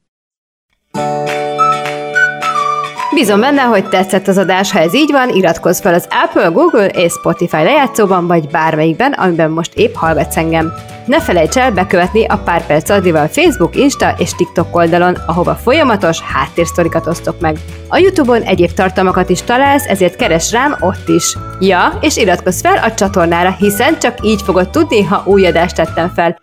Bízom 3.15 3.39
benne, 3.39 3.61
hogy 3.61 3.89
tetszett 3.89 4.27
az 4.27 4.37
adás, 4.37 4.71
ha 4.71 4.79
ez 4.79 4.93
így 4.93 5.11
van, 5.11 5.29
iratkozz 5.29 5.79
fel 5.79 5.93
az 5.93 6.07
Apple, 6.23 6.47
Google 6.47 6.87
és 6.87 7.11
Spotify 7.11 7.55
lejátszóban, 7.55 8.27
vagy 8.27 8.47
bármelyikben, 8.47 9.11
amiben 9.11 9.51
most 9.51 9.73
épp 9.73 9.93
hallgatsz 9.93 10.37
engem. 10.37 10.73
Ne 11.05 11.21
felejts 11.21 11.57
el 11.57 11.71
bekövetni 11.71 12.25
a 12.25 12.37
Pár 12.37 12.65
Perc 12.65 12.89
Addival 12.89 13.27
Facebook, 13.27 13.75
Insta 13.75 14.13
és 14.17 14.35
TikTok 14.35 14.75
oldalon, 14.75 15.17
ahova 15.25 15.55
folyamatos 15.55 16.21
háttérsztorikat 16.21 17.07
osztok 17.07 17.39
meg. 17.39 17.57
A 17.87 17.97
Youtube-on 17.97 18.41
egyéb 18.41 18.71
tartalmakat 18.71 19.29
is 19.29 19.41
találsz, 19.41 19.85
ezért 19.85 20.15
keres 20.15 20.51
rám 20.51 20.75
ott 20.79 21.07
is. 21.07 21.37
Ja, 21.59 21.97
és 22.01 22.17
iratkozz 22.17 22.61
fel 22.61 22.77
a 22.77 22.93
csatornára, 22.93 23.55
hiszen 23.59 23.99
csak 23.99 24.17
így 24.21 24.41
fogod 24.41 24.69
tudni, 24.69 25.03
ha 25.03 25.23
új 25.25 25.45
adást 25.45 25.75
tettem 25.75 26.11
fel. 26.15 26.41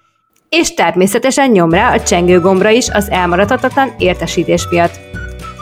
És 0.49 0.75
természetesen 0.75 1.51
nyom 1.51 1.71
rá 1.71 1.95
a 1.95 2.01
csengő 2.01 2.41
gombra 2.41 2.69
is 2.69 2.89
az 2.89 3.11
elmaradhatatlan 3.11 3.95
értesítés 3.99 4.67
miatt. 4.71 5.12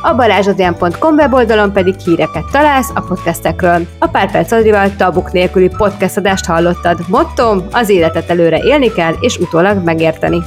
A 0.02 0.14
balázsodján.com 0.14 1.14
weboldalon 1.14 1.72
pedig 1.72 1.98
híreket 1.98 2.44
találsz 2.52 2.90
a 2.94 3.00
podcastekről. 3.00 3.86
A 3.98 4.06
pár 4.06 4.30
perc 4.30 4.52
Adrival 4.52 4.96
tabuk 4.96 5.32
nélküli 5.32 5.70
podcast 5.76 6.16
adást 6.16 6.46
hallottad. 6.46 6.98
Mottom, 7.08 7.66
az 7.72 7.88
életet 7.88 8.30
előre 8.30 8.58
élni 8.58 8.92
kell, 8.92 9.14
és 9.20 9.38
utólag 9.38 9.84
megérteni. 9.84 10.42